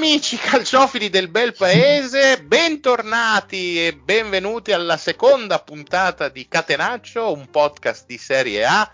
Amici 0.00 0.38
calciofili 0.38 1.10
del 1.10 1.28
bel 1.28 1.52
paese, 1.54 2.42
bentornati 2.42 3.86
e 3.86 3.94
benvenuti 3.94 4.72
alla 4.72 4.96
seconda 4.96 5.58
puntata 5.58 6.30
di 6.30 6.48
Catenaccio, 6.48 7.30
un 7.30 7.50
podcast 7.50 8.06
di 8.06 8.16
Serie 8.16 8.64
A. 8.64 8.90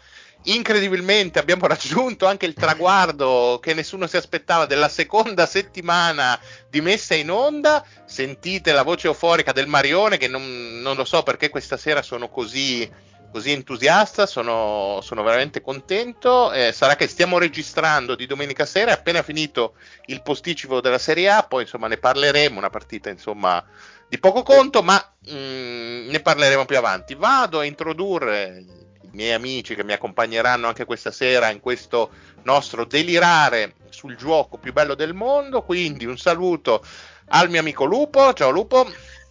Incredibilmente 0.47 1.39
abbiamo 1.39 1.69
raggiunto 1.71 2.27
anche 2.27 2.47
il 2.47 2.55
traguardo 2.55 3.61
che 3.63 3.73
nessuno 3.73 4.09
si 4.09 4.17
aspettava 4.17 4.67
della 4.67 4.89
seconda 4.89 5.47
settimana 5.47 6.37
di 6.69 6.81
messa 6.81 7.15
in 7.15 7.31
onda. 7.31 7.87
Sentite 8.05 8.73
la 8.73 8.83
voce 8.83 9.07
euforica 9.07 9.53
del 9.53 9.69
Marione 9.69 10.17
che 10.17 10.27
non, 10.27 10.81
non 10.83 10.97
lo 10.97 11.05
so 11.05 11.23
perché 11.23 11.51
questa 11.51 11.77
sera 11.77 12.03
sono 12.03 12.29
così 12.29 12.91
così 13.37 13.53
entusiasta, 13.53 14.25
sono, 14.25 15.01
sono 15.03 15.23
veramente 15.23 15.61
contento. 15.61 16.53
Eh, 16.53 16.73
sarà 16.73 16.97
che 16.97 17.07
stiamo 17.07 17.37
registrando 17.37 18.15
di 18.15 18.25
domenica 18.25 18.65
sera, 18.65 18.93
appena 18.93 19.23
finito 19.23 19.75
il 20.07 20.23
posticipo 20.23 20.81
della 20.81 20.97
Serie 20.97 21.29
A, 21.29 21.43
poi 21.43 21.65
insomma 21.65 21.87
ne 21.87 21.99
parleremo, 21.99 22.57
una 22.57 22.71
partita 22.71 23.11
insomma 23.11 23.63
di 24.09 24.19
poco 24.19 24.43
conto, 24.43 24.83
ma 24.83 24.95
mh, 25.27 25.35
mm, 25.35 26.09
ne 26.09 26.21
parleremo 26.21 26.65
più 26.65 26.79
avanti. 26.79 27.15
Vado 27.15 27.59
a 27.59 27.65
introdurre 27.65 28.65
i 29.03 29.11
miei 29.13 29.35
amici 29.35 29.75
che 29.75 29.85
mi 29.85 29.93
accompagneranno 29.93 30.67
anche 30.67 30.87
questa 30.87 31.11
sera 31.11 31.51
in 31.51 31.61
questo 31.61 32.09
nostro 32.45 32.87
delirare 32.87 33.75
sul 33.91 34.17
gioco 34.17 34.57
più 34.57 34.73
bello 34.73 34.95
del 34.95 35.13
mondo, 35.13 35.61
quindi 35.61 36.07
un 36.07 36.17
saluto 36.17 36.83
al 37.29 37.51
mio 37.51 37.61
amico 37.61 37.85
Lupo, 37.85 38.33
ciao 38.33 38.49
Lupo. 38.49 38.87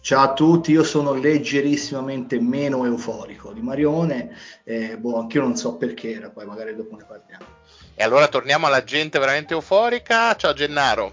Ciao 0.06 0.22
a 0.22 0.32
tutti, 0.34 0.70
io 0.70 0.84
sono 0.84 1.14
leggerissimamente 1.14 2.38
meno 2.38 2.84
euforico 2.84 3.50
di 3.50 3.60
Marione, 3.60 4.36
eh, 4.62 4.96
boh, 4.96 5.18
anch'io 5.18 5.40
non 5.40 5.56
so 5.56 5.74
perché 5.74 6.12
era, 6.12 6.30
poi 6.30 6.46
magari 6.46 6.76
dopo 6.76 6.94
ne 6.94 7.02
parliamo. 7.02 7.44
E 7.92 8.04
allora 8.04 8.28
torniamo 8.28 8.68
alla 8.68 8.84
gente 8.84 9.18
veramente 9.18 9.54
euforica. 9.54 10.36
Ciao 10.36 10.52
Gennaro. 10.52 11.12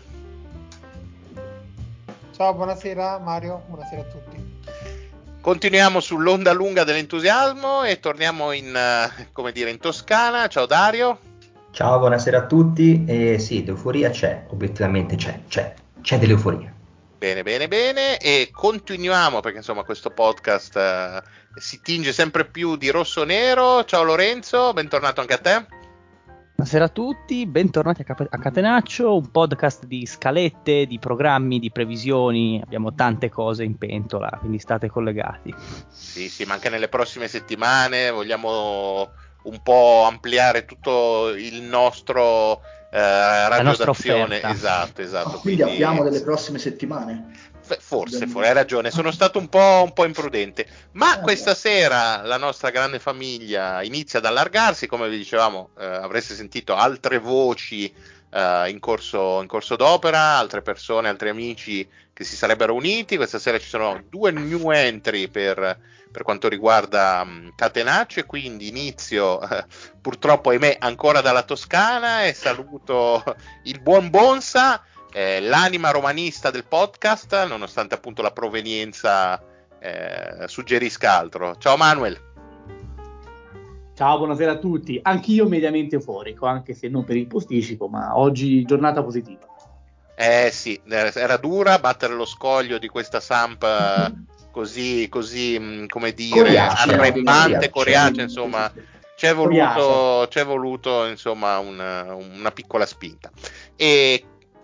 Ciao, 2.35 2.53
buonasera 2.53 3.18
Mario, 3.18 3.63
buonasera 3.65 4.01
a 4.01 4.03
tutti. 4.03 4.59
Continuiamo 5.41 5.99
sull'onda 5.99 6.53
lunga 6.53 6.84
dell'entusiasmo 6.84 7.85
e 7.85 7.99
torniamo 7.99 8.51
in, 8.51 8.77
come 9.31 9.51
dire, 9.51 9.71
in 9.71 9.79
Toscana. 9.79 10.46
Ciao 10.46 10.68
Dario. 10.68 11.18
Ciao, 11.71 11.98
buonasera 11.98 12.37
a 12.37 12.46
tutti. 12.46 13.05
E 13.07 13.40
sì, 13.40 13.65
l'euforia 13.65 14.12
c'è, 14.12 14.46
obiettivamente 14.49 15.15
c'è, 15.15 15.40
c'è, 15.48 15.73
c'è 15.99 16.20
dell'euforia. 16.20 16.71
Bene, 17.24 17.41
bene, 17.41 17.70
bene. 17.70 18.18
E 18.18 18.49
continuiamo 18.52 19.40
perché 19.40 19.60
insomma 19.60 19.84
questo 19.84 20.10
podcast 20.10 20.76
uh, 20.76 21.57
si 21.57 21.80
tinge 21.80 22.12
sempre 22.12 22.43
più 22.43 22.76
di 22.76 22.90
rosso-nero. 22.90 23.85
Ciao 23.85 24.04
Lorenzo, 24.04 24.74
bentornato 24.74 25.21
anche 25.21 25.34
a 25.34 25.38
te. 25.38 25.65
Buonasera 26.54 26.84
a 26.84 26.90
tutti, 26.90 27.46
bentornati 27.46 28.02
a, 28.02 28.04
Cap- 28.04 28.27
a 28.30 28.38
Catenaccio, 28.38 29.15
un 29.15 29.32
podcast 29.32 29.85
di 29.85 30.05
scalette, 30.05 30.85
di 30.85 30.99
programmi, 30.99 31.60
di 31.60 31.71
previsioni, 31.71 32.60
abbiamo 32.62 32.93
tante 32.93 33.30
cose 33.30 33.63
in 33.63 33.77
pentola, 33.77 34.30
quindi 34.41 34.60
state 34.60 34.90
collegati. 34.90 35.55
Sì, 35.87 36.27
sì, 36.27 36.43
ma 36.43 36.55
anche 36.55 36.68
nelle 36.68 36.90
prossime 36.90 37.30
settimane 37.30 38.12
vogliamo 38.12 39.12
un 39.43 39.62
po' 39.63 40.04
ampliare 40.04 40.65
tutto 40.65 41.30
il 41.30 41.62
nostro 41.62 42.60
eh, 42.94 43.49
radiodazione. 43.49 44.40
Esatto, 44.44 45.02
esatto. 45.02 45.38
Ah, 45.38 45.40
quindi, 45.40 45.63
quindi 45.63 45.84
abbiamo 45.84 46.04
delle 46.04 46.22
prossime 46.22 46.60
settimane. 46.60 47.32
Forse, 47.80 48.27
forse, 48.27 48.48
hai 48.49 48.54
ragione, 48.54 48.91
sono 48.91 49.10
stato 49.10 49.40
un 49.40 49.48
po', 49.48 49.82
un 49.84 49.94
po', 49.94 50.05
imprudente. 50.05 50.68
Ma 50.91 51.18
eh, 51.18 51.21
questa 51.21 51.55
sera 51.55 52.21
la 52.21 52.38
nostra 52.38 52.70
grande 52.70 52.99
famiglia 52.99 53.82
inizia 53.82 54.20
ad 54.20 54.26
allargarsi, 54.26 54.86
come 54.86 55.10
vi 55.10 55.18
dicevamo, 55.18 55.70
eh, 55.80 55.86
avreste 55.86 56.36
sentito 56.36 56.76
altre 56.76 57.18
voci 57.18 57.91
eh, 58.30 58.70
in, 58.70 58.80
corso, 58.80 59.41
in, 59.41 59.48
corso, 59.48 59.76
d'opera, 59.76 60.38
altre 60.38 60.62
persone, 60.62 61.08
altri 61.08 61.30
amici 61.30 61.88
che 62.14 62.24
si 62.24 62.36
sarebbero 62.36 62.76
uniti. 62.76 63.16
Questa 63.16 63.40
sera 63.40 63.58
ci 63.58 63.70
sono 63.70 64.03
due 64.08 64.32
new 64.32 64.70
entry 64.70 65.30
per, 65.30 65.80
per 66.13 66.22
quanto 66.22 66.47
riguarda 66.47 67.24
um, 67.25 67.51
Catenaccio 67.56 68.24
quindi 68.28 68.68
inizio 68.68 69.41
eh, 69.41 69.66
purtroppo 70.00 70.51
ahimè 70.51 70.78
ancora 70.79 71.22
dalla 71.22 71.41
Toscana 71.41 72.24
e 72.24 72.34
saluto 72.34 73.24
il 73.63 73.81
buon 73.81 74.12
Bonsa, 74.12 74.79
eh, 75.12 75.41
l'anima 75.41 75.90
romanista 75.90 76.52
del 76.52 76.66
podcast, 76.66 77.47
nonostante 77.47 77.96
appunto 77.96 78.22
la 78.22 78.31
provenienza 78.31 79.41
eh, 79.79 80.47
suggerisca 80.47 81.18
altro. 81.18 81.56
Ciao 81.57 81.78
Manuel. 81.78 82.31
Ciao, 83.96 84.18
buonasera 84.18 84.52
a 84.52 84.57
tutti. 84.57 85.00
Anch'io 85.02 85.47
mediamente 85.47 85.96
euforico, 85.96 86.46
anche 86.46 86.75
se 86.75 86.90
non 86.90 87.03
per 87.03 87.16
il 87.16 87.28
posticipo, 87.28 87.88
ma 87.88 88.18
oggi 88.18 88.63
giornata 88.66 89.03
positiva. 89.03 89.47
Eh 90.16 90.52
sì, 90.52 90.79
era 90.88 91.38
dura 91.38 91.79
battere 91.79 92.13
lo 92.13 92.25
scoglio 92.25 92.78
di 92.78 92.88
questa 92.88 93.19
Samp 93.19 93.63
così, 94.53 95.09
così 95.09 95.58
mm, 95.59 95.86
come 95.88 96.14
dire, 96.14 96.58
arrembante, 96.59 97.72
coriace, 97.72 98.22
insomma, 98.22 98.72
c'è 99.16 99.34
voluto, 99.34 100.28
c'è 100.30 100.46
voluto 100.46 101.08
insomma, 101.08 101.58
una, 101.58 102.14
una 102.14 102.52
piccola 102.52 102.86
spinta. 102.86 103.31
E 103.75 104.24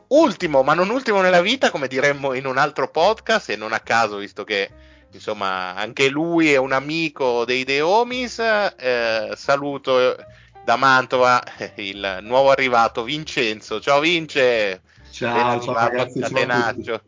ultimo, 0.09 0.61
ma 0.61 0.75
non 0.75 0.91
ultimo 0.91 1.21
nella 1.21 1.41
vita, 1.41 1.71
come 1.71 1.87
diremmo 1.87 2.33
in 2.33 2.45
un 2.45 2.57
altro 2.59 2.89
podcast, 2.89 3.49
e 3.49 3.55
non 3.55 3.73
a 3.73 3.79
caso, 3.79 4.17
visto 4.17 4.43
che 4.43 4.69
insomma 5.11 5.73
anche 5.73 6.07
lui 6.07 6.53
è 6.53 6.57
un 6.57 6.71
amico 6.71 7.43
dei 7.43 7.65
The 7.65 7.81
Homies, 7.81 8.37
eh, 8.77 9.31
saluto 9.33 10.15
da 10.63 10.75
Mantova 10.75 11.41
il 11.77 12.19
nuovo 12.21 12.51
arrivato 12.51 13.01
Vincenzo. 13.01 13.81
Ciao 13.81 13.99
Vince! 13.99 14.81
Ciao, 15.09 15.59
ciao 15.59 15.73
ragazzi, 15.73 16.21
ciao 16.21 17.01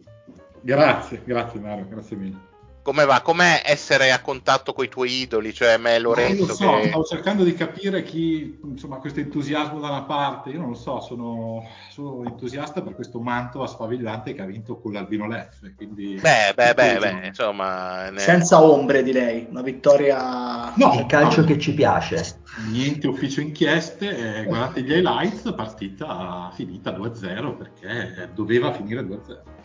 Grazie, 0.63 1.22
grazie 1.24 1.59
Mario, 1.59 1.88
grazie 1.88 2.16
mille 2.16 2.50
come 2.81 3.06
va? 3.06 3.22
Com'è 3.22 3.62
essere 3.64 4.12
a 4.12 4.22
contatto 4.22 4.74
con 4.74 4.86
i 4.86 4.90
tuoi 4.90 5.22
idoli, 5.22 5.53
cioè 5.53 5.78
me 5.78 6.00
Lorenzo? 6.00 6.40
Non 6.40 6.47
lo 6.47 6.53
so, 6.53 6.75
che... 6.80 6.88
stavo 6.88 7.03
cercando 7.03 7.44
di 7.44 7.53
capire 7.53 8.03
chi, 8.03 8.59
insomma, 8.64 8.97
questo 8.97 9.19
entusiasmo 9.19 9.80
da 9.80 9.90
una 9.90 10.03
parte, 10.03 10.50
io 10.50 10.59
non 10.59 10.69
lo 10.69 10.75
so, 10.75 11.00
sono, 11.00 11.64
sono 11.90 12.24
entusiasta 12.25 12.81
per 12.81 12.96
questo 12.96 13.19
manto 13.19 13.66
sfavillante 13.66 14.34
che 14.34 14.42
ha 14.42 14.46
vinto 14.46 14.80
con 14.80 14.94
l'Albino 14.94 15.28
Leff, 15.28 15.59
quindi... 15.75 16.19
Beh, 16.19 16.53
beh, 16.56 16.74
beh, 16.74 16.97
beh, 16.97 17.28
insomma... 17.28 18.09
Ne... 18.09 18.19
Senza 18.19 18.62
ombre 18.62 19.03
direi, 19.03 19.48
una 19.50 19.62
vittoria... 19.62 20.74
No, 20.75 20.94
il 20.94 21.06
calcio 21.06 21.42
no. 21.42 21.48
che 21.48 21.59
ci 21.59 21.74
piace. 21.74 22.40
Niente 22.69 23.08
ufficio 23.08 23.42
inchieste, 23.42 24.40
eh, 24.40 24.44
guardate 24.46 24.81
gli 24.81 24.92
highlights, 24.92 25.53
partita 25.56 26.52
finita 26.53 26.92
2-0 26.92 27.58
perché 27.58 28.30
doveva 28.34 28.74
finire 28.74 29.02
2-0. 29.02 29.59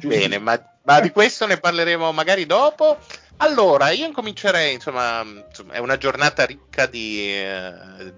Bene, 0.00 0.38
ma 0.38 0.58
ma 0.84 1.00
di 1.00 1.10
questo 1.10 1.46
ne 1.46 1.58
parleremo 1.58 2.12
magari 2.12 2.46
dopo. 2.46 2.98
Allora, 3.38 3.90
io 3.90 4.06
incomincerei, 4.06 4.74
insomma, 4.74 5.22
insomma 5.22 5.72
è 5.72 5.78
una 5.78 5.96
giornata 5.96 6.44
ricca 6.44 6.86
di, 6.86 7.32
eh, 7.32 8.14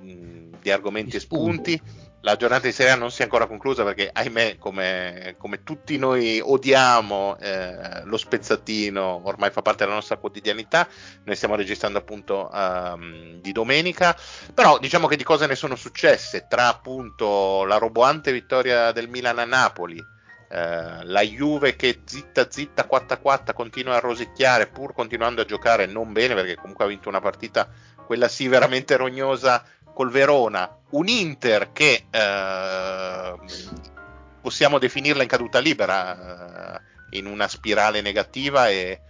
di 0.60 0.70
argomenti 0.70 1.16
e 1.16 1.20
spunti. 1.20 1.80
La 2.22 2.34
giornata 2.34 2.66
di 2.66 2.72
Serie 2.72 2.96
non 2.96 3.12
si 3.12 3.20
è 3.20 3.24
ancora 3.24 3.46
conclusa 3.46 3.84
perché, 3.84 4.10
ahimè, 4.12 4.56
come, 4.58 5.36
come 5.38 5.62
tutti 5.62 5.96
noi 5.96 6.40
odiamo 6.42 7.38
eh, 7.38 8.02
lo 8.02 8.16
spezzatino, 8.16 9.20
ormai 9.22 9.50
fa 9.52 9.62
parte 9.62 9.84
della 9.84 9.94
nostra 9.94 10.16
quotidianità. 10.16 10.88
Noi 11.22 11.36
stiamo 11.36 11.54
registrando 11.54 11.98
appunto 11.98 12.50
um, 12.52 13.40
di 13.40 13.52
domenica, 13.52 14.16
però 14.52 14.78
diciamo 14.78 15.06
che 15.06 15.16
di 15.16 15.22
cose 15.22 15.46
ne 15.46 15.54
sono 15.54 15.76
successe 15.76 16.46
tra 16.48 16.66
appunto 16.66 17.64
la 17.64 17.78
roboante 17.78 18.32
vittoria 18.32 18.90
del 18.90 19.08
Milan 19.08 19.38
a 19.38 19.44
Napoli 19.44 20.14
eh, 20.48 21.04
la 21.04 21.22
Juve 21.22 21.76
che 21.76 22.00
zitta 22.04 22.50
zitta 22.50 22.88
4-4 22.90 23.52
continua 23.52 23.96
a 23.96 24.00
rosicchiare 24.00 24.66
pur 24.66 24.92
continuando 24.92 25.42
a 25.42 25.44
giocare 25.44 25.86
non 25.86 26.12
bene 26.12 26.34
perché 26.34 26.54
comunque 26.54 26.84
ha 26.84 26.88
vinto 26.88 27.08
una 27.08 27.20
partita 27.20 27.68
quella 28.06 28.28
sì 28.28 28.46
veramente 28.48 28.96
rognosa 28.96 29.64
col 29.96 30.10
Verona. 30.10 30.78
Un 30.90 31.08
Inter 31.08 31.72
che 31.72 32.04
eh, 32.10 33.34
possiamo 34.42 34.78
definirla 34.78 35.22
in 35.22 35.28
caduta 35.28 35.58
libera 35.58 36.76
eh, 36.76 37.18
in 37.18 37.24
una 37.24 37.48
spirale 37.48 38.02
negativa 38.02 38.68
e 38.68 39.00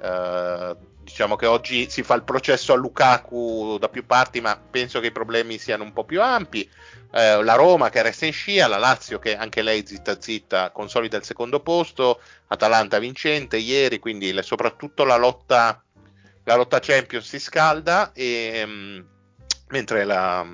eh, 0.00 0.76
diciamo 1.06 1.36
che 1.36 1.46
oggi 1.46 1.88
si 1.88 2.02
fa 2.02 2.14
il 2.14 2.24
processo 2.24 2.72
a 2.72 2.76
Lukaku 2.76 3.78
da 3.78 3.88
più 3.88 4.04
parti 4.04 4.40
ma 4.40 4.58
penso 4.58 4.98
che 5.00 5.06
i 5.06 5.12
problemi 5.12 5.56
siano 5.58 5.84
un 5.84 5.92
po' 5.92 6.04
più 6.04 6.20
ampi. 6.20 6.68
Eh, 7.12 7.42
la 7.42 7.54
Roma 7.54 7.88
che 7.88 8.02
resta 8.02 8.26
in 8.26 8.32
scia, 8.32 8.66
la 8.66 8.78
Lazio 8.78 9.18
che 9.18 9.36
anche 9.36 9.62
lei 9.62 9.86
zitta 9.86 10.20
zitta 10.20 10.70
consolida 10.70 11.16
il 11.16 11.24
secondo 11.24 11.60
posto, 11.60 12.20
Atalanta 12.48 12.98
vincente 12.98 13.56
ieri, 13.56 13.98
quindi 13.98 14.32
le, 14.32 14.42
soprattutto 14.42 15.04
la 15.04 15.16
lotta, 15.16 15.82
la 16.44 16.54
lotta 16.56 16.80
Champions 16.80 17.26
si 17.26 17.38
scalda, 17.38 18.12
e, 18.12 18.62
mm, 18.66 19.00
mentre 19.68 20.04
la, 20.04 20.46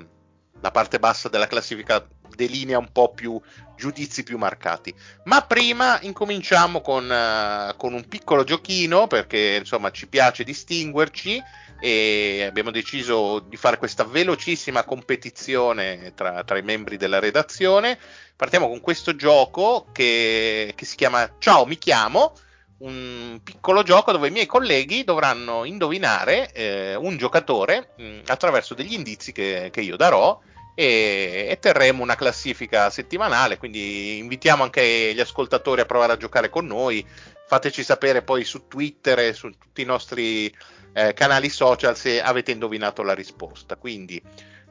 la, 0.61 0.71
parte 0.71 0.99
bassa 0.99 1.29
della 1.29 1.47
classifica 1.47 2.05
delinea 2.35 2.77
un 2.77 2.91
po' 2.91 3.11
più 3.11 3.39
giudizi 3.75 4.23
più 4.23 4.37
marcati. 4.37 4.93
Ma 5.25 5.41
prima 5.41 5.99
incominciamo 6.01 6.81
con, 6.81 7.09
uh, 7.09 7.75
con 7.75 7.93
un 7.93 8.07
piccolo 8.07 8.43
giochino 8.43 9.07
perché 9.07 9.57
insomma 9.59 9.91
ci 9.91 10.07
piace 10.07 10.43
distinguerci 10.43 11.41
e 11.79 12.45
abbiamo 12.47 12.71
deciso 12.71 13.39
di 13.39 13.57
fare 13.57 13.77
questa 13.77 14.05
velocissima 14.05 14.85
competizione 14.85 16.13
tra, 16.15 16.43
tra 16.45 16.57
i 16.57 16.61
membri 16.61 16.95
della 16.95 17.19
redazione. 17.19 17.99
Partiamo 18.35 18.69
con 18.69 18.79
questo 18.79 19.15
gioco 19.15 19.87
che, 19.91 20.71
che 20.75 20.85
si 20.85 20.95
chiama 20.95 21.35
Ciao, 21.39 21.65
mi 21.65 21.77
chiamo 21.77 22.33
un 22.79 23.39
piccolo 23.43 23.83
gioco 23.83 24.11
dove 24.11 24.27
i 24.27 24.31
miei 24.31 24.45
colleghi 24.45 25.03
dovranno 25.03 25.63
indovinare 25.63 26.51
eh, 26.51 26.95
un 26.95 27.17
giocatore 27.17 27.93
mh, 27.97 28.19
attraverso 28.27 28.73
degli 28.73 28.93
indizi 28.93 29.31
che, 29.31 29.69
che 29.71 29.81
io 29.81 29.95
darò 29.95 30.39
e, 30.75 31.47
e, 31.49 31.59
terremo 31.59 32.03
una 32.03 32.15
classifica 32.15 32.89
settimanale, 32.89 33.57
quindi 33.57 34.17
invitiamo 34.17 34.63
anche 34.63 35.11
gli 35.13 35.19
ascoltatori 35.19 35.81
a 35.81 35.85
provare 35.85 36.13
a 36.13 36.17
giocare 36.17 36.49
con 36.49 36.65
noi, 36.65 37.05
fateci 37.47 37.83
sapere 37.83 38.21
poi 38.21 38.43
su 38.43 38.67
Twitter 38.67 39.19
e 39.19 39.33
su 39.33 39.49
tutti 39.51 39.81
i 39.81 39.85
nostri 39.85 40.53
eh, 40.93 41.13
canali 41.13 41.49
social 41.49 41.95
se 41.95 42.21
avete 42.21 42.51
indovinato 42.51 43.03
la 43.03 43.13
risposta. 43.13 43.75
Quindi 43.75 44.21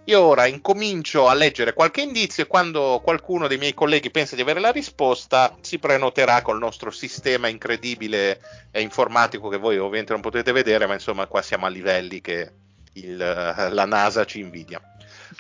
io 0.05 0.21
ora 0.21 0.47
incomincio 0.47 1.29
a 1.29 1.35
leggere 1.35 1.75
qualche 1.75 2.01
indizio 2.01 2.43
e 2.43 2.47
quando 2.49 3.01
qualcuno 3.05 3.47
dei 3.47 3.57
miei 3.57 3.73
colleghi 3.73 4.11
pensa 4.11 4.35
di 4.35 4.43
avere 4.43 4.59
la 4.59 4.73
risposta 4.73 5.57
si 5.61 5.79
prenoterà 5.79 6.43
col 6.43 6.59
nostro 6.59 6.91
sistema 6.91 7.47
incredibile 7.47 8.41
e 8.73 8.81
informatico 8.81 9.49
che 9.49 9.59
voi 9.59 9.79
ovviamente 9.79 10.13
non 10.13 10.21
potete 10.21 10.51
vedere, 10.51 10.87
ma 10.87 10.95
insomma 10.95 11.27
qua 11.27 11.41
siamo 11.41 11.67
a 11.67 11.69
livelli 11.69 12.21
che 12.21 12.51
il, 12.95 13.17
la 13.17 13.85
NASA 13.87 14.25
ci 14.25 14.41
invidia. 14.41 14.81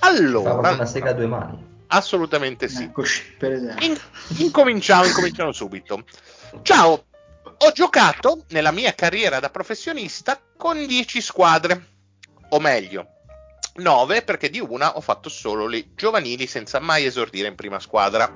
Allora, 0.01 0.71
una 0.71 0.87
sega 0.87 1.11
a 1.11 1.13
due 1.15 1.27
mani. 1.27 1.71
Assolutamente 1.89 2.69
sì. 2.69 2.85
Eccoci, 2.85 3.35
per 3.39 3.53
esempio. 3.53 3.87
In, 3.87 3.99
incominciamo, 4.39 5.05
incominciamo 5.05 5.53
subito. 5.53 6.05
Ciao, 6.63 7.05
ho 7.59 7.73
giocato 7.73 8.45
nella 8.49 8.71
mia 8.71 8.95
carriera 8.95 9.41
da 9.41 9.51
professionista 9.51 10.41
con 10.57 10.87
10 10.87 11.21
squadre, 11.21 11.87
o 12.51 12.61
meglio, 12.61 13.07
9 13.75 14.23
perché 14.23 14.51
di 14.51 14.61
una 14.61 14.97
ho 14.97 15.01
fatto 15.01 15.29
solo 15.29 15.67
le 15.67 15.95
giovanili 15.95 16.47
senza 16.47 16.79
mai 16.81 17.05
esordire 17.05 17.49
in 17.49 17.55
prima 17.55 17.79
squadra. 17.79 18.33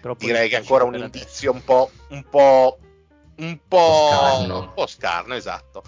Troppo 0.00 0.24
Direi 0.24 0.48
che 0.48 0.56
è 0.56 0.58
ancora 0.58 0.84
un 0.84 0.94
indizio 0.94 1.52
un 1.52 1.64
po', 1.64 1.90
un 2.08 2.24
po', 2.28 2.78
un 3.38 3.58
po', 3.68 4.08
scarno. 4.10 4.58
Un 4.58 4.74
po 4.74 4.86
scarno 4.86 5.34
esatto. 5.34 5.82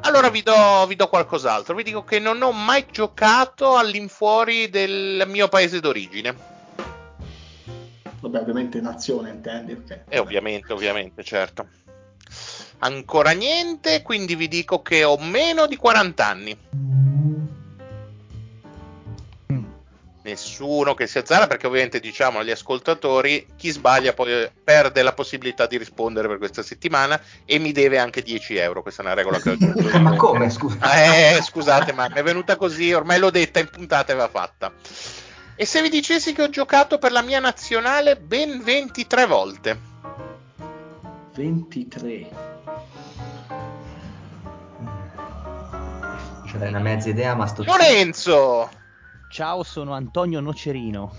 Allora 0.00 0.28
vi 0.28 0.42
do, 0.42 0.84
vi 0.86 0.96
do 0.96 1.08
qualcos'altro. 1.08 1.74
Vi 1.74 1.82
dico 1.82 2.04
che 2.04 2.18
non 2.18 2.42
ho 2.42 2.52
mai 2.52 2.86
giocato 2.90 3.76
all'infuori 3.76 4.68
del 4.68 5.24
mio 5.26 5.48
paese 5.48 5.80
d'origine. 5.80 6.58
Vabbè, 8.20 8.38
ovviamente 8.38 8.80
nazione 8.80 9.30
intendi. 9.30 9.72
Okay. 9.72 10.02
E 10.08 10.18
ovviamente, 10.18 10.72
ovviamente, 10.72 11.24
certo. 11.24 11.68
Ancora 12.78 13.30
niente, 13.32 14.02
quindi 14.02 14.34
vi 14.34 14.48
dico 14.48 14.82
che 14.82 15.04
ho 15.04 15.18
meno 15.18 15.66
di 15.66 15.76
40 15.76 16.26
anni. 16.26 16.58
Nessuno 20.30 20.94
che 20.94 21.06
si 21.06 21.18
azzara 21.18 21.46
perché 21.46 21.66
ovviamente 21.66 21.98
diciamo 21.98 22.38
agli 22.38 22.50
ascoltatori 22.50 23.46
chi 23.56 23.70
sbaglia 23.70 24.12
poi 24.12 24.48
perde 24.62 25.02
la 25.02 25.12
possibilità 25.12 25.66
di 25.66 25.76
rispondere 25.76 26.28
per 26.28 26.38
questa 26.38 26.62
settimana 26.62 27.20
e 27.44 27.58
mi 27.58 27.72
deve 27.72 27.98
anche 27.98 28.22
10 28.22 28.56
euro 28.56 28.82
questa 28.82 29.02
è 29.02 29.04
una 29.06 29.14
regola 29.14 29.38
che 29.40 29.50
ho 29.50 29.52
aggiunto. 29.52 29.98
Ma 29.98 30.16
come 30.16 30.48
scusate 30.50 31.36
eh, 31.36 31.42
scusate 31.42 31.92
ma 31.92 32.08
mi 32.08 32.14
è 32.14 32.22
venuta 32.22 32.56
così 32.56 32.92
ormai 32.92 33.18
l'ho 33.18 33.30
detta 33.30 33.58
in 33.58 33.68
puntata 33.68 34.12
e 34.12 34.16
va 34.16 34.28
fatta. 34.28 34.72
E 35.56 35.66
se 35.66 35.82
vi 35.82 35.90
dicessi 35.90 36.32
che 36.32 36.42
ho 36.42 36.48
giocato 36.48 36.98
per 36.98 37.12
la 37.12 37.22
mia 37.22 37.40
nazionale 37.40 38.16
ben 38.16 38.62
23 38.62 39.26
volte? 39.26 39.78
23 41.34 42.28
c'è 46.46 46.68
una 46.68 46.80
mezza 46.80 47.08
idea 47.08 47.34
ma 47.34 47.46
sto 47.46 47.62
Lorenzo 47.62 48.68
Ciao, 49.30 49.62
sono 49.62 49.92
Antonio 49.92 50.40
Nocerino. 50.40 51.14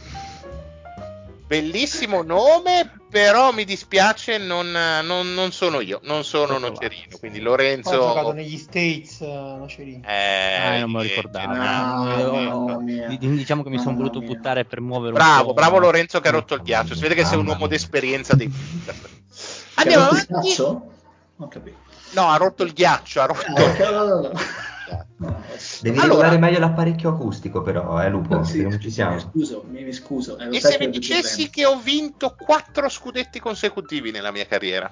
Bellissimo 1.47 2.23
nome, 2.23 2.91
però 3.09 3.53
mi 3.53 3.63
dispiace, 3.63 4.37
non, 4.37 4.69
non, 4.69 5.33
non 5.33 5.53
sono 5.53 5.79
io, 5.79 6.01
non 6.03 6.25
sono 6.25 6.55
Tutto 6.55 6.67
Nocerino. 6.71 7.17
Quindi 7.17 7.39
Lorenzo. 7.39 7.91
Ho 7.91 8.07
giocato 8.09 8.33
negli 8.33 8.57
States 8.57 9.19
uh, 9.21 9.57
Nocerino. 9.57 10.05
Eh, 10.05 10.55
ah, 10.55 10.79
non 10.79 10.91
me 10.91 10.97
lo 10.97 11.03
ricordavo. 11.03 11.53
No, 11.53 12.41
no, 12.41 12.81
no, 12.81 12.83
diciamo 13.17 13.63
che 13.63 13.69
mi 13.69 13.79
sono 13.79 13.95
voluto 13.95 14.19
buttare 14.19 14.65
per 14.65 14.81
muovere 14.81 15.13
bravo, 15.13 15.39
un 15.39 15.47
po'. 15.47 15.53
Bravo 15.53 15.77
Lorenzo 15.79 16.19
che 16.19 16.27
ha 16.27 16.31
rotto 16.31 16.55
il 16.55 16.63
ghiaccio. 16.63 16.95
Si 16.95 17.01
vede 17.01 17.15
che 17.15 17.23
sei 17.23 17.37
un 17.37 17.47
uomo 17.47 17.67
d'esperienza 17.67 18.35
dei 18.35 18.51
Andiamo 19.75 20.03
avanti. 20.03 20.55
Non 21.37 21.47
capito. 21.47 21.77
No, 22.11 22.27
ha 22.27 22.35
rotto 22.35 22.63
il 22.63 22.73
ghiaccio. 22.73 23.21
Ha 23.21 23.25
rotto... 23.25 24.31
Devi 25.81 25.97
allora, 25.97 26.07
regolare 26.07 26.37
meglio 26.37 26.59
l'apparecchio 26.59 27.09
acustico, 27.09 27.61
però, 27.61 28.01
eh, 28.01 28.09
Lupo. 28.09 28.43
Sì, 28.43 28.61
non 28.63 28.79
ci 28.79 28.89
siamo. 28.89 29.15
Mi 29.15 29.21
scuso, 29.21 29.65
mi 29.69 29.93
scuso. 29.93 30.37
Eh, 30.37 30.55
e 30.55 30.59
se 30.59 30.77
mi 30.79 30.89
dicessi 30.89 31.49
che 31.49 31.65
ho 31.65 31.77
vinto 31.77 32.35
quattro 32.37 32.89
scudetti 32.89 33.39
consecutivi 33.39 34.11
nella 34.11 34.31
mia 34.31 34.45
carriera? 34.45 34.91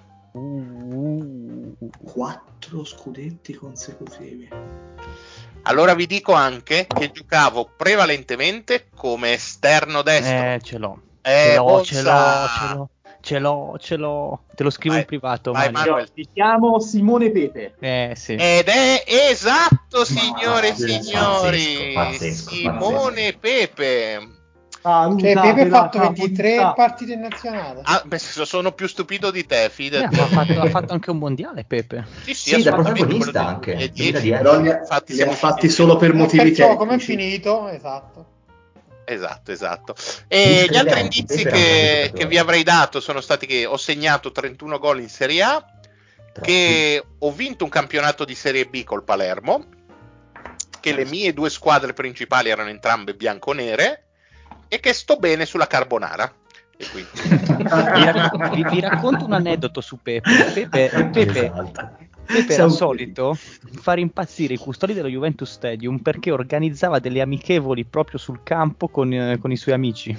Quattro 2.03 2.83
scudetti 2.83 3.53
consecutivi. 3.53 4.49
Allora 5.63 5.93
vi 5.93 6.05
dico 6.05 6.33
anche 6.33 6.87
che 6.87 7.11
giocavo 7.11 7.73
prevalentemente 7.75 8.87
come 8.95 9.33
esterno 9.33 10.01
destro. 10.01 10.35
Eh, 10.35 10.59
ce 10.63 10.77
l'ho. 10.77 11.01
Eh, 11.21 11.51
ce 11.51 11.55
l'ho, 11.57 11.83
ce 11.83 12.01
l'ho, 12.01 12.47
ce 12.47 12.73
l'ho. 12.73 12.89
Ce 13.21 13.37
l'ho, 13.37 13.77
ce 13.79 13.95
l'ho. 13.97 14.43
Te 14.55 14.63
lo 14.63 14.69
scrivo 14.69 14.93
vai, 14.93 15.01
in 15.01 15.07
privato. 15.07 15.51
Vai, 15.51 15.71
Manuel. 15.71 16.09
Ti 16.13 16.29
chiamo 16.33 16.79
Simone 16.79 17.29
Pepe. 17.31 17.75
Eh, 17.79 18.13
sì. 18.15 18.35
Ed 18.35 18.67
è 18.67 19.03
esatto, 19.05 19.78
signore 20.03 20.69
e 20.69 20.75
signori. 20.75 21.91
Pazzesco, 21.93 22.49
Simone 22.49 23.33
pazzesco. 23.33 23.39
Pepe. 23.39 24.37
Ah, 24.81 25.13
cioè, 25.19 25.33
Pepe 25.33 25.61
ha 25.61 25.67
fatto 25.67 25.99
23 25.99 26.49
puntata. 26.53 26.73
partite 26.73 27.15
nazionali. 27.15 27.81
Ah, 27.83 28.01
beh, 28.05 28.17
sono 28.17 28.71
più 28.71 28.87
stupido 28.87 29.29
di 29.29 29.45
te, 29.45 29.69
fidati. 29.69 30.15
Eh, 30.15 30.21
ha, 30.21 30.25
fatto, 30.27 30.59
ha, 30.59 30.69
fatto, 30.69 30.93
anche 30.93 31.11
un 31.11 31.17
mondiale, 31.17 31.65
Pepe. 31.65 32.05
Sì, 32.23 32.33
sì, 32.33 32.49
sì 32.55 32.63
da 32.63 32.73
protagonista 32.73 33.45
anche. 33.45 33.91
Però 33.93 34.61
li 34.61 34.69
ha 34.69 34.85
fatti, 34.85 35.13
li 35.13 35.21
ha 35.21 35.31
fatti 35.31 35.67
solo 35.67 35.97
per 35.97 36.13
motivi 36.13 36.53
tecnici. 36.53 36.77
come 36.77 36.95
è 36.95 36.99
finito, 36.99 37.67
esatto. 37.67 38.37
Esatto, 39.03 39.51
esatto. 39.51 39.95
E 40.27 40.67
gli 40.69 40.75
altri 40.75 41.01
indizi 41.01 41.43
che, 41.43 42.11
che, 42.13 42.25
vi 42.27 42.37
avrei 42.37 42.61
dato 42.61 42.99
sono 42.99 43.21
stati 43.21 43.47
che 43.47 43.65
ho 43.65 43.75
segnato 43.75 44.31
31 44.31 44.77
gol 44.77 45.01
in 45.01 45.09
Serie 45.09 45.41
A, 45.41 45.65
che 46.39 47.03
ho 47.17 47.31
vinto 47.31 47.63
un 47.63 47.69
campionato 47.71 48.23
di 48.23 48.35
Serie 48.35 48.65
B 48.65 48.83
col 48.83 49.03
Palermo, 49.03 49.65
che 50.79 50.93
le 50.93 51.05
mie 51.05 51.33
due 51.33 51.49
squadre 51.49 51.93
principali 51.93 52.49
erano 52.49 52.69
entrambe 52.69 53.13
bianco-nere 53.13 54.05
e 54.67 54.79
che 54.79 54.93
sto 54.93 55.17
bene 55.17 55.45
sulla 55.45 55.67
carbonara. 55.67 56.31
vi, 56.77 57.05
vi, 58.53 58.63
vi, 58.69 58.79
racconto 58.79 59.25
un 59.25 59.33
aneddoto 59.33 59.81
su 59.81 59.99
Pepe. 60.01 60.29
Pepe, 60.53 61.09
Pepe 61.11 61.45
esatto. 61.51 62.07
Pepe 62.29 62.53
era 62.53 62.69
solito 62.69 63.35
far 63.81 63.97
impazzire 63.97 64.53
i 64.53 64.57
custodi 64.57 64.93
dello 64.93 65.07
Juventus 65.07 65.51
Stadium 65.51 65.97
perché 65.97 66.29
organizzava 66.29 66.99
delle 66.99 67.21
amichevoli 67.21 67.85
proprio 67.85 68.19
sul 68.19 68.43
campo 68.43 68.87
con, 68.87 69.11
eh, 69.11 69.39
con 69.39 69.51
i 69.51 69.57
suoi 69.57 69.73
amici. 69.73 70.15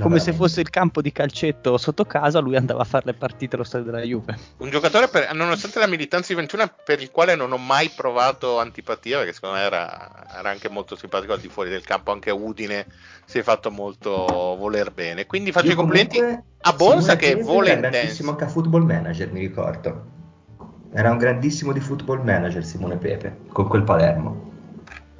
Come 0.00 0.18
se 0.20 0.32
fosse 0.32 0.60
il 0.60 0.70
campo 0.70 1.00
di 1.00 1.12
calcetto 1.12 1.76
sotto 1.78 2.04
casa, 2.04 2.38
lui 2.40 2.56
andava 2.56 2.82
a 2.82 2.84
fare 2.84 3.04
le 3.06 3.14
partite 3.14 3.54
allo 3.54 3.64
stadio 3.64 3.90
della 3.90 4.04
Juve. 4.04 4.38
Un 4.58 4.70
giocatore, 4.70 5.08
per, 5.08 5.32
nonostante 5.34 5.78
la 5.78 5.86
militanza 5.86 6.28
juventina, 6.32 6.68
per 6.68 7.00
il 7.00 7.10
quale 7.10 7.34
non 7.34 7.52
ho 7.52 7.56
mai 7.56 7.90
provato 7.94 8.58
antipatia, 8.58 9.18
perché 9.18 9.32
secondo 9.32 9.56
me 9.56 9.62
era, 9.62 10.26
era 10.38 10.50
anche 10.50 10.68
molto 10.68 10.96
simpatico 10.96 11.32
al 11.32 11.40
di 11.40 11.48
fuori 11.48 11.70
del 11.70 11.84
campo, 11.84 12.12
anche 12.12 12.30
Udine 12.30 12.86
si 13.24 13.38
è 13.38 13.42
fatto 13.42 13.70
molto 13.70 14.10
voler 14.58 14.92
bene. 14.92 15.26
Quindi 15.26 15.52
faccio 15.52 15.72
i 15.72 15.74
complimenti 15.74 16.20
a 16.20 16.72
Bonsa 16.72 17.16
che 17.16 17.36
vola 17.36 17.72
in 17.72 17.80
dance. 17.80 18.22
anche 18.26 18.44
a 18.44 18.48
football 18.48 18.82
manager, 18.82 19.30
mi 19.32 19.40
ricordo. 19.40 20.18
Era 20.92 21.10
un 21.10 21.18
grandissimo 21.18 21.72
di 21.72 21.80
football 21.80 22.22
manager 22.22 22.64
Simone 22.64 22.96
Pepe 22.96 23.38
con 23.52 23.68
quel 23.68 23.84
Palermo. 23.84 24.49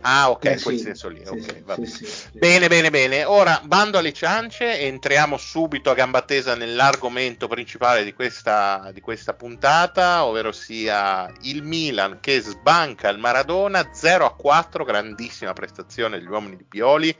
Ah, 0.03 0.31
ok, 0.31 0.45
eh, 0.45 0.53
in 0.53 0.63
quel 0.63 0.77
sì, 0.77 0.83
senso 0.83 1.09
lì. 1.09 1.23
Sì, 1.25 1.29
okay, 1.29 1.87
sì, 1.87 2.07
bene, 2.33 2.69
bene, 2.69 2.91
bene. 2.91 3.25
Ora 3.25 3.61
bando 3.63 3.99
alle 3.99 4.13
ciance, 4.13 4.81
entriamo 4.81 5.37
subito 5.37 5.91
a 5.91 5.95
gamba 5.95 6.23
tesa 6.23 6.55
nell'argomento 6.55 7.49
principale 7.49 8.05
di 8.05 8.15
questa, 8.15 8.91
di 8.93 9.01
questa 9.01 9.35
puntata, 9.35 10.25
ovvero 10.25 10.53
sia 10.53 11.31
il 11.43 11.63
Milan 11.63 12.19
che 12.21 12.41
sbanca 12.41 13.09
il 13.09 13.19
Maradona 13.19 13.91
0 13.93 14.25
a 14.25 14.35
4, 14.35 14.85
grandissima 14.85 15.53
prestazione 15.53 16.19
degli 16.19 16.29
uomini 16.29 16.57
di 16.57 16.65
Pioli. 16.65 17.15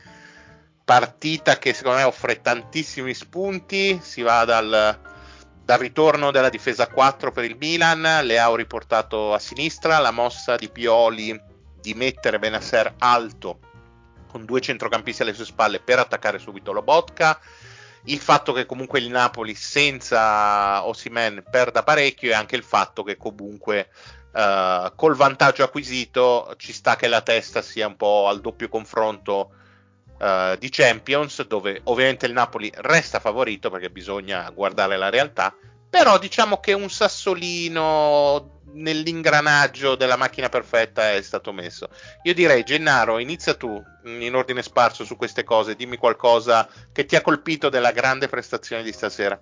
Partita 0.83 1.59
che 1.59 1.73
secondo 1.73 1.99
me 1.99 2.05
offre 2.05 2.41
tantissimi 2.41 3.15
spunti, 3.15 4.01
si 4.03 4.23
va 4.23 4.45
dal 4.45 5.09
dal 5.63 5.79
ritorno 5.79 6.33
della 6.33 6.49
difesa 6.49 6.89
4 6.89 7.31
per 7.31 7.45
il 7.45 7.57
Milan, 7.57 8.01
Leao 8.25 8.57
riportato 8.57 9.33
a 9.33 9.39
sinistra, 9.39 9.99
la 9.99 10.11
mossa 10.11 10.57
di 10.57 10.69
Pioli 10.69 11.50
di 11.81 11.95
mettere 11.95 12.39
Benasser 12.39 12.95
alto 12.99 13.59
con 14.29 14.45
due 14.45 14.61
centrocampisti 14.61 15.23
alle 15.23 15.35
sue 15.35 15.45
spalle 15.45 15.81
per 15.81 15.99
attaccare 15.99 16.39
subito 16.39 16.73
Lobotka. 16.73 17.39
Il 18.05 18.19
fatto 18.19 18.53
che 18.53 18.65
comunque 18.65 18.99
il 18.99 19.11
Napoli 19.11 19.55
senza 19.55 20.87
Osimen 20.87 21.43
perda 21.51 21.83
parecchio 21.83 22.31
e 22.31 22.35
anche 22.35 22.57
il 22.57 22.63
fatto 22.63 23.03
che 23.03 23.17
comunque 23.17 23.91
uh, 24.33 24.95
col 24.95 25.15
vantaggio 25.15 25.65
acquisito 25.65 26.55
ci 26.57 26.73
sta 26.73 26.97
che 26.97 27.09
la 27.09 27.21
testa 27.21 27.61
sia 27.61 27.87
un 27.87 27.97
po' 27.97 28.29
al 28.29 28.41
doppio 28.41 28.69
confronto 28.69 29.51
uh, 30.19 30.57
di 30.57 30.71
Champions, 30.71 31.47
dove 31.47 31.81
ovviamente 31.85 32.27
il 32.27 32.33
Napoli 32.33 32.71
resta 32.77 33.21
favorito 33.21 33.69
perché 33.69 33.91
bisogna 33.91 34.49
guardare 34.51 34.97
la 34.97 35.11
realtà, 35.11 35.55
però 35.91 36.19
diciamo 36.19 36.61
che 36.61 36.73
un 36.73 36.89
sassolino 36.89 38.59
nell'ingranaggio 38.73 39.97
della 39.97 40.17
macchina 40.17 40.49
perfetta 40.49 41.13
è 41.13 41.21
stato 41.21 41.53
messo. 41.53 41.89
Io 42.23 42.33
direi, 42.33 42.63
Gennaro, 42.63 43.19
inizia 43.19 43.55
tu 43.55 43.83
in 44.05 44.35
ordine 44.35 44.63
sparso 44.63 45.05
su 45.05 45.17
queste 45.17 45.43
cose, 45.43 45.75
dimmi 45.75 45.97
qualcosa 45.97 46.69
che 46.93 47.05
ti 47.05 47.17
ha 47.17 47.23
colpito 47.23 47.69
della 47.69 47.91
grande 47.91 48.29
prestazione 48.29 48.85
di 48.85 48.93
stasera. 48.93 49.41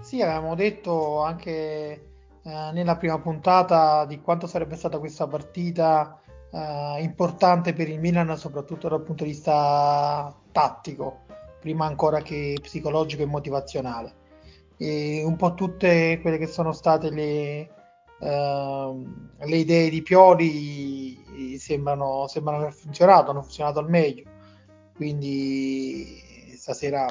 Sì, 0.00 0.22
avevamo 0.22 0.54
detto 0.54 1.20
anche 1.22 1.52
eh, 2.42 2.70
nella 2.72 2.96
prima 2.96 3.18
puntata 3.18 4.04
di 4.04 4.20
quanto 4.20 4.46
sarebbe 4.46 4.76
stata 4.76 4.98
questa 4.98 5.26
partita 5.26 6.20
eh, 6.52 6.96
importante 7.00 7.72
per 7.72 7.88
il 7.88 7.98
Milan, 7.98 8.36
soprattutto 8.36 8.88
dal 8.88 9.02
punto 9.02 9.24
di 9.24 9.30
vista 9.30 10.32
tattico, 10.52 11.22
prima 11.60 11.86
ancora 11.86 12.22
che 12.22 12.56
psicologico 12.60 13.22
e 13.22 13.26
motivazionale 13.26 14.18
e 14.82 15.22
un 15.22 15.36
po' 15.36 15.52
tutte 15.52 16.20
quelle 16.22 16.38
che 16.38 16.46
sono 16.46 16.72
state 16.72 17.10
le, 17.10 17.68
uh, 18.18 19.06
le 19.36 19.56
idee 19.56 19.90
di 19.90 20.00
Pioli 20.00 21.58
sembrano, 21.58 22.26
sembrano 22.28 22.60
aver 22.60 22.72
funzionato, 22.72 23.30
hanno 23.30 23.42
funzionato 23.42 23.78
al 23.78 23.90
meglio. 23.90 24.24
Quindi 24.94 26.22
stasera 26.56 27.06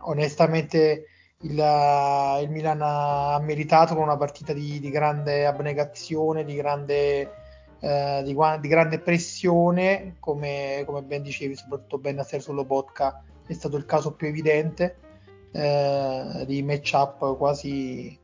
onestamente 0.00 1.04
il, 1.42 1.52
il 1.52 2.50
Milan 2.50 2.80
ha 2.82 3.38
meritato 3.38 3.94
con 3.94 4.02
una 4.02 4.16
partita 4.16 4.52
di, 4.52 4.80
di 4.80 4.90
grande 4.90 5.46
abnegazione, 5.46 6.44
di 6.44 6.56
grande, 6.56 7.32
uh, 7.78 8.24
di, 8.24 8.36
di 8.60 8.68
grande 8.68 8.98
pressione, 8.98 10.16
come, 10.18 10.82
come, 10.84 11.02
ben 11.02 11.22
dicevi, 11.22 11.54
soprattutto 11.54 11.98
Benasser 11.98 12.42
sullo 12.42 12.64
Botka 12.64 13.22
è 13.46 13.52
stato 13.52 13.76
il 13.76 13.86
caso 13.86 14.14
più 14.14 14.26
evidente 14.26 14.96
eh, 15.52 16.44
di 16.46 16.62
matchup 16.62 17.36
quasi, 17.36 18.18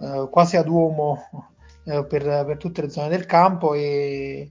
eh, 0.00 0.28
quasi 0.30 0.56
ad 0.56 0.68
uomo 0.68 1.48
eh, 1.84 2.04
per, 2.04 2.22
per, 2.44 2.56
tutte 2.58 2.82
le 2.82 2.90
zone 2.90 3.08
del 3.08 3.24
campo 3.24 3.74
e 3.74 4.50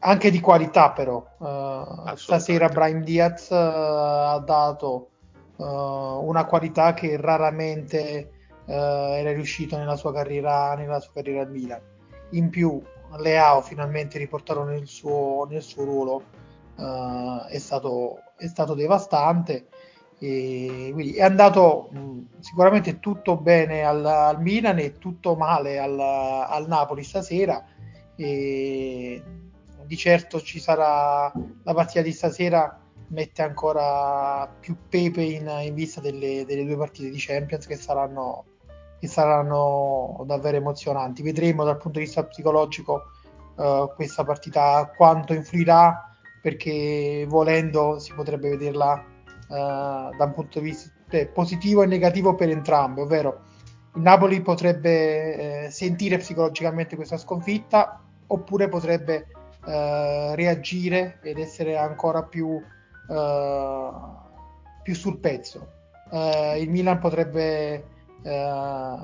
anche 0.00 0.30
di 0.30 0.40
qualità 0.40 0.90
però. 0.90 1.24
Eh, 1.40 2.16
stasera 2.16 2.68
Brian 2.68 3.02
Diaz 3.02 3.50
eh, 3.50 3.56
ha 3.56 4.38
dato 4.44 5.10
una 5.58 6.44
qualità 6.44 6.92
che 6.92 7.16
raramente 7.16 8.30
era 8.66 9.32
riuscito 9.32 9.78
nella 9.78 9.96
sua 9.96 10.12
carriera 10.12 10.74
nella 10.74 11.00
sua 11.00 11.12
carriera 11.14 11.40
al 11.40 11.50
Milan. 11.50 11.80
In 12.32 12.50
più 12.50 12.82
Leao 13.16 13.62
finalmente 13.62 14.18
riportato 14.18 14.64
nel 14.64 14.86
suo, 14.86 15.46
nel 15.48 15.62
suo 15.62 15.84
ruolo 15.84 16.22
è 17.48 17.56
stato, 17.56 18.18
è 18.36 18.46
stato 18.48 18.74
devastante 18.74 19.68
e 20.18 20.90
quindi 20.92 21.14
è 21.14 21.22
andato 21.22 21.88
mh, 21.92 22.40
sicuramente 22.40 23.00
tutto 23.00 23.36
bene 23.36 23.82
al, 23.84 24.04
al, 24.04 24.40
Milan 24.40 24.78
e 24.78 24.98
tutto 24.98 25.36
male 25.36 25.78
al, 25.78 25.98
al 25.98 26.66
Napoli 26.66 27.02
stasera. 27.02 27.64
E 28.16 29.22
di 29.84 29.96
certo 29.96 30.40
ci 30.40 30.58
sarà 30.58 31.30
la 31.62 31.74
partita 31.74 32.00
di 32.00 32.12
stasera 32.12 32.80
mette 33.08 33.42
ancora 33.42 34.48
più 34.58 34.76
pepe 34.88 35.22
in, 35.22 35.48
in 35.62 35.74
vista 35.74 36.00
delle, 36.00 36.44
delle, 36.44 36.64
due 36.64 36.76
partite 36.76 37.10
di 37.10 37.18
Champions 37.18 37.66
che 37.66 37.76
saranno, 37.76 38.44
che 38.98 39.06
saranno 39.06 40.24
davvero 40.26 40.56
emozionanti. 40.56 41.22
Vedremo 41.22 41.62
dal 41.62 41.76
punto 41.76 41.98
di 41.98 42.06
vista 42.06 42.24
psicologico 42.24 43.02
uh, 43.56 43.92
questa 43.94 44.24
partita 44.24 44.90
quanto 44.96 45.34
influirà 45.34 46.10
perché 46.40 47.26
volendo 47.28 47.98
si 47.98 48.12
potrebbe 48.14 48.50
vederla 48.50 49.04
da 49.48 50.14
un 50.18 50.32
punto 50.32 50.60
di 50.60 50.66
vista 50.66 50.90
positivo 51.32 51.82
e 51.82 51.86
negativo 51.86 52.34
per 52.34 52.50
entrambe, 52.50 53.02
ovvero 53.02 53.42
il 53.94 54.02
Napoli 54.02 54.42
potrebbe 54.42 55.64
eh, 55.64 55.70
sentire 55.70 56.18
psicologicamente 56.18 56.96
questa 56.96 57.16
sconfitta 57.16 58.02
oppure 58.26 58.68
potrebbe 58.68 59.28
eh, 59.66 60.34
reagire 60.34 61.18
ed 61.22 61.38
essere 61.38 61.78
ancora 61.78 62.22
più, 62.22 62.60
eh, 63.08 63.90
più 64.82 64.94
sul 64.94 65.18
pezzo. 65.18 65.68
Eh, 66.10 66.60
il 66.60 66.70
Milan 66.70 66.98
potrebbe 66.98 67.84
eh, 68.22 68.96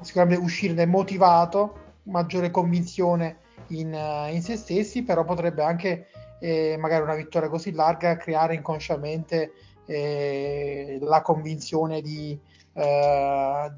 sicuramente 0.00 0.42
uscirne 0.42 0.86
motivato, 0.86 1.78
maggiore 2.04 2.50
convinzione 2.50 3.38
in, 3.68 3.92
in 4.30 4.42
se 4.42 4.56
stessi, 4.56 5.02
però 5.02 5.24
potrebbe 5.24 5.62
anche 5.62 6.06
e 6.38 6.76
magari 6.78 7.02
una 7.02 7.14
vittoria 7.14 7.48
così 7.48 7.72
larga 7.72 8.16
creare 8.16 8.54
inconsciamente 8.54 9.52
eh, 9.86 10.98
la 11.00 11.22
convinzione 11.22 12.00
di, 12.00 12.38
eh, 12.72 13.72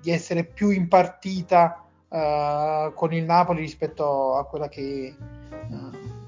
di, 0.00 0.10
essere 0.10 0.44
più 0.44 0.70
in 0.70 0.88
partita 0.88 1.84
eh, 2.08 2.92
con 2.94 3.12
il 3.12 3.24
Napoli 3.24 3.60
rispetto 3.60 4.36
a 4.36 4.44
quella 4.46 4.68
che 4.68 5.14
eh, 5.60 6.18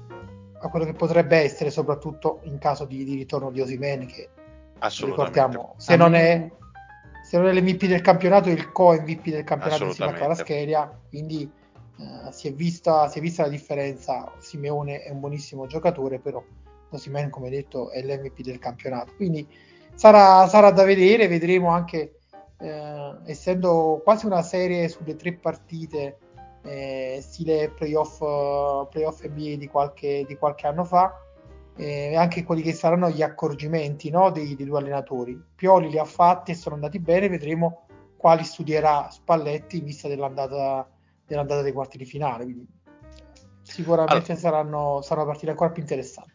a 0.59 0.69
quello 0.69 0.85
che 0.85 0.93
potrebbe 0.93 1.37
essere 1.37 1.69
soprattutto 1.71 2.39
in 2.43 2.57
caso 2.57 2.85
di, 2.85 3.03
di 3.03 3.15
ritorno 3.15 3.51
di 3.51 3.59
Osimen 3.59 4.05
che 4.05 4.29
ricordiamo 5.01 5.73
se 5.77 5.97
non 5.97 6.13
è 6.15 6.49
se 7.23 7.37
non 7.37 7.47
è 7.47 7.53
l'MVP 7.53 7.85
del 7.85 8.01
campionato 8.01 8.49
il 8.49 8.71
co-MVP 8.71 9.29
del 9.29 9.43
campionato 9.43 9.91
si 9.91 10.01
fa 10.01 10.27
la 10.27 10.35
scheria 10.35 10.89
quindi 11.09 11.51
Uh, 11.95 12.31
si, 12.31 12.47
è 12.47 12.53
vista, 12.53 13.07
si, 13.07 13.19
è 13.19 13.21
vista, 13.21 13.43
la 13.43 13.49
differenza. 13.49 14.31
Simeone 14.39 15.01
è 15.03 15.11
un 15.11 15.19
buonissimo 15.19 15.67
giocatore, 15.67 16.19
però 16.19 16.43
Osimen, 16.89 17.29
come 17.29 17.49
detto, 17.49 17.89
è 17.89 18.01
l'MVP 18.01 18.41
del 18.41 18.59
campionato. 18.59 19.13
Quindi 19.15 19.47
sarà, 19.95 20.47
sarà 20.47 20.71
da 20.71 20.83
vedere. 20.83 21.27
Vedremo 21.27 21.69
anche, 21.69 22.19
eh, 22.59 23.15
essendo 23.25 24.01
quasi 24.03 24.25
una 24.25 24.41
serie 24.41 24.87
sulle 24.87 25.15
tre 25.15 25.33
partite, 25.33 26.17
eh, 26.63 27.19
stile 27.21 27.69
playoff, 27.69 28.19
playoff 28.89 29.23
NBA 29.23 29.55
di 29.57 29.67
qualche, 29.67 30.23
di 30.27 30.35
qualche 30.35 30.67
anno 30.67 30.83
fa. 30.83 31.17
Eh, 31.75 32.15
anche 32.15 32.43
quelli 32.43 32.61
che 32.61 32.73
saranno 32.73 33.09
gli 33.09 33.23
accorgimenti 33.23 34.11
no, 34.11 34.29
dei, 34.29 34.55
dei, 34.55 34.65
due 34.65 34.77
allenatori. 34.77 35.41
Pioli 35.55 35.89
li 35.89 35.97
ha 35.97 36.05
fatti 36.05 36.51
e 36.51 36.55
sono 36.55 36.75
andati 36.75 36.99
bene, 36.99 37.29
vedremo 37.29 37.87
quali 38.15 38.43
studierà 38.43 39.09
Spalletti 39.09 39.79
in 39.79 39.85
vista 39.85 40.07
dell'andata 40.07 40.87
dell'andata 41.25 41.61
dei 41.61 41.71
quarti 41.71 41.97
di 41.97 42.05
finale. 42.05 42.43
Quindi 42.43 42.67
sicuramente 43.61 44.31
allora. 44.31 44.35
saranno, 44.35 45.01
saranno 45.01 45.27
partite 45.27 45.51
ancora 45.51 45.71
più 45.71 45.81
interessanti. 45.81 46.31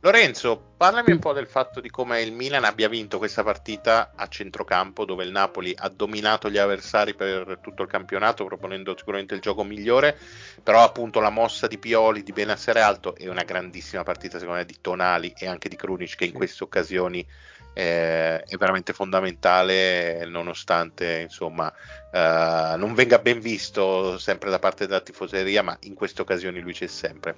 Lorenzo, 0.00 0.74
parlami 0.76 1.10
un 1.10 1.18
po' 1.18 1.32
del 1.32 1.48
fatto 1.48 1.80
di 1.80 1.90
come 1.90 2.20
il 2.20 2.30
Milan 2.30 2.64
abbia 2.64 2.88
vinto 2.88 3.18
questa 3.18 3.42
partita 3.42 4.12
a 4.14 4.28
centrocampo, 4.28 5.04
dove 5.04 5.24
il 5.24 5.32
Napoli 5.32 5.74
ha 5.76 5.88
dominato 5.88 6.48
gli 6.48 6.58
avversari 6.58 7.14
per 7.14 7.58
tutto 7.60 7.82
il 7.82 7.88
campionato, 7.88 8.44
proponendo 8.44 8.94
sicuramente 8.96 9.34
il 9.34 9.40
gioco 9.40 9.64
migliore, 9.64 10.16
però 10.62 10.84
appunto 10.84 11.18
la 11.18 11.30
mossa 11.30 11.66
di 11.66 11.78
Pioli, 11.78 12.22
di 12.22 12.30
Benassere 12.32 12.82
Alto 12.82 13.16
e 13.16 13.28
una 13.28 13.42
grandissima 13.42 14.04
partita 14.04 14.38
secondo 14.38 14.60
me 14.60 14.66
di 14.66 14.76
Tonali 14.80 15.32
e 15.36 15.48
anche 15.48 15.68
di 15.68 15.76
Krunic 15.76 16.14
che 16.14 16.26
in 16.26 16.34
queste 16.34 16.62
occasioni 16.62 17.26
eh, 17.78 18.42
è 18.42 18.56
veramente 18.56 18.94
fondamentale 18.94 20.24
nonostante 20.24 21.20
insomma 21.20 21.70
eh, 22.10 22.74
non 22.78 22.94
venga 22.94 23.18
ben 23.18 23.38
visto 23.38 24.16
sempre 24.16 24.48
da 24.48 24.58
parte 24.58 24.86
della 24.86 25.02
tifoseria 25.02 25.62
ma 25.62 25.76
in 25.82 25.92
queste 25.92 26.22
occasioni 26.22 26.60
lui 26.60 26.72
c'è 26.72 26.86
sempre 26.86 27.34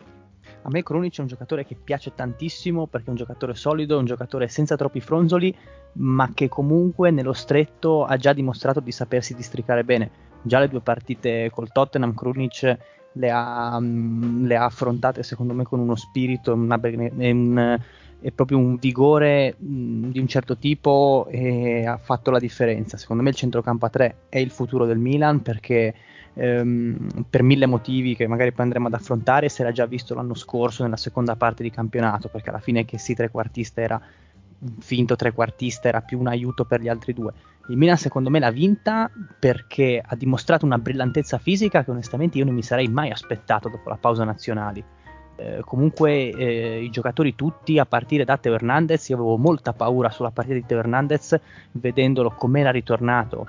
a 0.63 0.71
me 0.71 0.85
Krunic 0.85 1.19
è 1.19 1.21
un 1.23 1.27
giocatore 1.27 1.65
che 1.65 1.75
piace 1.75 2.15
tantissimo 2.15 2.87
perché 2.87 3.07
è 3.07 3.11
un 3.11 3.17
giocatore 3.17 3.55
solido, 3.55 3.99
un 3.99 4.05
giocatore 4.05 4.49
senza 4.49 4.77
troppi 4.77 5.01
fronzoli, 5.01 5.55
ma 5.95 6.33
che 6.35 6.49
comunque 6.49 7.11
nello 7.11 7.33
stretto 7.33 8.05
ha 8.05 8.17
già 8.17 8.33
dimostrato 8.33 8.81
di 8.81 8.93
sapersi 8.93 9.35
districare 9.35 9.85
bene. 9.85 10.11
Già 10.43 10.59
le 10.59 10.69
due 10.69 10.81
partite 10.81 11.49
col 11.51 11.71
Tottenham, 11.71 12.13
Krunic 12.13 12.77
le 13.13 13.31
ha, 13.31 13.79
mm, 13.81 14.47
le 14.47 14.57
ha 14.57 14.65
affrontate 14.65 15.23
secondo 15.23 15.55
me 15.55 15.65
con 15.65 15.81
uno 15.81 15.97
spirito, 15.97 16.53
una, 16.53 16.79
un, 16.83 17.81
è 18.21 18.33
proprio 18.33 18.59
un 18.59 18.77
vigore 18.77 19.55
mh, 19.57 20.09
di 20.09 20.19
un 20.19 20.27
certo 20.27 20.57
tipo 20.57 21.27
e 21.31 21.87
ha 21.87 21.99
fatto 21.99 22.31
la 22.31 22.39
differenza. 22.39 22.97
Secondo 22.97 23.23
me 23.23 23.31
il 23.31 23.37
centrocampo 23.37 23.87
a 23.87 23.91
3 23.91 24.17
è 24.29 24.39
il 24.39 24.51
futuro 24.51 24.87
del 24.87 24.99
Milan 24.99 25.41
perché 25.43 25.95
ehm, 26.35 27.27
per 27.31 27.43
mille 27.43 27.67
motivi 27.67 28.17
che 28.17 28.27
magari 28.27 28.53
poi 28.53 28.65
andremo 28.65 28.89
ad 28.89 28.95
affrontare 28.95 29.49
si 29.49 29.63
era 29.63 29.71
già 29.71 29.87
visto 29.87 30.15
l'anno 30.15 30.35
scorso 30.35 30.83
nella 30.83 30.97
seconda 30.97 31.37
parte 31.37 31.63
di 31.63 31.71
campionato 31.71 32.29
perché 32.29 32.51
alla 32.51 32.61
fine 32.61 32.85
che 32.85 32.99
sì 32.99 33.15
trequartista 33.15 33.81
era 33.81 34.01
finto 34.81 35.15
trequartista 35.15 35.87
era 35.87 36.01
più 36.01 36.19
un 36.19 36.27
aiuto 36.27 36.65
per 36.65 36.81
gli 36.81 36.89
altri 36.89 37.13
due. 37.13 37.33
Il 37.69 37.77
Milan 37.77 37.99
secondo 37.99 38.31
me 38.31 38.41
l'ha 38.41 38.51
vinta 38.51 39.09
perché 39.39 40.03
ha 40.05 40.17
dimostrato 40.17 40.65
una 40.65 40.79
brillantezza 40.79 41.39
fisica 41.39 41.85
che 41.85 41.91
onestamente 41.93 42.39
io 42.39 42.45
non 42.45 42.55
mi 42.55 42.63
sarei 42.63 42.89
mai 42.89 43.11
aspettato 43.11 43.69
dopo 43.69 43.89
la 43.91 43.99
pausa 44.01 44.25
nazionali 44.25 44.83
eh, 45.41 45.61
comunque 45.65 46.31
eh, 46.31 46.83
i 46.83 46.91
giocatori 46.91 47.37
tutti 47.37 47.79
a 47.79 47.87
partire 47.87 48.25
da 48.25 48.37
Teo 48.37 48.55
Hernandez, 48.55 49.09
io 49.09 49.17
avevo 49.17 49.37
molta 49.37 49.73
paura 49.73 50.11
sulla 50.11 50.33
partita 50.33 50.57
di 50.57 50.67
Teo 50.67 50.79
Hernandez 50.79 51.39
vedendolo 51.73 52.31
come 52.33 52.61
era 52.61 52.71
ritornato 52.71 53.47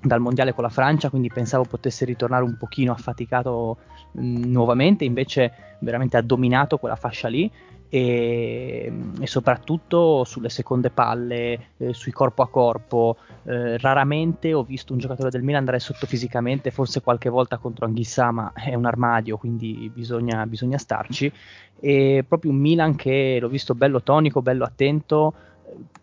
dal 0.00 0.20
mondiale 0.20 0.54
con 0.54 0.64
la 0.64 0.70
Francia, 0.70 1.10
quindi 1.10 1.28
pensavo 1.28 1.64
potesse 1.64 2.04
ritornare 2.04 2.44
un 2.44 2.56
pochino 2.56 2.92
affaticato 2.92 3.76
mh, 4.12 4.44
nuovamente, 4.46 5.04
invece 5.04 5.76
veramente 5.80 6.16
ha 6.16 6.22
dominato 6.22 6.78
quella 6.78 6.96
fascia 6.96 7.28
lì 7.28 7.50
e, 7.88 8.92
e 9.20 9.26
soprattutto 9.26 10.24
sulle 10.24 10.48
seconde 10.48 10.90
palle, 10.90 11.68
eh, 11.76 11.92
sui 11.92 12.12
corpo 12.12 12.42
a 12.42 12.48
corpo. 12.48 13.16
Eh, 13.44 13.78
raramente 13.78 14.52
ho 14.52 14.62
visto 14.62 14.92
un 14.92 14.98
giocatore 14.98 15.30
del 15.30 15.42
Milan 15.42 15.60
andare 15.60 15.78
sotto 15.78 16.06
fisicamente, 16.06 16.70
forse 16.70 17.00
qualche 17.00 17.28
volta 17.28 17.58
contro 17.58 17.86
Anghissà, 17.86 18.30
ma 18.30 18.52
è 18.52 18.74
un 18.74 18.86
armadio, 18.86 19.36
quindi 19.36 19.90
bisogna, 19.92 20.46
bisogna 20.46 20.78
starci. 20.78 21.32
E 21.78 22.24
proprio 22.26 22.50
un 22.50 22.58
Milan 22.58 22.96
che 22.96 23.38
l'ho 23.40 23.48
visto 23.48 23.74
bello 23.74 24.02
tonico, 24.02 24.42
bello 24.42 24.64
attento 24.64 25.34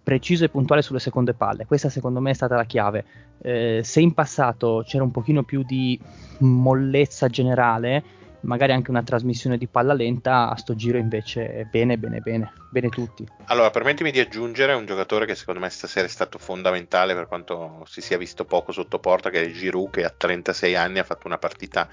preciso 0.03 0.43
e 0.43 0.49
puntuale 0.49 0.81
sulle 0.81 0.99
seconde 0.99 1.33
palle. 1.33 1.65
Questa 1.65 1.89
secondo 1.89 2.19
me 2.19 2.31
è 2.31 2.33
stata 2.33 2.55
la 2.55 2.65
chiave. 2.65 3.05
Eh, 3.41 3.81
se 3.83 4.01
in 4.01 4.13
passato 4.13 4.83
c'era 4.85 5.03
un 5.03 5.11
pochino 5.11 5.43
più 5.43 5.63
di 5.63 5.99
mollezza 6.39 7.27
generale, 7.27 8.03
magari 8.43 8.71
anche 8.71 8.89
una 8.89 9.03
trasmissione 9.03 9.57
di 9.57 9.67
palla 9.67 9.93
lenta, 9.93 10.49
a 10.49 10.55
sto 10.55 10.75
giro 10.75 10.97
invece 10.97 11.67
bene, 11.69 11.97
bene, 11.97 12.19
bene, 12.19 12.53
bene 12.69 12.89
tutti. 12.89 13.27
Allora, 13.45 13.69
permettimi 13.69 14.11
di 14.11 14.19
aggiungere 14.19 14.73
un 14.73 14.85
giocatore 14.85 15.25
che 15.25 15.35
secondo 15.35 15.59
me 15.59 15.69
stasera 15.69 16.05
è 16.05 16.09
stato 16.09 16.37
fondamentale 16.37 17.13
per 17.13 17.27
quanto 17.27 17.83
si 17.87 18.01
sia 18.01 18.17
visto 18.17 18.45
poco 18.45 18.71
sotto 18.71 18.99
porta, 18.99 19.29
che 19.29 19.43
è 19.43 19.51
Giroud, 19.51 19.91
che 19.91 20.03
a 20.03 20.13
36 20.15 20.75
anni 20.75 20.99
ha 20.99 21.03
fatto 21.03 21.27
una 21.27 21.37
partita 21.37 21.87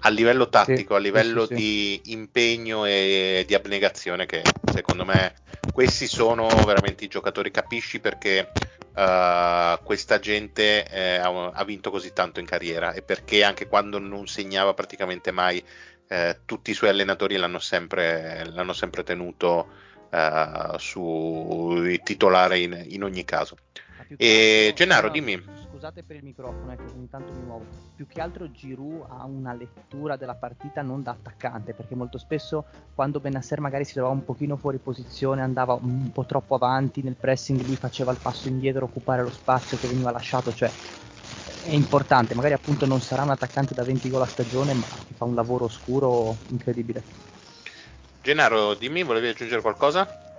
a 0.00 0.08
livello 0.08 0.48
tattico, 0.48 0.94
sì, 0.94 0.98
a 0.98 1.02
livello 1.02 1.46
sì, 1.46 1.54
sì, 1.54 1.54
di 1.54 2.00
impegno 2.12 2.84
e 2.84 3.44
di 3.46 3.54
abnegazione, 3.54 4.26
che 4.26 4.42
secondo 4.72 5.04
me 5.04 5.34
questi 5.74 6.06
sono 6.06 6.64
veramente 6.64 7.04
i 7.04 7.08
giocatori. 7.08 7.50
Capisci 7.50 7.98
perché 7.98 8.48
uh, 8.94 9.82
questa 9.82 10.20
gente 10.20 10.88
eh, 10.88 11.16
ha, 11.16 11.50
ha, 11.50 11.64
vinto 11.64 11.90
così 11.90 12.12
tanto 12.12 12.38
in 12.38 12.46
carriera 12.46 12.92
e 12.92 13.02
perché 13.02 13.42
anche 13.42 13.66
quando 13.66 13.98
non 13.98 14.28
segnava 14.28 14.72
praticamente 14.72 15.32
mai, 15.32 15.60
eh, 16.06 16.38
tutti 16.44 16.70
i 16.70 16.74
suoi 16.74 16.90
allenatori 16.90 17.36
l'hanno 17.36 17.58
sempre, 17.58 18.44
l'hanno 18.52 18.72
sempre 18.72 19.02
tenuto 19.02 19.68
uh, 20.12 20.78
su 20.78 21.98
titolare 22.04 22.60
in, 22.60 22.84
in 22.90 23.02
ogni 23.02 23.24
caso. 23.24 23.56
E 24.16 24.72
Gennaro, 24.76 25.08
dimmi 25.08 25.63
scusate 25.84 26.02
per 26.02 26.16
il 26.16 26.24
microfono, 26.24 26.70
è 26.72 26.76
che 26.76 26.84
ogni 26.96 27.10
tanto 27.10 27.30
mi 27.32 27.42
muovo. 27.42 27.66
Più 27.94 28.06
che 28.06 28.22
altro 28.22 28.50
Giroud 28.50 29.04
ha 29.06 29.24
una 29.24 29.52
lettura 29.52 30.16
della 30.16 30.34
partita 30.34 30.80
non 30.80 31.02
da 31.02 31.10
attaccante, 31.10 31.74
perché 31.74 31.94
molto 31.94 32.16
spesso 32.16 32.64
quando 32.94 33.20
Benasser 33.20 33.60
magari 33.60 33.84
si 33.84 33.92
trovava 33.92 34.14
un 34.14 34.24
pochino 34.24 34.56
fuori 34.56 34.78
posizione, 34.78 35.42
andava 35.42 35.74
un 35.74 36.10
po' 36.10 36.24
troppo 36.24 36.54
avanti 36.54 37.02
nel 37.02 37.16
pressing, 37.16 37.60
lui 37.66 37.76
faceva 37.76 38.12
il 38.12 38.18
passo 38.22 38.48
indietro, 38.48 38.86
occupare 38.86 39.22
lo 39.22 39.30
spazio 39.30 39.76
che 39.76 39.88
veniva 39.88 40.10
lasciato, 40.10 40.54
cioè 40.54 40.70
è 41.64 41.72
importante, 41.72 42.34
magari 42.34 42.54
appunto 42.54 42.86
non 42.86 43.02
sarà 43.02 43.22
un 43.22 43.30
attaccante 43.30 43.74
da 43.74 43.82
20 43.82 44.08
gol 44.08 44.22
a 44.22 44.26
stagione, 44.26 44.72
ma 44.72 44.86
fa 45.16 45.24
un 45.24 45.34
lavoro 45.34 45.66
oscuro 45.66 46.34
incredibile. 46.48 47.02
Gennaro, 48.22 48.72
dimmi, 48.72 49.02
volevi 49.02 49.28
aggiungere 49.28 49.60
qualcosa? 49.60 50.33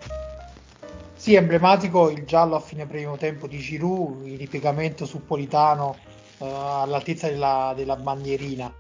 Sì, 1.26 1.34
emblematico 1.34 2.12
il 2.12 2.24
giallo 2.24 2.56
a 2.56 2.60
fine 2.60 2.86
primo 2.86 3.18
tempo 3.18 3.48
di 3.48 3.58
Giroud, 3.58 4.28
il 4.28 4.38
ripiegamento 4.38 5.08
su 5.08 5.26
Politano 5.26 5.98
eh, 6.38 6.46
all'altezza 6.46 7.28
della, 7.28 7.74
della, 7.76 7.96
bandierina. 7.96 8.72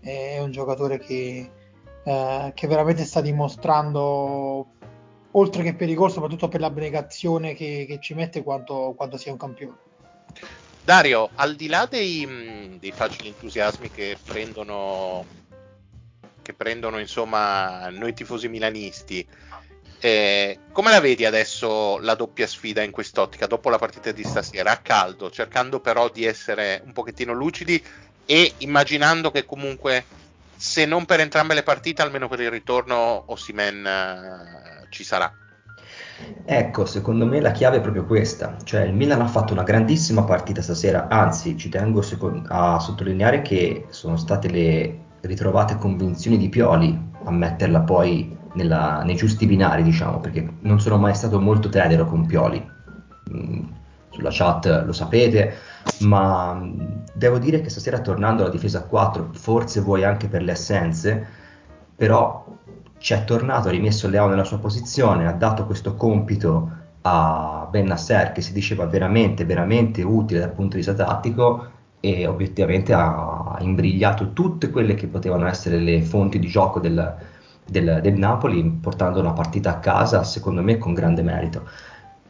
È 0.00 0.40
un 0.40 0.50
giocatore 0.50 0.98
che, 0.98 1.48
eh, 2.02 2.52
che, 2.52 2.66
veramente 2.66 3.04
sta 3.04 3.20
dimostrando, 3.20 4.66
oltre 5.30 5.62
che 5.62 5.74
per 5.74 5.88
i 5.88 5.94
gol, 5.94 6.10
soprattutto 6.10 6.48
per 6.48 6.58
l'abnegazione 6.58 7.54
che, 7.54 7.86
che 7.86 8.00
ci 8.00 8.14
mette, 8.14 8.42
quanto, 8.42 8.92
quanto, 8.96 9.16
sia 9.16 9.30
un 9.30 9.38
campione. 9.38 9.76
Dario, 10.82 11.30
al 11.36 11.54
di 11.54 11.68
là 11.68 11.86
dei, 11.88 12.78
dei 12.80 12.90
facili 12.90 13.28
entusiasmi 13.28 13.92
che 13.92 14.18
prendono, 14.24 15.24
che 16.42 16.52
prendono 16.52 16.98
insomma 16.98 17.88
noi 17.90 18.12
tifosi 18.12 18.48
milanisti, 18.48 19.24
eh, 20.06 20.60
come 20.70 20.92
la 20.92 21.00
vedi 21.00 21.24
adesso 21.24 21.98
la 21.98 22.14
doppia 22.14 22.46
sfida 22.46 22.80
in 22.80 22.92
quest'ottica 22.92 23.48
dopo 23.48 23.70
la 23.70 23.78
partita 23.78 24.12
di 24.12 24.22
stasera 24.22 24.70
a 24.70 24.76
caldo, 24.76 25.30
cercando 25.30 25.80
però 25.80 26.08
di 26.08 26.24
essere 26.24 26.80
un 26.84 26.92
pochettino 26.92 27.32
lucidi 27.32 27.82
e 28.24 28.52
immaginando 28.58 29.32
che 29.32 29.44
comunque 29.44 30.04
se 30.54 30.86
non 30.86 31.06
per 31.06 31.18
entrambe 31.18 31.54
le 31.54 31.64
partite, 31.64 32.02
almeno 32.02 32.28
per 32.28 32.38
il 32.38 32.50
ritorno 32.50 33.24
Osimen 33.26 33.84
eh, 33.84 34.86
ci 34.90 35.02
sarà. 35.02 35.32
Ecco, 36.44 36.86
secondo 36.86 37.26
me 37.26 37.40
la 37.40 37.50
chiave 37.50 37.78
è 37.78 37.80
proprio 37.80 38.04
questa, 38.04 38.56
cioè 38.62 38.82
il 38.82 38.94
Milan 38.94 39.22
ha 39.22 39.26
fatto 39.26 39.54
una 39.54 39.64
grandissima 39.64 40.22
partita 40.22 40.62
stasera, 40.62 41.08
anzi 41.08 41.56
ci 41.56 41.68
tengo 41.68 42.00
a 42.46 42.78
sottolineare 42.78 43.42
che 43.42 43.86
sono 43.88 44.16
state 44.16 44.48
le 44.48 44.98
ritrovate 45.22 45.76
convinzioni 45.76 46.38
di 46.38 46.48
Pioli 46.48 46.96
a 47.24 47.30
metterla 47.32 47.80
poi 47.80 48.35
nella, 48.56 49.02
nei 49.04 49.14
giusti 49.14 49.46
binari, 49.46 49.82
diciamo, 49.82 50.18
perché 50.18 50.54
non 50.60 50.80
sono 50.80 50.96
mai 50.98 51.14
stato 51.14 51.40
molto 51.40 51.68
tenero 51.68 52.06
con 52.06 52.26
Pioli. 52.26 52.64
Mm, 53.32 53.64
sulla 54.10 54.30
chat 54.32 54.84
lo 54.84 54.92
sapete, 54.92 55.54
ma 56.00 56.54
mm, 56.54 56.80
devo 57.14 57.38
dire 57.38 57.60
che 57.60 57.68
stasera 57.68 58.00
tornando 58.00 58.42
alla 58.42 58.50
difesa 58.50 58.78
a 58.78 58.82
4, 58.82 59.30
forse 59.32 59.80
vuoi 59.80 60.04
anche 60.04 60.28
per 60.28 60.42
le 60.42 60.52
assenze, 60.52 61.26
però 61.94 62.44
c'è 62.98 63.24
tornato, 63.24 63.68
ha 63.68 63.70
rimesso 63.70 64.08
Leao 64.08 64.28
nella 64.28 64.44
sua 64.44 64.58
posizione, 64.58 65.26
ha 65.26 65.32
dato 65.32 65.66
questo 65.66 65.94
compito 65.94 66.70
a 67.02 67.68
Ben 67.70 67.86
Nasser 67.86 68.32
che 68.32 68.40
si 68.40 68.52
diceva 68.52 68.86
veramente, 68.86 69.44
veramente 69.44 70.02
utile 70.02 70.40
dal 70.40 70.52
punto 70.52 70.76
di 70.76 70.82
vista 70.84 70.94
tattico 70.94 71.70
e 72.00 72.26
obiettivamente 72.26 72.92
ha 72.92 73.56
imbrigliato 73.60 74.32
tutte 74.32 74.70
quelle 74.70 74.94
che 74.94 75.06
potevano 75.06 75.46
essere 75.46 75.78
le 75.78 76.02
fonti 76.02 76.38
di 76.38 76.48
gioco 76.48 76.80
del, 76.80 77.16
del, 77.68 78.00
del 78.02 78.14
Napoli, 78.14 78.64
portando 78.80 79.20
una 79.20 79.32
partita 79.32 79.70
a 79.70 79.78
casa, 79.78 80.22
secondo 80.24 80.62
me, 80.62 80.78
con 80.78 80.94
grande 80.94 81.22
merito. 81.22 81.68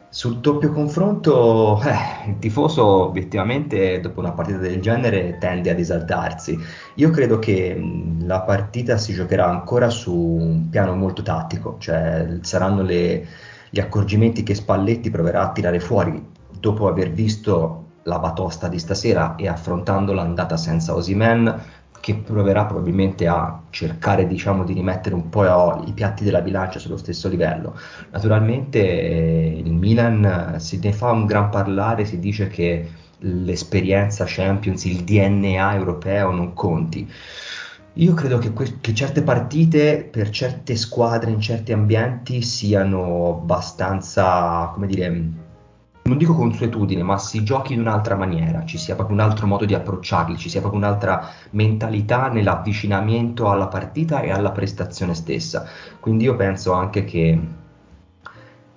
Sul 0.09 0.39
doppio 0.39 0.71
confronto, 0.71 1.81
eh, 1.83 2.29
il 2.29 2.39
tifoso 2.39 2.85
obiettivamente 2.85 3.99
dopo 3.99 4.19
una 4.21 4.31
partita 4.31 4.57
del 4.57 4.81
genere 4.81 5.37
tende 5.37 5.69
ad 5.69 5.79
esaltarsi. 5.79 6.57
Io 6.95 7.09
credo 7.11 7.39
che 7.39 7.79
la 8.21 8.41
partita 8.41 8.97
si 8.97 9.13
giocherà 9.13 9.47
ancora 9.47 9.89
su 9.89 10.15
un 10.15 10.69
piano 10.69 10.95
molto 10.95 11.21
tattico, 11.21 11.75
cioè 11.77 12.37
saranno 12.41 12.81
le, 12.81 13.27
gli 13.69 13.79
accorgimenti 13.79 14.43
che 14.43 14.55
Spalletti 14.55 15.09
proverà 15.09 15.41
a 15.41 15.51
tirare 15.51 15.79
fuori 15.79 16.25
dopo 16.59 16.87
aver 16.87 17.11
visto 17.11 17.83
la 18.03 18.19
batosta 18.19 18.69
di 18.69 18.79
stasera 18.79 19.35
e 19.35 19.47
affrontando 19.47 20.13
l'andata 20.13 20.55
senza 20.55 20.95
Osimen 20.95 21.61
che 22.07 22.15
proverà 22.15 22.63
probabilmente 22.63 23.27
a 23.27 23.63
cercare 23.69 24.27
diciamo, 24.27 24.63
di 24.63 24.71
rimettere 24.71 25.13
un 25.13 25.27
po' 25.27 25.43
i 25.85 25.91
piatti 25.91 26.23
della 26.23 26.39
bilancia 26.39 26.79
sullo 26.79 26.95
stesso 26.95 27.27
livello. 27.27 27.77
Naturalmente 28.11 28.79
eh, 28.79 29.61
il 29.61 29.73
Milan 29.73 30.55
se 30.57 30.79
ne 30.81 30.93
fa 30.93 31.11
un 31.11 31.25
gran 31.25 31.49
parlare, 31.49 32.05
si 32.05 32.17
dice 32.19 32.47
che 32.47 32.89
l'esperienza 33.19 34.23
Champions, 34.25 34.85
il 34.85 35.03
DNA 35.03 35.75
europeo 35.75 36.31
non 36.31 36.53
conti. 36.53 37.11
Io 37.95 38.13
credo 38.13 38.37
che, 38.37 38.53
que- 38.53 38.77
che, 38.79 38.93
certe 38.93 39.21
partite 39.21 40.07
per 40.09 40.29
certe 40.29 40.77
squadre 40.77 41.31
in 41.31 41.41
certi 41.41 41.73
ambienti 41.73 42.41
siano 42.41 43.41
abbastanza, 43.41 44.71
come 44.73 44.87
dire, 44.87 45.45
non 46.07 46.17
dico 46.17 46.33
consuetudine, 46.33 47.03
ma 47.03 47.17
si 47.17 47.43
giochi 47.43 47.73
in 47.73 47.81
un'altra 47.81 48.15
maniera, 48.15 48.63
ci 48.65 48.77
sia 48.77 48.95
proprio 48.95 49.15
un 49.15 49.21
altro 49.21 49.45
modo 49.45 49.65
di 49.65 49.73
approcciarli, 49.73 50.37
ci 50.37 50.49
sia 50.49 50.61
proprio 50.61 50.81
un'altra 50.81 51.29
mentalità 51.51 52.29
nell'avvicinamento 52.29 53.49
alla 53.49 53.67
partita 53.67 54.21
e 54.21 54.31
alla 54.31 54.51
prestazione 54.51 55.13
stessa. 55.13 55.65
Quindi 55.99 56.23
io 56.23 56.35
penso 56.35 56.71
anche 56.71 57.03
che 57.03 57.39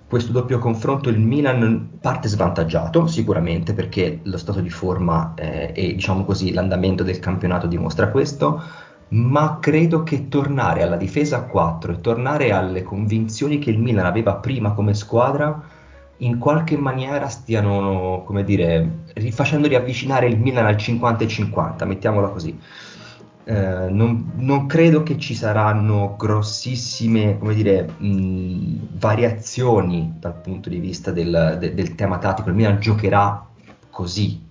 questo 0.08 0.32
doppio 0.32 0.58
confronto 0.58 1.08
il 1.08 1.20
Milan 1.20 1.98
parte 2.00 2.26
svantaggiato 2.26 3.06
sicuramente 3.06 3.74
perché 3.74 4.18
lo 4.24 4.38
stato 4.38 4.60
di 4.60 4.68
forma 4.68 5.34
eh, 5.36 5.72
e 5.72 5.94
diciamo 5.94 6.24
così 6.24 6.52
l'andamento 6.52 7.04
del 7.04 7.20
campionato 7.20 7.68
dimostra 7.68 8.08
questo, 8.08 8.60
ma 9.10 9.58
credo 9.60 10.02
che 10.02 10.26
tornare 10.26 10.82
alla 10.82 10.96
difesa 10.96 11.36
a 11.36 11.42
4 11.44 11.92
e 11.92 12.00
tornare 12.00 12.50
alle 12.50 12.82
convinzioni 12.82 13.60
che 13.60 13.70
il 13.70 13.78
Milan 13.78 14.06
aveva 14.06 14.34
prima 14.34 14.72
come 14.72 14.94
squadra 14.94 15.78
in 16.20 16.38
qualche 16.38 16.76
maniera 16.76 17.28
stiano, 17.28 18.22
come 18.24 18.44
dire, 18.44 19.04
rifacendo 19.14 19.68
riavvicinare 19.68 20.26
il 20.26 20.38
Milan 20.38 20.66
al 20.66 20.76
50 20.76 21.24
e 21.24 21.28
50, 21.28 21.84
mettiamola 21.84 22.28
così. 22.28 22.58
Eh, 23.44 23.88
non, 23.88 24.32
non, 24.36 24.66
credo 24.66 25.02
che 25.02 25.18
ci 25.18 25.34
saranno 25.34 26.14
grossissime 26.18 27.38
dire, 27.54 27.88
mh, 27.96 28.98
variazioni 28.98 30.14
dal 30.18 30.34
punto 30.40 30.68
di 30.68 30.78
vista 30.78 31.10
del, 31.10 31.56
de, 31.58 31.74
del 31.74 31.94
tema 31.94 32.18
tattico. 32.18 32.50
Il 32.50 32.54
Milan 32.54 32.80
giocherà 32.80 33.46
così, 33.88 34.42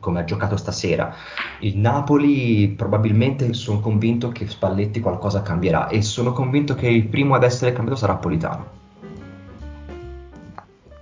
come 0.00 0.20
ha 0.20 0.24
giocato 0.24 0.56
stasera. 0.56 1.14
Il 1.60 1.78
Napoli 1.78 2.68
probabilmente 2.76 3.52
sono 3.52 3.78
convinto 3.78 4.30
che 4.30 4.48
Spalletti 4.48 5.00
qualcosa 5.00 5.42
cambierà 5.42 5.86
e 5.86 6.02
sono 6.02 6.32
convinto 6.32 6.74
che 6.74 6.88
il 6.88 7.06
primo 7.06 7.36
ad 7.36 7.44
essere 7.44 7.72
cambiato 7.72 8.00
sarà 8.00 8.16
Politano. 8.16 8.80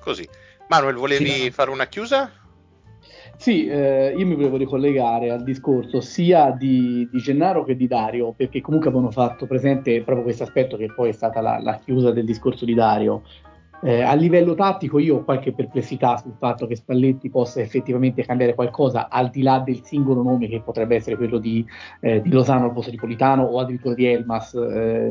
Così. 0.00 0.26
Manuel, 0.68 0.94
volevi 0.94 1.28
sì. 1.28 1.50
fare 1.50 1.70
una 1.70 1.86
chiusa? 1.86 2.30
Sì, 3.36 3.66
eh, 3.66 4.12
io 4.14 4.26
mi 4.26 4.34
volevo 4.34 4.58
ricollegare 4.58 5.30
al 5.30 5.42
discorso 5.42 6.02
sia 6.02 6.50
di, 6.50 7.08
di, 7.10 7.18
Gennaro 7.20 7.64
che 7.64 7.74
di 7.74 7.86
Dario, 7.86 8.34
perché 8.36 8.60
comunque 8.60 8.90
avevano 8.90 9.10
fatto 9.10 9.46
presente 9.46 10.02
proprio 10.02 10.24
questo 10.24 10.42
aspetto 10.42 10.76
che 10.76 10.92
poi 10.92 11.08
è 11.08 11.12
stata 11.12 11.40
la, 11.40 11.58
la 11.58 11.80
chiusa 11.82 12.10
del 12.10 12.26
discorso 12.26 12.66
di 12.66 12.74
Dario. 12.74 13.22
Eh, 13.82 14.02
a 14.02 14.12
livello 14.12 14.54
tattico 14.54 14.98
io 14.98 15.16
ho 15.16 15.24
qualche 15.24 15.54
perplessità 15.54 16.18
sul 16.18 16.34
fatto 16.36 16.66
che 16.66 16.76
Spalletti 16.76 17.30
possa 17.30 17.62
effettivamente 17.62 18.26
cambiare 18.26 18.54
qualcosa 18.54 19.08
al 19.08 19.30
di 19.30 19.40
là 19.40 19.58
del 19.60 19.82
singolo 19.82 20.22
nome 20.22 20.46
che 20.46 20.60
potrebbe 20.60 20.96
essere 20.96 21.16
quello 21.16 21.38
di, 21.38 21.64
eh, 22.00 22.20
di 22.20 22.30
Lozano 22.30 22.66
al 22.66 22.72
posto 22.74 22.90
di 22.90 22.98
Politano 22.98 23.44
o 23.44 23.58
addirittura 23.58 23.94
di 23.94 24.04
Elmas, 24.04 24.52
eh, 24.52 25.10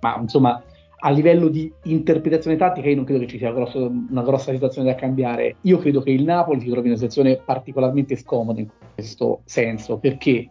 ma 0.00 0.16
insomma 0.20 0.62
a 1.04 1.10
livello 1.10 1.48
di 1.48 1.70
interpretazione 1.84 2.56
tattica 2.56 2.88
io 2.88 2.96
non 2.96 3.04
credo 3.04 3.20
che 3.20 3.26
ci 3.26 3.36
sia 3.36 3.52
grosso, 3.52 3.92
una 4.08 4.22
grossa 4.22 4.52
situazione 4.52 4.90
da 4.90 4.94
cambiare. 4.94 5.56
Io 5.62 5.76
credo 5.76 6.00
che 6.00 6.10
il 6.10 6.24
Napoli 6.24 6.60
si 6.60 6.66
trovi 6.66 6.86
in 6.86 6.92
una 6.92 6.96
situazione 6.96 7.36
particolarmente 7.44 8.16
scomoda 8.16 8.60
in 8.60 8.68
questo 8.94 9.42
senso, 9.44 9.98
perché 9.98 10.48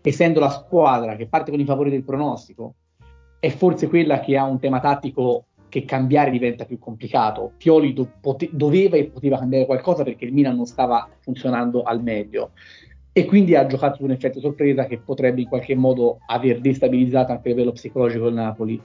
essendo 0.00 0.38
la 0.38 0.50
squadra 0.50 1.16
che 1.16 1.26
parte 1.26 1.50
con 1.50 1.58
i 1.58 1.64
favori 1.64 1.90
del 1.90 2.04
pronostico, 2.04 2.74
è 3.40 3.50
forse 3.50 3.88
quella 3.88 4.20
che 4.20 4.36
ha 4.36 4.44
un 4.44 4.60
tema 4.60 4.78
tattico 4.78 5.46
che 5.68 5.84
cambiare 5.84 6.30
diventa 6.30 6.64
più 6.64 6.78
complicato. 6.78 7.52
Pioli 7.56 7.92
do- 7.92 8.08
pote- 8.20 8.50
doveva 8.52 8.96
e 8.96 9.06
poteva 9.06 9.38
cambiare 9.38 9.66
qualcosa 9.66 10.04
perché 10.04 10.24
il 10.24 10.32
Milan 10.32 10.54
non 10.54 10.66
stava 10.66 11.08
funzionando 11.18 11.82
al 11.82 12.00
meglio 12.00 12.52
e 13.12 13.24
quindi 13.24 13.56
ha 13.56 13.66
giocato 13.66 13.96
su 13.96 14.04
un 14.04 14.12
effetto 14.12 14.38
sorpresa 14.38 14.84
che 14.84 14.98
potrebbe 14.98 15.40
in 15.40 15.48
qualche 15.48 15.74
modo 15.74 16.18
aver 16.26 16.60
destabilizzato 16.60 17.32
anche 17.32 17.48
a 17.48 17.50
livello 17.50 17.72
psicologico 17.72 18.28
il 18.28 18.34
Napoli. 18.34 18.80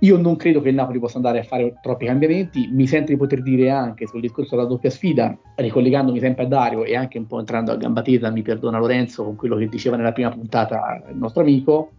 Io 0.00 0.16
non 0.16 0.36
credo 0.36 0.60
che 0.60 0.68
il 0.68 0.76
Napoli 0.76 1.00
possa 1.00 1.16
andare 1.16 1.40
a 1.40 1.42
fare 1.42 1.78
troppi 1.82 2.06
cambiamenti, 2.06 2.68
mi 2.70 2.86
sento 2.86 3.10
di 3.10 3.18
poter 3.18 3.42
dire 3.42 3.70
anche 3.70 4.06
sul 4.06 4.20
discorso 4.20 4.54
della 4.54 4.68
doppia 4.68 4.90
sfida, 4.90 5.36
ricollegandomi 5.56 6.20
sempre 6.20 6.44
a 6.44 6.46
Dario 6.46 6.84
e 6.84 6.94
anche 6.94 7.18
un 7.18 7.26
po' 7.26 7.40
entrando 7.40 7.72
a 7.72 7.76
gamba 7.76 8.02
tesa, 8.02 8.30
mi 8.30 8.42
perdona 8.42 8.78
Lorenzo 8.78 9.24
con 9.24 9.34
quello 9.34 9.56
che 9.56 9.68
diceva 9.68 9.96
nella 9.96 10.12
prima 10.12 10.30
puntata 10.30 11.02
il 11.10 11.16
nostro 11.16 11.42
amico, 11.42 11.90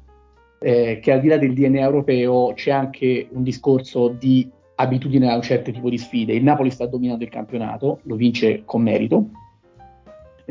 eh, 0.60 1.00
che 1.02 1.12
al 1.12 1.20
di 1.20 1.28
là 1.28 1.38
del 1.38 1.54
DNA 1.54 1.82
europeo 1.82 2.54
c'è 2.54 2.72
anche 2.72 3.28
un 3.32 3.44
discorso 3.44 4.16
di 4.18 4.50
abitudine 4.76 5.30
a 5.30 5.36
un 5.36 5.42
certo 5.42 5.70
tipo 5.72 5.90
di 5.90 5.98
sfide. 5.98 6.34
Il 6.34 6.44
Napoli 6.44 6.70
sta 6.70 6.86
dominando 6.86 7.26
il 7.26 7.30
campionato, 7.30 8.00
lo 8.04 8.16
vince 8.16 8.62
con 8.64 8.82
merito, 8.82 9.30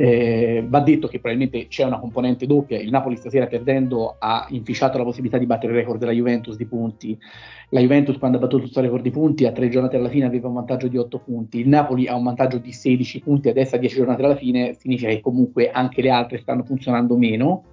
eh, 0.01 0.65
va 0.65 0.79
detto 0.79 1.09
che 1.09 1.19
probabilmente 1.19 1.67
c'è 1.67 1.83
una 1.83 1.99
componente 1.99 2.47
doppia, 2.47 2.79
il 2.79 2.89
Napoli 2.89 3.17
stasera 3.17 3.49
perdendo 3.49 4.15
ha 4.21 4.47
inficiato 4.51 4.97
la 4.97 5.03
possibilità 5.03 5.39
di 5.39 5.47
battere 5.47 5.73
il 5.73 5.79
record 5.81 5.99
della 5.99 6.13
Juventus 6.13 6.55
di 6.55 6.67
punti, 6.67 7.19
la 7.71 7.81
Juventus 7.81 8.17
quando 8.17 8.37
ha 8.37 8.41
battuto 8.41 8.63
il 8.63 8.71
suo 8.71 8.81
record 8.81 9.03
di 9.03 9.11
punti 9.11 9.45
a 9.45 9.51
tre 9.51 9.69
giornate 9.69 9.97
alla 9.97 10.09
fine 10.09 10.27
aveva 10.27 10.47
un 10.47 10.55
vantaggio 10.55 10.87
di 10.87 10.97
8 10.97 11.19
punti, 11.19 11.59
il 11.59 11.67
Napoli 11.69 12.07
ha 12.07 12.15
un 12.15 12.23
vantaggio 12.23 12.59
di 12.59 12.71
16 12.71 13.21
punti 13.23 13.49
adesso 13.49 13.75
a 13.75 13.79
10 13.79 13.97
giornate 13.97 14.23
alla 14.23 14.37
fine, 14.37 14.77
significa 14.79 15.09
che 15.09 15.21
comunque 15.21 15.69
anche 15.73 16.01
le 16.01 16.11
altre 16.11 16.39
stanno 16.39 16.63
funzionando 16.63 17.17
meno, 17.17 17.65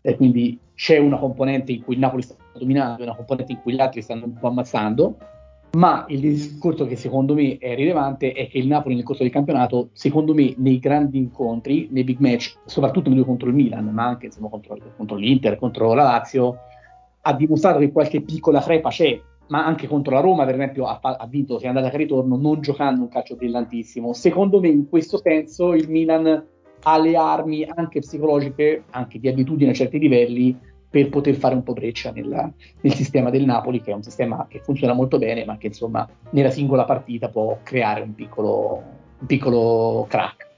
e 0.00 0.16
quindi 0.16 0.58
c'è 0.74 0.98
una 0.98 1.18
componente 1.18 1.70
in 1.70 1.84
cui 1.84 1.94
il 1.94 2.00
Napoli 2.00 2.22
sta 2.22 2.34
dominando 2.58 3.02
e 3.02 3.04
una 3.04 3.14
componente 3.14 3.52
in 3.52 3.60
cui 3.62 3.74
gli 3.74 3.80
altri 3.80 4.02
stanno 4.02 4.24
un 4.24 4.34
po' 4.34 4.48
ammazzando 4.48 5.16
ma 5.72 6.04
il 6.08 6.20
discorso 6.20 6.86
che 6.86 6.96
secondo 6.96 7.34
me 7.34 7.58
è 7.58 7.74
rilevante 7.74 8.32
è 8.32 8.48
che 8.48 8.58
il 8.58 8.66
Napoli 8.66 8.96
nel 8.96 9.04
corso 9.04 9.22
del 9.22 9.30
campionato, 9.30 9.90
secondo 9.92 10.34
me, 10.34 10.54
nei 10.56 10.78
grandi 10.78 11.18
incontri, 11.18 11.88
nei 11.90 12.02
big 12.02 12.18
match, 12.18 12.56
soprattutto 12.64 13.08
nei 13.08 13.18
due 13.18 13.26
contro 13.26 13.48
il 13.48 13.54
Milan, 13.54 13.86
ma 13.86 14.06
anche 14.06 14.26
insomma, 14.26 14.48
contro, 14.48 14.76
contro, 14.96 15.16
l'Inter, 15.16 15.58
contro 15.58 15.94
la 15.94 16.02
Lazio, 16.02 16.58
ha 17.22 17.34
dimostrato 17.34 17.78
che 17.78 17.92
qualche 17.92 18.20
piccola 18.20 18.60
crepa 18.60 18.88
c'è, 18.88 19.20
ma 19.48 19.64
anche 19.64 19.86
contro 19.86 20.14
la 20.14 20.20
Roma, 20.20 20.44
per 20.44 20.54
esempio, 20.54 20.86
ha, 20.86 20.98
ha 21.00 21.26
vinto, 21.28 21.58
si 21.58 21.66
è 21.66 21.68
andata 21.68 21.86
a 21.86 21.96
ritorno, 21.96 22.36
non 22.36 22.60
giocando 22.60 23.02
un 23.02 23.08
calcio 23.08 23.36
brillantissimo. 23.36 24.12
Secondo 24.12 24.60
me, 24.60 24.68
in 24.68 24.88
questo 24.88 25.18
senso, 25.18 25.74
il 25.74 25.88
Milan 25.88 26.46
ha 26.82 26.98
le 26.98 27.16
armi 27.16 27.64
anche 27.64 28.00
psicologiche, 28.00 28.84
anche 28.90 29.18
di 29.20 29.28
abitudine 29.28 29.70
a 29.70 29.74
certi 29.74 29.98
livelli, 29.98 30.56
per 30.90 31.08
poter 31.08 31.36
fare 31.36 31.54
un 31.54 31.62
po' 31.62 31.72
breccia 31.72 32.10
nella, 32.10 32.50
nel 32.80 32.94
sistema 32.94 33.30
del 33.30 33.44
Napoli, 33.44 33.80
che 33.80 33.92
è 33.92 33.94
un 33.94 34.02
sistema 34.02 34.46
che 34.48 34.60
funziona 34.60 34.92
molto 34.92 35.18
bene, 35.18 35.44
ma 35.44 35.56
che 35.56 35.68
insomma 35.68 36.06
nella 36.30 36.50
singola 36.50 36.84
partita 36.84 37.28
può 37.28 37.60
creare 37.62 38.00
un 38.00 38.14
piccolo, 38.14 38.82
un 39.20 39.26
piccolo 39.26 40.06
crack. 40.08 40.48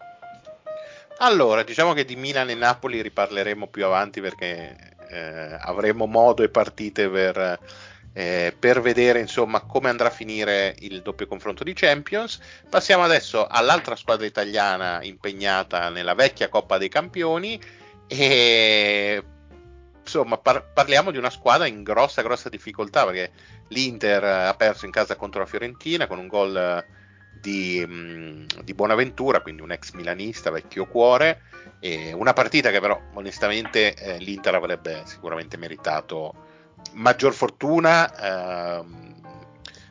Allora, 1.19 1.63
diciamo 1.63 1.93
che 1.93 2.07
di 2.07 2.17
Milan 2.17 2.49
e 2.49 2.55
Napoli 2.55 3.03
riparleremo 3.03 3.67
più 3.67 3.85
avanti 3.85 4.21
perché 4.23 4.97
eh, 5.11 5.57
avremo 5.61 6.07
modo 6.07 6.43
e 6.43 6.49
partite 6.49 7.09
per, 7.11 7.61
eh, 8.15 8.57
per 8.59 8.81
vedere 8.81 9.21
insomma 9.21 9.61
come 9.61 9.91
andrà 9.91 10.09
a 10.09 10.11
finire 10.11 10.75
il 10.81 11.03
doppio 11.03 11.27
confronto 11.27 11.63
di 11.63 11.75
Champions. 11.75 12.41
Passiamo 12.69 13.05
adesso 13.05 13.47
all'altra 13.47 13.95
squadra 13.97 14.27
italiana 14.27 15.01
impegnata 15.03 15.91
nella 15.91 16.15
vecchia 16.15 16.49
Coppa 16.49 16.79
dei 16.79 16.89
Campioni 16.89 17.61
e 18.09 19.23
insomma, 20.19 20.37
par- 20.37 20.73
parliamo 20.73 21.11
di 21.11 21.17
una 21.17 21.31
squadra 21.31 21.67
in 21.67 21.83
grossa, 21.83 22.23
grossa 22.23 22.51
difficoltà 22.51 23.05
perché 23.05 23.33
l'Inter 23.69 24.23
ha 24.23 24.55
perso 24.55 24.85
in 24.85 24.91
casa 24.91 25.17
contro 25.17 25.41
la 25.41 25.47
Fiorentina 25.47 26.07
con 26.07 26.19
un 26.19 26.27
gol 26.27 26.55
eh, 26.55 26.85
di, 27.33 27.83
mm, 27.87 28.45
di 28.63 28.75
Bonaventura, 28.75 29.41
quindi 29.41 29.63
un 29.63 29.73
ex 29.73 29.93
milanista, 29.93 30.51
vecchio 30.51 30.87
cuore. 30.87 31.41
Una 32.15 32.33
partita 32.33 32.71
che 32.71 32.81
però 32.81 33.01
onestamente 33.15 33.95
eh, 33.95 34.19
l'Inter 34.19 34.55
avrebbe 34.55 35.03
sicuramente 35.05 35.57
meritato 35.57 36.35
maggior 36.93 37.33
fortuna, 37.33 38.79
ehm, 38.79 39.13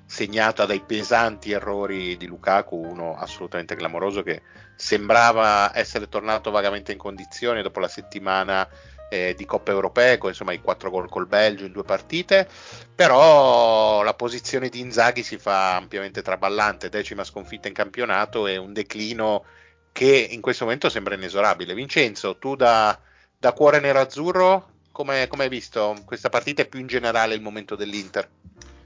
segnata 0.05 0.65
dai 0.65 0.81
pesanti 0.81 1.51
errori 1.51 2.17
di 2.17 2.27
Lukaku, 2.27 2.75
uno 2.75 3.15
assolutamente 3.15 3.75
clamoroso 3.75 4.23
che 4.23 4.41
sembrava 4.75 5.71
essere 5.73 6.10
tornato 6.10 6.51
vagamente 6.51 6.91
in 6.91 6.97
condizione 6.97 7.62
dopo 7.62 7.79
la 7.79 7.88
settimana 7.88 8.67
eh, 9.12 9.36
di 9.36 9.45
Coppa 9.45 9.71
Europee, 9.71 10.17
con 10.17 10.30
insomma 10.30 10.54
i 10.54 10.62
quattro 10.62 10.89
gol 10.89 11.10
col 11.10 11.28
Belgio 11.28 11.65
in 11.65 11.74
due 11.74 11.84
partite, 11.84 12.47
però 12.95 14.02
la 14.04 14.13
posizione 14.13 14.69
di 14.69 14.80
Inzaghi 14.80 15.21
si 15.21 15.38
fa 15.38 15.76
ampiamente 15.76 16.21
traballante, 16.21 16.88
decima 16.88 17.26
sconfitta 17.26 17.67
in 17.67 17.74
campionato 17.74 18.47
e 18.47 18.56
un 18.56 18.71
declino 18.71 19.43
che 19.91 20.30
in 20.32 20.39
questo 20.39 20.63
momento 20.63 20.88
sembra 20.88 21.15
inesorabile. 21.15 21.74
Vincenzo, 21.74 22.38
tu 22.38 22.56
da, 22.56 22.97
da 23.38 23.52
cuore 23.52 23.82
nero-azzurro, 23.82 24.69
come, 24.93 25.28
come 25.28 25.43
hai 25.43 25.50
visto 25.50 25.93
questa 26.06 26.30
partita 26.30 26.62
e 26.62 26.67
più 26.67 26.80
in 26.80 26.88
generale 26.88 27.36
il 27.36 27.41
momento 27.41 27.76
dell'Inter? 27.76 28.30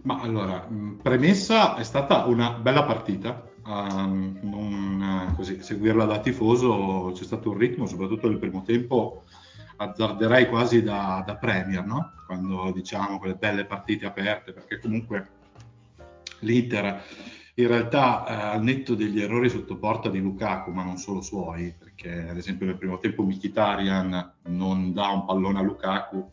Ma 0.02 0.22
allora, 0.22 0.68
premessa 1.04 1.76
è 1.76 1.84
stata 1.84 2.26
una 2.26 2.50
bella 2.50 2.84
partita, 2.84 3.44
um, 3.64 4.40
non, 4.42 5.34
così, 5.36 5.62
seguirla 5.62 6.06
da 6.06 6.20
tifoso 6.20 7.12
c'è 7.14 7.24
stato 7.24 7.52
un 7.52 7.58
ritmo, 7.58 7.86
soprattutto 7.86 8.28
nel 8.28 8.40
primo 8.40 8.64
tempo, 8.64 9.24
azzarderei 9.78 10.48
quasi 10.48 10.82
da, 10.84 11.24
da 11.26 11.36
Premier, 11.36 11.86
no? 11.86 12.14
quando 12.26 12.72
diciamo 12.74 13.20
quelle 13.20 13.36
belle 13.36 13.66
partite 13.66 14.06
aperte, 14.06 14.52
perché 14.52 14.80
comunque 14.80 15.28
l'Inter 16.40 17.04
in 17.58 17.68
realtà 17.68 18.26
eh, 18.28 18.56
al 18.56 18.64
netto 18.64 18.96
degli 18.96 19.22
errori 19.22 19.50
sotto 19.50 19.78
porta 19.78 20.10
di 20.10 20.20
Lukaku, 20.20 20.72
ma 20.72 20.84
non 20.84 20.98
solo 20.98 21.22
suoi, 21.22 21.74
perché 21.78 22.28
ad 22.30 22.38
esempio 22.38 22.66
nel 22.66 22.78
primo 22.78 23.00
tempo 23.00 23.24
Mkhitaryan 23.24 24.34
non 24.48 24.94
dà 24.94 25.08
un 25.08 25.26
pallone 25.26 25.60
a 25.60 25.62
Lukaku 25.62 26.32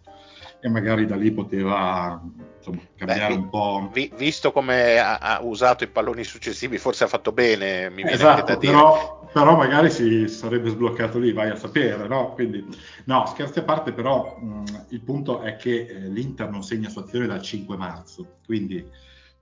e 0.61 0.69
magari 0.69 1.07
da 1.07 1.17
lì 1.17 1.31
poteva 1.31 2.21
insomma, 2.63 2.81
cambiare 2.97 3.35
Beh, 3.35 3.41
un 3.41 3.49
po'. 3.49 3.91
Vi, 3.93 4.13
visto 4.17 4.53
come 4.53 4.99
ha, 4.99 5.19
ha, 5.19 5.41
usato 5.43 5.83
i 5.85 5.89
palloni 5.89 6.23
successivi, 6.23 6.79
forse 6.79 7.05
ha 7.05 7.09
fatto 7.09 7.33
bene. 7.33 7.91
Mi 7.91 7.97
viene 7.97 8.13
esatto, 8.13 8.45
da 8.45 8.57
dire. 8.57 8.73
Però, 8.73 9.29
però, 9.33 9.57
magari 9.57 9.91
si 9.91 10.29
sarebbe 10.29 10.71
sbloccato 10.71 11.19
lì, 11.19 11.33
vai 11.33 11.51
a 11.51 11.57
sapere. 11.57 12.07
No? 12.07 12.33
Quindi, 12.33 12.65
no, 13.05 13.27
scherzi 13.27 13.59
a 13.59 13.65
parte, 13.65 13.93
però 13.93 14.39
mh, 14.39 14.87
il 14.91 15.01
punto 15.01 15.41
è 15.41 15.57
che 15.57 15.87
eh, 15.87 16.09
l'Inter 16.09 16.49
non 16.49 16.63
segna 16.63 16.89
su 16.89 17.01
azione 17.01 17.27
dal 17.27 17.43
5 17.43 17.77
marzo. 17.77 18.37
Quindi 18.47 18.89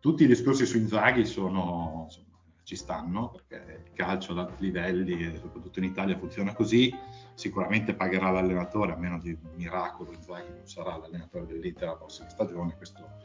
tutti 0.00 0.24
i 0.24 0.26
discorsi 0.26 0.64
su 0.64 0.78
Inzaghi 0.78 1.26
sono, 1.26 2.04
insomma, 2.06 2.29
ci 2.70 2.76
stanno, 2.76 3.30
perché 3.30 3.82
il 3.84 3.90
calcio 3.94 4.30
ad 4.30 4.38
alti 4.38 4.62
livelli, 4.62 5.36
soprattutto 5.40 5.80
in 5.80 5.86
Italia, 5.86 6.16
funziona 6.16 6.52
così 6.52 6.96
sicuramente 7.34 7.94
pagherà 7.94 8.30
l'allenatore, 8.30 8.92
a 8.92 8.96
meno 8.96 9.18
di 9.18 9.30
un 9.30 9.50
miracolo, 9.56 10.12
Inzaghi 10.12 10.52
non 10.54 10.66
sarà 10.68 10.96
l'allenatore 10.96 11.46
dell'Inter 11.46 11.88
la 11.88 11.96
prossima 11.96 12.28
stagione, 12.28 12.76
questo 12.76 13.18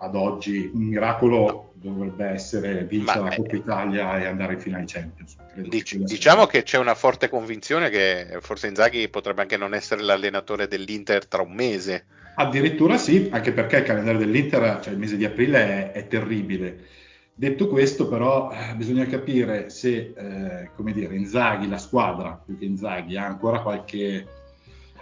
ad 0.00 0.14
oggi 0.14 0.70
un 0.72 0.82
miracolo 0.82 1.72
dovrebbe 1.74 2.26
essere 2.26 2.84
vincere 2.84 3.22
la 3.22 3.34
Coppa 3.34 3.56
Italia 3.56 4.18
e 4.18 4.26
andare 4.26 4.54
in 4.54 4.60
finale 4.60 4.84
Champions. 4.86 5.36
Dic- 5.54 5.96
diciamo 5.96 6.44
che 6.44 6.62
c'è 6.62 6.76
una 6.76 6.94
forte 6.94 7.30
convinzione 7.30 7.88
che 7.88 8.36
forse 8.40 8.66
Inzaghi 8.66 9.08
potrebbe 9.08 9.40
anche 9.40 9.56
non 9.56 9.72
essere 9.72 10.02
l'allenatore 10.02 10.68
dell'Inter 10.68 11.26
tra 11.26 11.40
un 11.40 11.54
mese. 11.54 12.04
Addirittura 12.34 12.98
sì, 12.98 13.30
anche 13.32 13.52
perché 13.52 13.78
il 13.78 13.84
calendario 13.84 14.20
dell'Inter, 14.20 14.80
cioè 14.80 14.92
il 14.92 14.98
mese 14.98 15.16
di 15.16 15.24
aprile 15.24 15.92
è, 15.92 15.92
è 15.92 16.06
terribile 16.06 16.98
Detto 17.40 17.68
questo, 17.68 18.06
però, 18.06 18.50
eh, 18.52 18.74
bisogna 18.74 19.06
capire 19.06 19.70
se, 19.70 20.12
eh, 20.14 20.70
come 20.76 20.92
dire, 20.92 21.16
Inzaghi, 21.16 21.68
la 21.68 21.78
squadra, 21.78 22.38
più 22.44 22.58
che 22.58 22.66
Inzaghi, 22.66 23.16
ha 23.16 23.24
ancora 23.24 23.62
qualche 23.62 24.26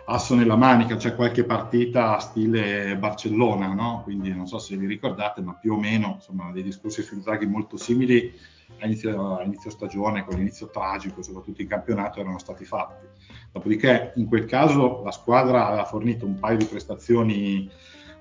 asso 0.04 0.36
nella 0.36 0.54
manica, 0.54 0.96
cioè 0.96 1.16
qualche 1.16 1.42
partita 1.42 2.16
stile 2.20 2.96
Barcellona, 2.96 3.74
no? 3.74 4.02
Quindi 4.04 4.32
non 4.32 4.46
so 4.46 4.60
se 4.60 4.76
vi 4.76 4.86
ricordate, 4.86 5.40
ma 5.40 5.54
più 5.54 5.72
o 5.72 5.80
meno, 5.80 6.12
insomma, 6.14 6.52
dei 6.52 6.62
discorsi 6.62 7.02
su 7.02 7.16
Inzaghi 7.16 7.44
molto 7.44 7.76
simili 7.76 8.32
a 8.78 8.86
a 8.86 9.42
inizio 9.42 9.70
stagione, 9.70 10.24
con 10.24 10.36
l'inizio 10.36 10.70
tragico, 10.70 11.22
soprattutto 11.22 11.60
in 11.60 11.66
campionato, 11.66 12.20
erano 12.20 12.38
stati 12.38 12.64
fatti. 12.64 13.04
Dopodiché, 13.50 14.12
in 14.14 14.26
quel 14.26 14.44
caso, 14.44 15.02
la 15.02 15.10
squadra 15.10 15.66
aveva 15.66 15.84
fornito 15.86 16.24
un 16.24 16.38
paio 16.38 16.58
di 16.58 16.66
prestazioni 16.66 17.68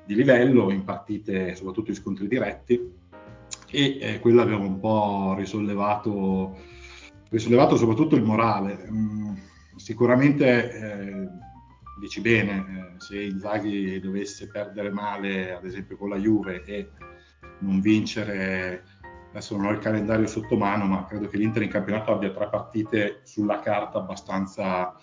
di 0.08 0.16
livello 0.16 0.72
in 0.72 0.84
partite, 0.86 1.54
soprattutto 1.54 1.92
in 1.92 1.98
scontri 1.98 2.28
diretti, 2.28 3.06
e 3.70 3.98
eh, 4.00 4.20
quello 4.20 4.42
aveva 4.42 4.60
un 4.60 4.80
po' 4.80 5.36
risollevato, 5.38 6.58
risollevato 7.30 7.76
soprattutto 7.76 8.16
il 8.16 8.24
morale. 8.24 8.88
Mm, 8.90 9.34
sicuramente 9.76 10.72
eh, 10.72 11.28
dici 12.00 12.22
bene, 12.22 12.94
eh, 12.96 13.00
se 13.00 13.22
Inzaghi 13.22 14.00
dovesse 14.00 14.48
perdere 14.48 14.90
male, 14.90 15.56
ad 15.56 15.66
esempio 15.66 15.98
con 15.98 16.10
la 16.10 16.18
Juve, 16.18 16.64
e 16.64 16.90
non 17.60 17.82
vincere, 17.82 18.84
adesso 19.30 19.56
non 19.56 19.66
ho 19.66 19.72
il 19.72 19.80
calendario 19.80 20.28
sotto 20.28 20.58
mano, 20.58 20.86
ma 20.86 21.06
credo 21.06 21.28
che 21.28 21.38
l'Inter 21.38 21.64
in 21.64 21.70
campionato 21.70 22.14
abbia 22.14 22.32
tre 22.32 22.48
partite 22.50 23.22
sulla 23.24 23.60
carta 23.60 23.98
abbastanza 23.98 24.96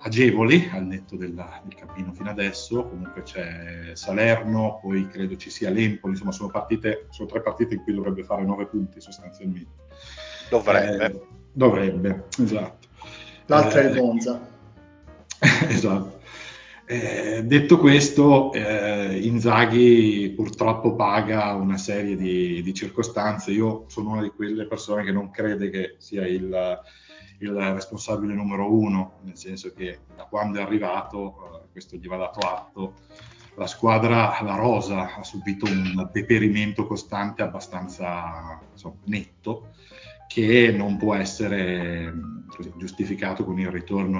agevoli 0.00 0.68
al 0.72 0.84
netto 0.86 1.16
della, 1.16 1.60
del 1.64 1.74
cammino 1.74 2.12
fino 2.12 2.30
adesso, 2.30 2.84
comunque 2.84 3.22
c'è 3.22 3.90
Salerno, 3.94 4.78
poi 4.80 5.08
credo 5.08 5.36
ci 5.36 5.50
sia 5.50 5.70
l'Empoli, 5.70 6.12
insomma 6.12 6.32
sono, 6.32 6.50
partite, 6.50 7.06
sono 7.10 7.28
tre 7.28 7.40
partite 7.42 7.74
in 7.74 7.82
cui 7.82 7.94
dovrebbe 7.94 8.22
fare 8.22 8.44
nove 8.44 8.66
punti 8.66 9.00
sostanzialmente. 9.00 9.70
Dovrebbe. 10.50 11.04
Eh, 11.04 11.20
dovrebbe, 11.52 12.24
esatto. 12.38 12.86
L'altra 13.46 13.80
eh, 13.80 13.84
è 13.84 13.90
il 13.90 13.96
Monza. 13.96 14.48
esatto. 15.68 16.16
Eh, 16.90 17.42
detto 17.44 17.78
questo, 17.78 18.50
eh, 18.52 19.18
Inzaghi 19.22 20.32
purtroppo 20.34 20.94
paga 20.94 21.52
una 21.52 21.76
serie 21.76 22.16
di, 22.16 22.62
di, 22.62 22.74
circostanze. 22.74 23.50
Io 23.50 23.84
sono 23.88 24.12
una 24.12 24.22
di 24.22 24.30
quelle 24.30 24.66
persone 24.66 25.04
che 25.04 25.12
non 25.12 25.30
crede 25.30 25.68
che 25.68 25.96
sia 25.98 26.26
il, 26.26 26.80
il 27.38 27.52
responsabile 27.52 28.34
numero 28.34 28.72
uno, 28.72 29.18
nel 29.22 29.36
senso 29.36 29.72
che 29.72 30.00
da 30.16 30.24
quando 30.24 30.58
è 30.58 30.62
arrivato, 30.62 31.62
eh, 31.62 31.72
questo 31.72 31.96
gli 31.96 32.08
va 32.08 32.16
dato 32.16 32.40
atto, 32.40 32.94
la 33.56 33.66
squadra, 33.66 34.38
la 34.42 34.54
Rosa, 34.54 35.16
ha 35.16 35.24
subito 35.24 35.66
un 35.66 36.08
deperimento 36.12 36.86
costante 36.86 37.42
abbastanza 37.42 38.60
insomma, 38.70 38.96
netto 39.04 39.70
che 40.28 40.70
non 40.70 40.96
può 40.96 41.14
essere 41.14 42.14
giustificato 42.76 43.44
con 43.44 43.56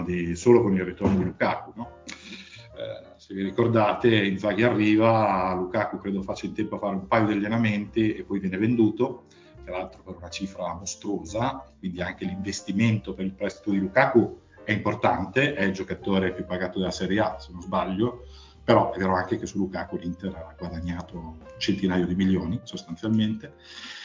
di, 0.04 0.35
solo 0.35 0.62
con 0.62 0.74
il 0.74 0.85
ritorno 0.85 1.18
di 1.18 1.24
Lukaku. 1.24 1.72
No? 1.76 1.98
Eh, 2.07 3.14
se 3.16 3.35
vi 3.35 3.42
ricordate, 3.42 4.24
Inzaghi 4.26 4.62
arriva, 4.62 5.54
Lukaku 5.54 5.98
credo 5.98 6.22
faccia 6.22 6.46
in 6.46 6.54
tempo 6.54 6.76
a 6.76 6.78
fare 6.78 6.96
un 6.96 7.07
paio 7.07 7.26
di 7.26 7.33
allenamenti 7.35 8.14
e 8.14 8.24
poi 8.24 8.40
viene 8.40 8.57
venduto 8.57 9.26
peraltro 9.68 10.02
per 10.02 10.16
una 10.16 10.31
cifra 10.31 10.72
mostruosa, 10.72 11.62
quindi 11.78 12.00
anche 12.00 12.24
l'investimento 12.24 13.12
per 13.12 13.26
il 13.26 13.33
prestito 13.33 13.70
di 13.70 13.78
Lukaku 13.78 14.40
è 14.64 14.72
importante, 14.72 15.52
è 15.52 15.62
il 15.62 15.72
giocatore 15.72 16.33
più 16.33 16.46
pagato 16.46 16.78
della 16.78 16.90
Serie 16.90 17.20
A, 17.20 17.38
se 17.38 17.52
non 17.52 17.61
sbaglio, 17.61 18.26
però 18.64 18.92
è 18.92 18.98
vero 18.98 19.14
anche 19.14 19.38
che 19.38 19.46
su 19.46 19.59
Lukaku 19.59 19.96
l'Inter 19.96 20.35
ha 20.35 20.54
guadagnato 20.59 21.18
un 21.18 21.37
centinaio 21.59 22.07
di 22.07 22.14
milioni 22.14 22.61
sostanzialmente. 22.62 23.54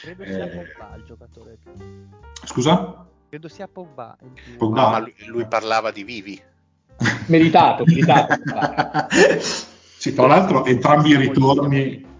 Credo 0.02 0.24
sia 0.24 0.44
eh... 0.44 0.48
Pogba 0.48 0.96
il 0.96 1.04
giocatore. 1.04 1.58
Scusa? 2.44 3.06
Credo 3.28 3.48
sia 3.48 3.68
Pogba. 3.68 4.16
Più... 4.18 4.56
Pogba. 4.56 4.82
No, 4.82 4.90
ma 4.90 4.98
lui, 4.98 5.14
lui, 5.26 5.46
parlava 5.46 5.90
di 5.90 6.04
Vivi. 6.04 6.42
meritato, 7.26 7.84
meritato. 7.86 8.34
sì, 9.40 10.12
tra 10.14 10.26
l'altro 10.26 10.64
entrambi 10.66 11.10
i 11.10 11.16
ritorni 11.16 12.12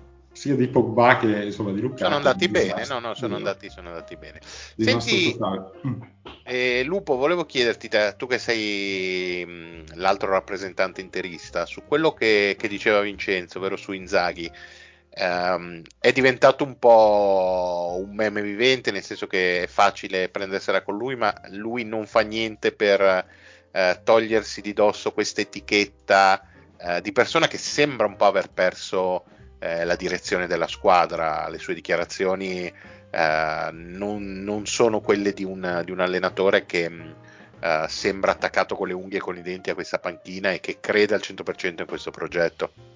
sia 0.45 0.57
di 0.57 0.69
Pogba 0.69 1.17
che 1.17 1.45
insomma, 1.45 1.73
di 1.73 1.81
Lukaku. 1.81 2.03
Sono 2.03 2.17
andati 2.17 2.49
bene, 2.49 2.85
no, 2.87 2.99
no, 2.99 3.15
sono 3.15 3.37
andati, 3.37 3.71
sono 3.71 3.89
andati 3.89 4.15
bene. 4.17 4.41
Senti, 4.77 5.35
mm. 5.39 6.03
eh, 6.45 6.83
Lupo, 6.85 7.17
volevo 7.17 7.47
chiederti, 7.47 7.89
tu 8.19 8.27
che 8.27 8.39
sei 8.39 9.43
mh, 9.47 9.95
l'altro 9.95 10.31
rappresentante 10.31 11.01
interista, 11.01 11.65
su 11.65 11.85
quello 11.87 12.13
che, 12.13 12.57
che 12.59 12.69
diceva 12.69 13.01
Vincenzo, 13.01 13.57
ovvero 13.57 13.77
su 13.77 13.93
Inzaghi, 13.93 14.51
ehm, 15.09 15.81
è 15.99 16.13
diventato 16.13 16.63
un 16.63 16.79
po' 16.79 17.99
un 17.99 18.15
meme 18.15 18.43
vivente, 18.43 18.91
nel 18.91 19.03
senso 19.03 19.27
che 19.27 19.63
è 19.63 19.67
facile 19.67 20.29
prendersela 20.29 20.83
con 20.83 20.99
lui, 20.99 21.17
ma 21.17 21.33
lui 21.53 21.85
non 21.85 22.05
fa 22.05 22.21
niente 22.21 22.73
per 22.73 23.27
eh, 23.71 24.01
togliersi 24.05 24.61
di 24.61 24.75
dosso 24.75 25.13
questa 25.13 25.41
etichetta 25.41 26.47
eh, 26.77 27.01
di 27.01 27.13
persona 27.13 27.49
che 27.49 27.57
sembra 27.57 28.07
un 28.07 28.17
po' 28.17 28.27
aver 28.27 28.51
perso 28.51 29.25
eh, 29.65 29.85
la 29.87 29.97
direzione 29.97 30.47
della 30.47 30.67
squadra, 30.67 31.49
le 31.49 31.59
sue 31.59 31.73
dichiarazioni 31.73 32.71
eh, 33.11 33.69
non, 33.73 34.43
non, 34.43 34.67
sono 34.67 35.01
quelle 35.01 35.33
di 35.33 35.43
un, 35.43 35.81
di 35.83 35.91
un 35.91 36.01
allenatore 36.01 36.67
che 36.67 36.91
eh, 37.59 37.87
sembra 37.89 38.33
attaccato 38.33 38.77
con 38.77 38.89
le 38.89 38.93
unghie 38.93 39.19
e 39.19 39.23
con 39.23 39.39
i 39.39 39.43
denti 39.43 39.71
a 39.71 39.75
questa 39.75 39.99
panchina 39.99 40.53
e 40.53 40.61
che 40.61 40.81
crede 40.81 41.15
al 41.15 41.23
100% 41.25 41.81
in 41.81 41.87
questo 41.87 42.11
progetto. 42.11 42.93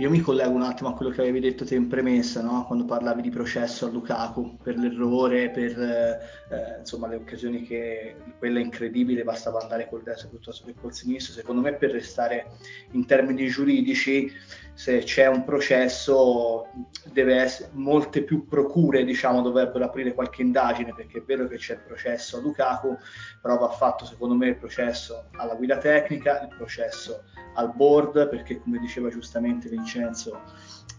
Io 0.00 0.10
mi 0.10 0.20
collego 0.20 0.52
un 0.52 0.62
attimo 0.62 0.90
a 0.90 0.94
quello 0.94 1.10
che 1.10 1.20
avevi 1.20 1.40
detto 1.40 1.64
te 1.64 1.74
in 1.74 1.88
premessa, 1.88 2.40
no? 2.40 2.64
quando 2.66 2.84
parlavi 2.84 3.20
di 3.20 3.30
processo 3.30 3.86
a 3.86 3.90
Lukaku, 3.90 4.56
per 4.62 4.76
l'errore, 4.76 5.50
per 5.50 5.76
eh, 5.76 6.78
insomma, 6.78 7.08
le 7.08 7.16
occasioni 7.16 7.64
che 7.64 8.14
quella 8.38 8.60
incredibile 8.60 9.24
bastava 9.24 9.60
andare 9.60 9.88
col 9.88 10.04
destro 10.04 10.28
piuttosto 10.28 10.64
che 10.66 10.74
col 10.80 10.94
sinistro. 10.94 11.34
Secondo 11.34 11.62
me 11.62 11.74
per 11.74 11.90
restare 11.90 12.46
in 12.92 13.06
termini 13.06 13.48
giuridici, 13.48 14.32
se 14.78 14.98
c'è 14.98 15.26
un 15.26 15.42
processo 15.42 16.68
essere 17.12 17.70
molte 17.72 18.22
più 18.22 18.46
procure, 18.46 19.02
diciamo, 19.02 19.42
dovrebbero 19.42 19.84
aprire 19.84 20.14
qualche 20.14 20.42
indagine, 20.42 20.94
perché 20.94 21.18
è 21.18 21.22
vero 21.22 21.48
che 21.48 21.56
c'è 21.56 21.74
il 21.74 21.80
processo 21.80 22.36
a 22.36 22.40
Lukaku, 22.40 22.96
però 23.42 23.58
va 23.58 23.70
fatto 23.70 24.04
secondo 24.04 24.36
me 24.36 24.46
il 24.46 24.56
processo 24.56 25.30
alla 25.32 25.56
guida 25.56 25.78
tecnica, 25.78 26.42
il 26.42 26.54
processo 26.56 27.24
al 27.54 27.74
board, 27.74 28.28
perché 28.28 28.60
come 28.60 28.78
diceva 28.78 29.08
giustamente 29.08 29.68
Vincenzo, 29.68 30.42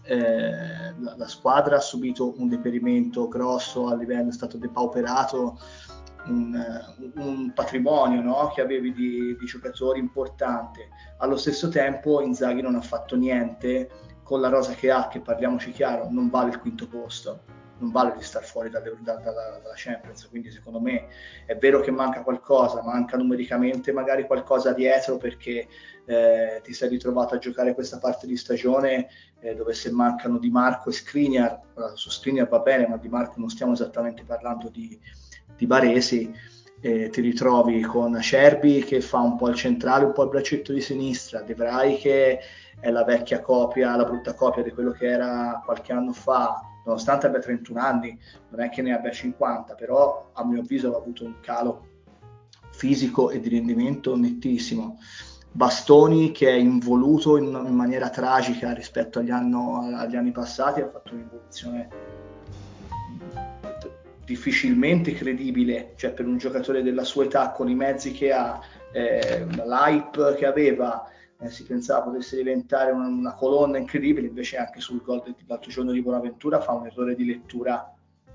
eh, 0.02 0.92
la, 0.98 1.14
la, 1.16 1.28
squadra 1.28 1.76
ha 1.76 1.80
subito 1.80 2.38
un 2.38 2.48
deperimento 2.48 3.28
grosso 3.28 3.88
a 3.88 3.96
livello, 3.96 4.28
è 4.28 4.32
stato 4.32 4.58
depauperato 4.58 5.58
un, 6.26 7.12
un 7.16 7.52
patrimonio 7.52 8.20
no? 8.20 8.52
che 8.54 8.60
avevi 8.60 8.92
di, 8.92 9.36
di, 9.38 9.46
giocatori 9.46 9.98
importante. 9.98 10.88
Allo 11.18 11.36
stesso 11.36 11.68
tempo 11.68 12.20
Inzaghi 12.20 12.62
non 12.62 12.74
ha 12.74 12.80
fatto 12.80 13.16
niente 13.16 13.90
con 14.22 14.40
la 14.40 14.48
rosa 14.48 14.74
che 14.74 14.90
ha, 14.90 15.08
che 15.08 15.20
parliamoci 15.20 15.72
chiaro, 15.72 16.08
non 16.10 16.30
vale 16.30 16.50
il 16.50 16.60
quinto 16.60 16.86
posto 16.86 17.58
non 17.80 17.90
vale 17.90 18.14
di 18.16 18.22
star 18.22 18.44
fuori 18.44 18.70
dalla, 18.70 18.90
dalla, 19.00 19.20
dalla, 19.20 19.72
Champions, 19.74 20.28
quindi 20.28 20.50
secondo 20.50 20.80
me 20.80 21.08
è 21.46 21.56
vero 21.56 21.80
che 21.80 21.90
manca 21.90 22.22
qualcosa, 22.22 22.82
manca 22.82 23.16
numericamente 23.16 23.92
magari 23.92 24.26
qualcosa 24.26 24.72
dietro 24.72 25.16
perché 25.16 25.66
eh, 26.04 26.60
ti 26.62 26.72
sei 26.72 26.90
ritrovato 26.90 27.34
a 27.34 27.38
giocare 27.38 27.74
questa 27.74 27.98
parte 27.98 28.26
di 28.26 28.36
stagione 28.36 29.08
eh, 29.40 29.54
dove 29.54 29.72
se 29.72 29.90
mancano 29.90 30.38
Di 30.38 30.50
Marco 30.50 30.90
e 30.90 30.92
Skriniar, 30.92 31.60
su 31.94 32.10
Skriniar 32.10 32.48
va 32.48 32.60
bene, 32.60 32.86
ma 32.86 32.96
Di 32.98 33.08
Marco 33.08 33.34
non 33.38 33.48
stiamo 33.48 33.72
esattamente 33.72 34.24
parlando 34.24 34.68
di, 34.68 34.98
di 35.56 35.66
Baresi, 35.66 36.32
eh, 36.80 37.10
ti 37.10 37.20
ritrovi 37.20 37.80
con 37.82 38.14
Acerbi 38.14 38.82
che 38.82 39.00
fa 39.00 39.18
un 39.18 39.36
po' 39.36 39.48
il 39.48 39.54
centrale, 39.54 40.04
un 40.04 40.12
po' 40.12 40.24
il 40.24 40.30
braccetto 40.30 40.72
di 40.72 40.80
sinistra, 40.80 41.42
De 41.42 41.54
Vrij 41.54 42.00
che 42.00 42.38
è 42.80 42.90
la 42.90 43.04
vecchia 43.04 43.40
copia, 43.40 43.96
la 43.96 44.04
brutta 44.04 44.34
copia 44.34 44.62
di 44.62 44.70
quello 44.70 44.92
che 44.92 45.06
era 45.06 45.60
qualche 45.64 45.92
anno 45.92 46.12
fa, 46.12 46.60
nonostante 46.84 47.26
abbia 47.26 47.40
31 47.40 47.80
anni, 47.80 48.18
non 48.48 48.60
è 48.60 48.70
che 48.70 48.80
ne 48.80 48.94
abbia 48.94 49.10
50, 49.10 49.74
però 49.74 50.30
a 50.32 50.44
mio 50.44 50.60
avviso 50.60 50.94
ha 50.94 50.98
avuto 50.98 51.24
un 51.24 51.34
calo 51.40 51.86
fisico 52.70 53.30
e 53.30 53.40
di 53.40 53.50
rendimento 53.50 54.16
nettissimo. 54.16 54.98
Bastoni 55.52 56.30
che 56.30 56.48
è 56.48 56.54
involuto 56.54 57.36
in, 57.36 57.46
in 57.46 57.74
maniera 57.74 58.08
tragica 58.08 58.72
rispetto 58.72 59.18
agli, 59.18 59.30
anno, 59.30 59.80
agli 59.96 60.16
anni 60.16 60.30
passati, 60.30 60.80
ha 60.80 60.88
fatto 60.88 61.12
un'involuzione 61.12 61.88
difficilmente 64.30 65.12
credibile, 65.12 65.94
cioè 65.96 66.12
per 66.12 66.24
un 66.24 66.38
giocatore 66.38 66.84
della 66.84 67.02
sua 67.02 67.24
età 67.24 67.50
con 67.50 67.68
i 67.68 67.74
mezzi 67.74 68.12
che 68.12 68.32
ha, 68.32 68.60
eh, 68.92 69.44
l'hype 69.44 70.36
che 70.36 70.46
aveva, 70.46 71.04
eh, 71.40 71.50
si 71.50 71.64
pensava 71.64 72.04
potesse 72.04 72.36
diventare 72.36 72.92
una, 72.92 73.08
una, 73.08 73.34
colonna 73.34 73.76
incredibile, 73.76 74.28
invece 74.28 74.56
anche 74.56 74.78
sul 74.78 75.02
gol 75.02 75.34
dell'altro 75.36 75.72
giorno 75.72 75.90
di 75.90 76.00
Bonaventura 76.00 76.60
fa 76.60 76.70
un 76.70 76.86
errore 76.86 77.16
di 77.16 77.24
lettura, 77.24 77.92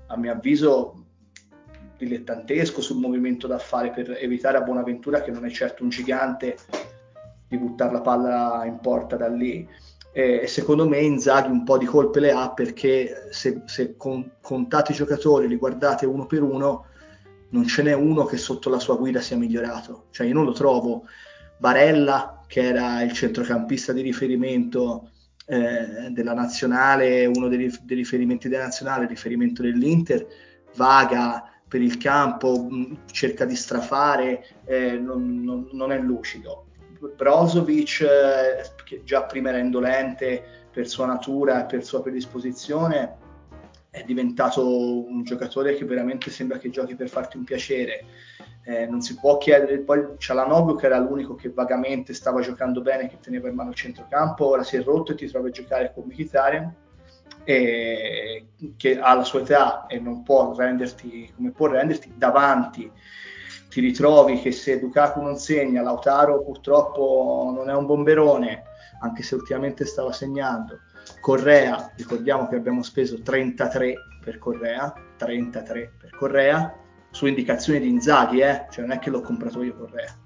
a 0.08 0.16
mio 0.18 0.32
avviso 0.32 1.02
dilettantesco 1.96 2.82
sul 2.82 2.98
movimento 2.98 3.46
da 3.46 3.58
fare 3.58 3.90
per 3.90 4.18
evitare 4.20 4.58
a 4.58 4.62
Bonaventura 4.62 5.22
che 5.22 5.30
non 5.30 5.46
è 5.46 5.50
certo 5.50 5.82
un 5.82 5.88
gigante 5.88 6.58
di 7.48 7.56
buttare 7.56 7.92
la 7.92 8.02
palla 8.02 8.64
in 8.66 8.80
porta 8.80 9.16
da 9.16 9.28
lì 9.28 9.66
E 10.16 10.46
secondo 10.46 10.88
me 10.88 10.98
Inzaghi 11.00 11.50
un 11.50 11.62
po' 11.62 11.76
di 11.76 11.84
colpe 11.84 12.20
le 12.20 12.30
ha 12.30 12.50
perché 12.50 13.28
se, 13.32 13.64
se 13.66 13.98
con, 13.98 14.36
contate 14.40 14.92
i 14.92 14.94
giocatori, 14.94 15.46
li 15.46 15.56
guardate 15.56 16.06
uno 16.06 16.24
per 16.24 16.42
uno, 16.42 16.86
non 17.50 17.66
ce 17.66 17.82
n'è 17.82 17.92
uno 17.92 18.24
che 18.24 18.38
sotto 18.38 18.70
la 18.70 18.78
sua 18.78 18.96
guida 18.96 19.20
sia 19.20 19.36
migliorato. 19.36 20.06
Cioè 20.12 20.26
io 20.26 20.32
non 20.32 20.46
lo 20.46 20.52
trovo. 20.52 21.02
Barella, 21.58 22.40
che 22.46 22.62
era 22.62 23.02
il 23.02 23.12
centrocampista 23.12 23.92
di 23.92 24.00
riferimento 24.00 25.10
eh, 25.44 26.08
della 26.08 26.32
nazionale, 26.32 27.26
uno 27.26 27.48
dei, 27.48 27.70
dei, 27.82 27.96
riferimenti 27.96 28.48
della 28.48 28.64
nazionale, 28.64 29.06
riferimento 29.06 29.60
dell'Inter, 29.60 30.26
vaga 30.76 31.44
per 31.68 31.82
il 31.82 31.98
campo, 31.98 32.62
mh, 32.62 33.00
cerca 33.12 33.44
di 33.44 33.54
strafare, 33.54 34.46
eh, 34.64 34.92
non, 34.92 35.42
non, 35.42 35.68
non, 35.72 35.92
è 35.92 35.98
lucido. 35.98 36.68
Brozovic, 37.16 38.00
eh, 38.00 38.70
che 38.84 39.02
già 39.04 39.24
prima 39.24 39.50
era 39.50 39.58
indolente 39.58 40.42
per 40.70 40.88
sua 40.88 41.06
natura 41.06 41.62
e 41.62 41.66
per 41.66 41.84
sua 41.84 42.02
predisposizione, 42.02 43.24
è 43.90 44.02
diventato 44.04 45.06
un 45.06 45.22
giocatore 45.22 45.74
che 45.74 45.84
veramente 45.84 46.30
sembra 46.30 46.58
che 46.58 46.70
giochi 46.70 46.94
per 46.94 47.08
farti 47.08 47.36
un 47.36 47.44
piacere. 47.44 48.04
Eh, 48.64 48.86
non 48.86 49.00
si 49.00 49.16
può 49.16 49.38
chiedere, 49.38 49.78
poi 49.78 50.04
Cialanoglu 50.18 50.76
che 50.76 50.86
era 50.86 50.98
l'unico 50.98 51.34
che 51.34 51.50
vagamente 51.50 52.12
stava 52.12 52.40
giocando 52.40 52.82
bene, 52.82 53.08
che 53.08 53.18
teneva 53.20 53.48
in 53.48 53.54
mano 53.54 53.70
il 53.70 53.76
centrocampo, 53.76 54.46
ora 54.46 54.64
si 54.64 54.76
è 54.76 54.82
rotto 54.82 55.12
e 55.12 55.14
ti 55.14 55.28
trovi 55.28 55.48
a 55.48 55.52
giocare 55.52 55.92
con 55.94 56.04
Mkhitaryan 56.06 56.74
che 57.46 58.98
ha 58.98 59.14
la 59.14 59.22
sua 59.22 59.40
età 59.40 59.86
e 59.86 60.00
non 60.00 60.24
può 60.24 60.52
renderti 60.54 61.32
come 61.36 61.52
può 61.52 61.68
renderti 61.68 62.12
davanti 62.16 62.90
ti 63.76 63.82
ritrovi 63.82 64.40
che 64.40 64.52
se 64.52 64.80
Lukaku 64.80 65.20
non 65.20 65.36
segna 65.36 65.82
Lautaro 65.82 66.42
purtroppo 66.42 67.52
non 67.54 67.68
è 67.68 67.74
un 67.74 67.84
bomberone 67.84 68.62
anche 69.00 69.22
se 69.22 69.34
ultimamente 69.34 69.84
stava 69.84 70.12
segnando 70.12 70.78
Correa, 71.20 71.92
ricordiamo 71.94 72.48
che 72.48 72.56
abbiamo 72.56 72.82
speso 72.82 73.20
33 73.20 73.94
per 74.24 74.38
Correa, 74.38 74.94
33 75.18 75.92
per 76.00 76.10
Correa, 76.16 76.74
su 77.10 77.26
indicazione 77.26 77.78
di 77.78 77.88
Inzaghi, 77.88 78.40
eh? 78.40 78.64
cioè 78.70 78.86
non 78.86 78.96
è 78.96 78.98
che 78.98 79.10
l'ho 79.10 79.20
comprato 79.20 79.62
io 79.62 79.76
Correa. 79.76 80.16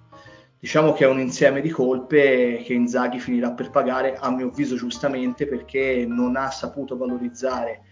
Diciamo 0.60 0.92
che 0.92 1.04
è 1.04 1.08
un 1.08 1.18
insieme 1.18 1.60
di 1.60 1.70
colpe 1.70 2.62
che 2.64 2.72
Inzaghi 2.72 3.18
finirà 3.18 3.50
per 3.50 3.70
pagare, 3.70 4.14
a 4.16 4.30
mio 4.30 4.46
avviso 4.46 4.76
giustamente, 4.76 5.46
perché 5.46 6.06
non 6.06 6.36
ha 6.36 6.50
saputo 6.50 6.96
valorizzare 6.96 7.82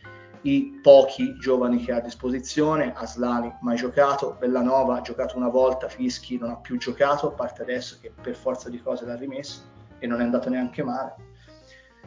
i 0.43 0.79
pochi 0.83 1.37
giovani 1.39 1.85
che 1.85 1.93
ha 1.93 1.97
a 1.97 2.01
disposizione. 2.01 2.93
Aslani 2.95 3.53
mai 3.61 3.77
giocato, 3.77 4.37
Bellanova 4.39 4.99
ha 4.99 5.01
giocato 5.01 5.37
una 5.37 5.49
volta, 5.49 5.89
Fischi 5.89 6.39
non 6.39 6.51
ha 6.51 6.57
più 6.57 6.79
giocato, 6.79 7.29
a 7.29 7.33
parte 7.33 7.63
adesso 7.63 7.99
che 8.01 8.13
per 8.21 8.37
forza 8.37 8.69
di 8.69 8.81
cose 8.81 9.05
l'ha 9.05 9.17
rimesso 9.17 9.63
e 9.99 10.07
non 10.07 10.21
è 10.21 10.25
andato 10.25 10.49
neanche 10.49 10.83
male. 10.83 11.15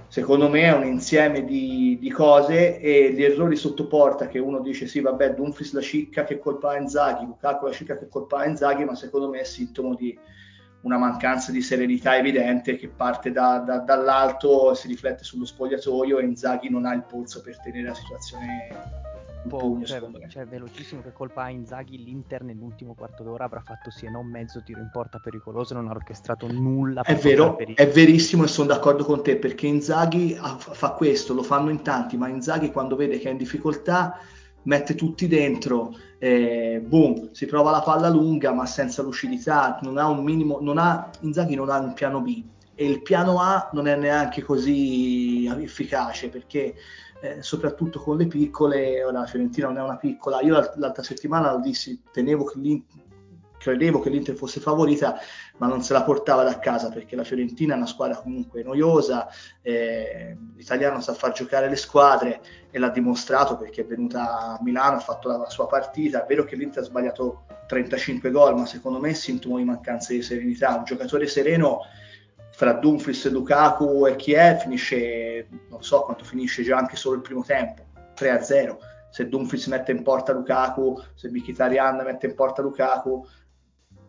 Secondo 0.07 0.49
me 0.49 0.63
è 0.63 0.73
un 0.73 0.83
insieme 0.83 1.45
di, 1.45 1.97
di, 1.99 2.09
cose 2.09 2.79
e 2.79 3.13
gli 3.13 3.23
errori 3.23 3.55
sotto 3.55 3.87
porta 3.87 4.27
che 4.27 4.39
uno 4.39 4.59
dice 4.59 4.85
sì 4.85 4.99
vabbè 4.99 5.35
Dumfries 5.35 5.71
la 5.71 5.79
cicca 5.79 6.25
che 6.25 6.37
colpa 6.37 6.71
ha 6.71 6.77
Inzaghi, 6.77 7.25
Lukaku 7.25 7.65
la 7.65 7.71
cicca 7.71 7.97
che 7.97 8.09
colpa 8.09 8.39
ha 8.39 8.45
Inzaghi 8.45 8.83
ma 8.83 8.93
secondo 8.93 9.29
me 9.29 9.39
è 9.39 9.43
sintomo 9.45 9.95
di 9.95 10.17
una 10.81 10.97
mancanza 10.97 11.51
di 11.51 11.61
serenità 11.61 12.17
evidente 12.17 12.75
che 12.75 12.87
parte 12.87 13.31
da, 13.31 13.59
da, 13.59 13.79
dall'alto 13.79 14.73
si 14.73 14.87
riflette 14.87 15.23
sullo 15.23 15.45
spogliatoio 15.45 16.19
e 16.19 16.23
Inzaghi 16.23 16.69
non 16.69 16.85
ha 16.85 16.93
il 16.93 17.03
polso 17.03 17.41
per 17.41 17.59
tenere 17.59 17.89
la 17.89 17.93
situazione 17.93 19.09
pugno, 19.47 19.85
cioè, 19.85 20.01
cioè, 20.27 20.45
velocissimo 20.45 21.01
che 21.01 21.11
colpa 21.11 21.43
ha 21.43 21.49
Inzaghi 21.49 22.03
l'Inter 22.03 22.43
nell'ultimo 22.43 22.93
quarto 22.93 23.23
d'ora 23.23 23.45
avrà 23.45 23.61
fatto 23.61 23.89
sì 23.89 24.05
e 24.05 24.09
non 24.09 24.27
mezzo 24.27 24.61
tiro 24.63 24.79
in 24.79 24.89
porta 24.91 25.19
pericoloso 25.19 25.73
non 25.73 25.87
ha 25.87 25.91
orchestrato 25.91 26.51
nulla 26.51 27.01
è 27.01 27.15
vero, 27.15 27.57
è 27.57 27.87
verissimo 27.87 28.43
e 28.43 28.47
sono 28.47 28.67
d'accordo 28.67 29.03
con 29.03 29.23
te 29.23 29.37
perché 29.37 29.67
Inzaghi 29.67 30.37
fa 30.57 30.91
questo, 30.91 31.33
lo 31.33 31.43
fanno 31.43 31.69
in 31.69 31.81
tanti 31.81 32.17
ma 32.17 32.27
Inzaghi 32.27 32.71
quando 32.71 32.95
vede 32.95 33.17
che 33.17 33.29
è 33.29 33.31
in 33.31 33.37
difficoltà 33.37 34.19
mette 34.63 34.95
tutti 34.95 35.27
dentro 35.27 35.95
eh, 36.17 36.83
boom, 36.85 37.31
si 37.31 37.45
prova 37.45 37.71
la 37.71 37.81
palla 37.81 38.09
lunga 38.09 38.53
ma 38.53 38.65
senza 38.65 39.01
lucidità 39.01 39.79
non 39.81 39.97
ha 39.97 40.07
un 40.07 40.23
minimo, 40.23 40.59
non 40.61 40.77
ha, 40.77 41.09
Inzaghi 41.21 41.55
non 41.55 41.69
ha 41.69 41.79
un 41.79 41.93
piano 41.93 42.21
B. 42.21 42.43
E 42.75 42.85
il 42.85 43.01
piano 43.01 43.39
A 43.39 43.69
non 43.73 43.87
è 43.87 43.95
neanche 43.95 44.41
così 44.41 45.45
efficace 45.45 46.29
perché 46.29 46.75
eh, 47.21 47.41
soprattutto 47.41 47.99
con 47.99 48.17
le 48.17 48.27
piccole, 48.27 49.03
ora 49.03 49.19
la 49.19 49.25
Fiorentina 49.25 49.67
non 49.67 49.77
è 49.77 49.81
una 49.81 49.97
piccola, 49.97 50.41
io 50.41 50.71
l'altra 50.75 51.03
settimana 51.03 51.51
lo 51.51 51.59
dissi, 51.59 52.01
tenevo 52.11 52.45
che 52.45 52.57
credevo 53.61 53.99
che 53.99 54.09
l'Inter 54.09 54.35
fosse 54.35 54.59
favorita, 54.59 55.19
ma 55.57 55.67
non 55.67 55.83
se 55.83 55.93
la 55.93 56.01
portava 56.01 56.43
da 56.43 56.57
casa 56.57 56.89
perché 56.89 57.15
la 57.15 57.23
Fiorentina 57.23 57.75
è 57.75 57.77
una 57.77 57.85
squadra 57.85 58.17
comunque 58.17 58.63
noiosa, 58.63 59.29
eh, 59.61 60.35
l'italiano 60.55 60.99
sa 60.99 61.13
far 61.13 61.31
giocare 61.31 61.69
le 61.69 61.75
squadre 61.75 62.41
e 62.71 62.79
l'ha 62.79 62.89
dimostrato 62.89 63.57
perché 63.57 63.81
è 63.81 63.85
venuta 63.85 64.39
a 64.39 64.59
Milano, 64.63 64.95
ha 64.95 64.99
fatto 64.99 65.27
la, 65.27 65.37
la 65.37 65.49
sua 65.49 65.67
partita, 65.67 66.23
è 66.23 66.27
vero 66.27 66.43
che 66.43 66.55
l'Inter 66.55 66.81
ha 66.81 66.85
sbagliato 66.85 67.43
35 67.67 68.31
gol, 68.31 68.55
ma 68.55 68.65
secondo 68.65 68.99
me 68.99 69.11
è 69.11 69.13
sintomo 69.13 69.57
di 69.57 69.63
mancanza 69.63 70.11
di 70.11 70.23
serenità, 70.23 70.75
un 70.75 70.83
giocatore 70.83 71.27
sereno 71.27 71.81
fra 72.49 72.73
Dumfries, 72.73 73.29
Lukaku 73.29 74.07
e 74.07 74.15
chi 74.15 74.35
finisce, 74.59 75.47
non 75.69 75.83
so 75.83 76.01
quanto 76.01 76.23
finisce 76.23 76.63
già 76.63 76.77
anche 76.77 76.95
solo 76.95 77.15
il 77.15 77.21
primo 77.21 77.43
tempo, 77.43 77.83
3-0. 78.17 78.77
Se 79.11 79.27
Dumfries 79.27 79.67
mette 79.67 79.91
in 79.91 80.03
porta 80.03 80.31
Lukaku, 80.31 80.97
se 81.15 81.29
Mkhitaryan 81.29 82.01
mette 82.03 82.27
in 82.27 82.33
porta 82.33 82.61
Lukaku, 82.61 83.25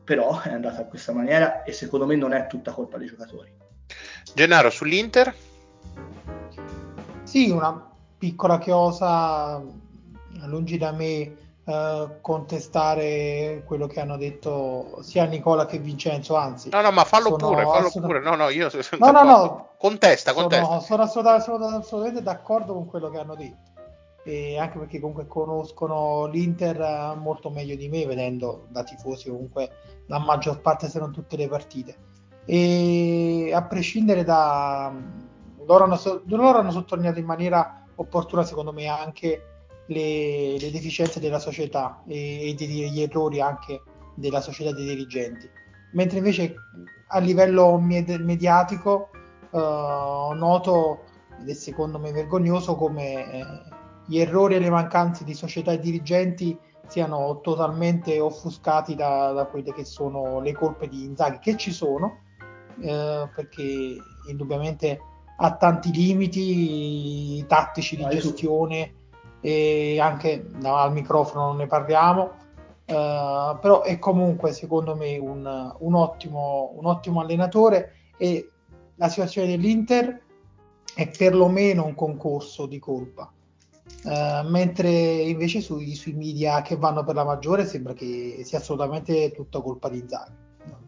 però 0.04 0.40
è 0.40 0.52
andata 0.52 0.80
in 0.82 0.88
questa 0.88 1.12
maniera 1.12 1.62
e 1.62 1.72
secondo 1.72 2.06
me 2.06 2.16
non 2.16 2.32
è 2.32 2.46
tutta 2.46 2.72
colpa 2.72 2.98
dei 2.98 3.08
giocatori. 3.08 3.52
Gennaro, 4.34 4.70
sull'Inter? 4.70 5.34
Sì, 7.22 7.50
una 7.50 7.90
piccola 8.18 8.58
chiosa, 8.58 9.62
lungi 10.44 10.78
da 10.78 10.92
me 10.92 11.36
Uh, 11.64 12.20
contestare 12.20 13.62
quello 13.64 13.86
che 13.86 14.00
hanno 14.00 14.16
detto 14.16 14.98
sia 15.02 15.26
Nicola 15.26 15.64
che 15.64 15.78
Vincenzo, 15.78 16.34
anzi. 16.34 16.70
No, 16.70 16.80
no, 16.80 16.90
ma 16.90 17.04
fallo 17.04 17.36
pure, 17.36 17.62
fallo 17.62 17.86
assolut- 17.86 18.08
pure. 18.08 18.18
No, 18.20 18.34
no, 18.34 18.48
io 18.48 18.68
sono 18.68 18.82
no, 18.98 19.10
no, 19.12 19.22
no, 19.22 19.68
contesta, 19.78 20.32
contesta. 20.32 20.80
Sono, 20.80 21.06
sono, 21.06 21.28
assolutamente, 21.28 21.86
assolutamente 21.86 22.22
d'accordo 22.24 22.72
con 22.72 22.86
quello 22.86 23.10
che 23.10 23.18
hanno 23.18 23.36
detto. 23.36 23.71
E 24.24 24.58
anche 24.58 24.78
perché 24.78 25.00
comunque 25.00 25.26
conoscono 25.26 26.26
l'Inter 26.26 27.16
molto 27.16 27.50
meglio 27.50 27.74
di 27.74 27.88
me, 27.88 28.06
vedendo 28.06 28.66
da 28.68 28.84
tifosi 28.84 29.30
comunque 29.30 29.70
la 30.06 30.18
maggior 30.18 30.60
parte, 30.60 30.88
se 30.88 30.98
non 30.98 31.12
tutte 31.12 31.36
le 31.36 31.48
partite. 31.48 31.96
E 32.44 33.50
a 33.52 33.62
prescindere 33.62 34.24
da 34.24 34.92
loro 35.66 35.84
hanno, 35.84 35.98
loro 36.26 36.58
hanno 36.58 36.70
sottolineato 36.70 37.18
in 37.18 37.24
maniera 37.24 37.84
opportuna, 37.96 38.44
secondo 38.44 38.72
me, 38.72 38.86
anche 38.86 39.46
le, 39.86 40.58
le 40.58 40.70
deficienze 40.70 41.20
della 41.20 41.38
società 41.38 42.02
e, 42.06 42.50
e 42.50 42.54
degli 42.54 43.00
errori 43.00 43.40
anche 43.40 43.82
della 44.14 44.40
società 44.40 44.72
dei 44.72 44.86
dirigenti. 44.86 45.48
Mentre 45.92 46.18
invece 46.18 46.54
a 47.08 47.18
livello 47.18 47.78
med- 47.78 48.20
mediatico 48.20 49.10
uh, 49.50 49.58
noto, 50.34 51.00
ed 51.40 51.48
è 51.48 51.54
secondo 51.54 51.98
me 51.98 52.12
vergognoso, 52.12 52.74
come 52.74 53.32
eh, 53.32 53.44
gli 54.06 54.18
errori 54.18 54.54
e 54.54 54.58
le 54.58 54.70
mancanze 54.70 55.24
di 55.24 55.34
società 55.34 55.72
e 55.72 55.78
dirigenti 55.78 56.58
siano 56.86 57.40
totalmente 57.40 58.20
offuscati 58.20 58.94
da, 58.94 59.32
da, 59.32 59.46
quelle 59.46 59.72
che 59.72 59.84
sono 59.84 60.40
le 60.40 60.52
colpe 60.52 60.88
di 60.88 61.04
Inzaghi, 61.04 61.38
che 61.38 61.56
ci 61.56 61.72
sono, 61.72 62.18
eh, 62.80 63.28
perché 63.34 63.96
indubbiamente 64.28 65.00
ha 65.38 65.56
tanti 65.56 65.90
limiti 65.90 67.44
tattici 67.46 67.96
di 67.96 68.06
gestione 68.10 68.94
e 69.40 69.98
anche 70.00 70.46
no, 70.60 70.76
al 70.76 70.92
microfono 70.92 71.46
non 71.46 71.56
ne 71.56 71.66
parliamo, 71.66 72.22
uh, 72.22 73.58
però 73.58 73.82
è 73.82 73.98
comunque 73.98 74.52
secondo 74.52 74.94
me 74.94 75.18
un, 75.18 75.74
un, 75.78 75.94
ottimo, 75.94 76.72
un 76.76 76.86
ottimo 76.86 77.20
allenatore 77.20 77.94
e 78.16 78.50
la 78.96 79.08
situazione 79.08 79.48
dell'Inter 79.48 80.22
è 80.94 81.10
perlomeno 81.10 81.86
un 81.86 81.94
concorso 81.94 82.66
di 82.66 82.78
colpa. 82.78 83.32
Uh, 84.04 84.48
mentre 84.48 84.90
invece 84.90 85.60
sui, 85.60 85.94
sui, 85.94 86.12
media 86.12 86.60
che 86.62 86.76
vanno 86.76 87.04
per 87.04 87.14
la 87.14 87.24
maggiore 87.24 87.64
sembra 87.64 87.92
che 87.92 88.40
sia 88.44 88.58
assolutamente 88.58 89.30
tutta 89.30 89.60
colpa 89.60 89.88
di 89.88 90.04
Zaghi. 90.06 90.32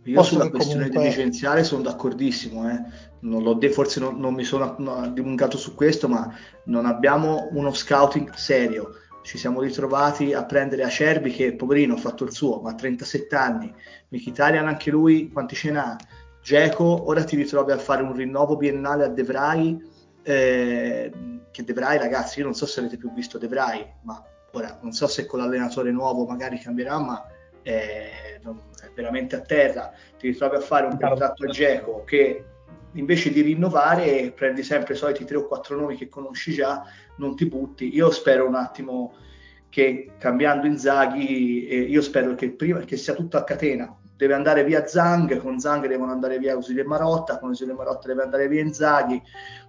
Io 0.05 0.17
Posso 0.17 0.35
sulla 0.35 0.51
questione 0.51 0.89
comunque... 0.89 1.11
dirigenziale 1.11 1.65
sono 1.65 1.83
d'accordissimo, 1.83 2.69
eh. 2.69 2.83
non 3.21 3.59
de- 3.59 3.71
forse 3.71 4.01
non, 4.01 4.19
non 4.19 4.35
mi 4.35 4.45
sono 4.45 4.75
no, 4.79 5.09
dilungato 5.09 5.57
su 5.57 5.75
questo, 5.75 6.09
ma 6.09 6.31
non 6.65 6.87
abbiamo 6.87 7.49
uno 7.53 7.73
scouting 7.73 8.33
serio. 8.35 8.97
Ci 9.23 9.39
siamo 9.39 9.63
ritrovati 9.63 10.35
a 10.35 10.45
prendere 10.45 10.83
Acerbi 10.83 11.31
che 11.31 11.55
poverino 11.55 11.95
ha 11.95 11.99
fatto 11.99 12.25
il 12.25 12.33
suo, 12.33 12.61
ma 12.61 12.71
ha 12.71 12.75
37 12.75 13.35
anni. 13.35 13.73
Mkhitaryan 14.09 14.67
anche 14.67 14.91
lui, 14.91 15.31
quanti 15.33 15.55
ce 15.55 15.71
n'ha? 15.71 15.97
Geco, 16.43 17.09
ora 17.09 17.25
ti 17.25 17.37
ritrovi 17.37 17.73
a 17.73 17.79
fare 17.79 18.03
un 18.03 18.15
rinnovo 18.15 18.57
biennale 18.57 19.05
a 19.05 19.09
Devrai, 19.09 19.83
eh, 20.25 21.13
che 21.51 21.65
Devrai 21.65 21.99
ragazzi, 21.99 22.41
io 22.41 22.47
non 22.47 22.55
so 22.55 22.67
se 22.67 22.81
avete 22.81 22.97
più 22.97 23.13
visto 23.13 23.39
Devrai, 23.39 23.87
ma 24.03 24.23
ora 24.53 24.79
non 24.83 24.93
so 24.93 25.07
se 25.07 25.27
con 25.27 25.39
l'allenatore 25.39 25.93
nuovo 25.93 26.25
magari 26.25 26.59
cambierà, 26.59 26.99
ma 26.99 27.27
eh, 27.63 28.41
non, 28.43 28.61
veramente 28.95 29.37
a 29.37 29.41
terra, 29.41 29.93
ti 30.19 30.29
ritrovi 30.29 30.57
a 30.57 30.61
fare 30.61 30.87
un 30.87 30.99
contratto 30.99 31.45
a 31.45 31.49
Geco 31.49 32.05
che 32.05 32.45
invece 32.93 33.31
di 33.31 33.41
rinnovare 33.41 34.33
prendi 34.33 34.63
sempre 34.63 34.95
i 34.95 34.97
soliti 34.97 35.25
tre 35.25 35.37
o 35.37 35.47
quattro 35.47 35.77
nomi 35.77 35.97
che 35.97 36.09
conosci 36.09 36.53
già, 36.53 36.85
non 37.17 37.37
ti 37.37 37.47
butti. 37.47 37.95
Io 37.95 38.11
spero 38.11 38.47
un 38.47 38.55
attimo 38.55 39.15
che 39.69 40.13
cambiando 40.19 40.67
Inzaghi, 40.67 41.67
eh, 41.67 41.81
io 41.81 42.01
spero 42.01 42.35
che, 42.35 42.51
prima, 42.51 42.81
che 42.81 42.97
sia 42.97 43.15
tutto 43.15 43.37
a 43.37 43.45
catena, 43.45 43.97
deve 44.17 44.35
andare 44.35 44.65
via 44.65 44.87
Zang, 44.87 45.39
con 45.39 45.59
Zang 45.59 45.87
devono 45.87 46.13
andare 46.13 46.39
via 46.39 46.57
Usile 46.57 46.83
e 46.83 46.85
Marotta, 46.85 47.39
con 47.39 47.51
Usile 47.51 47.73
e 47.73 47.75
Marotta 47.75 48.07
deve 48.07 48.23
andare 48.23 48.49
via 48.49 48.63
Inzaghi, 48.63 49.21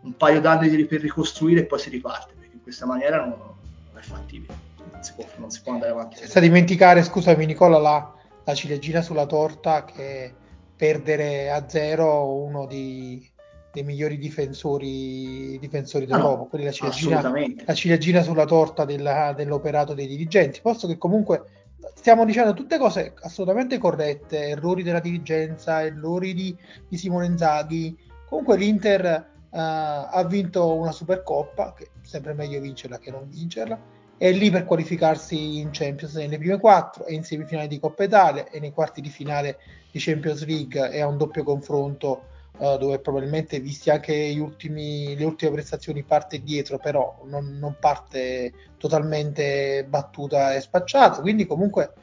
un 0.02 0.16
paio 0.16 0.40
d'anni 0.40 0.86
per 0.86 1.02
ricostruire 1.02 1.62
e 1.62 1.66
poi 1.66 1.80
si 1.80 1.90
riparte, 1.90 2.34
perché 2.38 2.56
in 2.56 2.62
questa 2.62 2.86
maniera 2.86 3.18
non, 3.18 3.30
non 3.30 3.98
è 3.98 4.02
fattibile, 4.02 4.54
non 4.92 5.04
si, 5.04 5.14
può, 5.14 5.26
non 5.38 5.50
si, 5.50 5.62
può, 5.62 5.74
andare 5.74 5.92
avanti. 5.92 6.18
Senza 6.18 6.40
dimenticare, 6.40 7.04
scusami 7.04 7.46
Nicola, 7.46 7.80
la, 7.80 8.14
la 8.44 8.54
ciliegina 8.54 9.02
sulla 9.02 9.26
torta 9.26 9.84
che 9.84 10.34
perdere 10.76 11.52
a 11.52 11.68
zero 11.68 12.34
uno 12.34 12.66
di, 12.68 13.28
dei 13.72 13.84
migliori 13.84 14.18
difensori, 14.18 15.58
difensori 15.60 16.06
d'Europa, 16.06 16.56
ah, 16.56 16.58
no, 16.58 16.64
la 16.64 16.72
ciliegina, 16.72 17.32
la 17.66 17.74
ciliegina 17.74 18.22
sulla 18.22 18.46
torta 18.46 18.86
della, 18.86 19.34
dell'operato 19.36 19.94
dei 19.94 20.08
dirigenti, 20.08 20.62
posto 20.62 20.86
che 20.86 20.98
comunque 20.98 21.65
stiamo 21.94 22.26
dicendo 22.26 22.54
tutte 22.54 22.78
cose 22.78 23.14
assolutamente 23.22 23.78
corrette, 23.78 24.50
errori 24.50 24.84
della 24.84 25.00
dirigenza, 25.00 25.84
errori 25.84 26.34
di, 26.34 26.56
di 26.88 26.98
Simone 26.98 27.28
Inzaghi, 27.28 27.98
comunque 28.28 28.58
l'Inter 28.58 29.26
uh, 29.50 29.58
ha 29.58 30.26
vinto 30.28 30.74
una 30.74 30.92
Supercoppa, 30.92 31.74
che 31.74 31.84
è 31.84 31.88
sempre 32.02 32.34
meglio 32.34 32.60
vincerla 32.60 33.00
che 33.00 33.12
non 33.12 33.28
vincerla, 33.30 33.80
è 34.18 34.32
lì 34.32 34.50
per 34.50 34.66
qualificarsi 34.66 35.60
in 35.60 35.70
Champions 35.72 36.16
nelle 36.16 36.38
prime 36.38 36.60
quattro, 36.60 37.06
è 37.06 37.12
in 37.12 37.24
semifinale 37.24 37.68
di 37.68 37.80
Coppa 37.80 38.04
Italia 38.04 38.50
e 38.50 38.60
nei 38.60 38.72
quarti 38.72 39.02
di 39.02 39.10
finale 39.10 39.58
di 39.92 40.00
Champions 40.00 40.46
League 40.46 40.90
è 40.90 41.02
a 41.02 41.08
un 41.08 41.18
doppio 41.18 41.44
confronto 41.44 42.34
uh, 42.58 42.78
dove 42.78 43.00
probabilmente 43.00 43.60
visti 43.60 43.90
anche 43.90 44.36
ultimi, 44.40 45.16
le 45.16 45.26
ultime 45.26 45.52
prestazioni 45.52 46.04
parte 46.04 46.42
dietro, 46.42 46.78
però 46.78 47.22
non, 47.26 47.58
non, 47.60 47.78
parte 47.80 48.54
totalmente 48.78 49.86
battuta 49.88 50.54
e 50.54 50.62
spacciata. 50.62 51.22
Quindi 51.22 51.46
comunque 51.46 51.94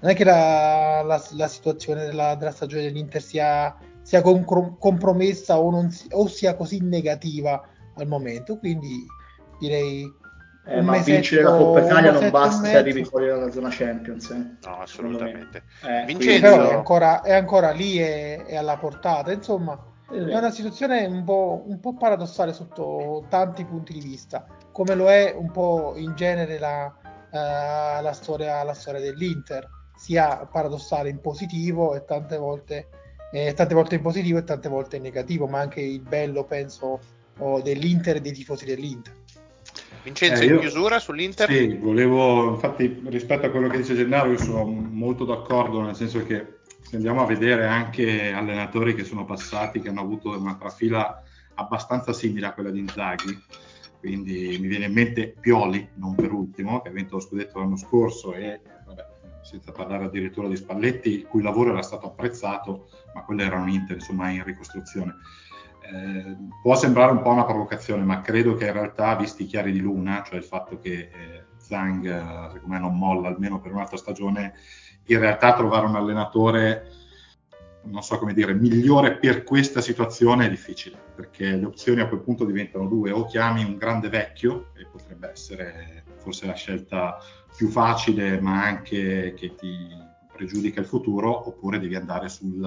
non 0.00 0.10
è 0.10 0.14
che 0.14 0.24
la, 0.24 1.02
la, 1.02 1.22
la 1.32 1.48
situazione 1.48 2.04
della, 2.04 2.34
della, 2.34 2.50
stagione 2.50 2.82
dell'Inter 2.82 3.22
sia, 3.22 3.76
sia 4.02 4.20
com- 4.22 4.76
compromessa 4.78 5.58
o, 5.58 5.70
non 5.70 5.88
o 6.10 6.26
sia 6.26 6.54
così 6.54 6.80
negativa 6.82 7.62
al 7.94 8.06
momento. 8.06 8.58
Quindi 8.58 9.04
direi 9.58 10.20
eh, 10.64 10.80
ma 10.80 10.96
vincere 10.98 11.42
la 11.42 11.56
Coppa 11.56 11.80
Italia 11.80 12.12
non 12.12 12.30
basta 12.30 12.68
se 12.68 12.76
arrivi 12.76 13.04
fuori 13.04 13.26
dalla 13.26 13.50
zona 13.50 13.68
Champions. 13.70 14.30
Eh. 14.30 14.56
No, 14.64 14.80
assolutamente. 14.80 15.64
Eh, 15.84 16.04
Vincenzo... 16.06 16.40
Però 16.40 16.68
è 16.68 16.74
ancora, 16.74 17.22
è 17.22 17.32
ancora 17.32 17.70
lì 17.72 18.00
e 18.00 18.44
è 18.44 18.54
alla 18.54 18.76
portata. 18.76 19.32
Insomma, 19.32 19.76
è 20.12 20.36
una 20.36 20.50
situazione 20.50 21.06
un 21.06 21.24
po', 21.24 21.64
un 21.66 21.80
po', 21.80 21.94
paradossale 21.94 22.52
sotto 22.52 23.24
tanti 23.28 23.64
punti 23.64 23.94
di 23.94 24.00
vista, 24.00 24.46
come 24.70 24.94
lo 24.94 25.08
è 25.08 25.34
un 25.36 25.50
po' 25.50 25.94
in 25.96 26.14
genere 26.14 26.58
la, 26.58 26.84
uh, 26.86 28.02
la, 28.02 28.12
storia, 28.12 28.62
la 28.62 28.74
storia, 28.74 29.00
dell'Inter, 29.00 29.68
sia 29.96 30.46
paradossale 30.50 31.08
in 31.08 31.20
positivo 31.20 31.94
e 31.94 32.04
tante 32.04 32.36
volte, 32.36 32.88
eh, 33.32 33.54
tante 33.54 33.74
volte 33.74 33.94
in 33.94 34.02
positivo 34.02 34.38
e 34.38 34.44
tante 34.44 34.68
volte 34.68 34.96
in 34.96 35.02
negativo, 35.02 35.46
ma 35.46 35.60
anche 35.60 35.80
il 35.80 36.00
bello, 36.00 36.44
penso, 36.44 37.00
oh, 37.38 37.62
dell'Inter 37.62 38.16
e 38.16 38.20
dei 38.20 38.32
tifosi 38.32 38.66
dell'Inter. 38.66 39.14
Vincenzo, 40.02 40.42
eh, 40.42 40.46
in 40.46 40.58
chiusura 40.58 40.98
sull'Inter? 40.98 41.48
Sì, 41.48 41.76
volevo, 41.76 42.50
infatti 42.50 43.02
rispetto 43.06 43.46
a 43.46 43.50
quello 43.50 43.68
che 43.68 43.78
dice 43.78 43.94
Gennaro, 43.94 44.32
io 44.32 44.38
sono 44.38 44.64
molto 44.64 45.24
d'accordo, 45.24 45.80
nel 45.80 45.94
senso 45.94 46.24
che 46.26 46.60
andiamo 46.96 47.22
a 47.22 47.26
vedere 47.26 47.66
anche 47.66 48.32
allenatori 48.32 48.94
che 48.94 49.04
sono 49.04 49.24
passati, 49.24 49.80
che 49.80 49.88
hanno 49.88 50.00
avuto 50.00 50.38
una 50.38 50.56
trafila 50.56 51.22
abbastanza 51.54 52.12
simile 52.12 52.46
a 52.46 52.52
quella 52.52 52.70
di 52.70 52.80
Inzaghi, 52.80 53.40
quindi 53.98 54.58
mi 54.60 54.66
viene 54.66 54.86
in 54.86 54.92
mente 54.92 55.34
Pioli, 55.38 55.90
non 55.94 56.14
per 56.14 56.32
ultimo, 56.32 56.80
che 56.80 56.88
ha 56.88 56.92
vinto 56.92 57.14
lo 57.14 57.20
scudetto 57.20 57.58
l'anno 57.58 57.76
scorso 57.76 58.34
e 58.34 58.60
vabbè, 58.84 59.06
senza 59.42 59.70
parlare 59.70 60.04
addirittura 60.04 60.48
di 60.48 60.56
Spalletti, 60.56 61.10
il 61.10 61.26
cui 61.26 61.42
lavoro 61.42 61.70
era 61.70 61.82
stato 61.82 62.06
apprezzato, 62.06 62.88
ma 63.14 63.22
quello 63.22 63.42
era 63.42 63.58
un 63.58 63.68
Inter 63.68 63.96
insomma 63.96 64.30
in 64.30 64.42
ricostruzione. 64.42 65.14
Eh, 65.82 66.36
può 66.62 66.74
sembrare 66.74 67.12
un 67.12 67.22
po' 67.22 67.30
una 67.30 67.44
provocazione, 67.44 68.02
ma 68.02 68.20
credo 68.22 68.54
che 68.54 68.66
in 68.66 68.72
realtà, 68.72 69.14
visti 69.14 69.42
i 69.42 69.46
chiari 69.46 69.72
di 69.72 69.80
luna, 69.80 70.22
cioè 70.26 70.38
il 70.38 70.44
fatto 70.44 70.78
che 70.78 70.92
eh, 70.92 71.44
Zhang, 71.58 72.04
eh, 72.04 72.50
secondo 72.52 72.74
me, 72.74 72.78
non 72.78 72.96
molla 72.96 73.28
almeno 73.28 73.60
per 73.60 73.72
un'altra 73.72 73.96
stagione, 73.96 74.54
in 75.06 75.18
realtà 75.18 75.54
trovare 75.54 75.86
un 75.86 75.96
allenatore, 75.96 76.90
non 77.84 78.02
so 78.02 78.18
come 78.18 78.32
dire, 78.32 78.54
migliore 78.54 79.16
per 79.16 79.42
questa 79.42 79.80
situazione 79.80 80.46
è 80.46 80.50
difficile, 80.50 80.96
perché 81.14 81.56
le 81.56 81.66
opzioni 81.66 82.00
a 82.00 82.08
quel 82.08 82.20
punto 82.20 82.44
diventano 82.44 82.86
due, 82.86 83.10
o 83.10 83.26
chiami 83.26 83.64
un 83.64 83.76
grande 83.76 84.08
vecchio, 84.08 84.68
e 84.76 84.86
potrebbe 84.86 85.30
essere 85.30 86.04
forse 86.18 86.46
la 86.46 86.54
scelta 86.54 87.18
più 87.56 87.68
facile, 87.68 88.40
ma 88.40 88.64
anche 88.64 89.34
che 89.36 89.54
ti 89.54 89.88
pregiudica 90.32 90.80
il 90.80 90.86
futuro, 90.86 91.48
oppure 91.48 91.78
devi 91.78 91.96
andare 91.96 92.28
sul 92.28 92.60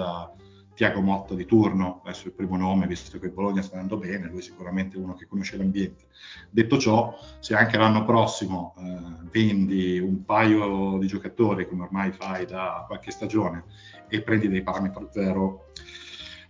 Tiago 0.76 1.02
Motta 1.02 1.34
di 1.34 1.46
turno, 1.46 2.02
adesso 2.04 2.28
il 2.28 2.34
primo 2.34 2.58
nome, 2.58 2.86
visto 2.86 3.18
che 3.18 3.30
Bologna 3.30 3.62
sta 3.62 3.76
andando 3.76 3.98
bene, 3.98 4.28
lui 4.28 4.40
è 4.40 4.44
sicuramente 4.44 4.98
uno 4.98 5.16
che 5.16 5.26
conosce 5.26 5.58
l'ambiente. 5.58 6.06
Detto 6.50 6.78
ciò, 6.78 7.18
se 7.40 7.56
anche 7.56 7.78
l'anno 7.78 8.04
prossimo 8.04 8.76
eh, 8.78 8.98
vendi 9.32 9.98
un 10.00 10.26
paio 10.26 10.98
di 11.00 11.08
giocatori, 11.08 11.68
come 11.68 11.84
ormai 11.84 12.12
fai 12.12 12.46
da 12.46 12.84
qualche 12.88 13.12
stagione, 13.12 13.64
e 14.10 14.22
prendi 14.22 14.50
dei 14.50 14.62
parametri 14.64 15.08
zero, 15.10 15.72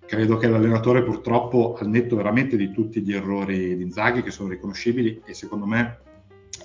credo 0.06 0.38
che 0.38 0.48
l'allenatore 0.48 1.04
purtroppo, 1.04 1.76
al 1.80 1.88
netto 1.88 2.16
veramente 2.16 2.58
di 2.58 2.72
tutti 2.72 3.02
gli 3.02 3.14
errori 3.14 3.78
di 3.78 3.84
Inzaghi, 3.84 4.24
che 4.24 4.32
sono 4.32 4.50
riconoscibili, 4.50 5.22
e 5.24 5.36
secondo 5.36 5.68
me 5.68 6.00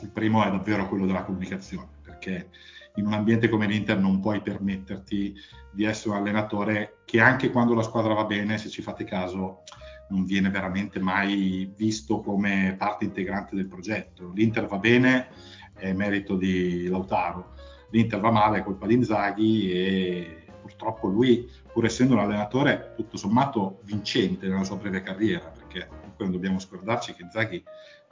il 0.01 0.09
primo 0.09 0.43
è 0.45 0.51
davvero 0.51 0.89
quello 0.89 1.05
della 1.05 1.25
comunicazione, 1.25 1.89
perché 2.03 2.49
in 2.97 3.07
un 3.07 3.13
ambiente 3.13 3.49
come 3.49 3.67
l'Inter 3.67 3.99
non 3.99 4.21
puoi 4.21 4.41
permetterti 4.43 5.35
di 5.73 5.85
essere 5.85 6.11
un 6.11 6.17
allenatore 6.17 6.99
che 7.05 7.21
anche 7.21 7.51
quando 7.51 7.75
la 7.75 7.83
squadra 7.83 8.15
va 8.15 8.25
bene, 8.25 8.59
se 8.59 8.69
ci 8.69 8.83
fate 8.83 9.05
caso, 9.05 9.63
non 10.11 10.25
viene 10.25 10.51
veramente 10.51 10.99
mai 10.99 11.73
visto 11.77 12.21
come 12.21 12.75
parte 12.77 13.05
integrante 13.05 13.55
del 13.55 13.69
progetto. 13.69 14.33
L'Inter 14.35 14.67
va 14.67 14.79
bene, 14.79 15.29
è 15.75 15.93
merito 15.93 16.37
di 16.37 16.89
Lautaro. 16.89 17.55
L'Inter 17.91 18.21
va 18.21 18.31
male, 18.31 18.59
è 18.59 18.63
colpa 18.63 18.87
di 18.87 18.95
Inzaghi 18.95 19.71
e 19.73 20.45
purtroppo 20.61 21.09
lui, 21.09 21.49
pur 21.73 21.85
essendo 21.85 22.15
un 22.15 22.21
allenatore 22.21 22.93
tutto 22.97 23.17
sommato 23.17 23.81
vincente 23.85 24.47
nella 24.47 24.65
sua 24.65 24.77
breve 24.77 25.03
carriera, 25.03 25.47
perché 25.47 25.87
comunque 25.89 26.25
non 26.25 26.33
dobbiamo 26.33 26.59
scordarci 26.59 27.15
che 27.15 27.23
Inzaghi 27.23 27.63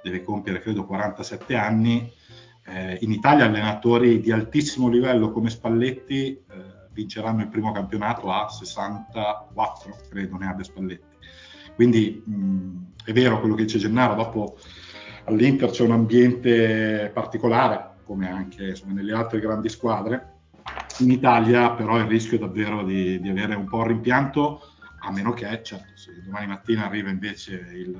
deve 0.02 0.22
compiere 0.22 0.60
credo 0.60 0.84
47 0.84 1.56
anni, 1.56 2.12
eh, 2.70 2.98
in 3.00 3.12
Italia 3.12 3.46
allenatori 3.46 4.20
di 4.20 4.30
altissimo 4.30 4.88
livello 4.88 5.30
come 5.30 5.50
Spalletti 5.50 6.26
eh, 6.28 6.42
vinceranno 6.92 7.42
il 7.42 7.48
primo 7.48 7.72
campionato 7.72 8.30
a 8.30 8.48
64, 8.48 9.96
credo 10.10 10.36
ne 10.36 10.46
abbia 10.46 10.64
Spalletti. 10.64 11.16
Quindi 11.74 12.22
mh, 12.24 13.02
è 13.04 13.12
vero 13.12 13.40
quello 13.40 13.54
che 13.54 13.62
dice 13.62 13.78
Gennaro, 13.78 14.14
dopo 14.14 14.58
all'Inter 15.24 15.70
c'è 15.70 15.84
un 15.84 15.92
ambiente 15.92 17.10
particolare, 17.14 17.96
come 18.04 18.28
anche 18.28 18.68
insomma, 18.68 18.94
nelle 18.94 19.12
altre 19.12 19.40
grandi 19.40 19.68
squadre. 19.68 20.36
In 20.98 21.10
Italia 21.10 21.70
però 21.70 21.98
il 21.98 22.06
rischio 22.06 22.36
è 22.36 22.40
davvero 22.40 22.82
di, 22.82 23.20
di 23.20 23.28
avere 23.28 23.54
un 23.54 23.66
po' 23.66 23.80
il 23.82 23.88
rimpianto, 23.88 24.60
a 25.00 25.12
meno 25.12 25.32
che, 25.32 25.46
certo, 25.62 25.92
se 25.94 26.22
domani 26.24 26.48
mattina 26.48 26.86
arriva 26.86 27.08
invece 27.08 27.54
il, 27.54 27.96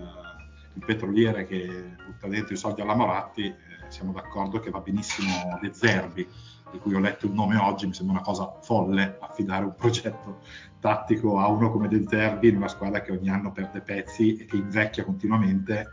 il 0.75 0.85
petroliere 0.85 1.47
che 1.47 1.95
butta 2.05 2.27
dentro 2.27 2.55
i 2.55 2.59
soldi 2.59 2.81
alla 2.81 2.95
Moratti, 2.95 3.55
siamo 3.89 4.13
d'accordo 4.13 4.61
che 4.61 4.71
va 4.71 4.81
benissimo 4.81 5.59
De 5.61 5.73
Zerbi, 5.73 6.27
di 6.71 6.79
cui 6.79 6.95
ho 6.95 7.01
letto 7.01 7.27
il 7.27 7.33
nome 7.33 7.57
oggi, 7.57 7.87
mi 7.87 7.95
sembra 7.95 8.17
una 8.17 8.25
cosa 8.25 8.59
folle 8.61 9.17
affidare 9.21 9.65
un 9.65 9.75
progetto 9.75 10.41
tattico 10.81 11.39
a 11.39 11.49
uno 11.49 11.71
come 11.71 11.89
De 11.89 12.05
Zerbi 12.07 12.49
in 12.49 12.57
una 12.57 12.69
squadra 12.69 13.01
che 13.01 13.13
ogni 13.13 13.31
anno 13.31 13.53
perde 13.53 13.81
pezzi 13.81 14.37
e 14.37 14.47
che 14.47 14.57
invecchia 14.57 15.05
continuamente. 15.05 15.93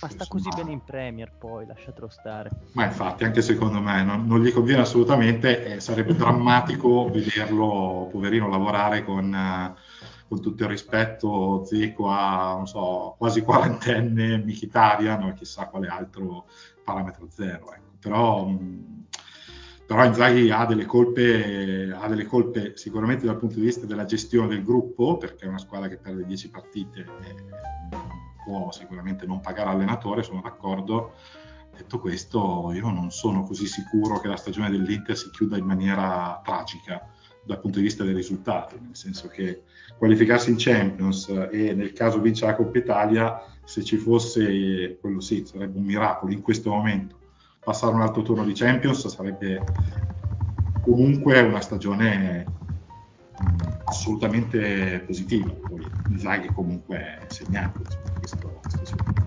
Ma 0.00 0.08
sta 0.08 0.24
così 0.26 0.48
bene 0.54 0.72
in 0.72 0.82
Premier 0.82 1.30
poi, 1.30 1.66
lasciatelo 1.66 2.08
stare. 2.08 2.50
Ma 2.72 2.86
infatti, 2.86 3.24
anche 3.24 3.42
secondo 3.42 3.80
me 3.80 4.02
non, 4.02 4.26
non 4.26 4.40
gli 4.40 4.50
conviene 4.50 4.80
assolutamente 4.80 5.74
e 5.74 5.80
sarebbe 5.80 6.14
drammatico 6.16 7.10
vederlo, 7.10 8.08
poverino, 8.10 8.48
lavorare 8.48 9.04
con, 9.04 9.26
uh, 9.26 9.78
con 10.26 10.40
tutto 10.40 10.62
il 10.62 10.70
rispetto, 10.70 11.64
Zico 11.66 12.08
a, 12.08 12.54
non 12.54 12.66
so, 12.66 13.14
quasi 13.18 13.42
quarantenne, 13.42 14.38
Michitarian 14.38 15.22
o 15.22 15.34
chissà 15.34 15.66
quale 15.66 15.88
altro 15.88 16.46
parametro 16.90 17.28
zero. 17.30 17.72
Ecco. 17.72 17.90
Però, 18.00 18.46
mh, 18.46 19.06
però 19.86 20.04
Inzaghi 20.04 20.50
ha 20.50 20.64
delle, 20.66 20.86
colpe, 20.86 21.94
ha 21.96 22.08
delle 22.08 22.26
colpe 22.26 22.76
sicuramente 22.76 23.26
dal 23.26 23.38
punto 23.38 23.56
di 23.56 23.62
vista 23.62 23.86
della 23.86 24.04
gestione 24.04 24.48
del 24.48 24.64
gruppo, 24.64 25.16
perché 25.16 25.44
è 25.44 25.48
una 25.48 25.58
squadra 25.58 25.88
che 25.88 25.98
perde 25.98 26.24
10 26.24 26.50
partite 26.50 27.00
e 27.00 27.34
può 28.44 28.70
sicuramente 28.72 29.26
non 29.26 29.40
pagare 29.40 29.70
allenatore, 29.70 30.22
sono 30.22 30.40
d'accordo. 30.40 31.14
Detto 31.76 31.98
questo, 31.98 32.72
io 32.74 32.90
non 32.90 33.10
sono 33.10 33.42
così 33.42 33.66
sicuro 33.66 34.20
che 34.20 34.28
la 34.28 34.36
stagione 34.36 34.70
dell'Inter 34.70 35.16
si 35.16 35.30
chiuda 35.30 35.56
in 35.56 35.64
maniera 35.64 36.40
tragica. 36.44 37.08
Dal 37.44 37.60
punto 37.60 37.78
di 37.78 37.84
vista 37.84 38.04
dei 38.04 38.14
risultati, 38.14 38.76
nel 38.80 38.96
senso 38.96 39.28
che 39.28 39.62
qualificarsi 39.96 40.50
in 40.50 40.56
Champions 40.58 41.28
e 41.50 41.74
nel 41.74 41.92
caso 41.92 42.20
vince 42.20 42.46
la 42.46 42.54
Coppa 42.54 42.78
Italia, 42.78 43.42
se 43.64 43.82
ci 43.82 43.96
fosse 43.96 44.98
quello 45.00 45.20
sì, 45.20 45.44
sarebbe 45.44 45.78
un 45.78 45.84
miracolo 45.84 46.32
in 46.32 46.42
questo 46.42 46.70
momento. 46.70 47.18
Passare 47.62 47.94
un 47.94 48.02
altro 48.02 48.22
turno 48.22 48.44
di 48.44 48.52
Champions 48.52 49.06
sarebbe 49.08 49.62
comunque 50.82 51.40
una 51.40 51.60
stagione 51.60 52.46
assolutamente 53.84 55.02
positiva. 55.06 55.50
Poi 55.50 55.84
Inzaghi 56.08 56.48
comunque 56.48 56.96
è 56.96 57.26
segnato 57.28 57.80
questo, 58.18 58.60
questo 58.62 59.19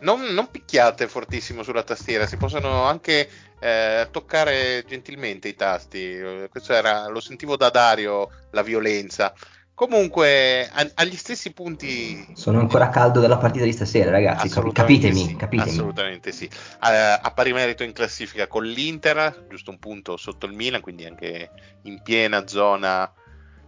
non, 0.00 0.20
non, 0.20 0.50
picchiate 0.50 1.08
fortissimo 1.08 1.62
sulla 1.62 1.82
tastiera, 1.82 2.26
si 2.26 2.36
possono 2.36 2.84
anche 2.84 3.28
eh, 3.58 4.08
toccare 4.10 4.84
gentilmente 4.86 5.48
i 5.48 5.54
tasti. 5.54 6.46
Questo 6.50 6.72
era, 6.72 7.08
lo 7.08 7.20
sentivo 7.20 7.56
da 7.56 7.70
Dario, 7.70 8.30
la 8.50 8.62
violenza. 8.62 9.32
Comunque, 9.78 10.68
a, 10.68 10.90
agli 10.94 11.14
stessi 11.14 11.52
punti. 11.52 12.26
Sono 12.34 12.58
ancora 12.58 12.88
caldo 12.88 13.20
della 13.20 13.38
partita 13.38 13.64
di 13.64 13.72
stasera, 13.72 14.10
ragazzi. 14.10 14.48
Capitemi, 14.48 15.24
sì, 15.24 15.36
capitemi. 15.36 15.70
Assolutamente 15.70 16.32
sì. 16.32 16.46
Uh, 16.52 17.20
a 17.22 17.32
pari 17.32 17.52
merito 17.52 17.84
in 17.84 17.92
classifica 17.92 18.48
con 18.48 18.64
l'Inter, 18.64 19.46
giusto 19.48 19.70
un 19.70 19.78
punto 19.78 20.16
sotto 20.16 20.46
il 20.46 20.52
Milan, 20.52 20.80
quindi 20.80 21.04
anche 21.06 21.50
in 21.82 22.02
piena 22.02 22.48
zona 22.48 23.12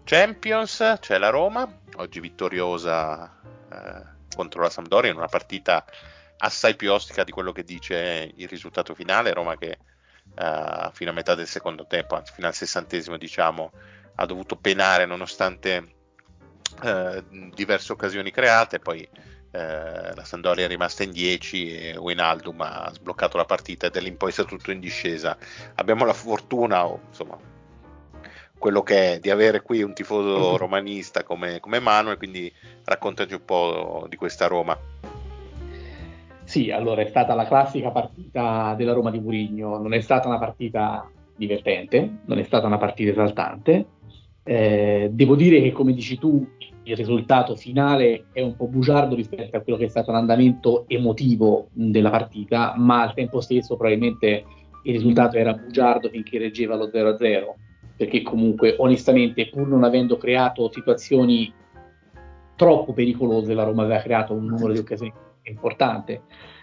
Champions. 0.03 0.97
C'è 0.99 1.17
la 1.19 1.31
Roma, 1.31 1.73
oggi 1.97 2.19
vittoriosa 2.19 3.39
uh, 3.71 4.35
contro 4.35 4.63
la 4.63 4.71
Sampdoria 4.71 5.13
in 5.13 5.17
una 5.17 5.29
partita 5.29 5.85
assai 6.41 6.77
più 6.77 6.93
ostica 6.93 7.25
di 7.25 7.33
quello 7.33 7.53
che 7.53 7.65
dice 7.65 8.31
il 8.35 8.49
risultato 8.49 8.95
finale. 8.95 9.33
Roma 9.33 9.57
che 9.57 9.79
uh, 10.37 10.91
fino 10.93 11.11
a 11.11 11.15
metà 11.15 11.35
del 11.35 11.47
secondo 11.47 11.87
tempo, 11.87 12.17
anzi 12.17 12.33
fino 12.33 12.47
al 12.47 12.55
sessantesimo, 12.55 13.17
diciamo, 13.17 13.73
ha 14.17 14.27
dovuto 14.27 14.57
penare 14.57 15.07
nonostante 15.07 15.95
uh, 16.83 17.51
diverse 17.55 17.93
occasioni 17.93 18.31
create. 18.31 18.79
Poi 18.79 19.09
uh, 19.13 20.15
la 20.15 20.25
Sandoria 20.25 20.65
è 20.65 20.69
rimasta 20.69 21.03
in 21.03 21.11
10 21.11 21.79
e 21.79 21.97
Wijnaldum 21.97 22.61
ha 22.61 22.91
sbloccato 22.93 23.37
la 23.37 23.45
partita 23.45 23.87
e 23.87 23.91
da 23.91 24.01
lì 24.01 24.09
in 24.09 24.17
poi 24.17 24.33
è 24.35 24.45
tutto 24.45 24.71
in 24.71 24.81
discesa. 24.81 25.37
Abbiamo 25.75 26.05
la 26.05 26.15
fortuna, 26.15 26.87
o 26.87 27.01
insomma, 27.09 27.39
quello 28.59 28.83
che 28.83 29.15
è 29.15 29.19
di 29.21 29.31
avere 29.31 29.63
qui 29.63 29.83
un 29.83 29.95
tifoso 29.95 30.57
romanista 30.57 31.23
come, 31.23 31.61
come 31.61 31.81
Manuel, 31.81 32.19
quindi 32.19 32.53
raccontaci 32.85 33.35
un 33.35 33.45
po' 33.45 34.07
di 34.09 34.17
questa 34.17 34.47
Roma. 34.47 35.10
Sì, 36.51 36.73
allora 36.73 37.03
è 37.03 37.07
stata 37.07 37.37
la 37.37 37.47
classica 37.47 37.93
partita 37.93 38.75
della 38.77 38.93
Roma 38.93 39.13
di 39.13 39.21
Murigno, 39.21 39.79
non 39.79 39.93
è 39.93 40.01
stata 40.01 40.27
una 40.27 40.41
partita 40.41 41.09
divertente, 41.37 42.23
non 42.25 42.41
è 42.41 42.43
stata 42.43 42.67
una 42.67 42.77
partita 42.77 43.13
esaltante. 43.13 43.87
Eh, 44.43 45.11
devo 45.13 45.37
dire 45.37 45.63
che, 45.63 45.71
come 45.71 45.93
dici 45.93 46.19
tu, 46.19 46.45
il 46.83 46.97
risultato 46.97 47.55
finale 47.55 48.25
è 48.33 48.43
un 48.43 48.57
po' 48.57 48.67
bugiardo 48.67 49.15
rispetto 49.15 49.57
a 49.57 49.61
quello 49.61 49.79
che 49.79 49.85
è 49.85 49.89
stato 49.89 50.11
l'andamento 50.11 50.87
emotivo 50.89 51.69
della 51.71 52.11
partita, 52.11 52.75
ma 52.77 53.03
al 53.03 53.15
tempo 53.15 53.41
stesso 53.41 53.77
probabilmente 53.77 54.45
il 54.83 54.93
risultato 54.93 55.37
era 55.37 55.53
bugiardo 55.53 56.09
finché 56.09 56.37
reggeva 56.37 56.75
lo 56.75 56.91
0-0, 56.93 57.45
perché 57.97 58.23
comunque 58.23 58.75
onestamente 58.77 59.49
pur 59.51 59.69
non 59.69 59.85
avendo 59.85 60.17
creato 60.17 60.69
situazioni 60.73 61.55
troppo 62.57 62.93
pericolose, 62.93 63.55
la 63.55 63.63
Roma 63.63 63.85
aveva 63.85 64.01
creato 64.01 64.33
un 64.33 64.47
numero 64.47 64.73
di 64.73 64.81
occasioni 64.81 65.13
importante. 65.45 66.23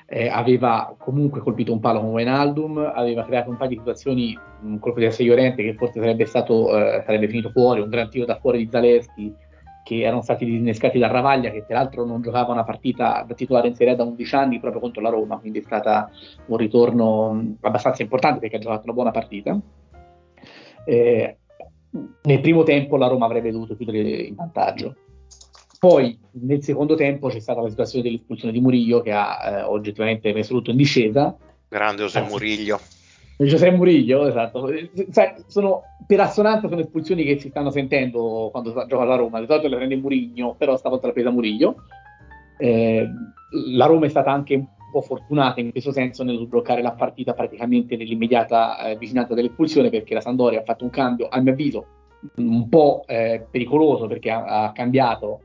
Eh, 0.10 0.30
aveva 0.30 0.96
comunque 0.98 1.42
colpito 1.42 1.74
un 1.74 1.80
palo 1.80 2.00
con 2.00 2.12
Wijnaldum, 2.12 2.78
aveva 2.96 3.26
creato 3.26 3.50
un 3.50 3.58
paio 3.58 3.70
di 3.70 3.78
situazioni, 3.78 4.38
un 4.62 4.80
colpo 4.80 5.00
di 5.00 5.06
assai 5.06 5.26
Llorente 5.26 5.64
che 5.64 5.74
forse 5.74 6.00
sarebbe, 6.00 6.26
stato, 6.26 6.78
eh, 6.78 7.04
sarebbe 7.06 7.28
finito 7.28 7.50
fuori, 7.50 7.82
un 7.82 7.90
gran 7.90 8.10
tiro 8.10 8.26
da 8.26 8.40
fuori 8.40 8.60
di 8.60 8.70
Zaleschi 8.72 9.34
che 9.84 10.02
erano 10.02 10.22
stati 10.22 10.44
disinnescati 10.44 11.00
da 11.00 11.08
Ravaglia 11.08 11.50
che 11.50 11.64
peraltro 11.64 12.04
non 12.04 12.22
giocava 12.22 12.52
una 12.52 12.66
partita 12.66 13.24
da 13.26 13.34
titolare 13.34 13.70
in 13.70 13.76
Serie 13.76 13.94
A 13.94 13.96
da 13.96 14.04
11 14.04 14.36
anni 14.36 14.60
proprio 14.60 14.82
contro 14.82 15.02
la 15.02 15.10
Roma, 15.10 15.38
quindi 15.38 15.60
è 15.60 15.62
stato 15.62 16.10
un 16.48 16.58
ritorno 16.58 17.56
abbastanza 17.62 18.02
importante 18.02 18.40
perché 18.40 18.58
ha 18.58 18.60
giocato 18.60 18.84
una 18.84 18.94
buona 18.94 19.12
partita. 19.12 19.58
Eh, 20.86 21.38
nel 22.22 22.42
primo 22.42 22.64
tempo 22.64 22.98
la 22.98 23.08
Roma 23.08 23.26
avrebbe 23.26 23.52
dovuto 23.52 23.76
chiudere 23.76 24.00
in 24.00 24.36
vantaggio 24.36 24.96
poi 25.80 26.18
nel 26.32 26.64
secondo 26.64 26.96
tempo 26.96 27.28
c'è 27.30 27.40
stata 27.40 27.62
la 27.62 27.70
situazione 27.70 28.04
dell'espulsione 28.04 28.54
di 28.54 28.60
Murillo 28.60 29.02
che 29.02 29.12
ha 29.12 29.38
eh, 29.44 29.62
oggettivamente 29.64 30.34
messo 30.34 30.54
tutto 30.54 30.72
in 30.72 30.78
discesa. 30.78 31.36
Grande 31.70 32.04
José 32.04 32.22
Murillo. 32.22 32.80
José 33.38 33.70
Murillo, 33.70 34.28
esatto. 34.28 34.68
Sai, 35.12 35.34
sono, 35.46 35.84
per 36.08 36.22
assonanza 36.22 36.68
sono 36.68 36.82
espulsioni 36.82 37.24
che 37.24 37.40
si 37.40 37.50
stanno 37.50 37.70
sentendo 37.70 38.50
quando 38.52 38.74
gioca 38.88 39.04
la 39.04 39.16
Roma. 39.16 39.40
Di 39.40 39.46
solito 39.46 39.68
le 39.68 39.76
prende 39.76 39.96
Murillo, 39.98 40.56
però 40.58 40.76
stavolta 40.78 41.08
la 41.08 41.14
presa 41.14 41.30
Murillo. 41.30 41.76
Eh, 42.58 43.08
la 43.74 43.86
Roma 43.86 44.08
è 44.08 44.10
stata 44.10 44.32
anche 44.32 44.56
un 44.56 44.66
po' 44.92 45.02
fortunata 45.02 45.60
in 45.60 45.70
questo 45.72 45.92
senso 45.92 46.24
nel 46.24 46.40
sbloccare 46.40 46.82
la 46.82 46.94
partita 46.94 47.34
praticamente 47.34 47.96
nell'immediata 47.96 48.90
eh, 48.90 48.98
vicinanza 48.98 49.36
dell'espulsione 49.36 49.90
perché 49.90 50.16
la 50.16 50.22
Sandoria 50.22 50.62
ha 50.62 50.64
fatto 50.64 50.86
un 50.86 50.90
cambio, 50.90 51.28
a 51.30 51.40
mio 51.40 51.52
avviso, 51.52 51.86
un 52.38 52.68
po' 52.68 53.04
eh, 53.06 53.46
pericoloso 53.52 54.08
perché 54.08 54.32
ha, 54.32 54.64
ha 54.64 54.72
cambiato 54.72 55.42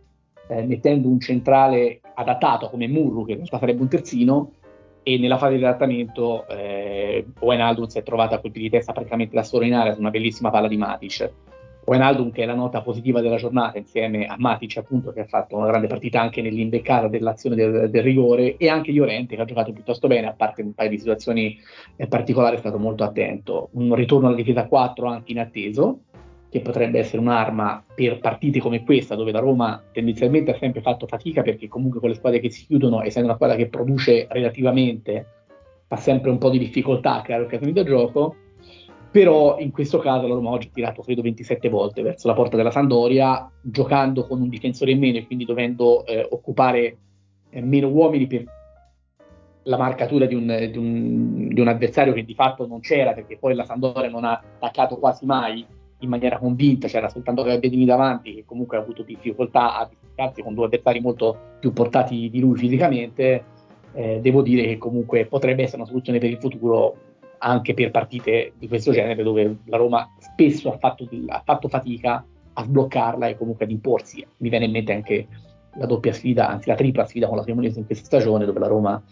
eh, 0.52 0.66
mettendo 0.66 1.08
un 1.08 1.20
centrale 1.20 2.00
adattato 2.14 2.68
come 2.68 2.88
Murru, 2.88 3.24
che 3.24 3.32
in 3.32 3.38
realtà 3.38 3.58
sarebbe 3.58 3.82
un 3.82 3.88
terzino, 3.88 4.52
e 5.02 5.18
nella 5.18 5.38
fase 5.38 5.56
di 5.56 5.64
adattamento 5.64 6.46
eh, 6.48 7.26
Wijnaldum 7.40 7.86
si 7.86 7.98
è 7.98 8.02
trovato 8.02 8.34
a 8.34 8.38
colpi 8.38 8.60
di 8.60 8.70
testa 8.70 8.92
praticamente 8.92 9.34
da 9.34 9.42
solo 9.42 9.64
in 9.64 9.74
area 9.74 9.94
su 9.94 10.00
una 10.00 10.10
bellissima 10.10 10.50
palla 10.50 10.68
di 10.68 10.76
Matic. 10.76 11.30
Wijnaldum 11.84 12.30
che 12.30 12.44
è 12.44 12.46
la 12.46 12.54
nota 12.54 12.80
positiva 12.80 13.20
della 13.20 13.36
giornata 13.36 13.76
insieme 13.76 14.26
a 14.26 14.36
Matic 14.38 14.76
appunto 14.76 15.12
che 15.12 15.20
ha 15.20 15.24
fatto 15.24 15.56
una 15.56 15.66
grande 15.66 15.88
partita 15.88 16.20
anche 16.20 16.40
nell'imbeccata 16.40 17.08
dell'azione 17.08 17.56
del, 17.56 17.90
del 17.90 18.02
rigore 18.04 18.56
e 18.56 18.68
anche 18.68 18.92
Llorente 18.92 19.34
che 19.34 19.42
ha 19.42 19.44
giocato 19.44 19.72
piuttosto 19.72 20.06
bene 20.06 20.28
a 20.28 20.32
parte 20.32 20.62
un 20.62 20.74
paio 20.74 20.90
di 20.90 20.98
situazioni 20.98 21.58
eh, 21.96 22.06
particolari 22.06 22.54
è 22.54 22.60
stato 22.60 22.78
molto 22.78 23.02
attento 23.02 23.70
un 23.72 23.92
ritorno 23.96 24.28
alla 24.28 24.36
difesa 24.36 24.68
4 24.68 25.08
anche 25.08 25.32
inatteso 25.32 26.02
che 26.52 26.60
potrebbe 26.60 26.98
essere 26.98 27.16
un'arma 27.16 27.82
per 27.94 28.18
partite 28.18 28.60
come 28.60 28.84
questa, 28.84 29.14
dove 29.14 29.32
la 29.32 29.38
Roma 29.38 29.82
tendenzialmente 29.90 30.50
ha 30.50 30.58
sempre 30.58 30.82
fatto 30.82 31.06
fatica, 31.06 31.40
perché 31.40 31.66
comunque 31.66 31.98
con 31.98 32.10
le 32.10 32.14
squadre 32.14 32.40
che 32.40 32.50
si 32.50 32.66
chiudono, 32.66 33.02
essendo 33.02 33.28
una 33.28 33.36
squadra 33.36 33.56
che 33.56 33.68
produce 33.68 34.26
relativamente, 34.28 35.26
fa 35.86 35.96
sempre 35.96 36.28
un 36.28 36.36
po' 36.36 36.50
di 36.50 36.58
difficoltà 36.58 37.14
a 37.14 37.22
creare 37.22 37.44
occasioni 37.44 37.72
da 37.72 37.84
gioco. 37.84 38.36
Però 39.10 39.58
in 39.60 39.70
questo 39.70 39.98
caso 39.98 40.26
la 40.26 40.34
Roma 40.34 40.50
oggi 40.50 40.66
ha 40.66 40.74
tirato 40.74 41.00
credo 41.00 41.22
27 41.22 41.70
volte 41.70 42.02
verso 42.02 42.28
la 42.28 42.34
porta 42.34 42.58
della 42.58 42.70
Sandoria, 42.70 43.50
giocando 43.62 44.26
con 44.26 44.42
un 44.42 44.50
difensore 44.50 44.90
in 44.90 44.98
meno 44.98 45.16
e 45.16 45.24
quindi 45.26 45.46
dovendo 45.46 46.04
eh, 46.04 46.26
occupare 46.28 46.98
eh, 47.48 47.62
meno 47.62 47.88
uomini 47.88 48.26
per 48.26 48.44
la 49.62 49.78
marcatura 49.78 50.26
di 50.26 50.34
un, 50.34 50.68
di, 50.70 50.76
un, 50.76 51.48
di 51.48 51.60
un 51.60 51.68
avversario 51.68 52.12
che 52.12 52.24
di 52.26 52.34
fatto 52.34 52.66
non 52.66 52.80
c'era, 52.80 53.14
perché 53.14 53.38
poi 53.38 53.54
la 53.54 53.64
Sandoria 53.64 54.10
non 54.10 54.24
ha 54.24 54.32
attaccato 54.32 54.98
quasi 54.98 55.24
mai 55.24 55.80
in 56.02 56.08
maniera 56.08 56.38
convinta, 56.38 56.88
c'era 56.88 57.08
soltanto 57.08 57.42
Gabbiadini 57.42 57.84
davanti 57.84 58.34
che 58.34 58.44
comunque 58.44 58.76
ha 58.76 58.80
avuto 58.80 59.02
difficoltà 59.02 59.78
a 59.78 59.88
distaccarsi 59.88 60.42
con 60.42 60.54
due 60.54 60.66
avversari 60.66 61.00
molto 61.00 61.36
più 61.60 61.72
portati 61.72 62.28
di 62.30 62.40
lui 62.40 62.58
fisicamente, 62.58 63.44
eh, 63.94 64.20
devo 64.20 64.42
dire 64.42 64.64
che 64.64 64.78
comunque 64.78 65.26
potrebbe 65.26 65.62
essere 65.62 65.78
una 65.78 65.86
soluzione 65.86 66.18
per 66.18 66.30
il 66.30 66.38
futuro 66.38 66.96
anche 67.38 67.74
per 67.74 67.90
partite 67.90 68.52
di 68.56 68.68
questo 68.68 68.92
genere 68.92 69.22
dove 69.22 69.58
la 69.64 69.76
Roma 69.76 70.08
spesso 70.18 70.72
ha 70.72 70.78
fatto, 70.78 71.08
ha 71.26 71.42
fatto 71.44 71.68
fatica 71.68 72.24
a 72.54 72.62
sbloccarla 72.62 73.26
e 73.26 73.36
comunque 73.36 73.64
ad 73.64 73.70
imporsi. 73.70 74.24
Mi 74.38 74.48
viene 74.48 74.66
in 74.66 74.70
mente 74.70 74.92
anche 74.92 75.26
la 75.74 75.86
doppia 75.86 76.12
sfida, 76.12 76.48
anzi 76.48 76.68
la 76.68 76.76
tripla 76.76 77.04
sfida 77.04 77.26
con 77.26 77.36
la 77.36 77.42
Cremonese 77.42 77.80
in 77.80 77.86
questa 77.86 78.04
stagione 78.04 78.44
dove 78.44 78.60
la 78.60 78.68
Roma 78.68 79.02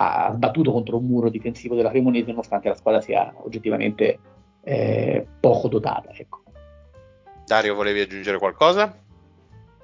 ha 0.00 0.32
sbattuto 0.32 0.72
contro 0.72 0.96
un 0.96 1.06
muro 1.06 1.28
difensivo 1.28 1.74
della 1.74 1.90
Cremonese 1.90 2.30
nonostante 2.30 2.68
la 2.68 2.74
squadra 2.74 3.00
sia 3.00 3.32
oggettivamente 3.42 4.18
eh, 4.62 5.26
poco 5.40 5.68
dotata. 5.68 6.10
Ecco. 6.12 6.42
Dario, 7.46 7.74
volevi 7.74 8.00
aggiungere 8.00 8.38
qualcosa? 8.38 8.94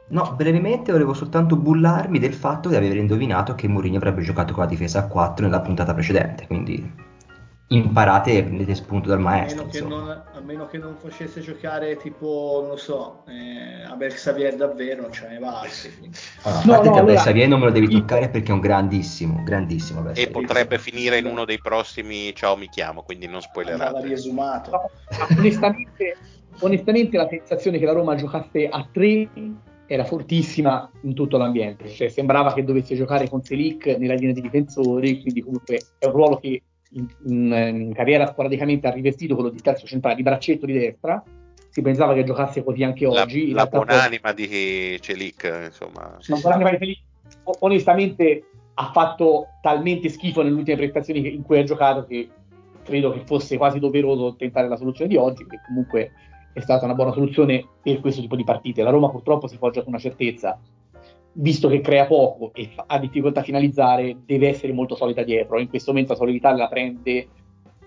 No, 0.06 0.34
brevemente 0.36 0.92
volevo 0.92 1.14
soltanto 1.14 1.56
bullarmi 1.56 2.18
del 2.18 2.34
fatto 2.34 2.68
di 2.68 2.76
aver 2.76 2.94
indovinato 2.96 3.54
che 3.54 3.68
Mourinho 3.68 3.96
avrebbe 3.96 4.20
giocato 4.20 4.52
con 4.52 4.64
la 4.64 4.68
difesa 4.68 4.98
a 4.98 5.06
4 5.06 5.46
nella 5.46 5.62
puntata 5.62 5.94
precedente, 5.94 6.46
quindi 6.46 6.92
imparate 7.68 8.36
e 8.36 8.42
prendete 8.42 8.74
spunto 8.74 9.08
dal 9.08 9.20
maestro. 9.20 9.62
A 9.62 9.68
meno, 9.72 9.88
non, 9.88 10.10
a 10.10 10.40
meno, 10.40 10.66
che 10.66 10.78
non, 10.78 10.96
facesse 11.00 11.40
giocare 11.40 11.96
tipo, 11.96 12.64
non 12.66 12.78
so, 12.78 13.24
eh, 13.26 13.84
Abel 13.84 14.12
Xavier 14.12 14.56
davvero, 14.56 15.02
non 15.02 15.12
ce 15.12 15.28
ne 15.28 15.38
valsi. 15.38 16.10
Allora, 16.42 16.60
a 16.60 16.66
parte 16.66 16.88
no, 16.88 16.94
che 16.94 17.00
Abel 17.00 17.16
Xavier 17.16 17.48
non 17.48 17.60
me 17.60 17.66
lo 17.66 17.72
devi 17.72 17.88
toccare 17.88 18.28
perché 18.28 18.50
è 18.50 18.54
un 18.54 18.60
grandissimo, 18.60 19.42
grandissimo 19.42 20.00
Abel 20.00 20.18
E 20.18 20.28
potrebbe 20.28 20.78
finire 20.78 21.18
in 21.18 21.26
uno 21.26 21.44
dei 21.44 21.58
prossimi 21.58 22.34
Ciao 22.34 22.56
mi 22.56 22.68
chiamo, 22.68 23.02
quindi 23.02 23.26
non 23.26 23.40
spoilerate. 23.40 24.02
riesumato. 24.02 24.70
No, 24.70 24.90
onestamente, 25.38 26.16
onestamente 26.60 27.16
la 27.16 27.28
sensazione 27.28 27.78
che 27.78 27.86
la 27.86 27.92
Roma 27.92 28.14
giocasse 28.14 28.68
a 28.68 28.86
3 28.90 29.28
era 29.86 30.04
fortissima 30.04 30.90
in 31.02 31.14
tutto 31.14 31.36
l'ambiente, 31.36 31.88
cioè 31.88 32.08
sembrava 32.08 32.54
che 32.54 32.64
dovesse 32.64 32.94
giocare 32.94 33.28
con 33.28 33.42
Selic 33.42 33.86
nella 33.98 34.14
linea 34.14 34.32
di 34.32 34.40
difensori, 34.40 35.20
quindi 35.20 35.42
comunque 35.42 35.80
è 35.98 36.06
un 36.06 36.12
ruolo 36.12 36.38
che 36.38 36.62
in, 36.94 37.08
in, 37.26 37.52
in 37.52 37.92
carriera 37.94 38.26
sporadicamente 38.26 38.86
ha 38.86 38.90
rivestito 38.90 39.34
quello 39.34 39.50
di 39.50 39.60
terzo 39.60 39.86
centrale 39.86 40.16
di 40.16 40.22
braccetto 40.22 40.66
di 40.66 40.72
destra, 40.72 41.22
si 41.70 41.82
pensava 41.82 42.14
che 42.14 42.24
giocasse 42.24 42.62
così 42.62 42.82
anche 42.82 43.06
oggi. 43.06 43.50
La, 43.50 43.62
la 43.62 43.66
buonanima 43.66 44.32
poi... 44.32 44.34
di 44.34 44.98
Celic, 45.00 45.64
insomma. 45.66 46.16
Sì, 46.20 46.34
sì. 46.34 46.48
di 46.48 46.78
Celic, 46.78 46.98
onestamente 47.60 48.44
ha 48.74 48.90
fatto 48.92 49.48
talmente 49.60 50.08
schifo 50.08 50.42
nelle 50.42 50.56
ultime 50.56 50.76
prestazioni 50.76 51.34
in 51.34 51.42
cui 51.42 51.58
ha 51.58 51.64
giocato 51.64 52.06
che 52.06 52.28
credo 52.84 53.12
che 53.12 53.22
fosse 53.24 53.56
quasi 53.56 53.78
doveroso 53.78 54.36
tentare 54.36 54.68
la 54.68 54.76
soluzione 54.76 55.10
di 55.10 55.16
oggi, 55.16 55.46
che 55.46 55.60
comunque 55.66 56.12
è 56.52 56.60
stata 56.60 56.84
una 56.84 56.94
buona 56.94 57.12
soluzione 57.12 57.66
per 57.82 58.00
questo 58.00 58.20
tipo 58.20 58.36
di 58.36 58.44
partite. 58.44 58.82
La 58.82 58.90
Roma 58.90 59.10
purtroppo 59.10 59.48
si 59.48 59.56
poggia 59.58 59.82
su 59.82 59.88
una 59.88 59.98
certezza, 59.98 60.58
visto 61.34 61.68
che 61.68 61.80
crea 61.80 62.06
poco 62.06 62.52
e 62.54 62.70
ha 62.86 62.98
difficoltà 62.98 63.40
a 63.40 63.44
finalizzare, 63.44 64.16
deve 64.24 64.48
essere 64.48 64.72
molto 64.72 64.94
solida 64.94 65.22
dietro. 65.22 65.58
In 65.58 65.68
questo 65.68 65.90
momento 65.90 66.12
la 66.12 66.18
solidità 66.18 66.54
la 66.54 66.68
prende, 66.68 67.28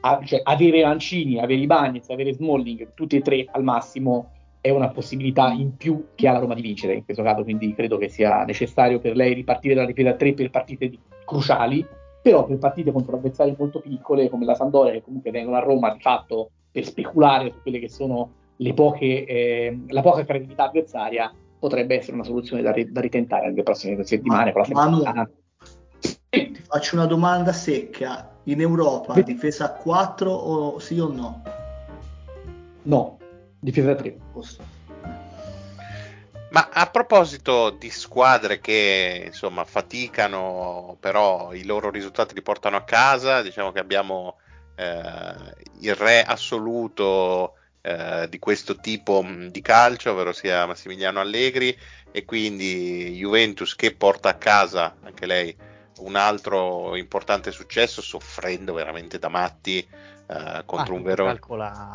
a, 0.02 0.20
cioè 0.24 0.42
avere 0.44 0.82
Lancini, 0.82 1.40
avere 1.40 1.62
Ibagnez, 1.62 2.10
avere 2.10 2.34
Smalling, 2.34 2.94
tutti 2.94 3.18
e 3.18 3.22
tre 3.22 3.46
al 3.52 3.64
massimo 3.64 4.32
è 4.60 4.70
una 4.70 4.90
possibilità 4.90 5.52
in 5.52 5.78
più 5.78 6.08
che 6.16 6.28
ha 6.28 6.34
la 6.34 6.40
Roma 6.40 6.54
di 6.54 6.62
vincere 6.62 6.94
in 6.94 7.06
questo 7.06 7.24
caso, 7.24 7.44
quindi 7.44 7.74
credo 7.74 7.98
che 7.98 8.10
sia 8.10 8.44
necessario 8.44 9.00
per 9.00 9.16
lei 9.16 9.34
ripartire 9.34 9.74
dalla 9.74 9.88
difesa 9.88 10.10
a 10.10 10.14
3 10.16 10.34
per 10.34 10.50
partite 10.50 10.90
di, 10.90 11.00
cruciali, 11.24 11.86
però 12.22 12.46
per 12.46 12.58
partite 12.58 12.92
contro 12.92 13.16
avversari 13.16 13.56
molto 13.58 13.80
piccole 13.80 14.30
come 14.30 14.46
la 14.46 14.56
Sandoria 14.56 14.92
che 14.92 15.02
comunque 15.02 15.32
vengono 15.32 15.56
a 15.56 15.62
Roma 15.62 15.92
di 15.92 16.00
fatto 16.00 16.50
per 16.70 16.84
speculare 16.84 17.52
su 17.52 17.62
quelle 17.62 17.80
che 17.80 17.88
sono 17.88 18.32
le 18.58 18.74
poche, 18.74 19.26
eh, 19.26 19.80
la 19.88 20.02
poca 20.02 20.26
credibilità 20.26 20.66
avversaria 20.66 21.32
potrebbe 21.60 21.98
essere 21.98 22.14
una 22.14 22.24
soluzione 22.24 22.62
da, 22.62 22.74
da 22.74 23.02
ritentare 23.02 23.48
nelle 23.50 23.64
prossime 23.64 24.04
settimane. 24.04 24.54
Ma, 24.54 24.66
Manu, 24.70 25.04
ti 26.30 26.64
faccio 26.68 26.96
una 26.96 27.06
domanda 27.06 27.52
secca. 27.54 28.36
In 28.44 28.62
Europa 28.62 29.14
Beh. 29.14 29.24
difesa 29.24 29.66
a 29.66 29.72
4 29.72 30.32
o 30.32 30.80
sì 30.80 30.98
o 31.00 31.10
no? 31.10 31.44
No, 32.84 33.18
difesa 33.60 33.92
a 33.92 33.96
3. 33.96 34.18
Ma 36.50 36.70
a 36.72 36.86
proposito 36.86 37.72
di 37.72 37.90
squadre 37.90 38.60
che 38.60 39.24
insomma 39.26 39.66
faticano, 39.66 40.96
però 41.02 41.54
i 41.54 41.66
loro 41.66 41.90
risultati 41.90 42.34
li 42.34 42.42
portano 42.42 42.78
a 42.78 42.84
casa, 42.84 43.42
diciamo 43.42 43.74
che 43.74 43.80
abbiamo 43.80 44.38
eh, 44.76 45.34
il 45.82 45.96
re 45.96 46.24
assoluto 46.24 47.57
eh, 47.88 48.28
di 48.28 48.38
questo 48.38 48.76
tipo 48.76 49.24
mm, 49.24 49.48
di 49.48 49.62
calcio, 49.62 50.12
ovvero 50.12 50.34
sia 50.34 50.66
Massimiliano 50.66 51.22
Allegri, 51.22 51.76
e 52.12 52.26
quindi 52.26 53.16
Juventus 53.16 53.76
che 53.76 53.94
porta 53.96 54.28
a 54.28 54.34
casa 54.34 54.98
anche 55.04 55.26
lei 55.26 55.56
un 56.00 56.16
altro 56.16 56.98
importante 56.98 57.52
successo, 57.52 58.02
soffrendo 58.02 58.74
veramente 58.74 59.20
da 59.20 59.30
matti 59.30 59.80
eh, 59.80 60.64
contro 60.66 60.94
ah, 60.94 60.98
un, 60.98 61.04
Vero- 61.04 61.40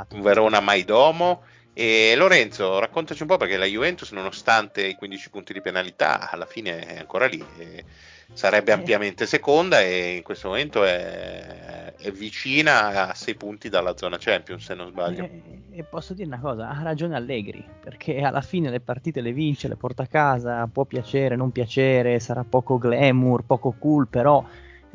un, 0.09 0.23
Verona 0.23 0.61
Maidomo. 0.61 1.43
E 1.75 2.15
Lorenzo, 2.17 2.79
raccontaci 2.79 3.21
un 3.21 3.29
po' 3.29 3.37
perché 3.37 3.59
la 3.59 3.67
Juventus, 3.67 4.13
nonostante 4.13 4.87
i 4.87 4.95
15 4.95 5.29
punti 5.29 5.53
di 5.53 5.61
penalità, 5.61 6.31
alla 6.31 6.47
fine 6.47 6.87
è 6.87 6.99
ancora 7.01 7.27
lì. 7.27 7.45
E 7.59 7.85
sarebbe 8.33 8.73
ampiamente 8.73 9.27
seconda 9.27 9.81
e 9.81 10.17
in 10.17 10.23
questo 10.23 10.49
momento 10.49 10.85
è, 10.85 11.95
è, 11.97 12.11
vicina 12.11 13.09
a 13.09 13.15
6 13.15 13.35
punti 13.35 13.69
dalla 13.69 13.97
zona 13.97 14.17
Champions 14.19 14.65
se 14.65 14.75
non 14.75 14.89
sbaglio. 14.89 15.25
E, 15.25 15.43
e, 15.71 15.83
posso 15.85 16.15
dire 16.15 16.27
una 16.29 16.41
cosa, 16.41 16.69
ha 16.69 16.83
ragione 16.83 17.15
Allegri, 17.15 17.65
perché 17.81 18.21
alla 18.21 18.41
fine 18.41 18.71
le 18.71 18.81
partite 18.81 19.21
le 19.21 19.33
vince, 19.33 19.69
le 19.69 19.77
porta 19.77 20.05
a 20.05 20.07
casa, 20.07 20.69
può 20.73 20.85
piacere, 20.85 21.37
non 21.37 21.53
piacere, 21.53 22.19
sarà 22.21 22.45
poco 22.45 22.79
glamour, 22.79 23.45
poco 23.45 23.75
cool, 23.79 24.09
però 24.09 24.45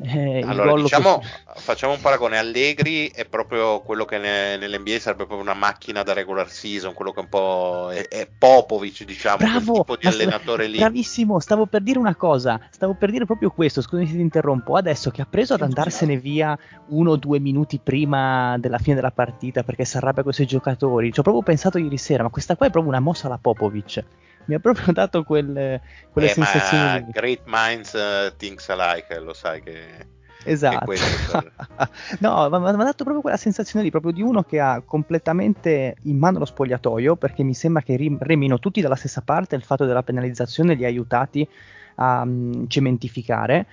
eh, 0.00 0.42
allora, 0.46 0.80
diciamo, 0.80 1.18
che... 1.18 1.26
facciamo 1.56 1.94
un 1.94 2.00
paragone. 2.00 2.38
Allegri 2.38 3.10
è 3.10 3.24
proprio 3.24 3.80
quello 3.80 4.04
che 4.04 4.18
ne, 4.18 4.56
nell'NBA 4.56 4.98
sarebbe 5.00 5.26
proprio 5.26 5.40
una 5.40 5.54
macchina 5.54 6.02
da 6.02 6.12
regular 6.12 6.48
season, 6.48 6.94
quello 6.94 7.12
che 7.12 7.20
un 7.20 7.28
po' 7.28 7.90
è, 7.90 8.06
è 8.06 8.28
Popovic, 8.38 9.04
diciamo, 9.04 9.38
Bravo, 9.38 9.78
tipo 9.78 9.96
di 9.96 10.06
allenatore 10.06 10.66
lì. 10.68 10.78
Bravissimo, 10.78 11.40
stavo 11.40 11.66
per 11.66 11.82
dire 11.82 11.98
una 11.98 12.14
cosa, 12.14 12.60
stavo 12.70 12.94
per 12.94 13.10
dire 13.10 13.24
proprio 13.24 13.50
questo, 13.50 13.82
scusami 13.82 14.06
se 14.06 14.14
ti 14.14 14.20
interrompo. 14.20 14.76
Adesso 14.76 15.10
che 15.10 15.22
ha 15.22 15.26
preso 15.28 15.54
ad 15.54 15.62
andarsene 15.62 16.16
via 16.16 16.56
uno 16.88 17.12
o 17.12 17.16
due 17.16 17.40
minuti 17.40 17.80
prima 17.82 18.56
della 18.58 18.78
fine 18.78 18.94
della 18.94 19.10
partita 19.10 19.64
perché 19.64 19.84
si 19.84 19.96
arrabbia 19.96 20.22
con 20.22 20.30
i 20.30 20.34
suoi 20.34 20.46
giocatori, 20.46 21.12
ci 21.12 21.18
ho 21.18 21.22
proprio 21.22 21.42
pensato 21.42 21.78
ieri 21.78 21.98
sera, 21.98 22.22
ma 22.22 22.30
questa 22.30 22.56
qua 22.56 22.66
è 22.66 22.70
proprio 22.70 22.92
una 22.92 23.00
mossa 23.00 23.26
alla 23.26 23.38
Popovic 23.38 24.04
mi 24.48 24.54
ha 24.54 24.58
proprio 24.58 24.92
dato 24.92 25.22
quel, 25.24 25.80
quelle 26.10 26.30
eh, 26.30 26.32
sensazioni. 26.32 26.82
Ma 26.82 27.06
great 27.12 27.42
minds 27.44 27.92
uh, 27.92 28.34
thinks 28.36 28.68
alike, 28.68 29.18
lo 29.20 29.34
sai 29.34 29.62
che. 29.62 29.86
Esatto, 30.44 30.92
no, 32.20 32.48
ma 32.48 32.58
mi 32.58 32.68
ha 32.68 32.72
dato 32.72 33.04
proprio 33.04 33.20
quella 33.20 33.36
sensazione 33.36 33.84
lì, 33.84 33.90
proprio 33.90 34.12
di 34.12 34.22
uno 34.22 34.42
che 34.42 34.60
ha 34.60 34.80
completamente 34.84 35.96
in 36.04 36.16
mano 36.16 36.38
lo 36.38 36.44
spogliatoio, 36.44 37.16
perché 37.16 37.42
mi 37.42 37.54
sembra 37.54 37.82
che 37.82 37.96
remino 38.20 38.58
tutti 38.58 38.80
dalla 38.80 38.94
stessa 38.94 39.20
parte, 39.20 39.56
il 39.56 39.62
fatto 39.62 39.84
della 39.84 40.02
penalizzazione 40.02 40.74
li 40.74 40.84
ha 40.84 40.88
aiutati 40.88 41.46
a 41.96 42.22
um, 42.22 42.66
cementificare. 42.66 43.66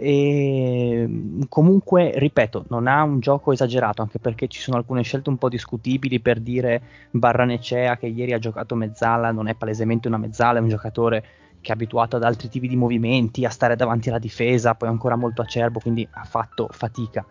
E 0.00 1.08
comunque 1.48 2.12
ripeto 2.14 2.66
non 2.68 2.86
ha 2.86 3.02
un 3.02 3.18
gioco 3.18 3.50
esagerato 3.50 4.00
anche 4.00 4.20
perché 4.20 4.46
ci 4.46 4.60
sono 4.60 4.76
alcune 4.76 5.02
scelte 5.02 5.28
un 5.28 5.38
po' 5.38 5.48
discutibili 5.48 6.20
per 6.20 6.38
dire 6.38 6.80
Barranecea 7.10 7.96
che 7.96 8.06
ieri 8.06 8.32
ha 8.32 8.38
giocato 8.38 8.76
mezzala 8.76 9.32
non 9.32 9.48
è 9.48 9.56
palesemente 9.56 10.06
una 10.06 10.18
mezzala 10.18 10.60
è 10.60 10.62
un 10.62 10.68
giocatore 10.68 11.24
che 11.60 11.70
è 11.70 11.74
abituato 11.74 12.16
ad 12.16 12.22
altri 12.22 12.48
tipi 12.48 12.68
di 12.68 12.76
movimenti 12.76 13.44
a 13.44 13.50
stare 13.50 13.76
davanti 13.76 14.08
alla 14.08 14.18
difesa 14.18 14.74
poi 14.74 14.88
ancora 14.88 15.16
molto 15.16 15.42
acerbo 15.42 15.80
quindi 15.80 16.06
ha 16.10 16.24
fatto 16.24 16.68
fatica 16.70 17.24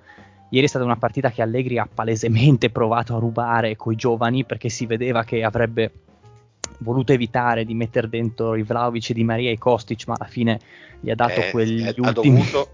ieri 0.49 0.65
è 0.65 0.69
stata 0.69 0.85
una 0.85 0.97
partita 0.97 1.31
che 1.31 1.41
Allegri 1.41 1.77
ha 1.77 1.87
palesemente 1.91 2.69
provato 2.69 3.15
a 3.15 3.19
rubare 3.19 3.75
coi 3.75 3.95
giovani 3.95 4.45
perché 4.45 4.69
si 4.69 4.85
vedeva 4.85 5.23
che 5.23 5.43
avrebbe 5.43 5.91
voluto 6.79 7.11
evitare 7.11 7.65
di 7.65 7.73
mettere 7.73 8.07
dentro 8.07 8.55
i 8.55 8.63
Vlaovic, 8.63 9.11
Di 9.11 9.23
Maria 9.23 9.51
e 9.51 9.57
Kostic, 9.57 10.07
ma 10.07 10.15
alla 10.17 10.29
fine 10.29 10.59
gli 10.99 11.09
ha 11.09 11.15
dato 11.15 11.39
eh, 11.39 11.51
quegli 11.51 11.85
eh, 11.85 11.95
ultimi... 11.97 12.37
Dovuto, 12.37 12.69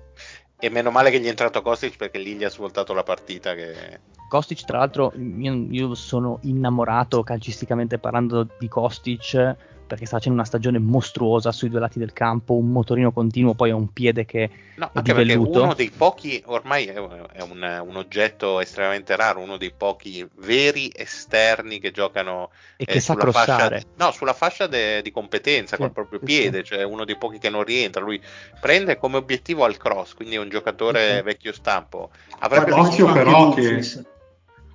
e 0.60 0.70
meno 0.70 0.91
male 0.91 1.10
che 1.10 1.20
gli 1.20 1.26
è 1.26 1.30
entrato 1.30 1.62
Kostic 1.62 1.97
perché 1.97 2.20
lì 2.20 2.36
gli 2.36 2.43
ha 2.43 2.49
svoltato 2.49 2.93
la 2.93 3.04
partita. 3.04 3.54
Che... 3.54 3.99
Kostic, 4.30 4.64
tra 4.66 4.80
l'altro, 4.80 5.14
io, 5.16 5.68
io 5.70 5.95
sono 5.95 6.39
innamorato 6.43 7.24
calcisticamente 7.24 7.97
parlando 7.97 8.47
di 8.58 8.68
Kostic 8.68 9.56
perché 9.86 10.05
sta 10.05 10.17
facendo 10.17 10.39
una 10.39 10.47
stagione 10.47 10.79
mostruosa 10.79 11.51
sui 11.51 11.69
due 11.69 11.79
lati 11.79 11.99
del 11.99 12.13
campo, 12.13 12.55
un 12.55 12.71
motorino 12.71 13.11
continuo, 13.11 13.53
poi 13.53 13.69
ha 13.69 13.75
un 13.75 13.91
piede 13.91 14.25
che 14.25 14.49
no, 14.75 14.88
è 14.88 14.89
anche 14.93 15.13
perché 15.13 15.36
uno 15.36 15.73
dei 15.73 15.91
pochi, 15.95 16.41
ormai 16.45 16.86
è, 16.86 16.97
un, 16.97 17.84
un, 17.86 17.95
oggetto 17.95 18.59
estremamente 18.59 19.15
raro, 19.15 19.39
uno 19.39 19.57
dei 19.57 19.71
pochi 19.75 20.27
veri 20.38 20.91
esterni 20.93 21.79
che 21.79 21.91
giocano 21.91 22.49
e 22.75 22.86
che 22.86 22.93
eh, 22.93 22.99
sa 22.99 23.15
crossare. 23.15 23.81
Fascia, 23.81 23.88
no, 23.97 24.11
sulla 24.11 24.34
fascia 24.34 24.67
de, 24.67 25.01
di 25.01 25.11
competenza, 25.11 25.75
sì, 25.75 25.81
col 25.81 25.91
proprio 25.91 26.19
sì, 26.19 26.25
piede, 26.25 26.59
sì. 26.59 26.73
cioè 26.73 26.84
uno 26.84 27.05
dei 27.05 27.17
pochi 27.17 27.38
che 27.38 27.49
non 27.49 27.63
rientra, 27.63 28.01
lui 28.01 28.21
prende 28.59 28.97
come 28.97 29.17
obiettivo 29.17 29.63
al 29.65 29.77
cross, 29.77 30.13
quindi 30.13 30.36
è 30.36 30.39
un 30.39 30.49
giocatore 30.49 31.21
vecchio 31.21 31.53
stampo. 31.53 32.09
Avrebbe 32.39 32.71
occhio 32.71 33.11
però 33.11 33.53
che, 33.53 33.81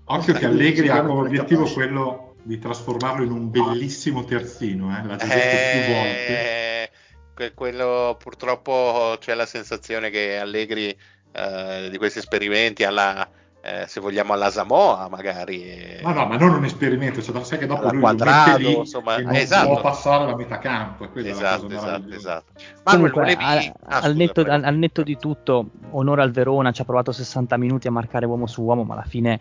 occhio 0.04 0.34
che 0.34 0.46
Allegri 0.46 0.88
ha 0.88 1.02
come 1.02 1.26
obiettivo 1.26 1.64
quello 1.64 2.27
di 2.48 2.58
trasformarlo 2.58 3.24
in 3.24 3.30
un 3.30 3.50
bellissimo 3.50 4.24
terzino, 4.24 4.88
eh? 4.96 5.06
l'ha 5.06 5.16
già 5.16 5.26
detto 5.26 5.36
eh, 5.36 5.84
più 5.84 5.94
volte. 5.94 6.90
Que- 7.34 7.52
quello 7.52 8.16
purtroppo 8.18 9.16
c'è 9.20 9.34
la 9.34 9.44
sensazione 9.44 10.08
che 10.08 10.38
Allegri 10.38 10.96
eh, 11.30 11.88
di 11.90 11.98
questi 11.98 12.20
esperimenti 12.20 12.84
alla, 12.84 13.28
eh, 13.60 13.84
se 13.86 14.00
vogliamo 14.00 14.32
alla 14.32 14.50
Samoa 14.50 15.08
magari. 15.10 16.00
Ma 16.02 16.14
no, 16.14 16.24
ma 16.24 16.38
non 16.38 16.54
un 16.54 16.64
esperimento, 16.64 17.20
cioè, 17.20 17.44
sai 17.44 17.58
che 17.58 17.66
dopo 17.66 17.90
lui 17.90 18.00
quadrato, 18.00 18.56
lì 18.56 18.76
insomma, 18.78 19.18
non 19.18 19.34
esatto. 19.34 19.66
può 19.66 19.80
passare 19.82 20.24
la 20.24 20.34
metà 20.34 20.58
campo. 20.58 21.06
esatto, 21.16 21.68
esatto, 21.68 22.14
esatto. 22.14 22.52
Ma 22.82 22.92
Comunque, 22.92 23.20
volevi... 23.20 23.44
al, 23.44 23.72
ah, 23.84 23.98
al, 24.00 24.16
netto, 24.16 24.40
al, 24.40 24.64
al 24.64 24.76
netto 24.76 25.02
di 25.02 25.18
tutto, 25.18 25.68
onore 25.90 26.22
al 26.22 26.30
Verona, 26.30 26.72
ci 26.72 26.80
ha 26.80 26.86
provato 26.86 27.12
60 27.12 27.58
minuti 27.58 27.88
a 27.88 27.90
marcare 27.90 28.24
uomo 28.24 28.46
su 28.46 28.62
uomo, 28.62 28.84
ma 28.84 28.94
alla 28.94 29.04
fine 29.04 29.38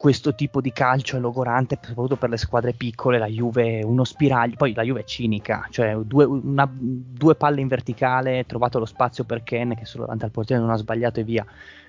questo 0.00 0.34
tipo 0.34 0.62
di 0.62 0.72
calcio 0.72 1.18
è 1.18 1.20
logorante, 1.20 1.78
soprattutto 1.78 2.16
per 2.16 2.30
le 2.30 2.38
squadre 2.38 2.72
piccole. 2.72 3.18
La 3.18 3.26
Juve 3.26 3.80
è 3.80 3.82
uno 3.82 4.04
spiraglio, 4.04 4.56
poi 4.56 4.72
la 4.72 4.82
Juve 4.82 5.00
è 5.00 5.04
cinica, 5.04 5.66
cioè 5.68 5.94
due, 5.94 6.24
una, 6.24 6.66
due 6.72 7.34
palle 7.34 7.60
in 7.60 7.68
verticale, 7.68 8.46
trovato 8.46 8.78
lo 8.78 8.86
spazio 8.86 9.24
per 9.24 9.42
Ken 9.42 9.74
che 9.74 9.84
solo 9.84 10.04
davanti 10.04 10.24
al 10.24 10.30
portiere 10.30 10.62
non 10.62 10.70
ha 10.70 10.76
sbagliato 10.76 11.20
e 11.20 11.24
via. 11.24 11.44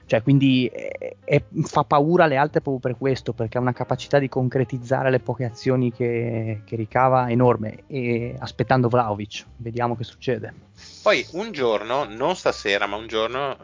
Cioè, 0.05 0.23
quindi 0.23 0.65
è, 0.65 1.15
è, 1.23 1.41
fa 1.63 1.85
paura 1.85 2.25
alle 2.25 2.35
altre 2.35 2.59
proprio 2.59 2.91
per 2.91 2.99
questo, 2.99 3.31
perché 3.31 3.57
ha 3.57 3.61
una 3.61 3.71
capacità 3.71 4.19
di 4.19 4.27
concretizzare 4.27 5.09
le 5.09 5.21
poche 5.21 5.45
azioni 5.45 5.93
che, 5.93 6.63
che 6.65 6.75
ricava 6.75 7.29
enorme. 7.29 7.83
E 7.87 8.35
aspettando 8.37 8.89
Vlaovic, 8.89 9.45
vediamo 9.55 9.95
che 9.95 10.03
succede. 10.03 10.53
Poi 11.01 11.25
un 11.31 11.53
giorno, 11.53 12.03
non 12.03 12.35
stasera, 12.35 12.87
ma 12.87 12.97
un 12.97 13.07
giorno 13.07 13.55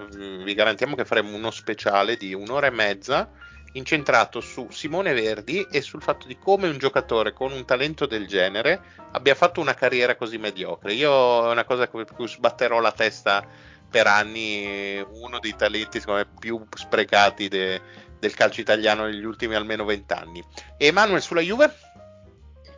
vi 0.45 0.53
garantiamo 0.53 0.95
che 0.95 1.03
faremo 1.03 1.35
uno 1.35 1.51
speciale 1.51 2.15
di 2.15 2.33
un'ora 2.33 2.67
e 2.67 2.71
mezza 2.71 3.29
incentrato 3.73 4.41
su 4.41 4.67
Simone 4.69 5.13
Verdi 5.13 5.65
e 5.69 5.81
sul 5.81 6.01
fatto 6.01 6.27
di 6.27 6.37
come 6.37 6.67
un 6.67 6.77
giocatore 6.77 7.33
con 7.33 7.51
un 7.51 7.65
talento 7.65 8.05
del 8.05 8.27
genere 8.27 8.79
abbia 9.11 9.35
fatto 9.35 9.61
una 9.61 9.73
carriera 9.73 10.15
così 10.15 10.37
mediocre. 10.37 10.93
Io 10.93 11.47
è 11.47 11.51
una 11.51 11.65
cosa 11.65 11.87
per 11.87 12.05
cui 12.13 12.27
sbatterò 12.27 12.79
la 12.79 12.91
testa 12.91 13.45
per 13.89 14.07
anni, 14.07 14.99
uno 14.99 15.39
dei 15.39 15.55
talenti 15.55 16.01
me, 16.07 16.27
più 16.39 16.61
sprecati 16.75 17.47
de, 17.47 17.79
del 18.19 18.33
calcio 18.33 18.61
italiano 18.61 19.05
negli 19.05 19.23
ultimi 19.23 19.55
almeno 19.55 19.85
vent'anni. 19.85 20.43
E 20.77 20.87
Emanuele 20.87 21.21
sulla 21.21 21.41
Juve? 21.41 21.73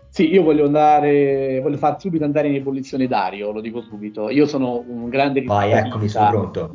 Sì, 0.10 0.32
io 0.32 0.44
voglio 0.44 0.66
andare, 0.66 1.60
voglio 1.62 1.78
far 1.78 2.00
subito 2.00 2.24
andare 2.24 2.48
in 2.48 2.56
ebollizione 2.56 3.08
Dario, 3.08 3.52
lo 3.52 3.62
dico 3.62 3.82
subito. 3.82 4.30
Io 4.30 4.48
sono 4.48 4.84
un 4.86 5.08
grande 5.08 5.44
Vai, 5.44 5.72
eccomi, 5.72 6.08
sono 6.10 6.30
pronto. 6.30 6.72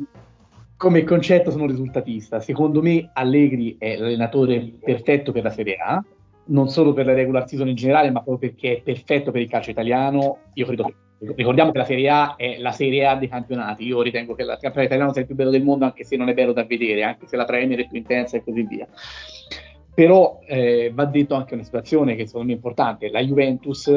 Come 0.77 1.03
concetto 1.03 1.51
sono 1.51 1.67
risultatista. 1.67 2.41
Secondo 2.41 2.81
me 2.81 3.09
Allegri 3.13 3.77
è 3.79 3.95
l'allenatore 3.95 4.73
perfetto 4.83 5.31
per 5.31 5.43
la 5.43 5.49
Serie 5.49 5.77
A, 5.77 6.03
non 6.47 6.67
solo 6.67 6.91
per 6.91 7.05
la 7.05 7.13
regular 7.13 7.47
season 7.47 7.69
in 7.69 7.75
generale, 7.75 8.11
ma 8.11 8.21
proprio 8.21 8.49
perché 8.49 8.77
è 8.77 8.81
perfetto 8.81 9.31
per 9.31 9.41
il 9.41 9.47
calcio 9.47 9.71
italiano. 9.71 10.39
Io 10.55 10.65
credo 10.65 10.83
che 10.83 10.93
ricordiamo 11.33 11.71
che 11.71 11.77
la 11.77 11.85
Serie 11.85 12.09
A 12.09 12.35
è 12.35 12.57
la 12.59 12.73
Serie 12.73 13.07
A 13.07 13.15
dei 13.15 13.29
campionati. 13.29 13.85
Io 13.85 14.01
ritengo 14.01 14.35
che 14.35 14.41
il 14.41 14.49
campionato 14.49 14.81
italiano 14.81 15.13
sia 15.13 15.21
il 15.21 15.27
più 15.27 15.35
bello 15.35 15.49
del 15.49 15.63
mondo, 15.63 15.85
anche 15.85 16.03
se 16.03 16.17
non 16.17 16.27
è 16.27 16.33
bello 16.33 16.51
da 16.51 16.65
vedere, 16.65 17.03
anche 17.03 17.25
se 17.25 17.37
la 17.37 17.45
Premier 17.45 17.79
è 17.79 17.87
più 17.87 17.97
intensa 17.97 18.35
e 18.35 18.43
così 18.43 18.63
via. 18.63 18.85
Però 19.93 20.41
eh, 20.45 20.91
va 20.93 21.05
detto 21.05 21.35
anche 21.35 21.53
una 21.53 21.63
situazione 21.63 22.15
che 22.15 22.25
secondo 22.25 22.47
me 22.47 22.51
è 22.51 22.55
importante: 22.55 23.09
la 23.09 23.23
Juventus 23.23 23.89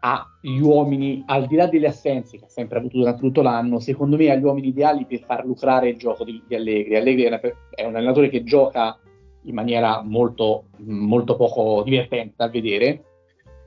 ha 0.00 0.26
gli 0.40 0.58
uomini, 0.58 1.22
al 1.26 1.46
di 1.46 1.56
là 1.56 1.66
delle 1.66 1.88
assenze 1.88 2.38
che 2.38 2.44
ha 2.44 2.48
sempre 2.48 2.78
avuto 2.78 2.98
durante 2.98 3.20
tutto 3.20 3.42
l'anno, 3.42 3.80
secondo 3.80 4.16
me 4.16 4.30
ha 4.30 4.36
gli 4.36 4.44
uomini 4.44 4.68
ideali 4.68 5.04
per 5.06 5.20
far 5.24 5.44
lucrare 5.44 5.90
il 5.90 5.96
gioco 5.96 6.24
di, 6.24 6.42
di 6.46 6.54
Allegri. 6.54 6.96
Allegri 6.96 7.22
è, 7.24 7.26
una, 7.28 7.40
è 7.40 7.84
un 7.84 7.96
allenatore 7.96 8.28
che 8.28 8.44
gioca 8.44 8.98
in 9.42 9.54
maniera 9.54 10.02
molto, 10.02 10.64
molto 10.78 11.36
poco 11.36 11.82
divertente 11.82 12.34
da 12.36 12.48
vedere, 12.48 13.02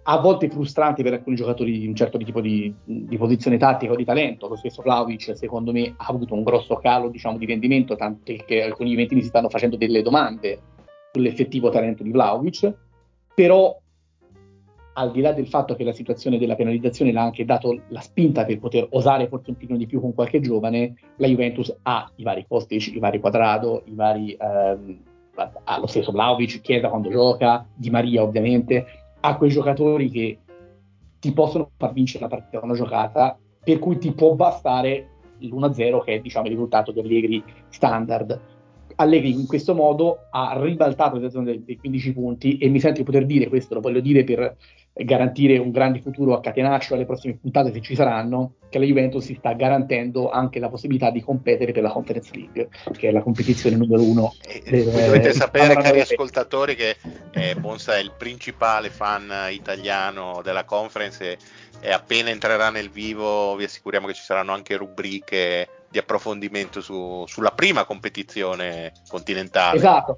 a 0.04 0.20
volte 0.20 0.50
frustranti 0.50 1.04
per 1.04 1.14
alcuni 1.14 1.36
giocatori 1.36 1.78
di 1.78 1.88
un 1.88 1.96
certo 1.96 2.18
tipo 2.18 2.42
di, 2.42 2.74
di 2.84 3.18
posizione 3.18 3.58
tattica 3.58 3.92
o 3.92 3.96
di 3.96 4.06
talento. 4.06 4.48
Lo 4.48 4.56
stesso 4.56 4.82
Vlaovic, 4.82 5.36
secondo 5.36 5.72
me, 5.72 5.94
ha 5.96 6.06
avuto 6.08 6.34
un 6.34 6.44
grosso 6.44 6.76
calo 6.76 7.10
diciamo, 7.10 7.38
di 7.38 7.46
rendimento, 7.46 7.96
tanto 7.96 8.34
che 8.46 8.64
alcuni 8.64 8.92
juventini 8.92 9.22
si 9.22 9.28
stanno 9.28 9.50
facendo 9.50 9.78
delle 9.78 10.02
domande 10.02 10.60
sull'effettivo 11.12 11.70
talento 11.70 12.04
di 12.04 12.12
Vlaovic. 12.12 12.74
Però, 13.36 13.80
al 14.94 15.12
di 15.12 15.22
là 15.22 15.32
del 15.32 15.48
fatto 15.48 15.76
che 15.76 15.84
la 15.84 15.94
situazione 15.94 16.38
della 16.38 16.56
penalizzazione 16.56 17.12
l'ha 17.12 17.22
anche 17.22 17.46
dato 17.46 17.82
la 17.90 18.02
spinta 18.02 18.44
per 18.44 18.60
poter 18.60 18.88
osare 18.92 19.28
forse 19.28 19.52
un 19.52 19.58
pochino 19.58 19.78
di 19.78 19.86
più 19.86 20.02
con 20.02 20.14
qualche 20.14 20.42
giovane, 20.42 20.96
la 21.18 21.28
Juventus 21.28 21.74
ha 21.84 22.12
i 22.16 22.24
vari 22.24 22.46
Kostic, 22.48 22.88
i 22.88 23.00
vari 23.00 23.20
Quadrado, 23.20 23.84
i 23.86 23.94
vari... 23.94 24.38
Ehm, 24.40 25.00
ha 25.64 25.80
lo 25.80 25.88
stesso 25.88 26.12
Vlaovic, 26.12 26.62
Chiesa 26.62 26.90
quando 26.90 27.10
gioca, 27.10 27.66
Di 27.74 27.90
Maria 27.90 28.22
ovviamente, 28.22 28.86
a 29.22 29.38
quei 29.38 29.50
giocatori 29.50 30.10
che 30.10 30.40
ti 31.20 31.32
possono 31.32 31.72
far 31.78 31.94
vincere 31.94 32.24
la 32.24 32.30
partita 32.30 32.64
una 32.64 32.74
giocata, 32.74 33.38
per 33.64 33.80
cui 33.80 33.98
ti 33.98 34.12
può 34.12 34.34
bastare 34.34 35.08
l'1-0 35.40 36.04
che 36.04 36.16
è 36.16 36.20
diciamo, 36.20 36.46
il 36.46 36.52
risultato 36.52 36.92
di 36.92 37.00
Allegri 37.00 37.44
standard. 37.70 38.40
Allegri 38.96 39.32
in 39.32 39.48
questo 39.48 39.74
modo 39.74 40.28
ha 40.32 40.60
ribaltato 40.60 41.18
la 41.18 41.30
situazione 41.30 41.64
dei 41.64 41.78
15 41.78 42.14
punti 42.14 42.58
e 42.58 42.68
mi 42.70 42.80
sento 42.80 43.00
di 43.00 43.06
poter 43.06 43.26
dire, 43.26 43.48
questo 43.48 43.76
lo 43.76 43.82
voglio 43.82 44.02
dire 44.02 44.24
per 44.24 44.56
garantire 44.94 45.58
un 45.58 45.72
grande 45.72 46.02
futuro 46.02 46.34
a 46.34 46.42
Catenaccio 46.42 46.94
alle 46.94 47.06
prossime 47.06 47.38
puntate 47.38 47.72
se 47.72 47.82
ci 47.82 47.96
saranno, 47.96 48.56
che 48.70 48.78
la 48.80 48.86
Juventus 48.86 49.24
si 49.24 49.36
sta 49.36 49.54
garantendo 49.54 50.30
anche 50.30 50.60
la 50.60 50.70
possibilità 50.70 51.10
di 51.12 51.22
competere 51.22 51.72
per 51.72 51.84
la 51.84 51.92
Conference 51.92 52.32
League, 52.34 52.70
che 52.98 53.10
è 53.10 53.12
la 53.12 53.22
competizione 53.22 53.78
numero 53.78 54.04
uno. 54.04 54.34
E, 54.46 54.62
del, 54.66 54.86
dovete 54.86 55.30
eh, 55.30 55.34
sapere, 55.34 55.76
cari 55.76 56.02
ascoltatori, 56.02 56.76
che 56.76 56.98
eh, 57.32 57.56
Bonsa 57.56 57.96
è 57.96 58.00
il 58.00 58.14
principale 58.18 58.90
fan 58.90 59.32
italiano 59.52 60.42
della 60.44 60.66
Conference 60.66 61.32
e, 61.32 61.38
e 61.80 61.92
appena 61.92 62.30
entrerà 62.30 62.70
nel 62.70 62.90
vivo 62.90 63.56
vi 63.56 63.64
assicuriamo 63.64 64.08
che 64.08 64.14
ci 64.14 64.24
saranno 64.24 64.54
anche 64.54 64.76
rubriche 64.76 65.68
di 65.90 65.98
approfondimento 65.98 66.80
su, 66.82 67.24
sulla 67.28 67.52
prima 67.52 67.86
competizione 67.86 68.94
continentale. 69.08 69.78
Esatto. 69.78 70.18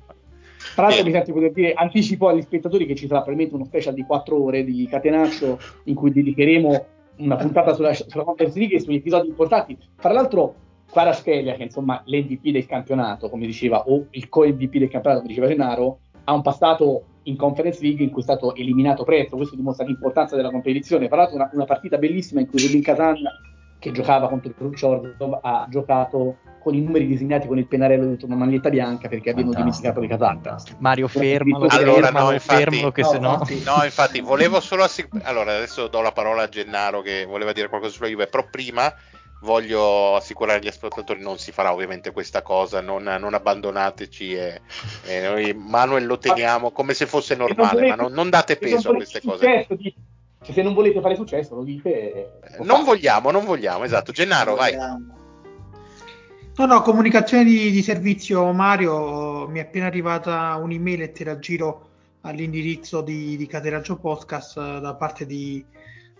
Tra 0.76 0.88
l'altro, 0.88 1.03
mi 1.03 1.11
sento 1.11 1.28
di 1.28 1.34
poter 1.34 1.51
dire, 1.51 1.74
anticipo 1.74 2.28
agli 2.28 2.41
spettatori 2.41 2.86
che 2.86 2.95
ci 2.95 3.07
sarà 3.07 3.22
probabilmente 3.22 3.55
uno 3.55 3.66
special 3.66 3.93
di 3.93 4.03
4 4.03 4.43
ore 4.43 4.64
di 4.64 4.88
Catenaccio 4.88 5.59
in 5.86 5.95
cui 5.95 6.11
dedicheremo 6.11 6.86
una 7.18 7.36
puntata 7.36 7.74
sulla, 7.74 7.93
sulla 7.93 8.24
Conference 8.24 8.57
League 8.57 8.78
e 8.78 8.80
sugli 8.80 8.95
episodi 8.95 9.28
importanti. 9.28 9.78
Tra 9.99 10.11
l'altro, 10.11 10.55
Kvaratskhelia, 10.89 11.55
che 11.55 11.64
insomma 11.64 12.01
l'MVP 12.05 12.49
del 12.49 12.66
campionato, 12.66 13.30
come 13.30 13.45
diceva, 13.45 13.84
o 13.88 14.07
il 14.11 14.30
co-MVP 14.30 14.78
del 14.78 14.89
campionato, 14.89 15.22
come 15.22 15.34
diceva 15.34 15.47
Gennaro, 15.47 15.99
ha 16.24 16.34
un 16.34 16.41
passato 16.41 17.03
in 17.24 17.36
Conference 17.36 17.82
League 17.82 18.03
in 18.03 18.11
cui 18.11 18.22
è 18.22 18.24
stato 18.24 18.55
eliminato 18.55 19.03
presto, 19.03 19.36
questo 19.36 19.55
dimostra 19.55 19.86
l'importanza 19.86 20.36
della 20.36 20.49
competizione. 20.49 21.07
Tra 21.07 21.18
l'altro 21.18 21.36
una, 21.36 21.49
una 21.53 21.66
partita 21.66 21.97
bellissima 21.97 22.41
in 22.41 22.47
cui 22.47 22.61
Rubin 22.61 22.82
Kazan 22.82 23.18
che 23.84 23.91
giocava 23.91 24.29
contro 24.29 24.47
il 24.47 24.55
Khrushchev 24.55 25.39
ha 25.41 25.67
giocato 25.69 26.38
con 26.59 26.73
i 26.73 26.79
numeri 26.79 27.05
disegnati 27.05 27.47
con 27.47 27.57
il 27.57 27.67
pennarello 27.67 28.05
dentro 28.05 28.27
una 28.27 28.38
maglietta 28.38 28.69
bianca 28.69 29.09
perché 29.09 29.31
abbiamo 29.31 29.51
dimenticato 29.51 29.99
di 29.99 30.07
Catania. 30.07 30.55
Mario 30.77 31.09
fermalo, 31.09 31.65
allora, 31.67 32.05
fermalo, 32.05 32.27
no, 32.27 32.31
infatti, 32.31 32.63
fermalo 32.63 32.91
che 32.93 33.01
no, 33.01 33.09
se 33.09 33.19
no... 33.19 33.43
no 33.75 33.84
infatti 33.84 34.21
volevo 34.21 34.61
solo 34.61 34.84
assicurare 34.86 35.29
allora 35.29 35.53
adesso 35.53 35.89
do 35.89 35.99
la 35.99 36.13
parola 36.13 36.43
a 36.43 36.47
Gennaro 36.47 37.01
che 37.01 37.25
voleva 37.25 37.51
dire 37.51 37.67
qualcosa 37.67 37.93
sulla 37.93 38.07
Juve 38.07 38.27
però 38.27 38.47
prima 38.49 38.93
voglio 39.41 40.15
assicurare 40.15 40.59
agli 40.59 40.69
ascoltatori 40.69 41.21
non 41.21 41.38
si 41.38 41.51
farà 41.51 41.73
ovviamente 41.73 42.11
questa 42.11 42.41
cosa 42.41 42.79
non, 42.79 43.03
non 43.03 43.34
abbandonateci 43.34 44.34
e, 44.34 44.61
e, 45.07 45.19
noi 45.19 45.53
Manuel 45.53 46.05
lo 46.05 46.17
teniamo 46.17 46.71
come 46.71 46.93
se 46.93 47.05
fosse 47.05 47.36
normale 47.36 47.89
ma 47.89 47.95
non, 47.95 48.13
non 48.13 48.29
date 48.29 48.55
peso 48.55 48.91
a 48.91 48.95
queste 48.95 49.21
cose. 49.21 49.67
di 49.71 49.93
cioè, 50.43 50.53
se 50.53 50.61
non 50.61 50.73
volete 50.73 50.99
fare 50.99 51.15
successo, 51.15 51.55
lo 51.55 51.63
dite. 51.63 52.39
Lo 52.57 52.65
non 52.65 52.83
vogliamo, 52.83 53.31
non 53.31 53.45
vogliamo, 53.45 53.85
esatto. 53.85 54.11
Gennaro, 54.11 54.55
vai. 54.55 54.75
No, 56.55 56.65
no, 56.65 56.81
comunicazione 56.81 57.45
di, 57.45 57.71
di, 57.71 57.81
servizio 57.81 58.51
Mario, 58.51 59.47
mi 59.47 59.59
è 59.59 59.63
appena 59.63 59.87
arrivata 59.87 60.55
un'email 60.57 61.01
e 61.01 61.11
te 61.11 61.23
la 61.23 61.39
giro 61.39 61.89
all'indirizzo 62.21 63.01
di, 63.01 63.35
di 63.37 63.47
Cateraggio 63.47 63.95
Podcast 63.95 64.57
uh, 64.57 64.79
da 64.79 64.93
parte 64.95 65.25
di 65.25 65.65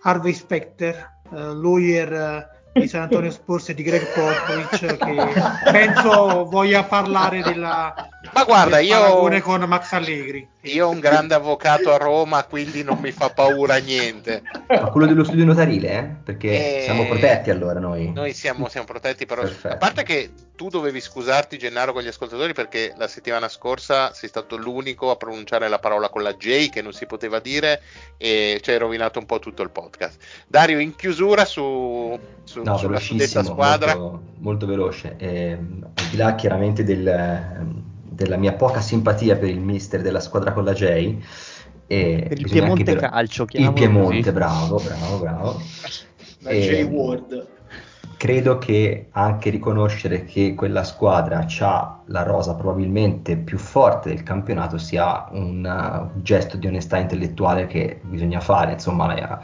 Harvey 0.01 0.34
Specter, 0.34 1.19
uh, 1.30 1.36
lawyer 1.36 2.11
uh, 2.11 2.62
di 2.74 2.88
San 2.88 3.03
Antonio 3.03 3.32
Sports 3.32 3.69
e 3.69 3.74
di 3.76 3.84
Greg 3.84 4.05
Popovich 4.13 4.97
che 4.97 5.71
penso 5.71 6.45
voglia 6.49 6.84
parlare 6.84 7.41
della 7.41 7.93
ma 8.32 8.45
guarda, 8.45 8.80
io 8.80 9.41
con 9.41 9.61
Max 9.63 9.91
Allegri. 9.91 10.47
Io 10.61 10.88
ho 10.88 10.89
un 10.89 10.99
grande 10.99 11.36
avvocato 11.36 11.91
a 11.91 11.97
Roma, 11.97 12.43
quindi 12.45 12.82
non 12.82 12.97
mi 12.99 13.11
fa 13.11 13.30
paura 13.30 13.76
niente. 13.78 14.41
Ma 14.69 14.89
quello 14.89 15.05
dello 15.05 15.26
studio 15.26 15.43
notarile, 15.43 15.91
eh? 15.91 16.03
Perché 16.24 16.80
e... 16.80 16.82
siamo 16.84 17.05
protetti 17.05 17.49
allora 17.49 17.80
noi. 17.80 18.11
Noi 18.11 18.34
siamo, 18.34 18.69
siamo 18.69 18.88
protetti, 18.88 19.26
però 19.26 19.41
Perfetto. 19.41 19.74
a 19.74 19.78
parte 19.78 20.03
che 20.03 20.32
tu 20.55 20.69
dovevi 20.69 21.01
scusarti 21.01 21.57
Gennaro 21.57 21.93
con 21.93 22.01
gli 22.01 22.07
ascoltatori 22.07 22.53
perché 22.53 22.93
la 22.97 23.07
settimana 23.07 23.49
scorsa 23.49 24.13
sei 24.13 24.30
stato 24.30 24.55
l'unico 24.55 25.11
a 25.11 25.15
pronunciare 25.15 25.67
la 25.67 25.80
parola 25.80 26.09
con 26.09 26.24
la 26.24 26.34
J 26.34 26.69
che 26.69 26.82
non 26.82 26.93
si 26.93 27.05
poteva 27.05 27.39
dire 27.39 27.82
e 28.17 28.59
ci 28.61 28.71
hai 28.71 28.78
rovinato 28.78 29.19
un 29.19 29.26
po' 29.26 29.39
tutto 29.39 29.63
il 29.63 29.71
podcast. 29.71 30.17
Dario, 30.47 30.80
in 30.80 30.95
chiusura 30.95 31.43
su, 31.43 32.17
su 32.45 32.62
no, 32.72 32.78
sulla 32.78 32.99
suddetta 32.99 33.43
squadra. 33.43 33.95
Molto, 33.95 34.22
molto 34.39 34.66
veloce. 34.66 35.16
Eh, 35.18 35.51
al 35.51 36.05
di 36.09 36.18
là 36.18 36.36
chiaramente 36.36 36.84
del 36.84 37.82
della 38.14 38.38
mia 38.38 38.53
poca 38.53 38.80
simpatia 38.80 39.38
per 39.38 39.49
il 39.49 39.59
mister 39.59 40.01
della 40.01 40.20
squadra 40.20 40.53
con 40.53 40.64
la 40.64 40.74
J. 40.74 41.18
E 41.88 42.26
per 42.28 42.39
il 42.39 42.49
Piemonte 42.49 42.84
per... 42.84 43.09
Calcio, 43.09 43.45
il 43.51 43.74
Piemonte, 43.74 44.18
così. 44.18 44.32
bravo, 44.32 44.80
bravo, 44.80 45.18
bravo. 45.18 45.61
La 46.39 46.51
J 46.51 46.84
Ward. 46.84 47.47
Credo 48.16 48.57
che 48.57 49.07
anche 49.11 49.49
riconoscere 49.49 50.24
che 50.24 50.53
quella 50.53 50.86
squadra 50.86 51.45
ha 51.59 52.01
la 52.05 52.24
rosa 52.24 52.55
probabilmente 52.55 53.36
più 53.36 53.57
forte 53.57 54.09
del 54.09 54.24
campionato 54.24 54.78
sia 54.78 55.28
un, 55.32 56.09
uh, 56.16 56.22
gesto 56.22 56.55
di 56.55 56.68
onestà 56.68 56.97
intellettuale 56.97 57.68
che 57.68 57.99
bisogna 58.01 58.39
fare. 58.39 58.72
Insomma, 58.74 59.41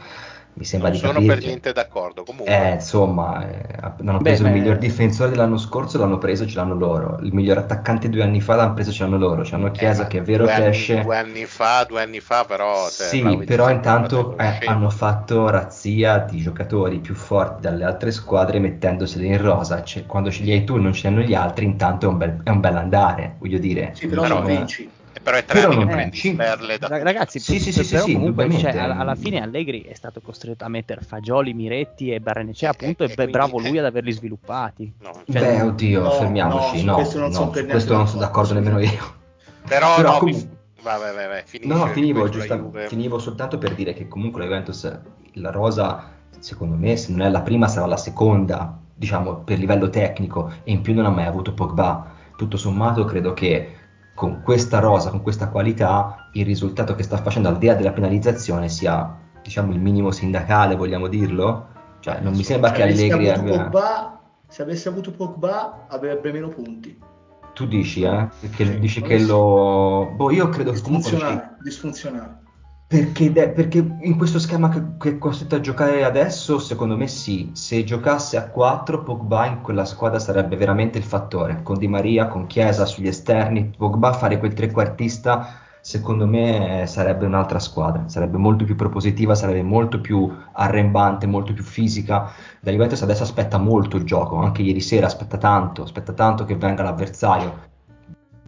mi 0.60 0.66
sembra 0.66 0.90
non 0.90 0.98
di 0.98 1.02
sono 1.02 1.14
capire. 1.14 1.34
per 1.34 1.44
niente 1.44 1.72
d'accordo. 1.72 2.22
Comunque. 2.22 2.54
Eh, 2.54 2.74
insomma, 2.74 3.48
eh, 3.48 3.64
non 4.00 4.10
hanno 4.10 4.18
preso 4.18 4.42
beh, 4.42 4.50
il 4.50 4.54
miglior 4.54 4.76
difensore 4.76 5.30
dell'anno 5.30 5.56
scorso, 5.56 5.96
l'hanno 5.96 6.18
preso, 6.18 6.46
ce 6.46 6.56
l'hanno 6.56 6.74
loro. 6.74 7.18
Il 7.22 7.32
miglior 7.32 7.56
attaccante 7.56 8.10
due 8.10 8.22
anni 8.22 8.42
fa 8.42 8.56
l'hanno 8.56 8.74
preso, 8.74 8.92
ce 8.92 9.04
l'hanno 9.04 9.16
loro. 9.16 9.40
C'hanno 9.42 9.68
eh, 9.68 9.70
Chiesa 9.70 10.04
eh, 10.04 10.06
che 10.08 10.18
è 10.18 10.22
vero 10.22 10.44
che 10.44 10.52
anni, 10.52 10.66
esce. 10.66 11.00
Due 11.00 11.16
anni 11.16 11.46
fa, 11.46 11.84
due 11.88 12.02
anni 12.02 12.20
fa, 12.20 12.44
però. 12.44 12.90
Cioè, 12.90 13.06
sì, 13.06 13.42
però 13.46 13.70
intanto 13.70 14.36
eh, 14.36 14.58
hanno 14.66 14.90
fatto 14.90 15.48
razzia 15.48 16.18
di 16.18 16.42
giocatori 16.42 16.98
più 16.98 17.14
forti 17.14 17.62
dalle 17.62 17.84
altre 17.84 18.10
squadre 18.10 18.58
mettendoseli 18.58 19.28
in 19.28 19.40
rosa. 19.40 19.82
Cioè, 19.82 20.04
quando 20.04 20.30
ce 20.30 20.42
li 20.42 20.52
hai 20.52 20.64
tu 20.64 20.76
e 20.76 20.80
non 20.80 20.92
ce 20.92 21.08
li 21.08 21.14
hanno 21.14 21.24
gli 21.24 21.34
altri, 21.34 21.64
intanto 21.64 22.04
è 22.04 22.08
un 22.10 22.18
bel, 22.18 22.40
è 22.44 22.50
un 22.50 22.60
bel 22.60 22.76
andare, 22.76 23.36
voglio 23.38 23.58
dire. 23.58 23.92
Sì, 23.94 24.08
però 24.08 24.26
non 24.26 24.44
vinci 24.44 24.98
però 25.22 25.36
è 25.36 25.44
tre 25.44 25.60
però 25.60 25.72
anni 25.72 25.86
che 25.86 25.92
prendi 25.92 26.16
sperle 26.16 26.78
da... 26.78 27.02
ragazzi 27.02 27.38
sì, 27.38 27.58
sì, 27.58 27.72
sì, 27.72 27.84
sì, 27.84 28.12
comunque 28.12 28.50
cioè, 28.52 28.76
alla, 28.76 28.96
alla, 28.96 29.14
fine 29.14 29.42
Allegri 29.42 29.82
è 29.82 29.94
stato 29.94 30.20
costretto 30.20 30.64
a 30.64 30.68
mettere 30.68 31.02
Fagioli, 31.02 31.52
Miretti 31.52 32.12
e 32.12 32.20
Barrenecea 32.20 32.70
eh, 32.70 32.72
appunto 32.72 33.04
e, 33.04 33.12
e, 33.16 33.22
e 33.22 33.28
bravo 33.28 33.58
lui 33.58 33.78
ad 33.78 33.84
averli 33.84 34.12
sviluppati. 34.12 34.92
No, 35.00 35.10
cioè, 35.30 35.40
beh 35.40 35.62
oddio 35.62 36.02
no, 36.02 36.10
fermiamoci 36.10 36.84
no, 36.84 36.90
no, 36.92 36.96
questo 36.96 37.18
non, 37.18 37.30
no, 37.30 37.50
questo 37.50 37.96
non 37.96 38.08
sono 38.08 38.20
d'accordo 38.20 38.54
nemmeno 38.54 38.78
io. 38.80 39.18
Però, 39.68 39.96
però 39.96 40.12
no, 40.12 40.18
comunque... 40.18 40.48
vai, 40.82 40.98
vai, 40.98 41.14
vai, 41.14 41.26
vai, 41.28 41.42
no, 41.62 41.76
no 41.76 41.86
finivo, 41.88 42.28
giusta, 42.28 42.58
finivo 42.86 43.18
soltanto 43.18 43.58
per 43.58 43.74
dire 43.74 43.92
che 43.92 44.08
comunque 44.08 44.40
la 44.40 44.46
Juventus 44.46 44.98
la 45.34 45.50
rosa 45.50 46.12
secondo 46.38 46.74
me 46.76 46.96
se 46.96 47.12
non 47.12 47.22
è 47.22 47.28
la 47.28 47.42
prima 47.42 47.68
sarà 47.68 47.86
la 47.86 47.98
seconda 47.98 48.80
diciamo 49.00 49.36
per 49.36 49.58
livello 49.58 49.88
tecnico 49.88 50.52
e 50.62 50.72
in 50.72 50.82
più 50.82 50.94
non 50.94 51.06
ha 51.06 51.10
mai 51.10 51.24
avuto 51.26 51.54
Pogba. 51.54 52.18
Tutto 52.36 52.56
sommato 52.56 53.04
credo 53.04 53.34
che 53.34 53.79
con 54.20 54.42
questa 54.42 54.80
rosa, 54.80 55.08
con 55.08 55.22
questa 55.22 55.48
qualità, 55.48 56.28
il 56.34 56.44
risultato 56.44 56.94
che 56.94 57.02
sta 57.02 57.16
facendo 57.16 57.48
al 57.48 57.56
di 57.56 57.68
là 57.68 57.72
della 57.72 57.92
penalizzazione 57.92 58.68
sia 58.68 59.16
diciamo 59.42 59.72
il 59.72 59.80
minimo 59.80 60.10
sindacale, 60.10 60.76
vogliamo 60.76 61.08
dirlo? 61.08 61.68
Cioè, 62.00 62.20
non 62.20 62.34
mi 62.34 62.44
sembra 62.44 62.70
che 62.70 62.82
Allegri 62.82 63.30
abbia... 63.30 63.62
Pogba, 63.62 64.20
se 64.46 64.60
avesse 64.60 64.90
avuto 64.90 65.10
Pogba 65.12 65.86
avrebbe 65.88 66.32
meno 66.32 66.48
punti. 66.48 66.98
Tu 67.54 67.66
dici, 67.66 68.02
eh? 68.02 68.28
Perché 68.40 68.66
sì, 68.66 68.78
dici 68.78 69.00
che 69.00 69.20
lo... 69.20 70.12
Boh, 70.14 70.30
io 70.30 70.50
credo 70.50 70.72
che 70.72 70.82
comunque... 70.82 71.12
Disfunzionale. 71.12 71.56
disfunzionale. 71.62 72.38
Perché, 72.90 73.30
perché, 73.30 73.98
in 74.00 74.16
questo 74.16 74.40
schema 74.40 74.68
che, 74.68 74.82
che, 74.98 75.10
è 75.10 75.18
costretto 75.18 75.54
a 75.54 75.60
giocare 75.60 76.02
adesso, 76.02 76.58
secondo 76.58 76.96
me 76.96 77.06
sì. 77.06 77.50
Se 77.52 77.84
giocasse 77.84 78.36
a 78.36 78.48
4, 78.48 79.04
Pogba 79.04 79.46
in 79.46 79.60
quella 79.62 79.84
squadra 79.84 80.18
sarebbe 80.18 80.56
veramente 80.56 80.98
il 80.98 81.04
fattore. 81.04 81.62
Con 81.62 81.78
Di 81.78 81.86
Maria, 81.86 82.26
con 82.26 82.48
Chiesa 82.48 82.86
sugli 82.86 83.06
esterni, 83.06 83.70
Pogba 83.76 84.12
fare 84.12 84.40
quel 84.40 84.54
trequartista, 84.54 85.60
secondo 85.80 86.26
me 86.26 86.82
sarebbe 86.88 87.26
un'altra 87.26 87.60
squadra. 87.60 88.08
Sarebbe 88.08 88.38
molto 88.38 88.64
più 88.64 88.74
propositiva, 88.74 89.36
sarebbe 89.36 89.62
molto 89.62 90.00
più 90.00 90.28
arrembante, 90.50 91.28
molto 91.28 91.52
più 91.52 91.62
fisica. 91.62 92.32
La 92.58 92.72
Juventus 92.72 93.02
adesso 93.02 93.22
aspetta 93.22 93.56
molto 93.58 93.98
il 93.98 94.04
gioco, 94.04 94.38
anche 94.38 94.62
ieri 94.62 94.80
sera 94.80 95.06
aspetta 95.06 95.38
tanto, 95.38 95.84
aspetta 95.84 96.12
tanto 96.12 96.44
che 96.44 96.56
venga 96.56 96.82
l'avversario 96.82 97.69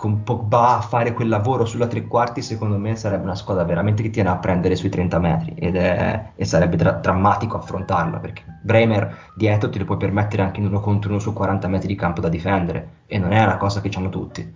con 0.02 0.24
Pogba 0.24 0.78
a 0.78 0.80
fare 0.80 1.12
quel 1.12 1.28
lavoro 1.28 1.64
sulla 1.64 1.86
tre 1.86 2.08
quarti, 2.08 2.42
secondo 2.42 2.76
me 2.76 2.96
sarebbe 2.96 3.22
una 3.22 3.36
squadra 3.36 3.62
veramente 3.62 4.02
che 4.02 4.10
tiene 4.10 4.30
a 4.30 4.36
prendere 4.36 4.74
sui 4.74 4.88
30 4.88 5.20
metri 5.20 5.54
ed 5.56 5.76
è, 5.76 6.30
e 6.34 6.44
sarebbe 6.44 6.74
dra- 6.74 6.94
drammatico 6.94 7.56
affrontarla 7.56 8.18
perché 8.18 8.42
Bremer 8.64 9.30
dietro 9.36 9.70
ti 9.70 9.78
lo 9.78 9.84
puoi 9.84 9.98
permettere 9.98 10.42
anche 10.42 10.58
in 10.58 10.66
uno 10.66 10.80
contro 10.80 11.10
uno 11.10 11.20
su 11.20 11.32
40 11.32 11.68
metri 11.68 11.86
di 11.86 11.94
campo 11.94 12.20
da 12.20 12.28
difendere 12.28 12.88
e 13.06 13.16
non 13.18 13.30
è 13.30 13.44
una 13.44 13.56
cosa 13.58 13.80
che 13.80 13.90
hanno 13.94 14.08
tutti. 14.08 14.54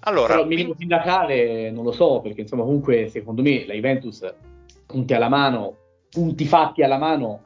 Allora, 0.00 0.26
Però 0.26 0.40
il 0.40 0.48
minimo 0.48 0.74
sindacale 0.76 1.70
non 1.70 1.84
lo 1.84 1.92
so 1.92 2.18
perché 2.20 2.40
insomma 2.40 2.64
comunque 2.64 3.10
secondo 3.10 3.42
me 3.42 3.64
la 3.64 3.74
Juventus 3.74 4.34
punti 4.86 5.14
alla 5.14 5.28
mano, 5.28 5.76
punti 6.10 6.46
fatti 6.46 6.82
alla 6.82 6.98
mano 6.98 7.42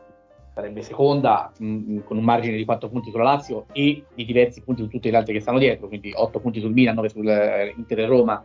sarebbe 0.57 0.81
seconda 0.81 1.53
mh, 1.59 1.67
mm, 1.67 1.99
con 2.05 2.17
un 2.17 2.25
margine 2.25 2.57
di 2.57 2.65
4 2.65 2.89
punti 2.89 3.11
sulla 3.11 3.25
Lazio 3.25 3.67
e 3.73 4.05
di 4.15 4.25
diversi 4.25 4.63
punti 4.63 4.81
su 4.81 4.89
tutte 4.89 5.11
le 5.11 5.19
altre 5.19 5.35
che 5.35 5.41
stanno 5.41 5.59
dietro, 5.59 5.87
quindi 5.87 6.13
8 6.15 6.41
punti 6.41 6.61
sul 6.61 6.73
Milan, 6.73 6.95
9 6.95 7.09
sul 7.11 7.29
eh, 7.29 7.75
e 7.87 8.07
Roma. 8.07 8.43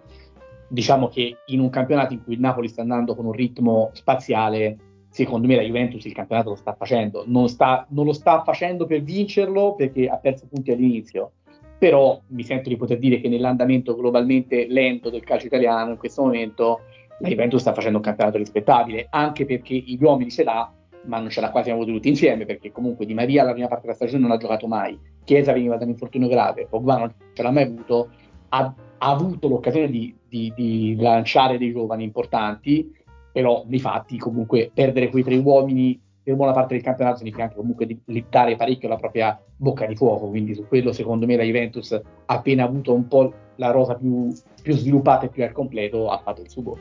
Diciamo 0.68 1.07
che 1.07 1.38
in 1.45 1.62
un 1.62 1.70
campionato 1.70 2.12
in 2.12 2.22
cui 2.22 2.34
il 2.34 2.41
Napoli 2.41 2.68
sta 2.68 2.82
andando 2.82 3.16
con 3.16 3.26
un 3.26 3.32
ritmo 3.32 3.91
spaziale, 3.93 4.78
secondo 5.09 5.47
me 5.47 5.55
la 5.55 5.62
Juventus 5.62 6.03
il 6.03 6.12
campionato 6.12 6.49
lo 6.49 6.55
sta 6.55 6.74
facendo. 6.74 7.24
Non, 7.28 7.47
sta, 7.47 7.86
non 7.91 8.03
lo 8.03 8.14
sta 8.14 8.43
facendo 8.43 8.86
per 8.86 9.01
vincerlo 9.03 9.76
perché 9.76 10.09
ha 10.09 10.18
perso 10.18 10.47
punti 10.49 10.72
all'inizio, 10.72 11.32
però 11.78 12.20
mi 12.28 12.43
sento 12.43 12.68
di 12.68 12.76
poter 12.76 12.99
dire 12.99 13.22
che 13.22 13.30
nell'andamento 13.30 13.95
globalmente 13.95 14.68
lento 14.68 15.09
del 15.09 15.24
calcio 15.24 15.45
italiano 15.45 15.91
in 15.91 15.97
questo 15.97 16.24
momento 16.24 16.82
la 17.20 17.30
Juventus 17.30 17.62
sta 17.62 17.74
facendo 17.74 17.99
un 17.99 18.03
campionato 18.03 18.38
rispettabile, 18.38 19.07
anche 19.12 19.45
perché 19.45 19.76
gli 19.76 20.03
uomini 20.03 20.30
ce 20.30 20.43
l'ha 20.43 20.74
ma 21.06 21.20
non 21.20 21.30
ce 21.30 21.41
l'ha 21.41 21.52
quasi 21.52 21.70
avuto 21.70 21.91
tutti 21.91 22.10
insieme 22.10 22.45
perché 22.45 22.72
comunque 22.72 23.06
Di 23.06 23.14
Maria 23.14 23.43
la 23.43 23.54
prima 23.54 23.68
parte 23.68 23.84
della 23.84 23.95
stagione 23.95 24.22
non 24.22 24.32
ha 24.32 24.38
giocato 24.38 24.68
mai, 24.68 24.97
Chiesa 25.24 25.54
veniva 25.54 25.78
da 25.78 25.84
un 25.84 25.91
infortunio 25.91 26.28
grave, 26.28 26.68
Pogba 26.70 26.97
non 26.97 27.14
ce 27.34 27.41
l'ha 27.41 27.52
mai 27.52 27.64
avuto, 27.64 28.10
ha, 28.49 28.74
ha 28.97 29.12
avuto 29.12 29.47
l'occasione 29.47 29.89
di, 29.89 30.16
di, 30.28 30.54
di, 30.56 30.95
lanciare 30.97 31.58
dei 31.58 31.72
giovani 31.72 32.04
importanti, 32.04 32.93
però 33.32 33.64
nei 33.68 33.80
fatti 33.80 34.18
comunque 34.18 34.72
perdere 34.74 35.10
quei 35.10 35.24
tre 35.24 35.38
uomini 35.38 35.99
per 36.24 36.36
buona 36.36 36.52
parte 36.52 36.76
del 36.76 36.84
campionato 36.84 37.18
significa 37.18 37.43
anche 37.43 37.56
comunque 37.56 37.88
littare 38.06 38.56
parecchio 38.56 38.88
la 38.88 38.97
propria 38.97 39.41
bocca 39.56 39.88
di 39.88 39.95
fuoco, 39.95 40.28
quindi 40.28 40.54
su 40.54 40.68
quello 40.68 40.91
secondo 40.91 41.26
me 41.26 41.36
la 41.36 41.43
Juventus 41.43 41.91
ha 41.93 42.02
appena 42.26 42.64
avuto 42.64 42.93
un 42.93 43.08
po' 43.08 43.34
la 43.56 43.72
rosa 43.72 43.95
più, 43.95 44.32
più 44.62 44.74
sviluppata 44.76 45.26
e 45.26 45.30
più 45.30 45.43
al 45.43 45.52
completo 45.52 46.10
ha 46.10 46.20
fatto 46.20 46.41
il 46.41 46.49
suo. 46.49 46.78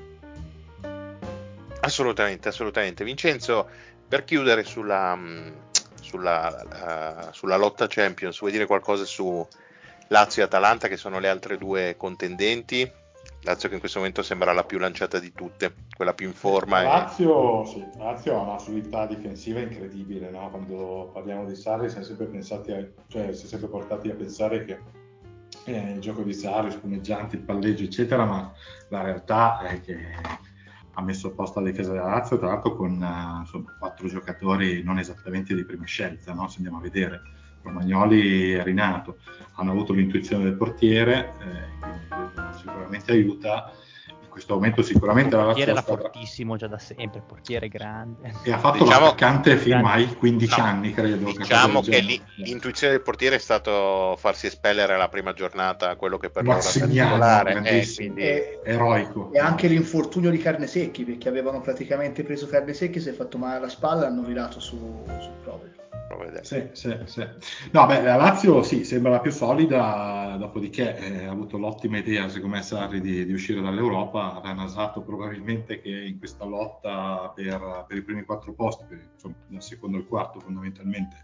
Assolutamente, 1.80 2.48
assolutamente. 2.48 3.04
Vincenzo, 3.04 3.68
per 4.10 4.24
chiudere 4.24 4.64
sulla, 4.64 5.14
mm, 5.14 5.48
sulla, 6.00 7.28
uh, 7.28 7.32
sulla 7.32 7.56
lotta 7.56 7.86
Champions, 7.86 8.40
vuoi 8.40 8.50
dire 8.50 8.66
qualcosa 8.66 9.04
su 9.04 9.46
Lazio 10.08 10.42
e 10.42 10.46
Atalanta, 10.46 10.88
che 10.88 10.96
sono 10.96 11.20
le 11.20 11.28
altre 11.28 11.56
due 11.56 11.94
contendenti? 11.96 12.90
Lazio 13.42 13.68
che 13.68 13.74
in 13.74 13.80
questo 13.80 13.98
momento 14.00 14.24
sembra 14.24 14.52
la 14.52 14.64
più 14.64 14.78
lanciata 14.78 15.20
di 15.20 15.32
tutte, 15.32 15.72
quella 15.94 16.12
più 16.12 16.26
in 16.26 16.34
forma. 16.34 16.82
Lazio, 16.82 17.62
e... 17.62 17.66
sì, 17.66 17.86
Lazio 17.98 18.36
ha 18.36 18.42
una 18.42 18.58
solidità 18.58 19.06
difensiva 19.06 19.60
incredibile, 19.60 20.28
no? 20.28 20.50
quando 20.50 21.10
parliamo 21.12 21.44
di 21.44 21.54
Sarri 21.54 21.88
siamo 21.88 22.04
sempre, 22.04 22.26
pensati 22.26 22.72
a, 22.72 22.84
cioè, 23.06 23.32
siamo 23.32 23.48
sempre 23.48 23.68
portati 23.68 24.10
a 24.10 24.14
pensare 24.14 24.64
che 24.64 24.78
eh, 25.66 25.92
il 25.92 26.00
gioco 26.00 26.22
di 26.22 26.34
Sarri, 26.34 26.72
spumeggianti, 26.72 27.36
il 27.36 27.42
palleggio, 27.42 27.84
eccetera, 27.84 28.24
ma 28.24 28.52
la 28.88 29.02
realtà 29.02 29.60
è 29.60 29.80
che 29.80 29.96
ha 31.00 31.02
messo 31.02 31.28
a 31.28 31.30
posto 31.30 31.60
la 31.60 31.70
difesa 31.70 31.92
della 31.92 32.06
Lazio, 32.06 32.38
tra 32.38 32.48
l'altro 32.48 32.76
con 32.76 32.92
uh, 32.92 33.40
insomma, 33.40 33.74
quattro 33.78 34.06
giocatori 34.06 34.82
non 34.82 34.98
esattamente 34.98 35.54
di 35.54 35.64
prima 35.64 35.84
scelta, 35.84 36.32
no? 36.32 36.48
se 36.48 36.56
andiamo 36.58 36.78
a 36.78 36.82
vedere. 36.82 37.22
Romagnoli 37.62 38.54
e 38.54 38.62
Rinato 38.62 39.18
hanno 39.56 39.72
avuto 39.72 39.92
l'intuizione 39.92 40.44
del 40.44 40.54
portiere, 40.54 41.34
eh, 41.40 42.56
sicuramente 42.56 43.12
aiuta 43.12 43.70
questo 44.30 44.54
momento 44.54 44.82
sicuramente 44.82 45.36
la 45.36 45.44
Lazio 45.44 45.62
era 45.64 45.82
fortissimo 45.82 46.56
già 46.56 46.66
da 46.66 46.78
sempre, 46.78 47.18
il 47.18 47.22
portiere 47.26 47.68
grande. 47.68 48.32
E 48.42 48.52
ha 48.52 48.58
fatto 48.58 48.84
diciamo, 48.84 49.04
l'attaccante 49.06 49.56
fino 49.58 49.86
ai 49.86 50.14
15 50.14 50.58
no, 50.58 50.64
anni, 50.64 50.94
credo. 50.94 51.32
Diciamo 51.32 51.82
che, 51.82 51.90
che 51.90 52.20
l'intuizione 52.36 52.94
del 52.94 53.02
portiere 53.02 53.36
è 53.36 53.38
stato 53.38 54.16
farsi 54.18 54.46
espellere 54.46 54.96
la 54.96 55.08
prima 55.08 55.32
giornata, 55.32 55.96
quello 55.96 56.16
che 56.16 56.30
per 56.30 56.44
loro 56.44 56.58
era 56.58 57.62
eh, 57.62 57.92
quindi... 57.94 58.22
eroico. 58.64 59.30
E 59.32 59.38
anche 59.38 59.68
l'infortunio 59.68 60.30
di 60.30 60.38
Carnesecchi, 60.38 61.04
perché 61.04 61.28
avevano 61.28 61.60
praticamente 61.60 62.22
preso 62.22 62.46
Carnesecchi, 62.46 63.00
si 63.00 63.10
è 63.10 63.12
fatto 63.12 63.36
male 63.36 63.56
alla 63.56 63.68
spalla 63.68 64.04
e 64.04 64.06
hanno 64.06 64.22
virato 64.22 64.60
su, 64.60 64.76
su 65.18 65.30
Provel 65.42 65.70
vedere. 65.70 65.89
Sì, 66.42 66.68
sì, 66.72 66.96
sì. 67.04 67.26
No, 67.72 67.86
beh, 67.86 68.02
la 68.02 68.16
Lazio 68.16 68.62
sì, 68.62 68.84
sembra 68.84 69.10
la 69.12 69.20
più 69.20 69.30
solida, 69.30 70.36
dopodiché 70.38 70.96
eh, 70.96 71.24
ha 71.26 71.30
avuto 71.30 71.58
l'ottima 71.58 71.98
idea, 71.98 72.28
secondo 72.28 72.56
me, 72.56 72.62
Sarri 72.62 73.00
di, 73.00 73.24
di 73.24 73.32
uscire 73.32 73.60
dall'Europa, 73.60 74.34
avrà 74.34 74.52
nasato 74.52 75.02
probabilmente 75.02 75.80
che 75.80 75.90
in 75.90 76.18
questa 76.18 76.44
lotta 76.44 77.32
per, 77.34 77.84
per 77.86 77.96
i 77.96 78.02
primi 78.02 78.24
quattro 78.24 78.52
posti, 78.52 78.84
per, 78.88 79.08
insomma, 79.12 79.34
nel 79.48 79.62
secondo 79.62 79.98
il 79.98 80.06
quarto 80.06 80.40
fondamentalmente, 80.40 81.22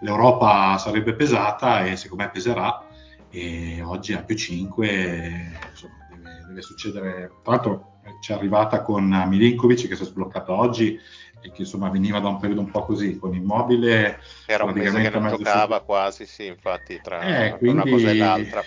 l'Europa 0.00 0.76
sarebbe 0.78 1.14
pesata 1.14 1.84
e 1.84 1.96
secondo 1.96 2.24
me 2.24 2.30
peserà. 2.30 2.86
E 3.30 3.80
oggi 3.82 4.12
a 4.12 4.22
più 4.22 4.36
5 4.36 5.60
insomma, 5.70 5.94
deve, 6.10 6.44
deve 6.48 6.60
succedere, 6.60 7.30
tra 7.42 7.52
l'altro 7.52 8.00
ci 8.20 8.32
è 8.32 8.34
arrivata 8.34 8.82
con 8.82 9.04
Milinkovic 9.04 9.88
che 9.88 9.96
si 9.96 10.02
è 10.02 10.04
sbloccato 10.04 10.52
oggi 10.52 10.98
e 11.42 11.50
che 11.50 11.62
insomma 11.62 11.90
veniva 11.90 12.20
da 12.20 12.28
un 12.28 12.38
periodo 12.38 12.60
un 12.60 12.70
po' 12.70 12.84
così 12.84 13.18
con 13.18 13.34
immobile 13.34 14.20
era 14.46 14.64
un 14.64 14.72
mese 14.72 15.00
che 15.00 15.10
non 15.10 15.28
giocava 15.28 15.78
su... 15.78 15.84
quasi 15.84 16.26
sì 16.26 16.46
infatti 16.46 17.00
tra 17.02 17.20
eh, 17.20 17.58
quindi, 17.58 17.80
una 17.80 17.90
cosa 17.90 18.10
e 18.10 18.14
l'altra. 18.14 18.62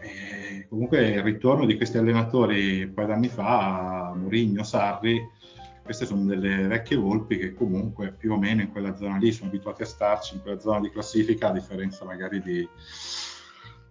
eh, 0.00 0.66
comunque 0.68 1.08
il 1.08 1.22
ritorno 1.22 1.64
di 1.64 1.76
questi 1.76 1.96
allenatori 1.96 2.82
un 2.82 2.92
paio 2.92 3.06
d'anni 3.06 3.28
fa 3.28 4.12
Mourinho, 4.14 4.62
Sarri 4.62 5.38
queste 5.82 6.06
sono 6.06 6.24
delle 6.24 6.68
vecchie 6.68 6.96
volpi 6.96 7.36
che 7.36 7.52
comunque 7.52 8.12
più 8.12 8.32
o 8.32 8.38
meno 8.38 8.60
in 8.60 8.70
quella 8.70 8.94
zona 8.94 9.16
lì 9.16 9.32
sono 9.32 9.48
abituati 9.48 9.82
a 9.82 9.86
starci 9.86 10.34
in 10.34 10.42
quella 10.42 10.60
zona 10.60 10.80
di 10.80 10.90
classifica 10.90 11.48
a 11.48 11.52
differenza 11.52 12.04
magari 12.04 12.40
di 12.42 12.68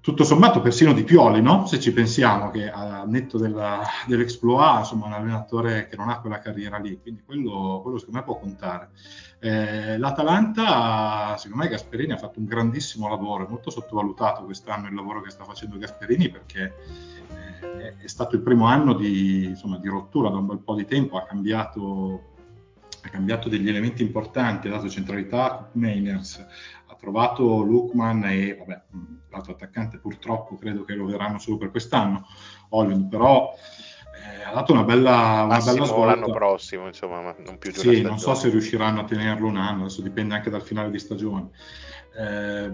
tutto 0.10 0.24
sommato 0.24 0.60
persino 0.60 0.92
di 0.92 1.04
Pioli, 1.04 1.40
no? 1.40 1.68
se 1.68 1.80
ci 1.80 1.94
pensiamo 1.94 2.50
che 2.50 2.68
a 2.68 3.04
netto 3.06 3.38
della, 3.38 3.84
dell'Exploit, 4.08 4.80
insomma 4.80 5.06
un 5.06 5.14
allenatore 5.14 5.88
che 5.88 5.96
non 5.96 6.10
ha 6.10 6.20
quella 6.20 6.40
carriera 6.40 6.80
lì, 6.80 7.00
quindi 7.00 7.22
quello, 7.24 7.80
quello 7.84 8.00
secondo 8.00 8.20
me 8.20 8.26
può 8.26 8.40
contare. 8.40 8.90
Eh, 9.40 10.00
L'Atalanta, 10.00 11.38
secondo 11.38 11.64
me 11.64 11.70
Gasperini 11.70 12.12
ha 12.12 12.18
fatto 12.18 12.40
un 12.40 12.46
grandissimo 12.46 13.08
lavoro, 13.08 13.46
è 13.46 13.50
molto 13.50 13.70
sottovalutato 13.70 14.44
quest'anno 14.46 14.88
il 14.88 14.96
lavoro 14.96 15.22
che 15.22 15.30
sta 15.30 15.44
facendo 15.44 15.78
Gasperini 15.78 16.30
perché 16.30 16.74
eh, 17.62 17.98
è 18.00 18.08
stato 18.08 18.36
il 18.36 18.42
primo 18.42 18.66
anno 18.66 18.94
di, 18.94 19.46
insomma, 19.46 19.78
di 19.78 19.90
rottura 19.90 20.30
da 20.30 20.38
un 20.38 20.48
bel 20.48 20.60
po' 20.60 20.74
di 20.74 20.86
tempo, 20.86 21.18
ha 21.18 21.24
cambiato 21.24 22.38
ha 23.02 23.10
cambiato 23.10 23.50
degli 23.50 23.70
elementi 23.70 24.02
importanti, 24.02 24.68
ha 24.68 24.72
dato 24.72 24.90
centralità 24.90 25.52
a 25.52 25.70
Mainers, 25.74 26.46
ha 26.88 26.96
trovato 26.96 27.62
Lukman 27.62 28.24
e 28.26 28.56
vabbè, 28.58 28.82
l'altro 29.30 29.54
attaccante 29.54 30.00
purtroppo 30.00 30.56
credo 30.56 30.84
che 30.84 30.94
lo 30.94 31.06
verranno 31.06 31.40
solo 31.40 31.58
per 31.58 31.72
quest'anno, 31.72 32.26
Holland, 32.70 33.10
però 33.10 33.54
eh, 34.20 34.44
ha 34.44 34.52
dato 34.54 34.74
una 34.74 34.84
bella, 34.84 35.44
una 35.46 35.60
bella 35.60 35.86
svolta. 35.86 36.16
l'anno 36.16 36.32
prossimo, 36.32 36.88
insomma, 36.88 37.22
ma 37.22 37.36
non 37.46 37.58
più 37.58 37.72
di 37.72 37.78
Sì, 37.78 38.02
non 38.02 38.20
so 38.20 38.34
se 38.36 38.50
riusciranno 38.50 39.02
a 39.02 39.06
tenerlo 39.06 39.48
un 39.48 39.58
anno, 39.58 39.82
adesso 39.82 40.02
dipende 40.02 40.36
anche 40.36 40.50
dal 40.50 40.62
finale 40.62 40.92
di 40.92 41.00
stagione. 41.00 41.50
Eh, 42.18 42.72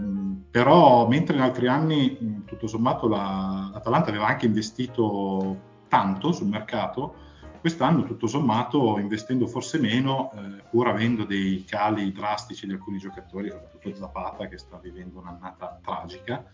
però 0.49 1.07
mentre 1.07 1.36
in 1.36 1.41
altri 1.41 1.67
anni 1.67 2.43
tutto 2.45 2.67
sommato 2.67 3.07
la, 3.07 3.69
l'Atalanta 3.73 4.09
aveva 4.09 4.28
anche 4.28 4.45
investito 4.47 5.73
tanto 5.88 6.32
sul 6.32 6.47
mercato, 6.47 7.24
quest'anno 7.66 8.03
tutto 8.03 8.28
sommato 8.28 8.99
investendo 8.99 9.47
forse 9.47 9.80
meno, 9.80 10.32
eh, 10.36 10.61
pur 10.70 10.88
avendo 10.88 11.24
dei 11.24 11.66
cali 11.66 12.11
drastici 12.11 12.68
di 12.68 12.74
alcuni 12.74 12.99
giocatori, 12.99 13.49
soprattutto 13.49 13.95
Zapata 13.95 14.47
che 14.47 14.59
sta 14.59 14.78
vivendo 14.78 15.18
un'annata 15.18 15.80
tragica, 15.84 16.45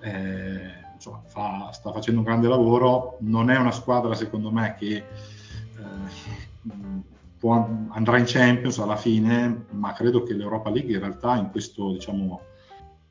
eh, 0.00 0.84
insomma, 0.92 1.22
fa, 1.24 1.70
sta 1.72 1.90
facendo 1.92 2.20
un 2.20 2.26
grande 2.26 2.46
lavoro, 2.46 3.16
non 3.20 3.48
è 3.48 3.56
una 3.56 3.70
squadra 3.70 4.14
secondo 4.14 4.50
me 4.50 4.74
che 4.78 4.96
eh, 4.96 5.04
può, 7.38 7.66
andrà 7.88 8.18
in 8.18 8.26
Champions 8.26 8.78
alla 8.80 8.96
fine, 8.96 9.64
ma 9.70 9.94
credo 9.94 10.24
che 10.24 10.34
l'Europa 10.34 10.68
League 10.68 10.92
in 10.92 11.00
realtà 11.00 11.36
in 11.36 11.48
questo 11.50 11.92
diciamo, 11.92 12.38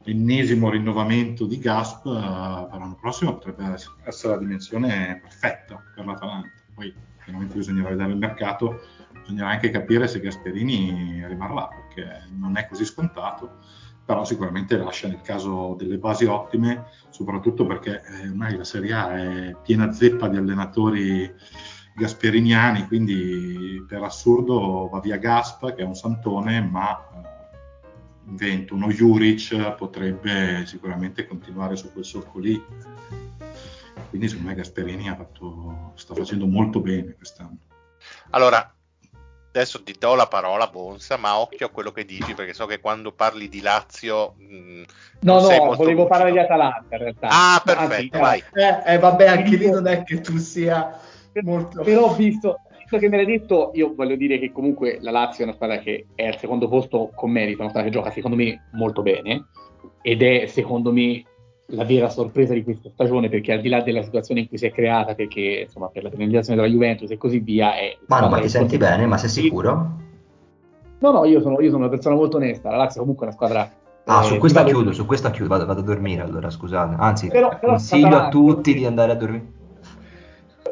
ennesimo 0.03 0.69
rinnovamento 0.69 1.47
di 1.47 1.57
Gasp 1.57 2.05
uh, 2.05 2.11
per 2.11 2.77
l'anno 2.77 2.97
prossimo 3.01 3.33
potrebbe 3.33 3.75
essere 4.03 4.35
la 4.35 4.39
dimensione 4.39 5.19
perfetta 5.19 5.81
per 5.95 6.05
l'Atalanta. 6.05 6.51
Poi 6.75 7.07
chiaramente 7.29 7.55
bisognerà 7.55 7.89
vedere 7.89 8.11
il 8.11 8.17
mercato, 8.17 8.81
bisognerà 9.21 9.49
anche 9.49 9.69
capire 9.69 10.07
se 10.07 10.19
Gasperini 10.19 11.25
rimarrà, 11.27 11.67
perché 11.67 12.25
non 12.35 12.57
è 12.57 12.67
così 12.67 12.85
scontato, 12.85 13.57
però 14.03 14.25
sicuramente 14.25 14.77
lascia 14.77 15.07
nel 15.07 15.21
caso 15.21 15.75
delle 15.77 15.97
basi 15.97 16.25
ottime, 16.25 16.85
soprattutto 17.09 17.65
perché 17.65 18.01
eh, 18.03 18.29
ormai 18.29 18.57
la 18.57 18.63
Serie 18.63 18.93
A 18.93 19.15
è 19.15 19.55
piena 19.61 19.91
zeppa 19.91 20.27
di 20.27 20.37
allenatori 20.37 21.31
gasperiniani, 21.95 22.87
quindi 22.87 23.83
per 23.87 24.01
assurdo 24.01 24.89
va 24.91 24.99
via 24.99 25.17
Gasp, 25.17 25.75
che 25.75 25.83
è 25.83 25.85
un 25.85 25.95
santone, 25.95 26.61
ma 26.61 26.97
eh, 26.97 28.27
invento 28.29 28.73
uno 28.73 28.87
Juric 28.87 29.75
potrebbe 29.75 30.63
sicuramente 30.65 31.27
continuare 31.27 31.75
su 31.75 31.91
quel 31.91 32.05
solco 32.05 32.39
lì. 32.39 32.59
Quindi 34.09 34.27
secondo 34.27 34.49
me 34.49 34.55
Gasperini 34.55 35.07
fatto, 35.07 35.91
sta 35.95 36.15
facendo 36.15 36.47
molto 36.47 36.79
bene 36.79 37.13
quest'anno. 37.13 37.57
Allora, 38.31 38.73
adesso 39.49 39.83
ti 39.83 39.95
do 39.97 40.15
la 40.15 40.27
parola 40.27 40.67
Bonsa, 40.67 41.17
ma 41.17 41.39
occhio 41.39 41.67
a 41.67 41.69
quello 41.69 41.91
che 41.91 42.05
dici 42.05 42.33
perché 42.33 42.53
so 42.53 42.65
che 42.65 42.79
quando 42.79 43.11
parli 43.11 43.49
di 43.49 43.61
Lazio 43.61 44.35
mh, 44.37 44.55
mm, 44.55 44.83
No, 45.21 45.41
no, 45.41 45.75
volevo 45.75 46.07
parlare 46.07 46.31
di 46.31 46.39
Atalanta 46.39 46.95
in 46.95 47.01
realtà. 47.01 47.27
Ah, 47.29 47.61
perfetto, 47.63 48.17
Anzi, 48.17 48.19
vai. 48.19 48.43
Eh, 48.53 48.93
eh, 48.93 48.97
vabbè, 48.97 49.27
anche 49.27 49.55
lì 49.57 49.69
non 49.69 49.85
è 49.87 50.03
che 50.03 50.21
tu 50.21 50.37
sia 50.37 50.99
molto... 51.41 51.83
Però 51.83 52.13
visto, 52.13 52.61
visto 52.77 52.97
che 52.97 53.09
me 53.09 53.17
l'hai 53.17 53.25
detto, 53.25 53.71
io 53.73 53.93
voglio 53.93 54.15
dire 54.15 54.39
che 54.39 54.51
comunque 54.51 54.97
la 55.01 55.11
Lazio 55.11 55.43
è 55.43 55.47
una 55.47 55.55
squadra 55.55 55.79
che 55.79 56.07
è 56.15 56.25
al 56.25 56.37
secondo 56.37 56.67
posto 56.67 57.11
con 57.13 57.29
merito, 57.29 57.61
una 57.61 57.69
squadra 57.69 57.89
che 57.89 57.95
gioca 57.95 58.11
secondo 58.11 58.37
me 58.37 58.69
molto 58.71 59.01
bene 59.01 59.47
ed 60.01 60.21
è 60.21 60.45
secondo 60.47 60.91
me 60.91 61.23
la 61.71 61.83
vera 61.83 62.09
sorpresa 62.09 62.53
di 62.53 62.63
questa 62.63 62.89
stagione 62.89 63.29
perché 63.29 63.53
al 63.53 63.61
di 63.61 63.69
là 63.69 63.81
della 63.81 64.01
situazione 64.01 64.41
in 64.41 64.47
cui 64.47 64.57
si 64.57 64.65
è 64.65 64.71
creata 64.71 65.13
perché 65.13 65.63
insomma 65.65 65.87
per 65.87 66.03
la 66.03 66.09
penalizzazione 66.09 66.59
della 66.59 66.71
Juventus 66.71 67.11
e 67.11 67.17
così 67.17 67.39
via 67.39 67.75
è 67.75 67.97
ma 68.07 68.19
no 68.21 68.29
ma 68.29 68.39
ti 68.39 68.49
senti 68.49 68.77
bene 68.77 69.05
ma 69.05 69.17
sei 69.17 69.29
sicuro? 69.29 69.91
no 70.99 71.11
no 71.11 71.25
io 71.25 71.41
sono, 71.41 71.59
io 71.61 71.69
sono 71.69 71.83
una 71.83 71.89
persona 71.89 72.15
molto 72.15 72.37
onesta. 72.37 72.69
La 72.69 72.77
Lazio 72.77 73.01
comunque 73.01 73.25
è 73.25 73.29
una 73.29 73.37
squadra 73.37 73.71
Ah, 74.11 74.23
su 74.23 74.33
eh, 74.33 74.37
questa 74.39 74.63
chiudo, 74.63 74.91
su 74.91 75.05
questa 75.05 75.29
chiudo, 75.29 75.49
vado, 75.49 75.67
vado, 75.67 75.81
a 75.81 75.83
dormire 75.83 76.23
allora, 76.23 76.49
scusate. 76.49 76.95
Anzi, 76.97 77.27
però, 77.27 77.49
però 77.49 77.73
consiglio 77.73 78.17
a 78.17 78.29
tutti 78.29 78.73
di 78.73 78.83
andare 78.83 79.11
a 79.11 79.15
dormire. 79.15 79.57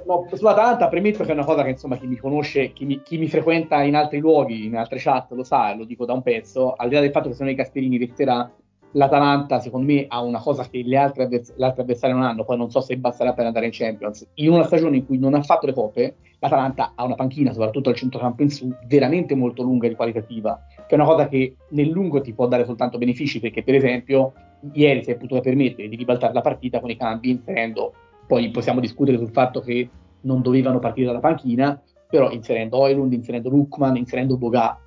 No, 0.07 0.27
sull'Atalanta 0.33 0.87
premetto 0.87 1.23
che 1.23 1.31
è 1.31 1.33
una 1.33 1.45
cosa 1.45 1.63
che 1.63 1.71
insomma 1.71 1.97
chi 1.97 2.07
mi 2.07 2.15
conosce, 2.15 2.71
chi 2.73 2.85
mi, 2.85 3.01
chi 3.03 3.17
mi, 3.17 3.27
frequenta 3.27 3.83
in 3.83 3.95
altri 3.95 4.19
luoghi, 4.19 4.65
in 4.65 4.75
altre 4.75 4.97
chat 4.99 5.31
lo 5.33 5.43
sa, 5.43 5.75
lo 5.75 5.83
dico 5.83 6.05
da 6.05 6.13
un 6.13 6.23
pezzo, 6.23 6.73
al 6.73 6.87
di 6.87 6.95
là 6.95 7.01
del 7.01 7.11
fatto 7.11 7.29
che 7.29 7.35
sono 7.35 7.49
i 7.49 7.55
Castellini 7.55 7.97
resterà, 7.97 8.49
l'Atalanta 8.91 9.59
secondo 9.59 9.91
me 9.91 10.05
ha 10.07 10.21
una 10.21 10.39
cosa 10.39 10.67
che 10.67 10.81
le 10.83 10.97
altre, 10.97 11.23
avvers- 11.23 11.53
le 11.55 11.65
altre 11.65 11.81
avversarie 11.83 12.15
non 12.15 12.23
hanno, 12.23 12.43
poi 12.43 12.57
non 12.57 12.69
so 12.71 12.81
se 12.81 12.97
basterà 12.97 13.33
per 13.33 13.45
andare 13.45 13.65
in 13.65 13.71
Champions. 13.73 14.27
In 14.35 14.51
una 14.51 14.63
stagione 14.63 14.97
in 14.97 15.05
cui 15.05 15.17
non 15.17 15.33
ha 15.33 15.41
fatto 15.41 15.65
le 15.65 15.73
coppe, 15.73 16.15
l'Atalanta 16.39 16.93
ha 16.95 17.03
una 17.03 17.15
panchina, 17.15 17.51
soprattutto 17.51 17.89
al 17.89 17.95
centrocampo 17.95 18.41
in 18.43 18.49
su, 18.49 18.71
veramente 18.87 19.35
molto 19.35 19.63
lunga 19.63 19.87
e 19.87 19.95
qualitativa, 19.95 20.59
che 20.87 20.95
è 20.95 20.95
una 20.95 21.05
cosa 21.05 21.27
che 21.27 21.55
nel 21.69 21.89
lungo 21.89 22.21
ti 22.21 22.33
può 22.33 22.47
dare 22.47 22.65
soltanto 22.65 22.97
benefici, 22.97 23.39
perché 23.39 23.63
per 23.63 23.75
esempio 23.75 24.33
ieri 24.73 25.03
si 25.03 25.11
è 25.11 25.15
potuto 25.15 25.41
permettere 25.41 25.87
di 25.87 25.95
ribaltare 25.95 26.33
la 26.33 26.41
partita 26.41 26.79
con 26.79 26.89
i 26.89 26.97
cambi 26.97 27.29
inserendo 27.29 27.93
poi 28.27 28.51
possiamo 28.51 28.81
discutere 28.81 29.17
sul 29.17 29.31
fatto 29.31 29.61
che 29.61 29.89
non 30.21 30.41
dovevano 30.41 30.79
partire 30.79 31.07
dalla 31.07 31.19
panchina, 31.19 31.81
però 32.09 32.29
inserendo 32.29 32.77
Oilund, 32.77 33.13
inserendo 33.13 33.49
Lukman, 33.49 33.95
inserendo 33.95 34.37
Boga. 34.37 34.77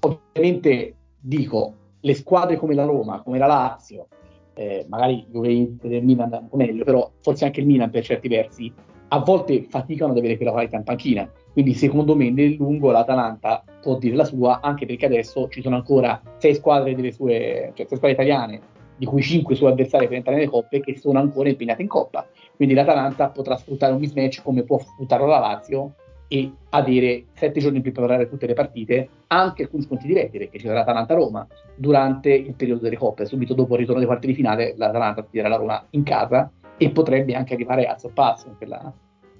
Ovviamente 0.00 0.94
dico, 1.18 1.74
le 2.00 2.14
squadre 2.14 2.56
come 2.56 2.74
la 2.74 2.84
Roma, 2.84 3.22
come 3.22 3.38
la 3.38 3.46
Lazio, 3.46 4.08
eh, 4.54 4.86
magari 4.88 5.26
Juventus 5.30 5.90
e 5.90 6.00
Milan 6.00 6.46
po' 6.48 6.56
meglio, 6.56 6.84
però 6.84 7.10
forse 7.20 7.44
anche 7.44 7.60
il 7.60 7.66
Milan 7.66 7.90
per 7.90 8.04
certi 8.04 8.28
versi, 8.28 8.72
a 9.12 9.18
volte 9.18 9.64
faticano 9.64 10.12
ad 10.12 10.18
avere 10.18 10.36
quella 10.36 10.52
qualità 10.52 10.76
in 10.76 10.84
panchina. 10.84 11.30
Quindi 11.52 11.74
secondo 11.74 12.14
me 12.14 12.30
nel 12.30 12.54
lungo 12.54 12.90
l'Atalanta 12.90 13.64
può 13.80 13.96
dire 13.98 14.14
la 14.14 14.24
sua, 14.24 14.60
anche 14.60 14.86
perché 14.86 15.06
adesso 15.06 15.48
ci 15.48 15.62
sono 15.62 15.76
ancora 15.76 16.20
sei 16.38 16.54
squadre 16.54 16.94
sue, 17.12 17.72
cioè 17.74 17.86
sei 17.86 17.96
squadre 17.96 18.12
italiane 18.12 18.60
di 18.96 19.06
cui 19.06 19.22
5 19.22 19.54
suoi 19.54 19.72
avversari 19.72 20.06
per 20.06 20.16
entrare 20.18 20.36
nelle 20.38 20.50
coppe 20.50 20.80
che 20.80 20.96
sono 20.98 21.18
ancora 21.18 21.48
impegnate 21.48 21.80
in 21.82 21.88
coppa. 21.88 22.26
Quindi 22.54 22.74
l'Atalanta 22.74 23.30
potrà 23.30 23.56
sfruttare 23.56 23.94
un 23.94 23.98
mismatch 23.98 24.42
come 24.42 24.62
può 24.62 24.78
sfruttarlo 24.78 25.26
la 25.26 25.38
Lazio 25.38 25.94
e 26.32 26.52
avere 26.70 27.24
7 27.32 27.58
giorni 27.58 27.80
per 27.80 27.90
preparare 27.90 28.28
tutte 28.28 28.46
le 28.46 28.54
partite, 28.54 29.08
anche 29.26 29.64
alcuni 29.64 29.82
sconti 29.82 30.06
diretti, 30.06 30.38
perché 30.38 30.58
ci 30.58 30.66
sarà 30.66 30.82
Atalanta-Roma 30.82 31.44
durante 31.74 32.32
il 32.32 32.54
periodo 32.54 32.82
delle 32.82 32.96
coppe. 32.96 33.26
Subito 33.26 33.52
dopo 33.52 33.72
il 33.74 33.80
ritorno 33.80 33.98
dei 33.98 34.08
quarti 34.08 34.28
di 34.28 34.34
finale, 34.34 34.74
l'Atalanta 34.76 35.24
sfiderà 35.24 35.48
la 35.48 35.56
Roma 35.56 35.84
in 35.90 36.04
casa 36.04 36.48
e 36.76 36.90
potrebbe 36.90 37.34
anche 37.34 37.54
arrivare 37.54 37.86
a 37.86 37.98
sorpasso 37.98 38.46
in, 38.46 38.56
quella, 38.58 38.92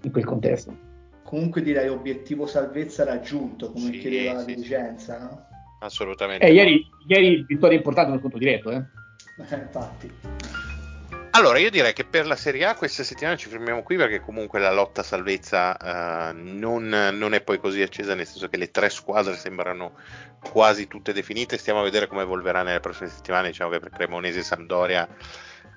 in 0.02 0.10
quel 0.10 0.24
contesto. 0.24 0.76
Comunque 1.22 1.62
direi 1.62 1.88
obiettivo 1.88 2.44
salvezza 2.46 3.04
raggiunto, 3.04 3.70
come 3.70 3.92
sì, 3.92 3.98
chiedeva 3.98 4.32
la 4.32 4.42
dirigenza, 4.42 5.16
no? 5.20 5.46
Assolutamente. 5.82 6.44
Eh, 6.44 6.52
ieri, 6.52 6.84
ieri 7.06 7.44
vittoria 7.46 7.76
importante 7.76 8.10
nel 8.10 8.20
conto 8.20 8.36
diretto, 8.36 8.72
eh? 8.72 8.82
Eh, 9.48 9.56
infatti. 9.56 10.10
Allora, 11.32 11.58
io 11.58 11.70
direi 11.70 11.92
che 11.92 12.04
per 12.04 12.26
la 12.26 12.36
Serie 12.36 12.64
A 12.64 12.74
questa 12.74 13.04
settimana 13.04 13.36
ci 13.36 13.48
fermiamo 13.48 13.82
qui 13.82 13.96
perché 13.96 14.20
comunque 14.20 14.58
la 14.58 14.72
lotta 14.72 15.02
salvezza 15.02 15.76
uh, 15.80 16.36
non, 16.36 16.88
non, 16.88 17.34
è 17.34 17.40
poi 17.40 17.58
così 17.58 17.82
accesa, 17.82 18.14
nel 18.14 18.26
senso 18.26 18.48
che 18.48 18.56
le 18.56 18.70
tre 18.70 18.90
squadre 18.90 19.36
sembrano 19.36 19.92
quasi 20.40 20.88
tutte 20.88 21.12
definite. 21.12 21.56
Stiamo 21.56 21.80
a 21.80 21.84
vedere 21.84 22.08
come 22.08 22.22
evolverà 22.22 22.62
nelle 22.62 22.80
prossime 22.80 23.08
settimane. 23.08 23.48
Diciamo 23.48 23.70
che 23.70 23.78
per 23.78 23.90
Cremonese 23.90 24.40
e 24.40 24.42
Sampdoria 24.42 25.08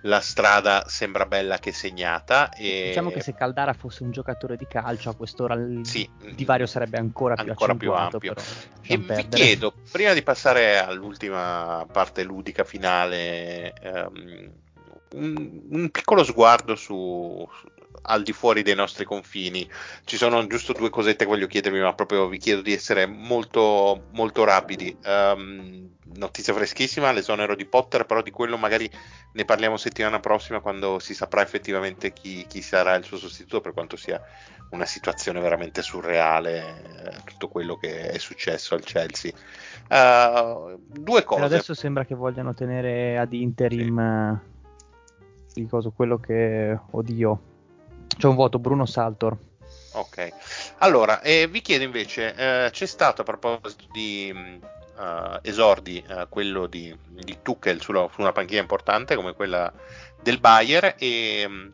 la 0.06 0.20
strada 0.20 0.86
sembra 0.88 1.26
bella 1.26 1.58
che 1.60 1.72
segnata. 1.72 2.50
E... 2.52 2.86
Diciamo 2.88 3.12
che 3.12 3.22
se 3.22 3.34
Caldara 3.34 3.74
fosse 3.74 4.04
un 4.04 4.12
giocatore 4.12 4.56
di 4.58 4.66
calcio 4.68 5.12
a 5.12 5.16
quest'ora 5.16 5.54
il 5.54 5.86
sì, 5.86 6.10
divario 6.34 6.66
sarebbe 6.66 6.98
ancora 6.98 7.36
più 7.36 7.50
ancora 7.50 7.76
più 7.76 7.94
ampio. 7.94 8.34
e 8.82 8.98
vi 8.98 9.28
chiedo, 9.30 9.74
prima 9.92 10.14
di 10.14 10.24
passare 10.24 10.80
all'ultima 10.80 11.86
parte 11.92 12.24
ludica 12.24 12.64
finale, 12.64 13.74
um, 13.84 14.52
un, 15.14 15.62
un, 15.70 15.90
piccolo 15.90 16.24
sguardo 16.24 16.76
su, 16.76 17.48
al 18.04 18.24
di 18.24 18.34
fuori 18.34 18.64
dei 18.64 18.76
nostri 18.76 19.06
confini. 19.06 19.70
Ci 20.04 20.18
sono 20.18 20.46
giusto 20.48 20.74
due 20.74 20.90
cosette 20.90 21.24
che 21.24 21.30
voglio 21.30 21.48
chiedervi, 21.48 21.80
ma 21.80 21.94
proprio 21.94 22.28
vi 22.28 22.38
chiedo 22.38 22.62
di 22.62 22.74
essere 22.74 23.06
molto, 23.06 24.08
molto 24.12 24.44
rapidi. 24.44 24.96
Um, 25.04 25.92
notizia 26.16 26.54
freschissima, 26.54 27.12
l'esonero 27.12 27.56
di 27.56 27.66
Potter, 27.66 28.06
però 28.06 28.22
di 28.22 28.32
quello 28.32 28.58
magari 28.58 28.90
ne 29.34 29.46
parliamo 29.46 29.78
settimana 29.78 30.20
prossima 30.20 30.60
quando 30.60 31.00
si 31.00 31.14
saprà 31.14 31.42
effettivamente 31.42 32.14
chi, 32.14 32.46
chi 32.48 32.62
sarà 32.62 32.96
il 32.96 33.04
suo 33.04 33.18
sostituto, 33.18 33.62
per 33.62 33.74
quanto 33.74 33.96
sia 33.96 34.22
una 34.70 34.86
situazione 34.86 35.40
veramente 35.40 35.82
surreale, 35.82 36.84
eh, 37.06 37.22
tutto 37.26 37.48
quello 37.48 37.78
che 37.78 38.10
è 38.10 38.18
successo 38.18 38.74
al 38.74 38.82
Chelsea. 38.82 39.32
Uh, 39.90 40.80
due 40.88 41.24
cose. 41.24 41.42
Per 41.42 41.52
adesso 41.52 41.74
sembra 41.74 42.06
che 42.06 42.16
vogliano 42.16 42.54
tenere 42.54 43.18
ad 43.18 43.34
interim 43.34 44.42
sì. 44.44 44.53
Il 45.56 45.68
coso, 45.70 45.92
quello 45.92 46.20
che 46.20 46.78
odio. 46.92 47.42
C'è 48.08 48.28
un 48.28 48.36
voto, 48.36 48.60
Bruno 48.60 48.86
Saltor. 48.86 49.38
Ok, 49.94 50.30
allora 50.80 51.22
eh, 51.22 51.48
vi 51.48 51.62
chiedo 51.62 51.84
invece, 51.84 52.34
eh, 52.36 52.70
c'è 52.72 52.86
stato 52.86 53.22
a 53.22 53.24
proposito 53.24 53.86
di 53.92 54.60
uh, 54.98 55.38
esordi 55.42 56.04
uh, 56.08 56.28
quello 56.30 56.66
di, 56.66 56.96
di 57.10 57.38
Tuchel 57.42 57.82
sulla, 57.82 58.08
su 58.12 58.22
una 58.22 58.32
panchina 58.32 58.62
importante 58.62 59.16
come 59.16 59.34
quella 59.34 59.72
del 60.22 60.40
Bayer 60.40 60.96
e, 60.98 61.72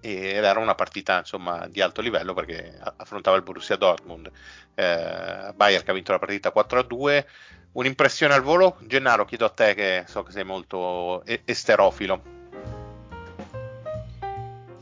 e 0.00 0.12
era 0.12 0.58
una 0.58 0.74
partita 0.74 1.18
insomma 1.18 1.66
di 1.68 1.80
alto 1.80 2.00
livello 2.00 2.34
perché 2.34 2.78
affrontava 2.96 3.36
il 3.36 3.42
Borussia 3.42 3.76
Dortmund. 3.76 4.30
Eh, 4.74 5.52
Bayer 5.54 5.82
che 5.82 5.90
ha 5.90 5.94
vinto 5.94 6.12
la 6.12 6.18
partita 6.18 6.52
4-2 6.54 7.24
un'impressione 7.72 8.34
al 8.34 8.42
volo? 8.42 8.78
Gennaro 8.86 9.24
chiedo 9.24 9.44
a 9.44 9.50
te 9.50 9.74
che 9.74 10.04
so 10.06 10.22
che 10.22 10.32
sei 10.32 10.44
molto 10.44 11.22
esterofilo 11.24 12.38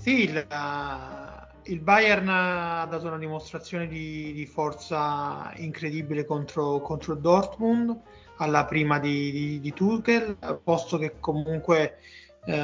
sì 0.08 0.32
la 0.32 1.46
il 1.64 1.80
Bayern 1.80 2.26
ha 2.30 2.86
dato 2.86 3.08
una 3.08 3.18
dimostrazione 3.18 3.86
di, 3.88 4.32
di 4.32 4.46
forza 4.46 5.52
incredibile 5.56 6.24
contro, 6.24 6.80
contro 6.80 7.14
Dortmund 7.14 7.94
alla 8.38 8.64
prima 8.64 8.98
di, 8.98 9.30
di, 9.30 9.60
di 9.60 9.72
Tuchel, 9.74 10.38
posto 10.64 10.96
che 10.96 11.16
comunque 11.20 11.98
eh, 12.46 12.54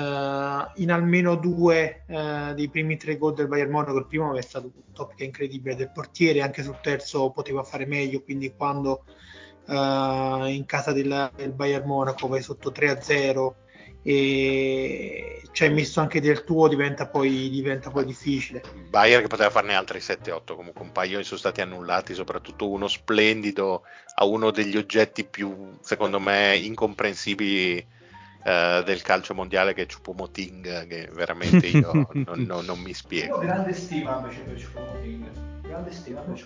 in 0.77 0.91
almeno 0.91 1.35
due 1.35 2.05
eh, 2.07 2.53
dei 2.55 2.71
primi 2.71 2.97
tre 2.97 3.19
gol 3.19 3.35
del 3.35 3.49
Bayern 3.49 3.73
Monaco, 3.73 3.99
il 3.99 4.07
primo 4.07 4.35
è 4.35 4.41
stato 4.41 4.73
un 4.75 4.93
top 4.95 5.15
che 5.15 5.25
incredibile 5.25 5.77
del 5.77 5.93
portiere, 5.93 6.41
anche 6.41 6.63
sul 6.63 6.81
terzo 6.81 7.29
poteva 7.29 7.63
fare 7.63 7.85
meglio, 7.85 8.23
quindi 8.23 8.55
quando 8.57 9.05
eh, 9.69 10.47
in 10.49 10.65
casa 10.65 10.93
del, 10.93 11.31
del 11.37 11.53
Bayern 11.53 11.87
Monaco 11.87 12.27
vai 12.27 12.41
sotto 12.41 12.71
3-0 12.71 13.64
e 14.07 15.41
ci 15.53 15.65
hai 15.65 15.73
messo 15.73 16.01
anche 16.01 16.21
del 16.21 16.45
tuo 16.45 16.69
diventa 16.69 17.07
poi, 17.07 17.49
diventa 17.49 17.91
poi 17.91 18.05
difficile. 18.05 18.63
Bayer 18.91 19.23
che 19.23 19.29
poteva 19.29 19.49
farne 19.49 19.75
altri 19.75 19.99
7-8, 19.99 20.55
comunque 20.55 20.83
un 20.83 20.93
paio 20.93 21.23
sono 21.23 21.39
stati 21.39 21.63
annullati, 21.63 22.13
soprattutto 22.13 22.69
uno 22.69 22.87
splendido 22.87 23.85
a 24.17 24.27
uno 24.27 24.51
degli 24.51 24.77
oggetti 24.77 25.25
più, 25.25 25.79
secondo 25.81 26.21
me, 26.21 26.55
incomprensibili 26.57 27.77
eh, 28.45 28.83
del 28.85 29.01
calcio 29.01 29.33
mondiale 29.33 29.73
che 29.73 29.83
è 29.83 29.87
Chupomoting, 29.87 30.87
che 30.87 31.09
veramente 31.13 31.67
io 31.67 31.91
non, 32.13 32.45
non, 32.45 32.65
non, 32.67 32.79
mi 32.81 32.93
spiego. 32.93 33.37
Io 33.37 33.47
grande 33.47 33.73
stima 33.73 34.19
invece 34.19 34.41
per 34.41 34.63
Chupomoting. 34.63 35.53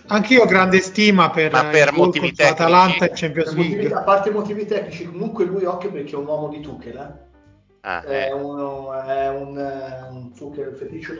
Anche 0.07 0.33
io 0.33 0.43
ho 0.43 0.47
grande 0.47 0.79
stima 0.79 1.29
per, 1.29 1.51
Ma 1.51 1.65
per 1.65 1.91
motivi 1.91 2.31
tecnici. 2.31 2.51
Atalanta 2.51 3.05
e 3.05 3.11
Champions 3.13 3.53
League. 3.53 3.75
Motivi, 3.75 3.93
a 3.93 4.01
parte 4.01 4.31
motivi 4.31 4.65
tecnici, 4.65 5.05
comunque 5.05 5.45
lui 5.45 5.65
occhio 5.65 5.91
perché 5.91 6.13
è 6.13 6.15
un 6.15 6.25
uomo 6.25 6.47
di 6.47 6.61
Tuchel, 6.61 6.95
eh? 6.95 7.28
Ah, 7.81 8.01
è, 8.01 8.27
eh. 8.27 8.33
uno, 8.33 8.93
è 8.93 9.29
un, 9.29 9.57
un 10.11 10.33
Tuchel, 10.33 10.75
feticcio. 10.75 11.13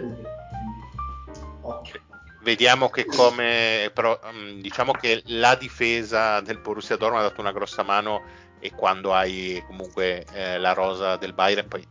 Occhio. 1.61 2.01
Vediamo 2.41 2.89
che 2.89 3.05
come 3.05 3.91
però, 3.93 4.17
mm, 4.31 4.59
diciamo 4.59 4.93
che 4.93 5.21
la 5.25 5.55
difesa 5.55 6.39
del 6.41 6.59
Borussia 6.59 6.95
Dortmund 6.95 7.23
ha 7.23 7.27
dato 7.27 7.41
una 7.41 7.51
grossa 7.51 7.83
mano 7.83 8.23
e 8.59 8.71
quando 8.71 9.13
hai 9.13 9.61
comunque 9.67 10.25
eh, 10.33 10.57
la 10.57 10.73
rosa 10.73 11.17
del 11.17 11.33
Bayern 11.33 11.67
poi 11.67 11.85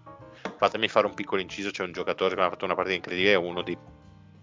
fatemi 0.57 0.89
fare 0.89 1.07
un 1.07 1.15
piccolo 1.15 1.41
inciso 1.41 1.71
c'è 1.71 1.83
un 1.83 1.93
giocatore 1.93 2.35
che 2.35 2.41
mi 2.41 2.47
ha 2.47 2.51
fatto 2.51 2.65
una 2.65 2.75
partita 2.75 2.97
incredibile 2.97 3.33
è 3.33 3.37
uno 3.37 3.63
di, 3.63 3.77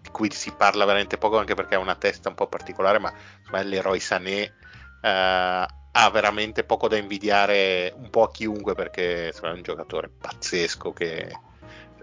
di 0.00 0.08
cui 0.10 0.30
si 0.32 0.52
parla 0.52 0.84
veramente 0.84 1.18
poco 1.18 1.38
anche 1.38 1.54
perché 1.54 1.74
ha 1.74 1.80
una 1.80 1.94
testa 1.94 2.28
un 2.28 2.34
po' 2.34 2.48
particolare 2.48 2.98
ma 2.98 3.12
insomma, 3.38 3.62
l'eroe 3.62 4.00
Sané 4.00 4.54
eh, 5.02 5.66
ha 5.98 6.10
veramente 6.10 6.62
poco 6.62 6.88
da 6.88 6.98
invidiare 6.98 7.92
un 7.96 8.10
po' 8.10 8.24
a 8.24 8.30
chiunque 8.30 8.74
perché 8.74 9.30
è 9.30 9.48
un 9.48 9.62
giocatore 9.62 10.10
pazzesco 10.10 10.92
che 10.92 11.40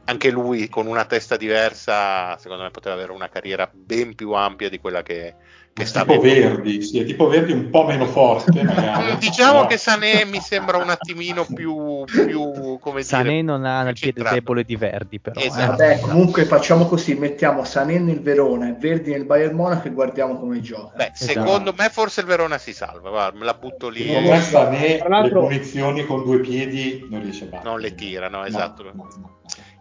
anche 0.06 0.32
lui 0.32 0.68
con 0.68 0.88
una 0.88 1.06
testa 1.06 1.38
diversa 1.38 2.36
secondo 2.40 2.64
me 2.64 2.72
poteva 2.72 2.96
avere 2.96 3.12
una 3.12 3.30
carriera 3.30 3.70
ben 3.72 4.16
più 4.16 4.32
ampia 4.32 4.68
di 4.68 4.80
quella 4.80 5.04
che, 5.04 5.36
che 5.74 5.86
sta 5.86 6.06
tipo 6.06 6.20
Verdi, 6.20 6.84
sì, 6.84 7.00
è 7.00 7.06
tipo 7.06 7.28
Verdi 7.28 7.52
un 7.52 7.72
po' 7.72 7.84
meno 7.86 8.06
forte 8.06 8.52
magari. 8.64 9.18
diciamo 9.18 9.62
no. 9.62 9.66
che 9.66 9.78
Sané 9.78 10.24
mi 10.24 10.40
sembra 10.40 10.78
un 10.78 10.90
attimino 10.90 11.46
più, 11.52 12.04
più 12.06 12.78
come 12.80 13.02
Sané 13.02 13.30
dire, 13.30 13.42
non 13.42 13.66
ha 13.66 13.90
il 13.90 13.98
piede 14.00 14.22
debole 14.22 14.64
di 14.64 14.76
Verdi 14.76 15.20
però 15.20 15.40
esatto. 15.40 15.82
eh. 15.82 15.88
Vabbè, 15.88 16.00
comunque 16.02 16.46
facciamo 16.46 16.86
così 16.86 17.16
mettiamo 17.16 17.64
Sané 17.64 17.98
nel 17.98 18.22
Verona 18.22 18.70
e 18.70 18.74
Verdi 18.74 19.10
nel 19.12 19.26
Bayern 19.26 19.56
Monaco 19.56 19.88
e 19.88 19.92
guardiamo 19.92 20.38
come 20.38 20.62
gioca 20.62 20.94
Beh, 20.96 21.12
esatto. 21.12 21.40
secondo 21.40 21.74
me 21.76 21.90
forse 21.90 22.22
il 22.22 22.28
Verona 22.28 22.60
si 22.60 22.72
salva 22.72 23.10
guarda, 23.10 23.40
me 23.40 23.46
la 23.46 23.56
butto 23.56 23.90
lì 23.90 24.06
secondo 24.06 24.30
me 24.30 24.42
Sané 24.42 25.04
le 25.08 25.30
punizioni 25.30 26.06
con 26.06 26.24
due 26.24 26.40
piedi 26.40 27.08
non 27.10 27.24
riesce 27.24 27.46
a 27.46 27.48
battere 27.48 27.70
non 27.70 27.80
le 27.80 27.96
tira, 27.96 28.30
no, 28.30 28.46
esatto 28.46 28.84
no, 28.84 28.92
no, 28.94 29.08
no. 29.18 29.32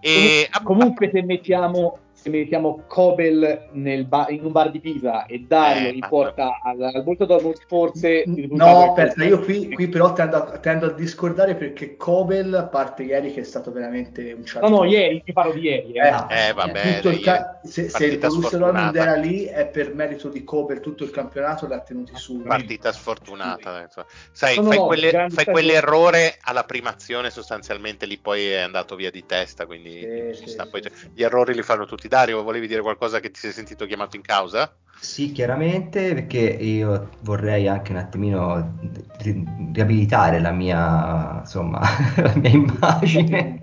E, 0.04 0.48
comunque 0.64 1.10
se 1.12 1.22
mettiamo 1.22 1.98
se 2.22 2.30
mettiamo 2.30 2.84
Kobel 2.86 3.68
bar, 4.06 4.30
in 4.30 4.44
un 4.44 4.52
bar 4.52 4.70
di 4.70 4.78
Pisa 4.78 5.26
e 5.26 5.40
Dario 5.40 5.88
eh, 5.88 5.90
li 5.90 6.04
porta 6.08 6.60
al, 6.62 6.80
al 6.80 7.02
Volta 7.02 7.24
Dortmund 7.24 7.56
forse 7.66 8.22
no 8.26 8.90
aspetta 8.90 9.24
io 9.24 9.40
qui, 9.40 9.72
qui 9.72 9.88
però 9.88 10.12
tendo 10.12 10.36
a, 10.36 10.58
tendo 10.58 10.86
a, 10.86 10.92
discordare 10.92 11.56
perché 11.56 11.96
Kobel 11.96 12.54
a 12.54 12.62
parte 12.66 13.02
ieri 13.02 13.32
che 13.32 13.40
è 13.40 13.44
stato 13.44 13.72
veramente 13.72 14.32
un 14.34 14.44
ciao 14.44 14.68
no 14.68 14.68
no 14.68 14.84
ieri 14.84 15.20
ti 15.24 15.32
parlo 15.32 15.52
di 15.52 15.62
ieri 15.62 15.94
eh, 15.94 16.06
eh, 16.06 16.48
eh 16.48 16.52
vabbè 16.52 17.00
il 17.02 17.20
ca- 17.20 17.58
se, 17.64 17.88
se 17.88 18.06
il 18.06 18.18
Borussia 18.18 18.58
Dortmund 18.58 18.94
era 18.94 19.16
lì 19.16 19.42
è 19.44 19.66
per 19.66 19.92
merito 19.92 20.28
di 20.28 20.44
Kobel 20.44 20.78
tutto 20.78 21.02
il 21.02 21.10
campionato 21.10 21.66
l'ha 21.66 21.80
tenuti 21.80 22.12
su. 22.14 22.40
Partita 22.42 22.92
sfortunata 22.92 23.88
sì. 23.88 24.00
sai 24.30 24.56
no, 24.56 24.62
fai, 24.62 24.76
no, 24.76 24.86
quelle, 24.86 25.26
fai 25.28 25.44
quell'errore 25.44 26.38
alla 26.42 26.62
prima 26.62 26.90
azione 26.90 27.30
sostanzialmente 27.30 28.06
lì 28.06 28.16
poi 28.18 28.48
è 28.48 28.60
andato 28.60 28.94
via 28.94 29.10
di 29.10 29.26
testa 29.26 29.66
quindi 29.66 30.30
sì, 30.34 30.46
sì, 30.46 30.56
poi, 30.70 30.82
gli 31.12 31.22
errori 31.24 31.52
li 31.54 31.62
fanno 31.62 31.84
tutti 31.84 32.10
Dario, 32.12 32.42
volevi 32.42 32.66
dire 32.66 32.82
qualcosa 32.82 33.20
che 33.20 33.30
ti 33.30 33.40
sei 33.40 33.52
sentito 33.52 33.86
chiamato 33.86 34.16
in 34.16 34.22
causa? 34.22 34.70
Sì, 35.00 35.32
chiaramente, 35.32 36.12
perché 36.12 36.40
io 36.40 37.08
vorrei 37.20 37.66
anche 37.66 37.92
un 37.92 37.96
attimino 37.96 38.76
ri- 39.16 39.42
riabilitare 39.72 40.38
la 40.38 40.50
mia, 40.50 41.38
insomma, 41.40 41.80
la 42.20 42.34
mia 42.36 42.50
immagine 42.50 43.60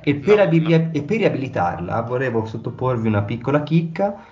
e 0.00 0.14
per, 0.14 0.36
no, 0.36 0.42
abi- 0.42 0.60
no. 0.60 0.90
e 0.92 1.02
per 1.02 1.16
riabilitarla 1.16 2.02
volevo 2.02 2.46
sottoporvi 2.46 3.08
una 3.08 3.22
piccola 3.22 3.64
chicca 3.64 4.24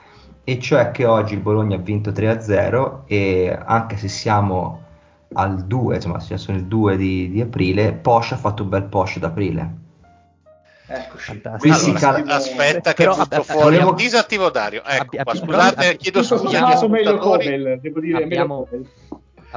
e 0.44 0.60
cioè 0.60 0.92
che 0.92 1.04
oggi 1.04 1.34
il 1.34 1.40
Bologna 1.40 1.74
ha 1.74 1.80
vinto 1.80 2.12
3-0 2.12 3.02
e 3.06 3.52
anche 3.66 3.96
se 3.96 4.06
siamo 4.06 4.84
al 5.32 5.66
2, 5.66 5.96
insomma, 5.96 6.20
sono 6.20 6.56
il 6.56 6.66
2 6.66 6.96
di, 6.96 7.28
di 7.30 7.40
aprile, 7.40 7.94
Porsche 7.94 8.34
ha 8.34 8.36
fatto 8.36 8.62
un 8.62 8.68
bel 8.68 8.84
Porsche 8.84 9.18
d'aprile 9.18 9.85
Eccoci. 10.88 11.40
Allora, 11.42 11.98
cal- 11.98 12.28
aspetta 12.28 12.92
che 12.92 13.02
Però, 13.02 13.16
butto 13.16 13.42
fuori 13.42 13.76
volevo... 13.76 13.92
disattivo 13.94 14.50
Dario. 14.50 14.84
Ecco, 14.84 15.16
abbi- 15.18 15.38
scusate, 15.38 15.86
abbi- 15.88 15.96
chiedo 15.96 16.22
scusa 16.22 16.64
agli 16.64 16.72
ascoltatori. 16.72 17.78
Devo 17.80 18.00
dire 18.00 18.22
abbiamo, 18.22 18.68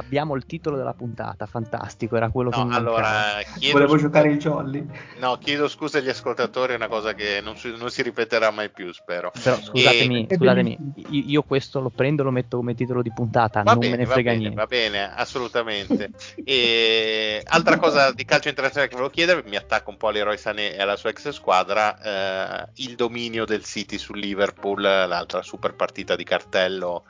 abbiamo 0.00 0.34
il 0.34 0.46
titolo 0.46 0.76
della 0.76 0.94
puntata, 0.94 1.46
fantastico, 1.46 2.16
era 2.16 2.30
quello 2.30 2.50
no, 2.50 2.68
che 2.68 2.74
allora, 2.74 3.38
Volevo 3.72 3.92
scusa... 3.92 4.02
giocare 4.02 4.30
il 4.30 4.38
jolly. 4.38 4.86
No, 5.18 5.36
chiedo 5.38 5.68
scusa 5.68 5.98
agli 5.98 6.08
ascoltatori, 6.08 6.72
è 6.72 6.76
una 6.76 6.88
cosa 6.88 7.14
che 7.14 7.40
non 7.42 7.56
si, 7.56 7.74
non 7.76 7.90
si 7.90 8.02
ripeterà 8.02 8.50
mai 8.50 8.70
più, 8.70 8.92
spero. 8.92 9.30
Però 9.42 9.56
scusatemi, 9.56 10.26
e... 10.26 10.36
scusatemi 10.36 10.78
io 11.10 11.42
questo 11.42 11.80
lo 11.80 11.90
prendo 11.90 12.22
e 12.22 12.24
lo 12.24 12.30
metto 12.30 12.56
come 12.56 12.74
titolo 12.74 13.02
di 13.02 13.12
puntata, 13.12 13.62
va 13.62 13.72
non 13.72 13.80
bene, 13.80 13.96
me 13.96 13.98
ne 13.98 14.06
frega 14.06 14.32
va 14.32 14.38
niente. 14.38 14.56
va 14.56 14.66
bene, 14.66 15.14
assolutamente. 15.14 16.10
e, 16.42 17.42
altra 17.44 17.78
cosa 17.78 18.12
di 18.12 18.24
calcio 18.24 18.48
internazionale 18.48 18.88
che 18.88 18.96
volevo 18.96 19.14
chiedere, 19.14 19.44
mi 19.46 19.56
attacco 19.56 19.90
un 19.90 19.96
po' 19.96 20.08
all'eroe 20.08 20.36
Sané 20.36 20.74
e 20.74 20.80
alla 20.80 20.96
sua 20.96 21.10
ex 21.10 21.28
squadra, 21.30 22.64
eh, 22.64 22.68
il 22.76 22.96
dominio 22.96 23.44
del 23.44 23.64
City 23.64 23.98
sul 23.98 24.18
Liverpool, 24.18 24.80
l'altra 24.80 25.42
super 25.42 25.74
partita 25.74 26.16
di 26.16 26.24
cartello 26.24 27.04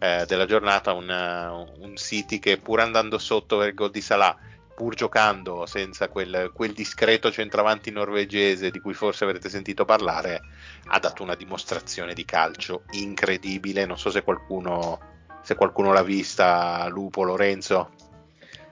eh, 0.00 0.24
della 0.26 0.46
giornata 0.46 0.94
un, 0.94 1.08
un, 1.78 1.96
City 1.96 2.38
che 2.38 2.56
pur 2.56 2.80
andando 2.80 3.18
sotto 3.18 3.58
per 3.58 3.68
il 3.68 3.74
gol 3.74 3.90
di 3.90 4.00
Salah 4.00 4.34
pur 4.74 4.94
giocando 4.94 5.66
senza 5.66 6.08
quel, 6.08 6.50
quel, 6.54 6.72
discreto 6.72 7.30
centravanti 7.30 7.90
norvegese 7.90 8.70
di 8.70 8.80
cui 8.80 8.94
forse 8.94 9.24
avrete 9.24 9.50
sentito 9.50 9.84
parlare 9.84 10.40
ha 10.86 10.98
dato 10.98 11.22
una 11.22 11.34
dimostrazione 11.34 12.14
di 12.14 12.24
calcio 12.24 12.84
incredibile. 12.92 13.84
Non 13.84 13.98
so 13.98 14.08
se 14.08 14.22
qualcuno, 14.22 14.98
se 15.42 15.54
qualcuno 15.54 15.92
l'ha 15.92 16.02
vista 16.02 16.88
Lupo, 16.88 17.22
Lorenzo 17.22 17.90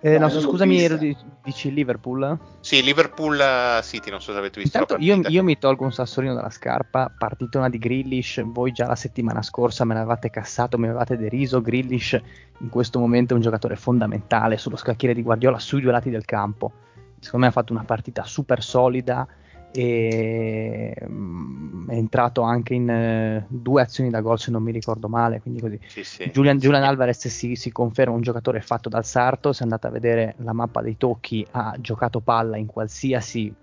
eh, 0.01 0.18
no, 0.18 0.28
no 0.28 0.40
scusami, 0.40 1.16
dici 1.42 1.72
Liverpool? 1.72 2.38
Sì, 2.61 2.82
Liverpool 2.82 3.38
City, 3.82 4.11
non 4.11 4.20
so 4.20 4.32
se 4.32 4.38
avete 4.38 4.61
visto. 4.61 4.78
Intanto 4.78 5.03
io, 5.03 5.20
io, 5.28 5.42
mi 5.42 5.59
tolgo 5.59 5.84
un 5.84 5.92
sassolino 5.92 6.34
dalla 6.34 6.51
scarpa, 6.51 7.12
partitona 7.16 7.68
di 7.68 7.78
Grillish, 7.78 8.42
voi 8.44 8.72
già 8.72 8.86
la 8.86 8.94
settimana 8.94 9.42
scorsa 9.42 9.84
me 9.84 9.94
l'avevate 9.94 10.30
cassato, 10.30 10.78
mi 10.78 10.86
avevate 10.86 11.16
deriso, 11.16 11.61
Grillish 11.61 12.20
in 12.61 12.68
questo 12.68 12.99
momento 12.99 13.32
è 13.32 13.36
un 13.36 13.42
giocatore 13.42 13.76
fondamentale 13.76 14.57
sullo 14.57 14.76
scacchiere 14.76 15.14
di 15.14 15.22
Guardiola 15.22 15.59
sui 15.59 15.80
due 15.80 15.92
lati 15.92 16.11
del 16.11 16.24
campo. 16.24 16.72
Secondo 17.18 17.46
me 17.46 17.51
ha 17.51 17.55
fatto 17.55 17.72
una 17.72 17.84
partita 17.84 18.24
super 18.24 18.62
solida, 18.62 19.26
e 19.72 20.94
mm, 21.06 21.90
è 21.90 21.94
entrato 21.94 22.42
anche 22.42 22.74
in 22.74 22.88
uh, 22.88 23.44
due 23.48 23.82
azioni 23.82 24.10
da 24.10 24.20
gol 24.20 24.38
se 24.38 24.50
non 24.50 24.62
mi 24.62 24.72
ricordo 24.72 25.08
male 25.08 25.40
quindi 25.40 25.60
così. 25.60 25.78
Sì, 25.86 26.04
sì. 26.04 26.30
Julian, 26.30 26.58
Julian, 26.58 26.82
Alvarez 26.82 27.28
si, 27.28 27.54
si, 27.56 27.70
conferma 27.70 28.14
un 28.14 28.22
giocatore 28.22 28.60
fatto 28.60 28.88
dal 28.88 29.04
sarto. 29.04 29.52
Se 29.52 29.62
andate 29.62 29.86
a 29.86 29.90
vedere 29.90 30.34
la 30.38 30.52
mappa 30.52 30.82
dei 30.82 30.96
tocchi 30.96 31.46
ha 31.52 31.74
giocato 31.78 32.20
palla 32.20 32.56
in 32.56 32.66
qualsiasi 32.66 33.54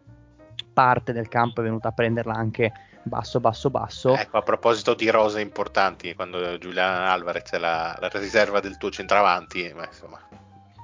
parte 0.74 1.14
del 1.14 1.30
campo 1.30 1.62
è 1.62 1.64
venuto 1.64 1.88
a 1.88 1.92
prenderla 1.92 2.34
anche 2.34 2.72
basso 3.04 3.40
basso 3.40 3.70
basso. 3.70 4.16
Ecco 4.16 4.38
a 4.38 4.42
proposito 4.42 4.94
di 4.94 5.10
rose 5.10 5.42
importanti 5.42 6.14
quando 6.14 6.58
Julian 6.58 7.08
Alvarez 7.08 7.52
è 7.52 7.58
la, 7.58 7.96
la 8.00 8.10
riserva 8.14 8.60
del 8.60 8.78
tuo 8.78 8.90
centravanti 8.90 9.72
ma 9.76 9.86
insomma 9.86 10.20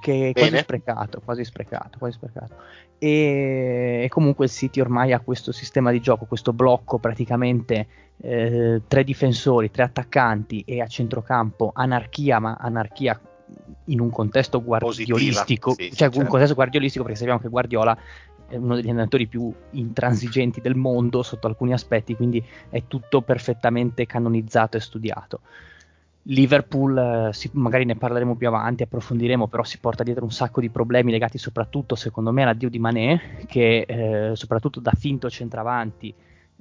che 0.02 0.30
è 0.30 0.32
quasi 0.32 0.58
sprecato, 0.58 1.22
quasi 1.24 1.44
sprecato, 1.44 1.98
quasi 1.98 2.16
sprecato. 2.16 2.54
E, 2.98 4.00
e, 4.02 4.08
comunque 4.08 4.46
il 4.46 4.50
City 4.50 4.80
ormai 4.80 5.12
ha 5.12 5.20
questo 5.20 5.52
sistema 5.52 5.92
di 5.92 6.00
gioco, 6.00 6.24
questo 6.24 6.52
blocco 6.52 6.98
praticamente 6.98 7.86
eh, 8.20 8.82
tre 8.88 9.04
difensori, 9.04 9.70
tre 9.70 9.84
attaccanti 9.84 10.64
e 10.66 10.80
a 10.80 10.86
centrocampo 10.88 11.70
anarchia, 11.72 12.40
ma 12.40 12.56
anarchia 12.60 13.18
in 13.86 14.00
un 14.00 14.10
contesto 14.10 14.62
guardiolistico, 14.62 15.70
sì, 15.70 15.84
cioè 15.84 15.94
certo. 15.94 16.18
un 16.18 16.26
contesto 16.26 16.54
guardiolistico 16.54 17.04
perché 17.04 17.18
sappiamo 17.18 17.40
che 17.40 17.48
Guardiola 17.48 17.96
è 18.48 18.56
uno 18.56 18.74
degli 18.74 18.88
allenatori 18.88 19.28
più 19.28 19.52
intransigenti 19.70 20.60
del 20.60 20.74
mondo 20.74 21.22
sotto 21.22 21.46
alcuni 21.46 21.72
aspetti, 21.72 22.16
quindi 22.16 22.44
è 22.70 22.82
tutto 22.88 23.22
perfettamente 23.22 24.04
canonizzato 24.04 24.76
e 24.76 24.80
studiato. 24.80 25.40
Liverpool, 26.24 26.96
eh, 26.96 27.32
si, 27.32 27.50
magari 27.54 27.84
ne 27.84 27.96
parleremo 27.96 28.36
più 28.36 28.46
avanti, 28.46 28.84
approfondiremo, 28.84 29.48
però 29.48 29.64
si 29.64 29.78
porta 29.78 30.04
dietro 30.04 30.24
un 30.24 30.30
sacco 30.30 30.60
di 30.60 30.70
problemi 30.70 31.10
legati 31.10 31.38
soprattutto, 31.38 31.94
secondo 31.96 32.30
me, 32.30 32.42
all'addio 32.42 32.70
di 32.70 32.78
Mané, 32.78 33.44
che 33.46 33.84
eh, 33.86 34.36
soprattutto 34.36 34.80
da 34.80 34.92
finto 34.92 35.28
centravanti 35.28 36.14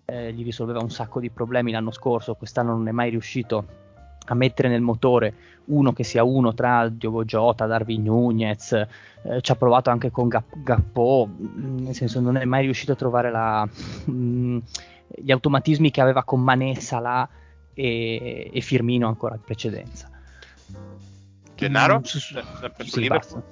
eh, 0.05 0.33
gli 0.33 0.43
risolveva 0.43 0.79
un 0.79 0.89
sacco 0.89 1.19
di 1.19 1.29
problemi 1.29 1.71
l'anno 1.71 1.91
scorso, 1.91 2.33
quest'anno 2.33 2.71
non 2.75 2.87
è 2.87 2.91
mai 2.91 3.11
riuscito 3.11 3.79
a 4.25 4.33
mettere 4.33 4.69
nel 4.69 4.81
motore 4.81 5.33
uno 5.65 5.93
che 5.93 6.03
sia 6.03 6.23
uno 6.23 6.53
tra 6.53 6.89
Diogo 6.89 7.23
Jota, 7.23 7.65
Darwin 7.65 8.03
Nunez, 8.03 8.71
eh, 8.73 9.41
ci 9.41 9.51
ha 9.51 9.55
provato 9.55 9.89
anche 9.89 10.09
con 10.09 10.27
Gappo, 10.27 11.29
mm, 11.29 11.83
nel 11.83 11.93
senso 11.93 12.19
non 12.19 12.37
è 12.37 12.45
mai 12.45 12.63
riuscito 12.63 12.93
a 12.93 12.95
trovare 12.95 13.29
la, 13.29 13.63
mh, 14.05 14.11
mm, 14.11 14.57
gli 15.07 15.31
automatismi 15.31 15.91
che 15.91 16.01
aveva 16.01 16.23
con 16.23 16.41
Mané, 16.41 16.79
Salah 16.79 17.29
e, 17.73 18.49
e 18.51 18.61
Firmino 18.61 19.07
ancora 19.07 19.35
in 19.35 19.41
precedenza. 19.41 20.09
Gennaro? 21.55 22.01
Su, 22.03 22.19
su, 22.19 22.41
sì, 22.85 23.07
basta. 23.07 23.43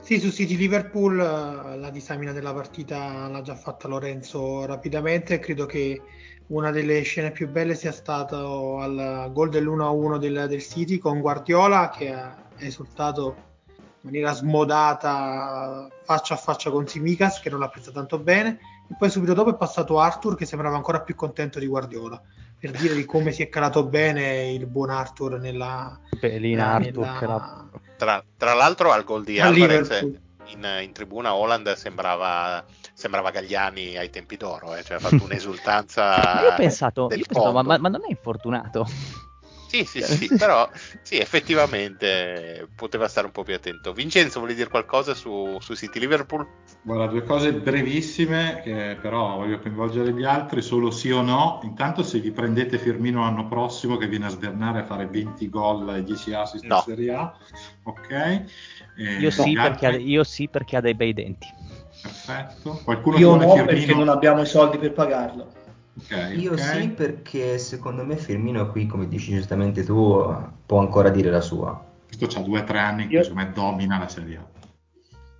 Sì, 0.00 0.18
su 0.18 0.30
City 0.30 0.56
Liverpool 0.56 1.16
la 1.16 1.90
disamina 1.90 2.32
della 2.32 2.52
partita 2.52 3.28
l'ha 3.28 3.42
già 3.42 3.54
fatta 3.54 3.88
Lorenzo 3.88 4.64
rapidamente. 4.64 5.38
Credo 5.38 5.66
che 5.66 6.00
una 6.48 6.70
delle 6.70 7.02
scene 7.02 7.30
più 7.30 7.48
belle 7.48 7.74
sia 7.74 7.92
stato 7.92 8.78
al 8.78 9.30
gol 9.32 9.50
dell'1-1 9.50 10.18
del, 10.18 10.46
del 10.48 10.62
City 10.62 10.98
con 10.98 11.20
Guardiola 11.20 11.90
che 11.90 12.12
ha 12.12 12.36
esultato 12.58 13.36
in 13.66 13.74
maniera 14.00 14.32
smodata 14.32 15.88
faccia 16.02 16.34
a 16.34 16.38
faccia 16.38 16.70
con 16.70 16.86
Simicas 16.86 17.40
che 17.40 17.50
non 17.50 17.60
l'ha 17.60 17.68
presa 17.68 17.90
tanto 17.90 18.18
bene 18.18 18.58
e 18.90 18.94
poi 18.98 19.08
subito 19.08 19.34
dopo 19.34 19.50
è 19.50 19.56
passato 19.56 20.00
Arthur 20.00 20.34
che 20.34 20.46
sembrava 20.46 20.76
ancora 20.76 21.00
più 21.00 21.14
contento 21.14 21.58
di 21.58 21.66
Guardiola 21.66 22.20
per 22.58 22.72
dire 22.72 22.94
di 22.94 23.04
come 23.04 23.32
si 23.32 23.42
è 23.42 23.48
calato 23.48 23.84
bene 23.84 24.50
il 24.50 24.66
buon 24.66 24.90
Arthur 24.90 25.38
nella, 25.38 25.98
Belina 26.20 26.74
Arthur 26.74 27.06
nella... 27.06 27.68
tra, 27.96 28.24
tra, 28.36 28.54
l'altro 28.54 28.90
al 28.90 29.04
gol 29.04 29.24
di 29.24 29.40
Alvarez 29.40 30.00
in, 30.46 30.66
in, 30.82 30.92
tribuna 30.92 31.34
Holland 31.34 31.72
sembrava 31.74 32.64
sembrava 32.92 33.30
Gagliani 33.30 33.96
ai 33.96 34.10
tempi 34.10 34.36
d'oro, 34.36 34.74
eh? 34.74 34.82
cioè 34.82 34.96
ha 34.96 35.00
fatto 35.00 35.22
un'esultanza. 35.24 36.40
io 36.42 36.48
ho 36.48 36.54
pensato, 36.56 37.08
io 37.10 37.24
pensavo 37.26 37.62
ma, 37.62 37.78
ma, 37.78 37.88
non 37.88 38.02
è 38.04 38.10
infortunato. 38.10 38.86
Sì, 39.70 39.84
sì, 39.84 40.02
sì, 40.02 40.28
però 40.36 40.68
sì, 41.00 41.18
effettivamente 41.18 42.68
poteva 42.74 43.06
stare 43.06 43.26
un 43.26 43.32
po' 43.32 43.44
più 43.44 43.54
attento. 43.54 43.92
Vincenzo, 43.92 44.40
vuoi 44.40 44.52
dire 44.56 44.68
qualcosa 44.68 45.14
su, 45.14 45.58
su 45.60 45.76
City 45.76 46.00
Liverpool? 46.00 46.44
Guarda, 46.82 47.06
due 47.06 47.22
cose 47.22 47.52
brevissime, 47.52 48.62
che 48.64 48.98
però 49.00 49.36
voglio 49.36 49.60
coinvolgere 49.60 50.12
gli 50.12 50.24
altri, 50.24 50.60
solo 50.60 50.90
sì 50.90 51.12
o 51.12 51.22
no. 51.22 51.60
Intanto 51.62 52.02
se 52.02 52.18
vi 52.18 52.32
prendete 52.32 52.78
Firmino 52.78 53.20
l'anno 53.20 53.46
prossimo 53.46 53.96
che 53.96 54.08
viene 54.08 54.26
a 54.26 54.30
svernare 54.30 54.80
a 54.80 54.84
fare 54.84 55.06
20 55.06 55.48
gol 55.48 55.94
e 55.94 56.02
10 56.02 56.34
assist 56.34 56.64
no. 56.64 56.74
in 56.74 56.82
Serie 56.82 57.14
A, 57.14 57.32
ok? 57.84 58.10
Eh, 58.10 58.44
io, 59.20 59.30
sì 59.30 59.54
altri... 59.56 59.86
ha, 59.86 59.90
io 59.90 60.24
sì 60.24 60.48
perché 60.48 60.78
ha 60.78 60.80
dei 60.80 60.94
bei 60.94 61.14
denti. 61.14 61.46
Perfetto. 62.02 62.80
Qualcuno 62.82 63.18
Io 63.18 63.36
no 63.36 63.54
Firmino? 63.54 63.64
perché 63.66 63.94
non 63.94 64.08
abbiamo 64.08 64.40
i 64.40 64.46
soldi 64.46 64.78
per 64.78 64.92
pagarlo. 64.92 65.59
Okay, 66.04 66.40
Io 66.40 66.52
okay. 66.52 66.82
sì 66.82 66.88
perché 66.88 67.58
secondo 67.58 68.04
me 68.04 68.16
Firmino 68.16 68.70
qui, 68.70 68.86
come 68.86 69.08
dici 69.08 69.32
giustamente 69.32 69.84
tu, 69.84 70.24
può 70.66 70.78
ancora 70.78 71.10
dire 71.10 71.30
la 71.30 71.40
sua. 71.40 71.84
Questo 72.06 72.38
ha 72.38 72.42
due 72.42 72.60
o 72.60 72.64
tre 72.64 72.78
anni 72.78 73.06
che 73.06 73.22
secondo 73.22 73.44
me 73.44 73.52
domina 73.52 73.98
la 73.98 74.08
Serie 74.08 74.36
A. 74.36 74.58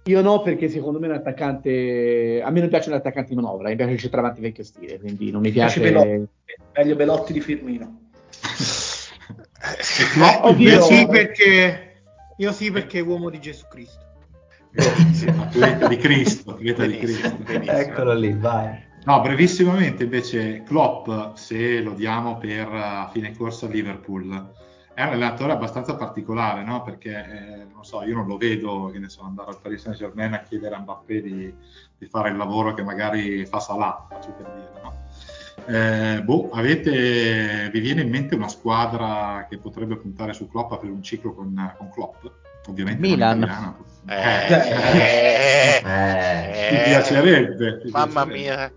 Io 0.04 0.22
no, 0.22 0.40
perché 0.40 0.68
secondo 0.68 0.98
me 0.98 1.06
è 1.06 1.10
un 1.10 1.16
attaccante. 1.16 2.40
A 2.42 2.50
me 2.50 2.60
non 2.60 2.68
piacciono 2.68 2.94
gli 2.94 2.98
attaccanti 2.98 3.34
manovra, 3.34 3.68
mi 3.68 3.76
piace 3.76 3.92
il 3.92 3.98
centravanti 3.98 4.40
vecchio 4.40 4.64
stile, 4.64 4.98
quindi 4.98 5.30
non 5.30 5.40
mi 5.40 5.50
piace. 5.50 5.80
piace 5.80 5.92
Belotti. 5.92 6.28
Meglio 6.74 6.96
Belotti 6.96 7.32
di 7.32 7.40
Firmino. 7.40 7.98
no, 10.16 10.46
oddio, 10.46 10.68
io 10.68 10.80
sì 10.82 11.06
perché 11.06 12.02
io 12.38 12.52
sì 12.52 12.70
perché 12.70 13.00
è 13.00 13.02
uomo 13.02 13.28
di 13.28 13.40
Gesù 13.40 13.66
Cristo. 13.68 14.08
Atleta 15.36 15.88
di 15.88 15.96
Cristo, 15.96 16.52
di 16.52 16.72
Cristo. 16.72 17.36
Eccolo 17.46 18.14
lì, 18.14 18.32
vai. 18.32 18.88
No, 19.04 19.20
brevissimamente 19.22 20.04
invece 20.04 20.62
Klopp, 20.62 21.08
se 21.34 21.80
lo 21.80 21.92
diamo 21.94 22.36
per 22.36 22.68
uh, 22.68 23.10
fine 23.10 23.34
corsa 23.34 23.66
a 23.66 23.70
Liverpool, 23.70 24.52
è 24.92 25.02
un 25.02 25.12
allenatore 25.12 25.52
abbastanza 25.52 25.96
particolare, 25.96 26.62
no? 26.62 26.82
Perché, 26.82 27.10
eh, 27.10 27.66
non 27.72 27.84
so, 27.84 28.02
io 28.02 28.14
non 28.14 28.26
lo 28.26 28.36
vedo, 28.36 28.90
che 28.92 28.98
ne 28.98 29.08
so, 29.08 29.22
andare 29.22 29.50
al 29.50 29.58
Paris 29.60 29.80
Saint 29.80 29.96
Germain 29.96 30.34
a 30.34 30.40
chiedere 30.40 30.74
a 30.74 30.80
Mbappé 30.80 31.22
di, 31.22 31.54
di 31.96 32.06
fare 32.06 32.28
il 32.28 32.36
lavoro 32.36 32.74
che 32.74 32.82
magari 32.82 33.46
fa 33.46 33.60
Salah, 33.60 34.06
faccio 34.10 34.32
per 34.32 34.46
dire, 34.52 34.80
no? 34.82 34.98
Eh, 35.66 36.22
boh, 36.22 36.50
avete, 36.52 37.70
vi 37.70 37.80
viene 37.80 38.02
in 38.02 38.10
mente 38.10 38.34
una 38.34 38.48
squadra 38.48 39.46
che 39.48 39.58
potrebbe 39.58 39.96
puntare 39.96 40.34
su 40.34 40.48
Klopp 40.48 40.74
per 40.74 40.90
un 40.90 41.02
ciclo 41.02 41.32
con, 41.32 41.74
con 41.78 41.90
Klopp? 41.90 42.26
Ovviamente 42.68 43.00
Milan. 43.00 43.42
Eh, 44.06 44.14
eh, 44.54 45.82
eh, 45.84 46.72
mi 46.72 46.82
piacerebbe. 46.84 47.82
Mamma 47.90 48.24
mia. 48.26 48.70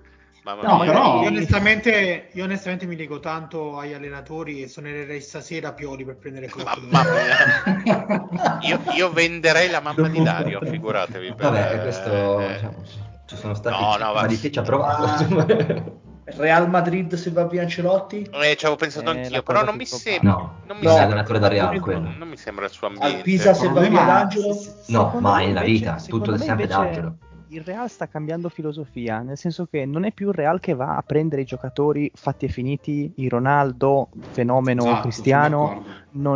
No, 0.43 0.79
però... 0.79 1.21
io, 1.21 1.29
onestamente, 1.29 2.27
io 2.33 2.43
onestamente 2.43 2.85
mi 2.85 2.97
leggo 2.97 3.21
tanto 3.21 3.77
agli 3.77 3.93
allenatori 3.93 4.61
e 4.61 4.67
suonerei 4.67 5.21
stasera 5.21 5.69
a 5.69 5.73
Pioli 5.73 6.03
per 6.03 6.17
prendere 6.17 6.51
mia. 6.53 8.59
io, 8.61 8.81
io, 8.93 9.11
venderei 9.11 9.69
la 9.69 9.79
mamma 9.79 10.09
di 10.09 10.21
Dario, 10.21 10.59
figuratevi. 10.61 11.33
Per... 11.33 11.49
Vabbè, 11.49 11.81
questo 11.81 12.41
eh... 12.41 12.53
diciamo, 12.55 12.83
ci 13.25 13.35
sono 13.37 13.53
stati 13.53 13.81
no, 13.81 13.95
no, 13.95 14.13
ma 14.13 14.27
ci 14.27 14.51
ha 14.53 14.61
provato. 14.61 15.03
Ah. 15.03 16.01
Real 16.25 16.69
Madrid 16.69 17.13
se 17.15 17.31
va 17.31 17.45
via 17.45 17.61
Ancelotti? 17.61 18.27
Eh, 18.31 18.55
ci 18.57 18.65
avevo 18.65 18.75
pensato 18.75 19.13
eh, 19.13 19.21
anch'io, 19.21 19.43
però 19.43 19.63
non 19.63 19.75
mi 19.75 19.85
sembra. 19.85 20.29
No, 20.29 20.61
non 20.67 20.77
mi 20.77 20.83
no, 20.83 20.89
sembra 20.89 21.05
allenatore 21.05 21.39
da 21.39 21.47
Real 21.47 21.79
quello. 21.79 22.13
Non 22.17 22.27
mi 22.27 22.37
sembra 22.37 22.65
il 22.65 22.71
suo 22.71 22.87
ambiente. 22.87 23.15
Al 23.15 23.21
Pisa 23.21 23.53
se 23.53 23.69
va 23.69 23.79
via 23.79 24.03
D'Angelo? 24.03 24.57
No, 24.87 25.17
mai 25.21 25.47
nella 25.47 25.61
vita, 25.61 25.95
tutto 26.05 26.37
sempre 26.37 26.67
D'Angelo 26.67 27.15
il 27.53 27.63
Real 27.63 27.87
sta 27.87 28.07
cambiando 28.07 28.49
filosofia, 28.49 29.19
nel 29.19 29.37
senso 29.37 29.67
che 29.69 29.85
non 29.85 30.05
è 30.05 30.11
più 30.11 30.29
il 30.29 30.33
Real 30.33 30.59
che 30.59 30.73
va 30.73 30.95
a 30.95 31.03
prendere 31.03 31.43
i 31.43 31.45
giocatori 31.45 32.11
fatti 32.13 32.45
e 32.45 32.49
finiti, 32.49 33.13
i 33.17 33.29
Ronaldo, 33.29 34.09
fenomeno 34.31 34.83
esatto, 34.83 35.01
cristiano, 35.01 35.85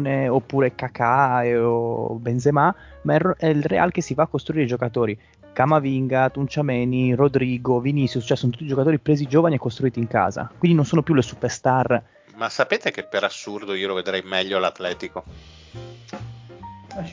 è, 0.03 0.29
oppure 0.29 0.75
Kakà 0.75 1.43
o 1.59 2.13
Benzema, 2.15 2.73
ma 3.01 3.17
è 3.37 3.47
il 3.47 3.63
Real 3.63 3.91
che 3.91 4.01
si 4.01 4.13
va 4.13 4.23
a 4.23 4.27
costruire 4.27 4.65
i 4.65 4.67
giocatori. 4.67 5.19
Camavinga, 5.53 6.29
Tunciameni, 6.29 7.15
Rodrigo, 7.15 7.79
Vinicius, 7.79 8.25
cioè 8.25 8.37
sono 8.37 8.51
tutti 8.51 8.67
giocatori 8.67 8.99
presi 8.99 9.25
giovani 9.25 9.55
e 9.55 9.59
costruiti 9.59 9.97
in 9.97 10.07
casa, 10.07 10.51
quindi 10.55 10.77
non 10.77 10.85
sono 10.85 11.01
più 11.01 11.15
le 11.15 11.23
superstar. 11.23 12.03
Ma 12.35 12.47
sapete 12.49 12.91
che 12.91 13.03
per 13.03 13.23
assurdo 13.23 13.73
io 13.73 13.87
lo 13.87 13.95
vedrei 13.95 14.21
meglio 14.23 14.59
l'Atletico? 14.59 15.23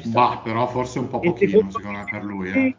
Bah, 0.04 0.40
però 0.42 0.66
forse 0.66 0.98
un 0.98 1.08
po' 1.08 1.20
pochino 1.20 1.70
secondo 1.70 1.98
me 1.98 2.04
per 2.10 2.22
lui, 2.22 2.50
eh. 2.50 2.76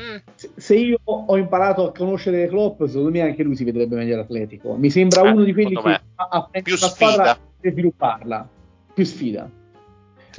Mm. 0.00 0.16
Se 0.56 0.76
io 0.76 0.98
ho 1.04 1.36
imparato 1.36 1.88
a 1.88 1.92
conoscere 1.92 2.46
Klopp, 2.46 2.84
secondo 2.84 3.10
me 3.10 3.20
anche 3.20 3.42
lui 3.42 3.56
si 3.56 3.64
vedrebbe 3.64 3.96
meglio 3.96 4.16
l'Atletico. 4.16 4.74
Mi 4.74 4.90
sembra 4.90 5.22
eh, 5.22 5.30
uno 5.30 5.42
di 5.42 5.52
quelli 5.52 5.74
che 5.74 6.00
ha 6.14 6.48
più 6.62 6.74
una 6.74 6.88
squadra 6.88 7.38
e 7.60 7.70
svilupparla. 7.70 8.48
Più 8.94 9.04
sfida. 9.04 9.50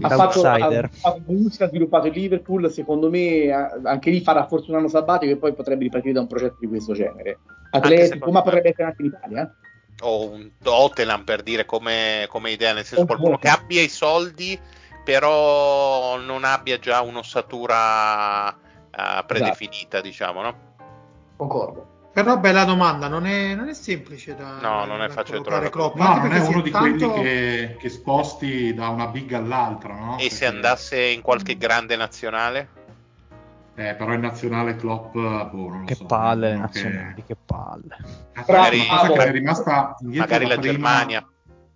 Ha 0.02 0.10
fatto, 0.10 0.44
ha, 0.44 0.54
ha, 0.54 0.90
ha 1.02 1.68
sviluppato 1.68 2.08
il 2.08 2.14
Liverpool, 2.14 2.72
secondo 2.72 3.10
me 3.10 3.52
anche 3.52 4.10
lì 4.10 4.22
farà 4.22 4.48
forse 4.48 4.72
un 4.72 4.78
anno 4.78 4.88
sabbatico 4.88 5.34
e 5.34 5.38
poi 5.38 5.54
potrebbe 5.54 5.84
ripartire 5.84 6.14
da 6.14 6.22
un 6.22 6.28
progetto 6.28 6.58
di 6.62 6.68
questo 6.68 6.94
genere. 6.94 7.40
Atletico, 7.72 8.32
ma 8.32 8.42
potrebbe 8.42 8.70
essere 8.70 8.84
anche 8.84 9.02
in 9.02 9.08
Italia. 9.10 9.44
Eh? 9.44 9.68
O 10.02 10.30
un 10.30 10.52
Tottenham 10.64 11.26
per 11.26 11.44
dire 11.44 11.66
come, 11.66 12.26
come 12.30 12.52
idea, 12.52 12.72
nel 12.72 12.86
senso 12.86 13.06
qualcuno 13.06 13.38
che 13.38 13.50
abbia 13.50 13.82
i 13.82 13.90
soldi 13.90 14.58
però 15.04 16.18
non 16.20 16.44
abbia 16.44 16.78
già 16.78 17.02
un'ossatura 17.02 18.56
uh, 18.96 19.26
predefinita, 19.26 19.98
esatto. 19.98 20.02
diciamo, 20.02 20.42
no? 20.42 20.56
Concordo. 21.36 21.98
Però 22.12 22.38
bella 22.40 22.64
domanda, 22.64 23.08
non 23.08 23.26
è, 23.26 23.54
non 23.54 23.70
è 23.70 23.74
semplice 23.74 24.36
da 24.36 24.60
No, 24.60 24.84
non 24.86 25.02
è 25.02 25.10
facile 25.10 25.42
trovare 25.42 25.70
Klopp. 25.70 25.96
No, 25.96 26.18
non 26.18 26.34
è 26.34 26.40
uno 26.40 26.62
di 26.62 26.72
tanto... 26.72 27.12
quelli 27.12 27.24
che, 27.24 27.78
che, 27.80 27.90
sposti 27.90 28.74
da 28.74 28.90
una 28.90 29.08
big 29.08 29.32
all'altra, 29.34 29.94
no? 29.94 30.14
E 30.16 30.24
Perché... 30.24 30.36
se 30.36 30.46
andasse 30.48 31.02
in 31.02 31.22
qualche 31.22 31.56
grande 31.56 31.96
nazionale? 31.96 32.78
Eh, 33.76 33.96
però 33.96 34.12
in 34.12 34.22
nazionale 34.22 34.76
Klopp, 34.76 35.14
boh, 35.14 35.70
non 35.70 35.86
che 35.86 35.96
so, 35.96 36.06
palle, 36.06 36.56
nazionali, 36.56 37.14
che, 37.16 37.24
che 37.28 37.38
palle. 37.46 37.96
Magari, 38.34 38.80
una 38.80 39.00
cosa 39.00 39.14
che 39.14 39.26
è 39.26 39.32
rimasta 39.32 39.96
indietro 40.02 40.28
magari 40.28 40.48
la 40.48 40.58
Germania. 40.58 41.30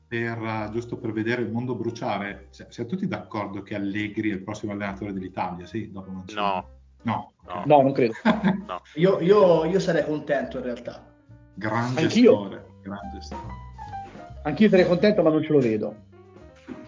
Per, 0.05 0.69
giusto 0.71 0.97
per 0.97 1.13
vedere 1.13 1.41
il 1.41 1.51
mondo 1.51 1.75
bruciare, 1.75 2.49
siamo 2.49 2.89
tutti 2.89 3.07
d'accordo 3.07 3.63
che 3.63 3.75
Allegri 3.75 4.31
è 4.31 4.33
il 4.33 4.43
prossimo 4.43 4.73
allenatore 4.73 5.13
dell'Italia, 5.13 5.65
sì? 5.65 5.89
Dopo 5.91 6.11
no. 6.33 6.81
No, 7.03 7.33
no, 7.45 7.63
no 7.65 7.81
non 7.81 7.93
credo. 7.93 8.13
no. 8.67 8.81
Io, 8.95 9.19
io, 9.19 9.65
io, 9.65 9.79
sarei 9.79 10.05
contento 10.05 10.57
in 10.57 10.63
realtà. 10.63 11.03
Grande 11.53 12.01
Anch'io. 12.01 12.33
Storia, 12.33 12.63
grande 12.81 13.21
storia. 13.21 13.47
Anch'io 14.43 14.69
sarei 14.69 14.87
contento, 14.87 15.21
ma 15.21 15.29
non 15.29 15.43
ce 15.43 15.51
lo 15.51 15.59
vedo. 15.59 15.95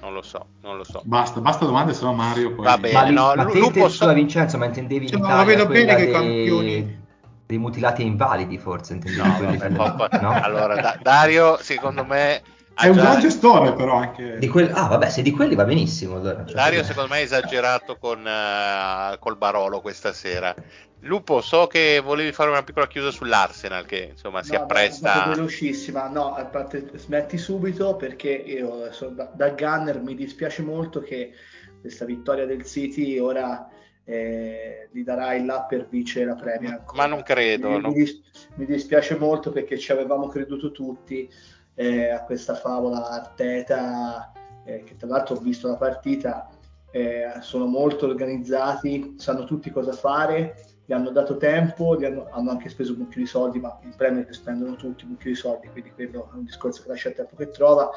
Non 0.02 0.14
lo 0.14 0.22
so, 0.22 0.46
non 0.62 0.78
lo 0.78 0.84
so. 0.84 1.02
Basta, 1.04 1.40
basta 1.42 1.66
domande, 1.66 1.94
se 1.94 2.04
no 2.04 2.14
Mario 2.14 2.54
poi... 2.54 2.66
Va 2.66 2.78
bene, 2.78 3.12
ma, 3.12 3.34
no, 3.34 3.36
ma 3.36 3.46
te, 3.46 3.60
Lupo... 3.60 3.90
Scusa 3.90 4.14
Vincenzo, 4.14 4.58
ma 4.58 4.66
intendevi 4.66 5.08
cioè, 5.08 5.20
l'Italia, 5.20 5.38
lo 5.38 5.46
vedo 5.46 5.68
bene 5.68 5.96
che 5.96 6.04
dei... 6.04 6.12
campioni... 6.12 7.04
Dei 7.48 7.58
mutilati 7.60 8.02
e 8.02 8.06
invalidi 8.06 8.58
forse, 8.58 8.94
intendevi 8.94 9.70
no, 9.70 9.96
vabbè, 9.96 10.20
no? 10.20 10.32
Allora, 10.32 10.82
da- 10.82 10.98
Dario, 11.00 11.58
secondo 11.62 12.04
me 12.04 12.42
è 12.76 12.88
un 12.88 12.96
gran 12.96 13.20
gestore, 13.20 13.74
però 13.74 13.96
anche. 13.96 14.38
Di 14.38 14.48
que- 14.48 14.70
ah, 14.72 14.88
vabbè, 14.88 15.10
se 15.10 15.22
di 15.22 15.32
quelli 15.32 15.56
va 15.56 15.64
benissimo. 15.64 16.18
Allora. 16.18 16.44
Dario, 16.44 16.84
secondo 16.84 17.10
me, 17.10 17.18
ha 17.18 17.22
esagerato 17.22 17.98
con, 17.98 18.20
uh, 18.20 19.18
col 19.20 19.38
Barolo 19.38 19.82
questa 19.82 20.12
sera. 20.14 20.54
Lupo, 21.02 21.42
so 21.42 21.68
che 21.68 22.02
volevi 22.04 22.32
fare 22.32 22.50
una 22.50 22.64
piccola 22.64 22.88
chiusa 22.88 23.12
sull'Arsenal, 23.12 23.86
che 23.86 24.10
insomma 24.12 24.44
si 24.44 24.54
no, 24.54 24.62
appresta. 24.62 25.26
Velocissima, 25.28 26.08
no, 26.08 26.34
a 26.34 26.46
parte, 26.46 26.90
smetti 26.96 27.38
subito 27.38 27.96
perché 27.96 28.30
io 28.32 28.90
da, 29.12 29.32
da 29.34 29.50
Gunner 29.50 30.02
mi 30.02 30.16
dispiace 30.16 30.64
molto 30.64 31.02
che 31.02 31.32
questa 31.80 32.06
vittoria 32.06 32.46
del 32.46 32.66
City 32.66 33.20
ora 33.20 33.70
eh, 34.04 34.90
gli 34.92 35.04
darà 35.04 35.34
il 35.34 35.46
là 35.46 35.62
per 35.62 35.88
vincere 35.90 36.26
la 36.26 36.36
Premier. 36.36 36.74
Ancora. 36.74 37.02
Ma 37.02 37.08
non 37.08 37.24
credo. 37.24 37.70
Mi, 37.70 37.82
no. 37.82 37.92
mi, 37.92 38.66
dispiace 38.66 39.16
molto 39.16 39.52
perché 39.52 39.78
ci 39.78 39.92
avevamo 39.92 40.28
creduto 40.28 40.72
tutti 40.72 41.30
eh, 41.76 42.10
a 42.10 42.24
questa 42.24 42.56
favola 42.56 43.10
Arteta, 43.10 44.32
eh, 44.64 44.84
che 44.84 44.96
tra 44.96 45.08
l'altro 45.08 45.36
ho 45.36 45.40
visto 45.40 45.68
la 45.68 45.76
partita, 45.76 46.50
eh, 46.92 47.26
sono 47.42 47.66
molto 47.66 48.08
organizzati, 48.08 49.16
sanno 49.18 49.44
tutti 49.44 49.70
cosa 49.70 49.92
fare, 49.92 50.56
gli 50.86 50.94
hanno 50.94 51.10
dato 51.10 51.36
tempo, 51.38 51.98
hanno, 51.98 52.28
hanno, 52.32 52.52
anche 52.52 52.70
speso 52.70 52.94
un 52.94 53.00
mucchio 53.00 53.22
di 53.22 53.28
soldi, 53.28 53.60
ma 53.60 53.78
in 53.84 53.94
Premier 53.96 54.28
spendono 54.34 54.76
tutti 54.76 55.04
un 55.04 55.12
mucchio 55.12 55.32
di 55.32 55.36
soldi, 55.36 55.68
quindi 55.70 55.92
quello 55.92 56.30
è 56.32 56.36
un 56.36 56.46
discorso 56.46 56.84
che 56.84 56.90
lascia 56.90 57.10
il 57.10 57.16
tempo 57.16 57.36
che 57.36 57.50
trova. 57.50 57.90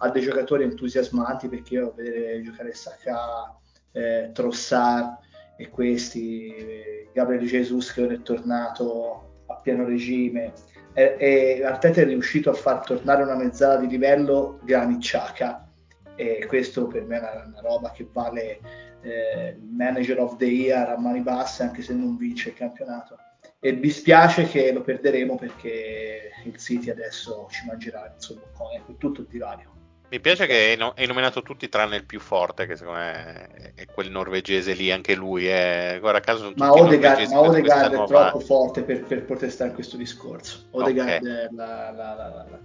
Ha 0.00 0.10
dei 0.10 0.22
giocatori 0.22 0.62
entusiasmanti 0.62 1.48
perché 1.48 1.74
io 1.74 1.92
vedere 1.94 2.40
giocare 2.42 2.72
Saka, 2.72 3.58
eh, 3.92 4.30
Trossard 4.32 5.18
e 5.56 5.68
questi, 5.68 6.54
eh, 6.54 7.10
Gabriel 7.12 7.44
Jesus 7.44 7.92
che 7.92 8.02
ora 8.02 8.14
è 8.14 8.22
tornato 8.22 9.42
a 9.46 9.56
pieno 9.56 9.84
regime, 9.84 10.52
e, 10.98 11.14
e 11.16 11.64
Arteta 11.64 12.00
è 12.00 12.04
riuscito 12.04 12.50
a 12.50 12.54
far 12.54 12.84
tornare 12.84 13.22
una 13.22 13.36
mezzala 13.36 13.76
di 13.76 13.86
livello 13.86 14.58
Granit 14.64 14.98
Xhaka 14.98 15.70
e 16.16 16.44
questo 16.48 16.88
per 16.88 17.04
me 17.04 17.18
è 17.18 17.20
una, 17.20 17.44
una 17.46 17.60
roba 17.60 17.92
che 17.92 18.08
vale 18.12 18.58
eh, 19.02 19.56
manager 19.60 20.18
of 20.18 20.36
the 20.38 20.46
year 20.46 20.88
a 20.88 20.98
mani 20.98 21.20
basse 21.20 21.62
anche 21.62 21.82
se 21.82 21.94
non 21.94 22.16
vince 22.16 22.48
il 22.48 22.56
campionato. 22.56 23.16
E 23.60 23.72
mi 23.72 23.90
spiace 23.90 24.48
che 24.48 24.72
lo 24.72 24.82
perderemo 24.82 25.36
perché 25.36 26.32
il 26.44 26.56
City 26.56 26.90
adesso 26.90 27.46
ci 27.48 27.64
mangerà 27.66 28.10
insomma 28.12 28.42
con 28.52 28.96
tutto 28.98 29.20
il 29.20 29.28
divario 29.28 29.77
mi 30.10 30.20
piace 30.20 30.46
che 30.46 30.76
hai 30.94 31.06
nominato 31.06 31.42
tutti 31.42 31.68
tranne 31.68 31.96
il 31.96 32.06
più 32.06 32.18
forte, 32.18 32.66
che 32.66 32.76
secondo 32.76 33.00
me 33.00 33.72
è 33.74 33.84
quel 33.84 34.10
norvegese 34.10 34.72
lì, 34.72 34.90
anche 34.90 35.14
lui. 35.14 35.46
È... 35.46 35.98
Guarda 36.00 36.20
caso 36.20 36.38
sono 36.38 36.54
ma 36.56 36.72
Odegaard, 36.72 37.30
ma 37.30 37.40
Odegaard 37.40 37.92
è 37.92 37.94
nuova... 37.94 38.30
troppo 38.30 38.40
forte 38.40 38.82
per, 38.82 39.04
per, 39.04 39.24
poter 39.24 39.50
stare 39.50 39.68
in 39.68 39.74
questo 39.74 39.98
discorso. 39.98 40.68
Odegaard 40.70 41.22
okay. 41.22 41.34
è, 41.34 41.48
la, 41.50 41.90
la, 41.90 42.14
la, 42.14 42.58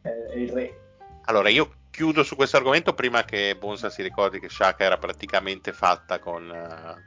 è, 0.00 0.36
il 0.36 0.50
re. 0.50 0.80
Allora, 1.24 1.50
io 1.50 1.70
chiudo 1.90 2.22
su 2.22 2.36
questo 2.36 2.56
argomento 2.56 2.94
prima 2.94 3.22
che 3.24 3.54
Bonsa 3.58 3.90
si 3.90 4.02
ricordi 4.02 4.40
che 4.40 4.48
Shaka 4.48 4.84
era 4.84 4.96
praticamente 4.96 5.74
fatta 5.74 6.18
con, 6.18 6.50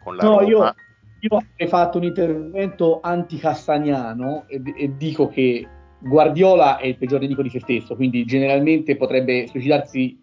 con 0.03 0.15
la 0.15 0.23
no, 0.23 0.39
Roma. 0.41 0.45
Io, 0.47 0.75
io 1.21 1.37
ho 1.37 1.67
fatto 1.67 1.97
un 1.97 2.03
intervento 2.03 2.99
anti-castagnano 3.01 4.45
e, 4.47 4.61
e 4.77 4.95
dico 4.95 5.27
che 5.27 5.67
Guardiola 6.01 6.77
è 6.77 6.87
il 6.87 6.97
peggior 6.97 7.19
nemico 7.19 7.41
di 7.41 7.49
se 7.49 7.59
stesso, 7.59 7.95
quindi 7.95 8.25
generalmente 8.25 8.95
potrebbe 8.95 9.47
suicidarsi 9.47 10.19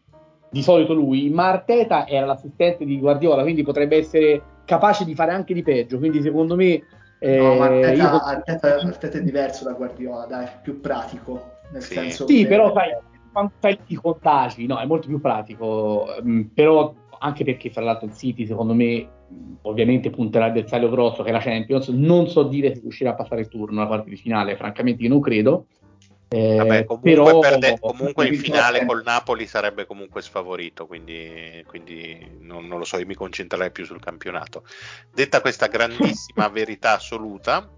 di 0.50 0.62
solito 0.62 0.94
lui, 0.94 1.28
ma 1.30 1.48
Arteta 1.48 2.06
era 2.06 2.26
l'assistente 2.26 2.84
di 2.84 2.98
Guardiola, 2.98 3.42
quindi 3.42 3.62
potrebbe 3.62 3.96
essere 3.96 4.42
capace 4.64 5.04
di 5.04 5.14
fare 5.14 5.32
anche 5.32 5.54
di 5.54 5.62
peggio, 5.62 5.98
quindi 5.98 6.20
secondo 6.20 6.56
me... 6.56 6.82
Eh, 7.20 7.36
no, 7.36 7.54
ma 7.54 7.66
Arteta, 7.66 7.92
io... 7.92 8.08
Arteta, 8.08 8.74
Arteta, 8.76 9.18
è 9.18 9.22
diverso 9.22 9.64
da 9.64 9.72
Guardiola, 9.72 10.26
dai, 10.26 10.44
è 10.46 10.58
più 10.62 10.80
pratico, 10.80 11.58
nel 11.70 11.82
sì. 11.82 11.94
senso... 11.94 12.26
Sì, 12.26 12.42
che... 12.42 12.48
però 12.48 12.72
sai, 12.72 12.96
quando 13.32 13.52
fai 13.58 13.78
i 13.86 13.94
contagi, 13.94 14.66
no, 14.66 14.78
è 14.78 14.86
molto 14.86 15.06
più 15.06 15.20
pratico, 15.20 16.06
mm, 16.22 16.40
però 16.54 16.94
anche 17.18 17.44
perché 17.44 17.70
fra 17.70 17.82
l'altro 17.82 18.06
il 18.06 18.14
City 18.14 18.46
secondo 18.46 18.74
me 18.74 19.08
ovviamente 19.62 20.10
punterà 20.10 20.46
il 20.46 20.52
bersaglio 20.52 20.88
grosso 20.88 21.22
che 21.22 21.28
è 21.28 21.32
la 21.32 21.40
Champions. 21.40 21.88
Non 21.88 22.28
so 22.28 22.44
dire 22.44 22.74
se 22.74 22.80
riuscirà 22.80 23.10
a 23.10 23.14
passare 23.14 23.42
il 23.42 23.48
turno 23.48 23.80
alla 23.80 23.88
parte 23.88 24.10
di 24.10 24.16
finale 24.16 24.56
francamente 24.56 25.02
io 25.02 25.08
non 25.08 25.20
credo. 25.20 25.66
Eh, 26.30 26.56
Vabbè, 26.56 26.84
comunque, 26.84 27.10
però, 27.10 27.38
perde, 27.38 27.78
comunque 27.80 28.28
in 28.28 28.36
finale 28.36 28.84
col 28.84 29.02
Napoli 29.02 29.46
sarebbe 29.46 29.86
comunque 29.86 30.20
sfavorito, 30.20 30.86
quindi, 30.86 31.64
quindi 31.66 32.36
non, 32.40 32.66
non, 32.66 32.78
lo 32.78 32.84
so, 32.84 32.98
io 32.98 33.06
mi 33.06 33.14
concentrerei 33.14 33.70
più 33.70 33.86
sul 33.86 34.00
campionato. 34.00 34.64
Detta 35.10 35.40
questa 35.40 35.68
grandissima 35.68 36.48
verità 36.52 36.96
assoluta, 36.96 37.70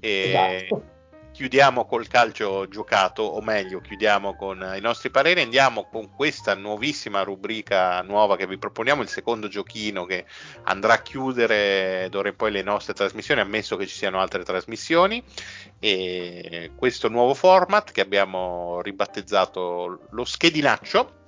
eh, 0.00 0.28
esatto 0.28 0.98
chiudiamo 1.40 1.86
col 1.86 2.06
calcio 2.06 2.68
giocato, 2.68 3.22
o 3.22 3.40
meglio, 3.40 3.80
chiudiamo 3.80 4.36
con 4.36 4.74
i 4.76 4.80
nostri 4.80 5.08
pareri. 5.08 5.40
Andiamo 5.40 5.88
con 5.88 6.10
questa 6.10 6.54
nuovissima 6.54 7.22
rubrica 7.22 8.02
nuova 8.02 8.36
che 8.36 8.46
vi 8.46 8.58
proponiamo, 8.58 9.00
il 9.00 9.08
secondo 9.08 9.48
giochino 9.48 10.04
che 10.04 10.26
andrà 10.64 10.92
a 10.92 11.00
chiudere 11.00 12.08
d'ora 12.10 12.28
in 12.28 12.36
poi 12.36 12.50
le 12.50 12.62
nostre 12.62 12.92
trasmissioni, 12.92 13.40
ammesso 13.40 13.78
che 13.78 13.86
ci 13.86 13.96
siano 13.96 14.20
altre 14.20 14.42
trasmissioni. 14.42 15.24
E 15.78 16.72
questo 16.76 17.08
nuovo 17.08 17.32
format 17.32 17.90
che 17.90 18.02
abbiamo 18.02 18.82
ribattezzato 18.82 20.08
lo 20.10 20.24
schedinaccio. 20.26 21.19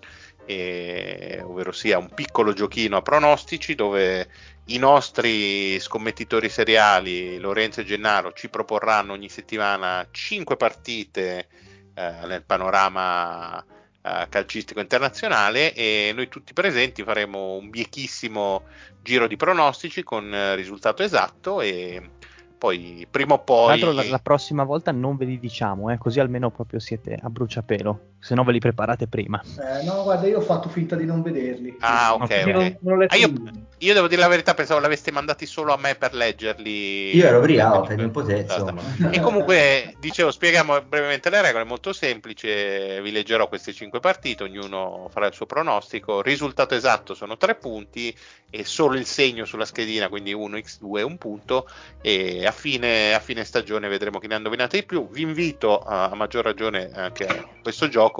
E, 0.44 1.40
ovvero 1.44 1.72
sia 1.72 1.98
un 1.98 2.10
piccolo 2.12 2.52
giochino 2.52 2.96
a 2.96 3.02
pronostici 3.02 3.74
dove 3.74 4.28
i 4.66 4.78
nostri 4.78 5.78
scommettitori 5.80 6.48
seriali, 6.48 7.38
Lorenzo 7.38 7.80
e 7.80 7.84
Gennaro, 7.84 8.32
ci 8.32 8.48
proporranno 8.48 9.12
ogni 9.12 9.28
settimana 9.28 10.06
5 10.10 10.56
partite 10.56 11.46
eh, 11.94 12.14
nel 12.26 12.42
panorama 12.44 13.64
eh, 14.02 14.26
calcistico 14.28 14.80
internazionale 14.80 15.74
e 15.74 16.12
noi 16.14 16.28
tutti 16.28 16.52
presenti 16.52 17.04
faremo 17.04 17.54
un 17.54 17.70
biechissimo 17.70 18.62
giro 19.00 19.26
di 19.26 19.36
pronostici 19.36 20.02
con 20.02 20.32
eh, 20.34 20.54
risultato 20.56 21.02
esatto 21.02 21.60
e 21.60 22.10
poi 22.58 23.06
prima 23.10 23.34
o 23.34 23.38
poi... 23.40 23.78
Tra 23.78 23.86
l'altro 23.86 23.92
la, 23.92 24.10
la 24.10 24.18
prossima 24.20 24.64
volta 24.64 24.92
non 24.92 25.16
ve 25.16 25.24
li 25.24 25.38
diciamo, 25.38 25.90
eh, 25.90 25.98
così 25.98 26.20
almeno 26.20 26.50
proprio 26.50 26.78
siete 26.78 27.18
a 27.20 27.28
bruciapelo, 27.28 28.00
se 28.22 28.36
no 28.36 28.44
ve 28.44 28.52
li 28.52 28.60
preparate 28.60 29.08
prima. 29.08 29.42
Eh, 29.42 29.82
no, 29.84 30.04
guarda, 30.04 30.28
io 30.28 30.38
ho 30.38 30.42
fatto 30.42 30.68
finta 30.68 30.94
di 30.94 31.04
non 31.04 31.22
vederli. 31.22 31.76
Ah, 31.80 32.14
ok. 32.14 32.22
okay. 32.22 32.52
Non, 32.52 32.76
non 32.80 33.06
ah, 33.08 33.16
io, 33.16 33.32
io, 33.78 33.94
devo 33.94 34.06
dire 34.06 34.20
la 34.20 34.28
verità, 34.28 34.54
pensavo 34.54 34.78
l'aveste 34.78 35.10
mandati 35.10 35.44
solo 35.44 35.72
a 35.72 35.76
me 35.76 35.96
per 35.96 36.14
leggerli. 36.14 37.16
Io 37.16 37.26
ero 37.26 37.40
briaco, 37.40 37.92
non 37.92 38.12
potevo. 38.12 38.80
E 39.10 39.18
comunque, 39.18 39.96
dicevo, 39.98 40.30
spieghiamo 40.30 40.82
brevemente 40.82 41.30
le 41.30 41.42
regole, 41.42 41.64
è 41.64 41.66
molto 41.66 41.92
semplice, 41.92 43.02
vi 43.02 43.10
leggerò 43.10 43.48
queste 43.48 43.72
cinque 43.72 43.98
partite, 43.98 44.44
ognuno 44.44 45.08
farà 45.10 45.26
il 45.26 45.34
suo 45.34 45.46
pronostico, 45.46 46.22
risultato 46.22 46.76
esatto 46.76 47.14
sono 47.14 47.36
tre 47.36 47.56
punti 47.56 48.16
e 48.48 48.64
solo 48.64 48.96
il 48.98 49.04
segno 49.06 49.44
sulla 49.46 49.64
schedina, 49.64 50.08
quindi 50.08 50.32
1x2 50.32 50.98
è 50.98 51.02
un 51.02 51.18
punto 51.18 51.68
e 52.00 52.46
a 52.46 52.52
fine, 52.52 53.14
a 53.14 53.18
fine 53.18 53.44
stagione 53.44 53.88
vedremo 53.88 54.20
chi 54.20 54.28
ne 54.28 54.34
ha 54.34 54.36
indovinato 54.36 54.76
di 54.76 54.84
più. 54.84 55.08
Vi 55.08 55.22
invito 55.22 55.80
a, 55.80 56.04
a 56.04 56.14
maggior 56.14 56.44
ragione 56.44 56.90
anche 56.94 57.26
a 57.26 57.48
questo 57.62 57.88
gioco 57.88 58.11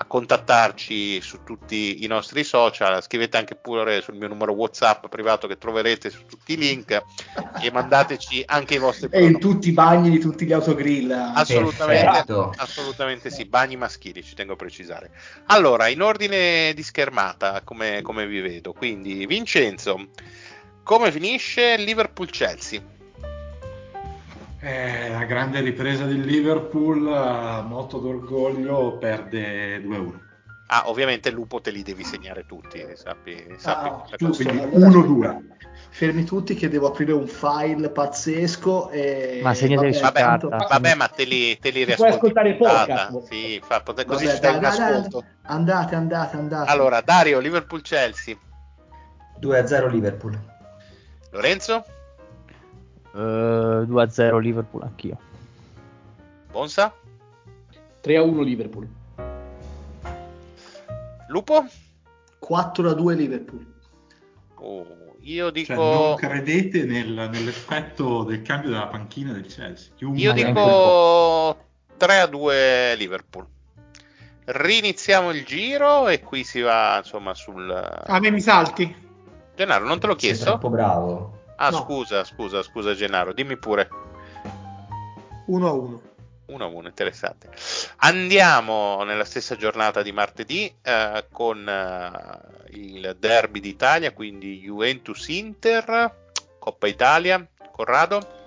a 0.00 0.04
contattarci 0.06 1.20
su 1.20 1.44
tutti 1.44 2.02
i 2.04 2.06
nostri 2.06 2.42
social, 2.42 3.02
scrivete 3.02 3.36
anche 3.36 3.54
pure 3.54 4.00
sul 4.00 4.16
mio 4.16 4.28
numero 4.28 4.52
WhatsApp 4.52 5.06
privato 5.08 5.46
che 5.46 5.58
troverete 5.58 6.08
su 6.08 6.24
tutti 6.24 6.54
i 6.54 6.56
link 6.56 7.02
e 7.60 7.70
mandateci 7.70 8.42
anche 8.46 8.74
i 8.74 8.78
vostri 8.78 9.08
E 9.10 9.24
in 9.24 9.38
tutti 9.38 9.68
i 9.68 9.72
bagni 9.72 10.08
di 10.08 10.18
tutti 10.18 10.46
gli 10.46 10.52
autogrill. 10.52 11.10
Assolutamente, 11.10 12.32
assolutamente 12.56 13.30
sì, 13.30 13.44
bagni 13.44 13.76
maschili, 13.76 14.24
ci 14.24 14.34
tengo 14.34 14.54
a 14.54 14.56
precisare. 14.56 15.10
Allora, 15.46 15.88
in 15.88 16.00
ordine 16.00 16.72
di 16.74 16.82
schermata, 16.82 17.60
come, 17.62 18.00
come 18.00 18.26
vi 18.26 18.40
vedo, 18.40 18.72
quindi 18.72 19.26
Vincenzo, 19.26 20.08
come 20.82 21.12
finisce 21.12 21.76
Liverpool-Chelsea? 21.76 22.98
Eh, 24.62 25.08
la 25.08 25.24
grande 25.24 25.60
ripresa 25.60 26.04
del 26.04 26.20
Liverpool, 26.20 27.00
molto 27.66 27.98
d'orgoglio, 27.98 28.98
perde 28.98 29.78
2-1. 29.80 30.28
Ah, 30.72 30.88
ovviamente 30.88 31.30
Lupo 31.30 31.60
te 31.60 31.70
li 31.70 31.82
devi 31.82 32.04
segnare 32.04 32.44
tutti, 32.46 32.84
sappi, 32.94 33.44
sappi 33.56 33.88
ah, 33.88 34.16
giusto, 34.16 34.44
1-2. 34.44 35.38
Fermi 35.88 36.24
tutti 36.24 36.54
che 36.54 36.68
devo 36.68 36.88
aprire 36.88 37.12
un 37.12 37.26
file 37.26 37.90
pazzesco 37.90 38.90
e... 38.90 39.40
Ma 39.42 39.52
segnateli 39.52 39.94
su 39.94 40.02
vabbè, 40.02 40.20
carta. 40.20 40.66
Vabbè, 40.68 40.94
ma 40.94 41.08
te 41.08 41.24
li, 41.24 41.58
te 41.58 41.70
li 41.70 41.84
Puoi 41.86 42.10
ascoltare 42.10 42.50
il 42.50 42.56
podcast. 42.56 43.24
Sì, 43.24 43.60
fa, 43.64 43.82
così 43.82 44.04
vabbè, 44.04 44.34
ci 44.34 44.40
dai 44.40 44.56
un 44.58 44.64
ascolto. 44.64 45.24
Andate, 45.42 45.94
andate, 45.96 46.36
andate. 46.36 46.70
Allora, 46.70 47.00
Dario, 47.00 47.40
Liverpool-Chelsea. 47.40 48.36
2-0 49.40 49.88
Liverpool. 49.88 50.38
Lorenzo? 51.30 51.84
Uh, 53.12 53.84
2-0 53.86 54.38
Liverpool 54.38 54.82
anch'io. 54.82 55.18
Bonsa? 56.50 56.94
3-1 58.02 58.42
Liverpool. 58.42 58.88
Lupo? 61.28 61.64
4-2 62.40 63.14
Liverpool. 63.14 63.66
Oh, 64.56 64.86
io 65.20 65.50
dico... 65.50 65.74
Cioè, 65.74 65.76
non 65.76 66.16
credete 66.16 66.84
nel, 66.84 67.28
nell'effetto 67.30 68.24
del 68.24 68.42
cambio 68.42 68.70
della 68.70 68.88
panchina 68.88 69.32
del 69.32 69.46
Chelsea. 69.46 69.92
Chiunque 69.96 70.20
io 70.20 70.32
dico 70.32 71.56
3-2 71.98 72.96
Liverpool. 72.96 73.46
Riniziamo 74.44 75.30
il 75.30 75.44
giro 75.44 76.08
e 76.08 76.20
qui 76.20 76.42
si 76.42 76.60
va 76.60 76.96
insomma 76.98 77.34
sul. 77.34 77.70
A 77.70 78.18
me 78.18 78.30
mi 78.30 78.40
salti? 78.40 79.08
Gennaro, 79.54 79.84
non 79.84 80.00
te 80.00 80.08
l'ho 80.08 80.16
chiesto? 80.16 80.44
Sei 80.44 80.52
troppo 80.52 80.70
bravo. 80.70 81.39
Ah, 81.62 81.68
No. 81.70 81.82
scusa, 81.82 82.24
scusa, 82.24 82.62
scusa, 82.62 82.94
Gennaro, 82.94 83.34
dimmi 83.34 83.58
pure. 83.58 83.88
1 85.46 85.66
a 85.68 85.72
1. 85.72 86.00
1 86.46 86.64
a 86.64 86.66
1, 86.66 86.88
interessante. 86.88 87.50
Andiamo 87.98 89.02
nella 89.04 89.24
stessa 89.24 89.56
giornata 89.56 90.02
di 90.02 90.10
martedì 90.10 90.74
eh, 90.82 91.26
con 91.30 91.68
eh, 91.68 92.76
il 92.78 93.14
derby 93.18 93.60
d'Italia, 93.60 94.12
quindi 94.12 94.58
Juventus-Inter, 94.60 96.14
Coppa 96.58 96.86
Italia. 96.86 97.46
Corrado? 97.70 98.38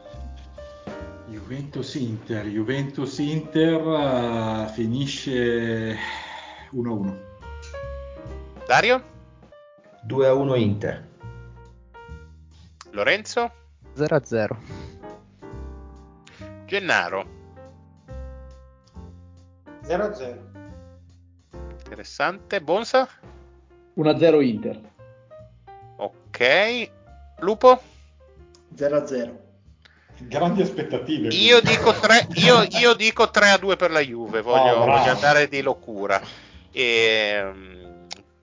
Juventus 1.27 1.93
Inter, 1.95 2.45
Juventus 2.47 3.17
Inter 3.19 4.67
eh, 4.67 4.71
finisce 4.73 5.97
1-1. 6.73 7.15
Dario? 8.65 9.03
2 10.01 10.27
a 10.27 10.33
1 10.33 10.55
Inter. 10.55 11.11
Lorenzo? 12.93 13.51
0 13.95 14.15
a 14.15 14.21
0. 14.23 14.57
Gennaro? 16.65 17.25
0 19.83 20.03
a 20.03 20.13
0. 20.13 20.41
Interessante. 21.85 22.61
Bonsa? 22.61 23.09
1-0 23.95 24.41
Inter. 24.43 24.79
Ok. 25.97 26.91
Lupo? 27.39 27.81
0 28.75 28.95
a 28.95 29.07
0. 29.07 29.41
Grandi 30.19 30.61
aspettative. 30.61 31.29
Io 31.33 31.61
dico 31.61 31.93
3, 31.93 32.27
io, 32.35 32.61
io 32.79 32.93
dico 32.93 33.29
3 33.31 33.49
a 33.49 33.57
2 33.57 33.75
per 33.75 33.89
la 33.89 33.99
Juve, 34.01 34.41
voglio, 34.41 34.75
Oh, 34.75 34.85
voglio 34.85 35.11
andare 35.11 35.47
di 35.47 35.61
locura. 35.63 36.21
E, 36.71 37.81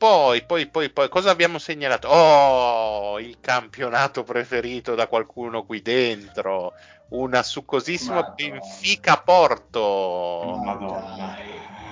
poi, 0.00 0.42
poi, 0.44 0.66
poi, 0.66 0.88
poi, 0.88 1.10
cosa 1.10 1.30
abbiamo 1.30 1.58
segnalato? 1.58 2.08
Oh, 2.08 3.20
il 3.20 3.36
campionato 3.38 4.24
preferito 4.24 4.94
da 4.94 5.06
qualcuno 5.06 5.66
qui 5.66 5.82
dentro. 5.82 6.72
Una 7.10 7.42
succosissima 7.42 8.14
Madonna. 8.14 8.34
Benfica 8.34 9.18
Porto. 9.18 10.58
Madonna. 10.64 11.36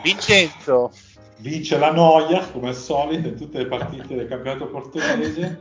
Vincenzo, 0.02 0.90
Vince 1.36 1.76
la 1.76 1.92
noia, 1.92 2.48
come 2.48 2.68
al 2.68 2.76
solito, 2.76 3.28
in 3.28 3.36
tutte 3.36 3.58
le 3.58 3.66
partite 3.66 4.14
del 4.14 4.26
campionato 4.26 4.68
portoghese. 4.68 5.60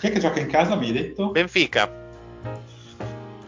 Chi 0.00 0.06
è 0.06 0.12
che 0.12 0.18
gioca 0.18 0.40
in 0.40 0.48
casa, 0.48 0.76
mi 0.76 0.86
hai 0.86 0.92
detto? 0.92 1.28
Benfica. 1.28 1.92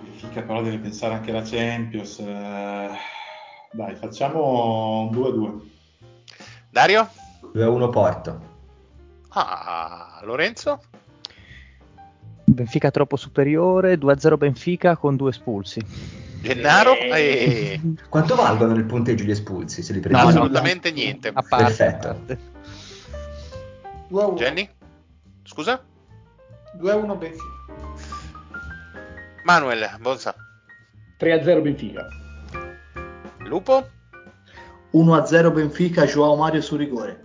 Benfica 0.03 0.43
però 0.43 0.61
deve 0.61 0.77
pensare 0.77 1.15
anche 1.15 1.31
alla 1.31 1.41
Champions. 1.41 2.19
eh. 2.19 2.91
Dai, 3.73 3.95
facciamo 3.95 5.09
un 5.11 5.17
2-2. 5.17 5.61
Dario? 6.69 7.09
2 7.53 7.63
a 7.65 7.69
1 7.71 7.89
Porto. 7.89 8.41
Ah, 9.31 10.21
Lorenzo? 10.25 10.81
Benfica 12.45 12.91
troppo 12.91 13.17
superiore, 13.17 13.99
2 13.99 14.13
a 14.13 14.19
0 14.19 14.37
Benfica 14.37 14.97
con 14.97 15.17
due 15.17 15.31
espulsi. 15.31 15.85
Gennaro? 16.41 16.93
Eh, 16.95 17.81
Quanto 18.09 18.35
valgono 18.37 18.73
nel 18.73 18.85
punteggio 18.85 19.25
gli 19.25 19.31
espulsi? 19.31 19.83
Se 19.83 19.93
li 19.93 20.01
No, 20.09 20.19
assolutamente 20.19 20.91
niente. 20.93 21.29
A 21.29 21.43
parte, 21.43 21.65
Perfetto. 21.65 22.09
a 22.09 22.13
parte. 22.15 22.39
2 24.09 24.23
a 24.23 24.27
1. 24.27 24.37
Jenny? 24.37 24.69
Scusa? 25.43 25.83
2 26.75 26.91
a 26.91 26.97
1 26.97 27.17
Benfica. 27.17 27.45
Manuel, 29.45 29.97
Bonsa. 30.01 30.35
3-0 31.19 31.63
Benfica. 31.63 32.07
Lupo? 33.39 33.89
1 34.91 35.15
a 35.15 35.27
0 35.27 35.51
Benfica, 35.51 36.07
Joao 36.07 36.37
Mario 36.37 36.63
su 36.63 36.77
rigore. 36.77 37.21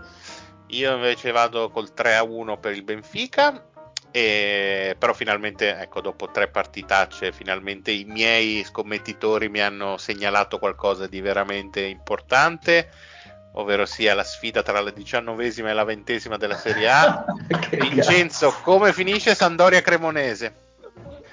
Io 0.74 0.96
invece 0.96 1.32
vado 1.32 1.70
col 1.70 1.94
3 1.94 2.16
a 2.16 2.24
1 2.24 2.58
per 2.58 2.74
il 2.74 2.84
Benfica. 2.84 3.68
E, 4.12 4.96
però 4.98 5.14
finalmente, 5.14 5.76
ecco, 5.76 6.00
dopo 6.00 6.30
tre 6.30 6.48
partitacce, 6.48 7.32
finalmente 7.32 7.92
i 7.92 8.04
miei 8.04 8.64
scommettitori 8.64 9.50
mi 9.50 9.60
hanno 9.60 9.98
segnalato 9.98 10.60
qualcosa 10.60 11.08
di 11.08 11.20
veramente 11.20 11.82
importante, 11.82 12.92
ovvero 13.54 13.88
sia 13.88 14.14
la 14.14 14.24
sfida 14.24 14.62
tra 14.62 14.82
la 14.82 14.92
diciannovesima 14.92 15.72
e 15.72 15.74
la 15.74 15.84
ventesima 15.84 16.38
della 16.38 16.58
Serie 16.58 16.90
A. 16.90 17.26
Vincenzo, 17.72 18.52
come 18.62 18.94
finisce 18.94 19.34
Sandoria 19.34 19.82
Cremonese? 19.82 20.63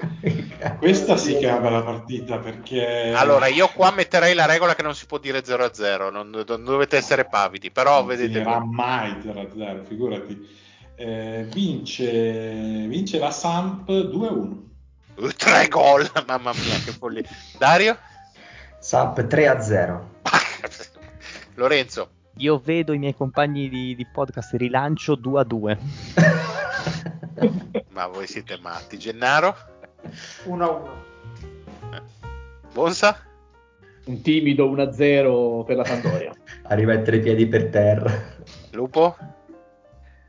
Questa 0.78 1.14
è 1.14 1.46
una 1.46 1.58
bella 1.58 1.82
partita 1.82 2.38
perché... 2.38 3.12
Allora, 3.14 3.46
io 3.46 3.68
qua 3.68 3.90
metterei 3.90 4.34
la 4.34 4.46
regola 4.46 4.74
che 4.74 4.82
non 4.82 4.94
si 4.94 5.06
può 5.06 5.18
dire 5.18 5.44
0 5.44 5.64
a 5.64 5.72
0, 5.72 6.10
non, 6.10 6.30
non 6.46 6.64
dovete 6.64 6.96
essere 6.96 7.26
pavidi, 7.26 7.70
però 7.70 7.98
non 7.98 8.06
vedete 8.06 8.32
finirà 8.32 8.58
voi. 8.58 8.68
mai 8.68 9.12
0-0, 9.12 9.84
figurati. 9.84 10.58
Eh, 10.96 11.46
vince, 11.50 12.86
vince 12.86 13.18
la 13.18 13.30
Samp 13.30 13.88
2-1. 13.88 14.68
Uh, 15.16 15.28
tre 15.36 15.68
gol, 15.68 16.10
mamma 16.26 16.52
mia, 16.52 16.78
che 16.84 16.92
follia. 16.92 17.22
Dario? 17.58 17.96
Samp 18.78 19.26
3 19.26 19.48
a 19.48 19.60
0. 19.60 20.10
Lorenzo? 21.54 22.10
Io 22.36 22.58
vedo 22.58 22.92
i 22.94 22.98
miei 22.98 23.14
compagni 23.14 23.68
di, 23.68 23.94
di 23.94 24.06
podcast 24.06 24.54
rilancio 24.54 25.14
2 25.14 25.40
a 25.40 25.44
2. 25.44 25.78
Ma 27.90 28.06
voi 28.06 28.26
siete 28.26 28.58
matti. 28.62 28.98
Gennaro? 28.98 29.54
1 30.44 30.64
a 30.64 30.70
1. 30.70 31.08
Bonsa? 32.72 33.16
Un 34.06 34.22
timido 34.22 34.70
1-0 34.70 35.64
per 35.64 35.76
la 35.76 35.84
Sampdoria. 35.84 36.32
a 36.64 36.74
rimettere 36.74 37.18
i 37.18 37.20
piedi 37.20 37.46
per 37.46 37.68
terra. 37.68 38.12
Lupo? 38.70 39.16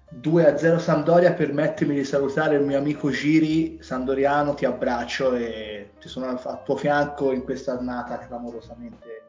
2 0.09 0.45
a 0.45 0.57
0 0.57 0.77
Sampdoria, 0.77 1.33
permettimi 1.33 1.95
di 1.95 2.03
salutare 2.03 2.55
il 2.55 2.63
mio 2.63 2.77
amico 2.77 3.09
Giri 3.09 3.79
Sandoriano, 3.81 4.53
ti 4.53 4.65
abbraccio 4.65 5.33
e 5.35 5.91
ti 5.99 6.09
sono 6.09 6.27
al, 6.27 6.63
tuo 6.63 6.75
fianco 6.75 7.31
in 7.31 7.43
questa 7.43 7.77
annata 7.77 8.19
clamorosamente 8.19 9.23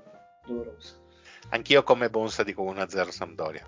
dolorosa. 0.44 0.94
Anch'io 1.51 1.82
come 1.82 2.10
Bonsa 2.10 2.43
dico 2.43 2.64
1-0 2.64 3.09
Sampdoria. 3.10 3.64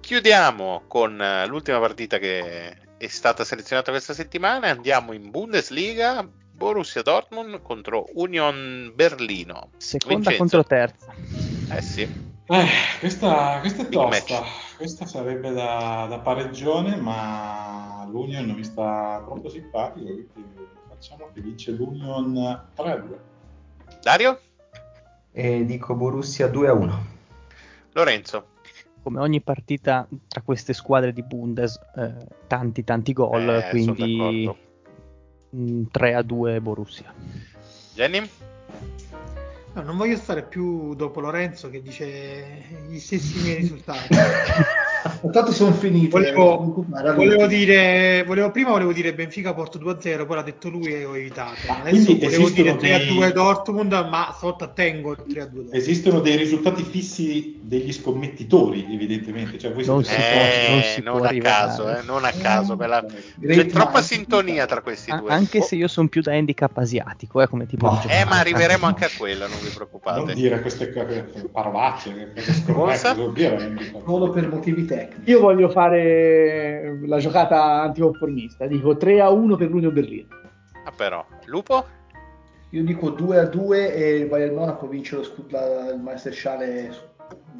Chiudiamo 0.00 0.84
con 0.86 1.20
eh, 1.20 1.46
l'ultima 1.46 1.80
partita 1.80 2.18
che 2.18 2.76
è 3.04 3.08
stata 3.08 3.44
selezionata 3.44 3.90
questa 3.90 4.14
settimana. 4.14 4.68
Andiamo 4.68 5.12
in 5.12 5.30
Bundesliga. 5.30 6.26
Borussia 6.54 7.02
Dortmund 7.02 7.60
contro 7.62 8.06
Union 8.14 8.92
Berlino. 8.94 9.70
Seconda 9.76 10.30
Vincenzo. 10.30 10.38
contro 10.38 10.64
terza. 10.64 11.12
Eh 11.70 11.82
sì. 11.82 12.02
Eh, 12.46 12.66
questa, 13.00 13.58
questa 13.60 13.82
è 13.82 13.86
Big 13.88 13.92
tosta. 14.00 14.40
match. 14.40 14.76
Questa 14.76 15.06
sarebbe 15.06 15.52
da, 15.52 16.06
da 16.08 16.18
pareggione, 16.20 16.96
ma 16.96 18.06
l'Union 18.08 18.46
mi 18.50 18.64
sta 18.64 19.22
troppo 19.24 19.48
simpatico. 19.48 20.06
Quindi 20.32 20.66
facciamo 20.88 21.30
che 21.34 21.40
vince 21.40 21.72
l'Union 21.72 22.32
3-2. 22.76 23.18
Dario? 24.00 24.40
E 25.32 25.64
dico 25.66 25.94
Borussia 25.94 26.46
2 26.48 26.68
a 26.68 26.72
1. 26.72 27.06
Lorenzo? 27.92 28.46
Come 29.04 29.20
ogni 29.20 29.42
partita 29.42 30.08
tra 30.26 30.40
queste 30.40 30.72
squadre 30.72 31.12
di 31.12 31.22
Bundes, 31.22 31.78
eh, 31.94 32.26
tanti 32.46 32.84
tanti 32.84 33.12
gol, 33.12 33.50
Eh, 33.50 33.68
quindi 33.68 34.16
d'accordo. 34.16 34.56
mm, 35.54 35.82
3 35.90 36.14
a 36.14 36.22
2 36.22 36.60
Borussia. 36.62 37.12
Jenny? 37.92 38.26
No, 39.74 39.82
non 39.82 39.98
voglio 39.98 40.16
stare 40.16 40.42
più 40.42 40.94
dopo 40.94 41.20
Lorenzo 41.20 41.68
che 41.68 41.82
dice 41.82 42.62
gli 42.88 42.98
stessi 42.98 43.42
miei 43.42 43.56
risultati. 43.56 44.08
Intanto 45.24 45.52
sono. 45.52 45.70
Volevo- 45.70 46.10
non 46.10 46.10
ti 46.10 46.30
preoccupare, 46.32 47.12
Volevo 47.14 47.32
allora. 47.32 47.46
dire, 47.46 48.24
volevo, 48.26 48.50
prima 48.50 48.70
volevo 48.70 48.92
dire 48.92 49.14
Benfica 49.14 49.54
Porto 49.54 49.78
2-0, 49.78 50.26
poi 50.26 50.36
l'ha 50.36 50.42
detto 50.42 50.68
lui 50.68 50.92
e 50.92 51.04
ho 51.06 51.16
evitato. 51.16 51.54
Ma 51.66 51.80
Adesso 51.80 52.04
quindi 52.04 52.24
volevo 52.26 52.48
dire 52.50 52.68
esistono 52.70 52.98
3-2 52.98 53.18
dei- 53.24 53.32
Dortmund, 53.32 53.92
ma 54.10 54.32
stavolta 54.36 54.68
tengo 54.68 55.12
il 55.12 55.24
3-2. 55.26 55.68
Esistono 55.76 56.20
dei 56.20 56.36
risultati 56.36 56.82
fissi 56.82 57.58
degli 57.62 57.90
scommettitori, 57.92 58.86
evidentemente. 58.90 59.58
Cioè, 59.58 59.72
voi 59.72 59.84
Non 59.86 60.04
si 60.04 60.10
tutti- 60.14 60.22
può- 60.22 60.68
non 60.70 60.78
Eh, 60.78 60.82
si 60.82 61.00
non 61.02 61.16
può 61.16 61.26
a 61.26 61.32
caso, 61.40 61.88
eh, 61.96 62.02
non 62.04 62.24
a 62.24 62.30
caso. 62.32 62.76
la- 62.76 63.04
C'è 63.40 63.66
troppa 63.66 64.02
sintonia 64.02 64.66
tra 64.66 64.82
questi 64.82 65.10
due. 65.16 65.30
anche 65.32 65.58
Oh, 65.58 65.62
se 65.62 65.76
io 65.76 65.88
sono 65.88 66.08
più 66.08 66.20
da 66.20 66.32
handicap 66.34 66.76
asiatico, 66.76 67.40
eh, 67.40 67.48
come 67.48 67.66
tipo 67.66 67.86
No. 67.86 68.02
Eh, 68.08 68.24
ma 68.26 68.40
arriveremo 68.40 68.84
anche 68.86 69.06
a 69.06 69.10
quello, 69.16 69.46
non 69.46 69.56
vi 69.58 69.64
Non 69.64 69.74
preoccupate. 69.74 70.34
dire 70.34 70.60
queste 70.60 70.88
parolacce, 71.50 72.10
handicap. 72.10 74.02
Solo 74.04 74.30
per 74.30 74.48
motivi 74.48 74.84
tecnici. 74.84 75.13
Io 75.24 75.40
voglio 75.40 75.68
fare 75.70 76.98
la 77.06 77.18
giocata 77.18 77.82
anticonformista, 77.82 78.66
dico 78.66 78.96
3-1 78.96 79.56
per 79.56 79.70
l'Union 79.70 79.92
Berlino. 79.92 80.28
Ah, 80.84 80.92
però. 80.94 81.24
Lupo? 81.46 81.84
Io 82.70 82.82
dico 82.84 83.10
2 83.10 83.38
a 83.38 83.44
2 83.46 83.94
e 83.94 84.16
il 84.16 84.26
Bayern 84.26 84.54
Monaco 84.54 84.86
vince 84.88 85.16
lo 85.16 85.22
scu- 85.22 85.50
la- 85.50 85.90
il 85.92 86.00
Meisterschale 86.00 86.90
su- 86.92 87.02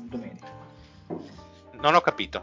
domenica. 0.09 0.47
Non 1.81 1.94
ho 1.94 2.01
capito. 2.01 2.43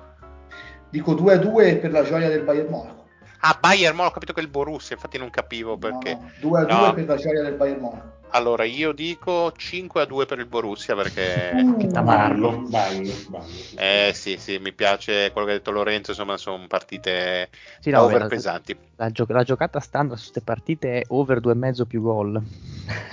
Dico 0.90 1.14
2 1.14 1.34
a 1.34 1.38
2 1.38 1.78
per 1.78 1.92
la 1.92 2.04
gioia 2.04 2.30
del 2.30 2.44
Bayern 2.44 2.70
Monaco. 2.70 3.06
Ah, 3.42 3.58
Bayern, 3.60 3.96
ma 3.96 4.06
ho 4.06 4.12
capito 4.12 4.34
che 4.34 4.40
è 4.40 4.44
il 4.44 4.50
Borussia, 4.50 4.96
infatti 4.96 5.18
non 5.18 5.30
capivo 5.30 5.78
perché. 5.78 6.14
No, 6.14 6.30
2 6.40 6.60
a 6.62 6.64
2 6.66 6.76
No. 6.88 6.94
per 6.94 7.06
la 7.08 7.16
gioia 7.16 7.42
del 7.44 7.56
Bayern 7.56 7.80
Monaco. 7.80 8.20
Allora, 8.32 8.64
io 8.64 8.92
dico 8.94 9.52
5 9.56 10.02
a 10.02 10.06
2 10.06 10.26
per 10.26 10.40
il 10.40 10.46
Borussia 10.46 10.96
perché... 10.96 11.66
Che 11.78 11.88
tamarro. 11.88 12.64
Bello, 12.68 13.14
bello. 13.28 13.50
Eh 13.76 14.12
sì, 14.14 14.38
sì, 14.38 14.58
mi 14.60 14.74
piace 14.74 15.32
quello 15.32 15.48
che 15.48 15.54
ha 15.54 15.58
detto 15.58 15.72
Lorenzo, 15.72 16.12
insomma 16.12 16.38
sono 16.38 16.66
partite 16.68 17.50
Sì, 17.80 17.90
no, 17.90 18.04
over 18.04 18.20
la- 18.22 18.28
pesanti. 18.28 18.78
La, 18.96 19.10
gio- 19.12 19.26
la 19.28 19.44
giocata 19.44 19.80
standard 19.80 20.18
su 20.20 20.32
queste 20.32 20.42
partite 20.42 21.00
è 21.00 21.06
over 21.10 21.40
2,5 21.40 21.86
più 21.86 22.02
gol. 22.02 22.42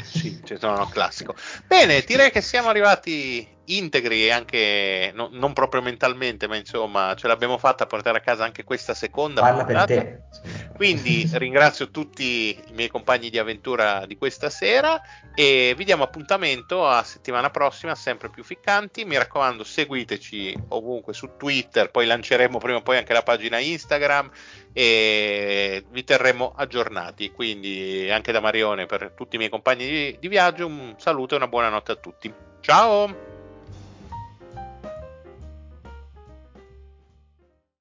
Sì, 0.05 0.41
cioè, 0.45 0.59
sono 0.59 0.87
classico. 0.89 1.35
Bene, 1.67 2.03
direi 2.03 2.31
che 2.31 2.41
siamo 2.41 2.69
arrivati 2.69 3.47
integri 3.67 4.25
e 4.27 4.31
anche 4.31 5.11
no- 5.15 5.29
non 5.33 5.53
proprio 5.53 5.83
mentalmente, 5.83 6.47
ma 6.47 6.57
insomma 6.57 7.15
ce 7.17 7.27
l'abbiamo 7.27 7.59
fatta 7.59 7.85
a 7.85 7.87
portare 7.87 8.19
a 8.19 8.21
casa 8.21 8.45
anche 8.45 8.65
questa 8.65 8.95
seconda 8.95 9.41
Parla 9.43 9.65
per 9.65 9.85
te. 9.85 10.23
Quindi 10.75 11.29
ringrazio 11.33 11.91
tutti 11.91 12.51
i 12.69 12.73
miei 12.73 12.89
compagni 12.89 13.31
di 13.31 13.39
avventura 13.39 14.07
di 14.07 14.17
questa 14.17 14.49
sera 14.49 15.01
e 15.35 15.75
vi 15.77 15.85
diamo 15.85 16.03
appuntamento 16.03 16.87
a 16.87 17.03
settimana 17.05 17.51
prossima, 17.51 17.95
sempre 17.95 18.29
più 18.29 18.43
ficcanti. 18.43 19.05
Mi 19.05 19.17
raccomando, 19.17 19.63
seguiteci 19.63 20.65
ovunque 20.69 21.13
su 21.13 21.37
Twitter, 21.37 21.91
poi 21.91 22.07
lanceremo 22.07 22.59
prima 22.59 22.79
o 22.79 22.83
poi 22.83 22.97
anche 22.97 23.13
la 23.13 23.23
pagina 23.23 23.59
Instagram 23.59 24.31
e 24.73 25.85
vi 25.91 26.05
terremo 26.05 26.53
aggiornati. 26.57 27.31
Quindi 27.31 28.11
anche 28.11 28.33
da 28.33 28.41
Marione 28.41 28.87
per 28.87 29.13
tutti 29.17 29.37
i 29.37 29.39
miei 29.39 29.51
compagni 29.51 29.87
di, 29.87 30.17
di 30.19 30.29
viaggio 30.29 30.67
un 30.67 30.95
saluto 30.99 31.35
e 31.35 31.37
una 31.37 31.49
buona 31.49 31.69
notte 31.69 31.93
a 31.93 31.97
tutti. 31.97 32.33
Ciao! 32.61 33.38